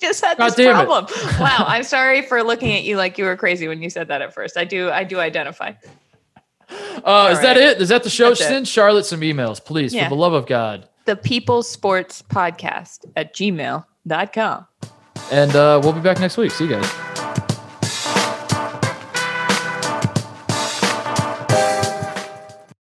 just 0.00 0.24
had 0.24 0.38
this 0.38 0.58
it. 0.58 0.70
problem. 0.70 1.06
wow, 1.40 1.64
I'm 1.66 1.82
sorry 1.82 2.22
for 2.22 2.42
looking 2.42 2.72
at 2.72 2.84
you 2.84 2.96
like 2.96 3.18
you 3.18 3.24
were 3.24 3.36
crazy 3.36 3.68
when 3.68 3.82
you 3.82 3.90
said 3.90 4.08
that 4.08 4.22
at 4.22 4.34
first. 4.34 4.56
I 4.56 4.64
do, 4.64 4.90
I 4.90 5.04
do 5.04 5.18
identify. 5.18 5.72
Uh, 6.68 7.30
is 7.32 7.40
that 7.42 7.56
it? 7.56 7.80
Is 7.80 7.88
that 7.90 8.02
the 8.02 8.10
show? 8.10 8.30
That's 8.30 8.40
it. 8.40 8.44
Send 8.44 8.68
Charlotte 8.68 9.06
some 9.06 9.20
emails, 9.20 9.64
please, 9.64 9.94
Yeah. 9.94 10.04
for 10.08 10.16
the 10.16 10.20
love 10.20 10.32
of 10.32 10.46
God. 10.46 10.88
The 11.04 11.16
People's 11.16 11.70
Sports 11.70 12.22
Podcast 12.22 13.04
at 13.14 13.34
gmail.com. 13.34 14.66
And 15.30 15.56
uh, 15.56 15.80
we'll 15.82 15.92
be 15.92 16.00
back 16.00 16.18
next 16.18 16.36
week. 16.36 16.50
See 16.50 16.64
you 16.64 16.70
guys. 16.70 17.15